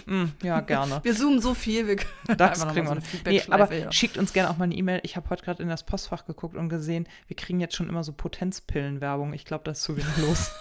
Mm, 0.08 0.24
ja, 0.42 0.60
gerne. 0.62 1.00
Wir 1.04 1.16
zoomen 1.16 1.40
so 1.40 1.54
viel, 1.54 1.86
wir 1.86 1.98
können 1.98 2.38
Das 2.38 2.62
einfach 2.62 2.74
kriegen 2.74 2.88
wir. 2.88 3.00
so 3.02 3.18
eine 3.26 3.36
nee, 3.38 3.44
aber 3.50 3.72
ja. 3.76 3.92
schickt 3.92 4.18
uns 4.18 4.34
gerne 4.34 4.50
auch 4.50 4.58
mal 4.58 4.64
eine 4.64 4.76
E-Mail. 4.76 5.02
Ich 5.04 5.18
habe 5.18 5.30
heute 5.30 5.44
gerade 5.44 5.62
in 5.62 5.70
das 5.70 5.86
Postfach 5.86 6.26
geguckt 6.26 6.56
und 6.56 6.70
gesehen, 6.70 7.08
wir 7.28 7.36
kriegen 7.36 7.60
jetzt 7.60 7.76
schon 7.76 7.90
immer 7.90 8.04
so 8.04 8.12
Potenzpillen-Werbung. 8.14 9.34
Ich 9.34 9.46
glaube, 9.46 9.64
da 9.66 9.72
ist 9.72 9.84
zu 9.84 9.98
wenig 9.98 10.18
los. 10.18 10.52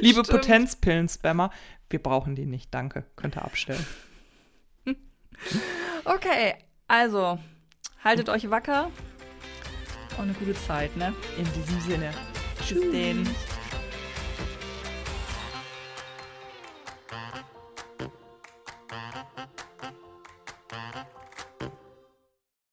Liebe. 0.00 0.22
Potenzpillen-Spammer, 0.22 1.50
wir 1.90 2.02
brauchen 2.02 2.36
die 2.36 2.46
nicht. 2.46 2.72
Danke. 2.72 3.04
Könnt 3.16 3.36
ihr 3.36 3.44
abstellen. 3.44 3.84
Okay, 6.04 6.54
also 6.88 7.38
haltet 8.02 8.28
euch 8.28 8.48
wacker 8.50 8.90
und 10.18 10.24
eine 10.24 10.32
gute 10.34 10.54
Zeit, 10.54 10.96
ne? 10.96 11.14
In 11.36 11.44
diesem 11.52 11.80
Sinne. 11.80 12.12
Tschüss. 12.60 12.80
Bis 12.80 12.90
denn. 12.92 13.28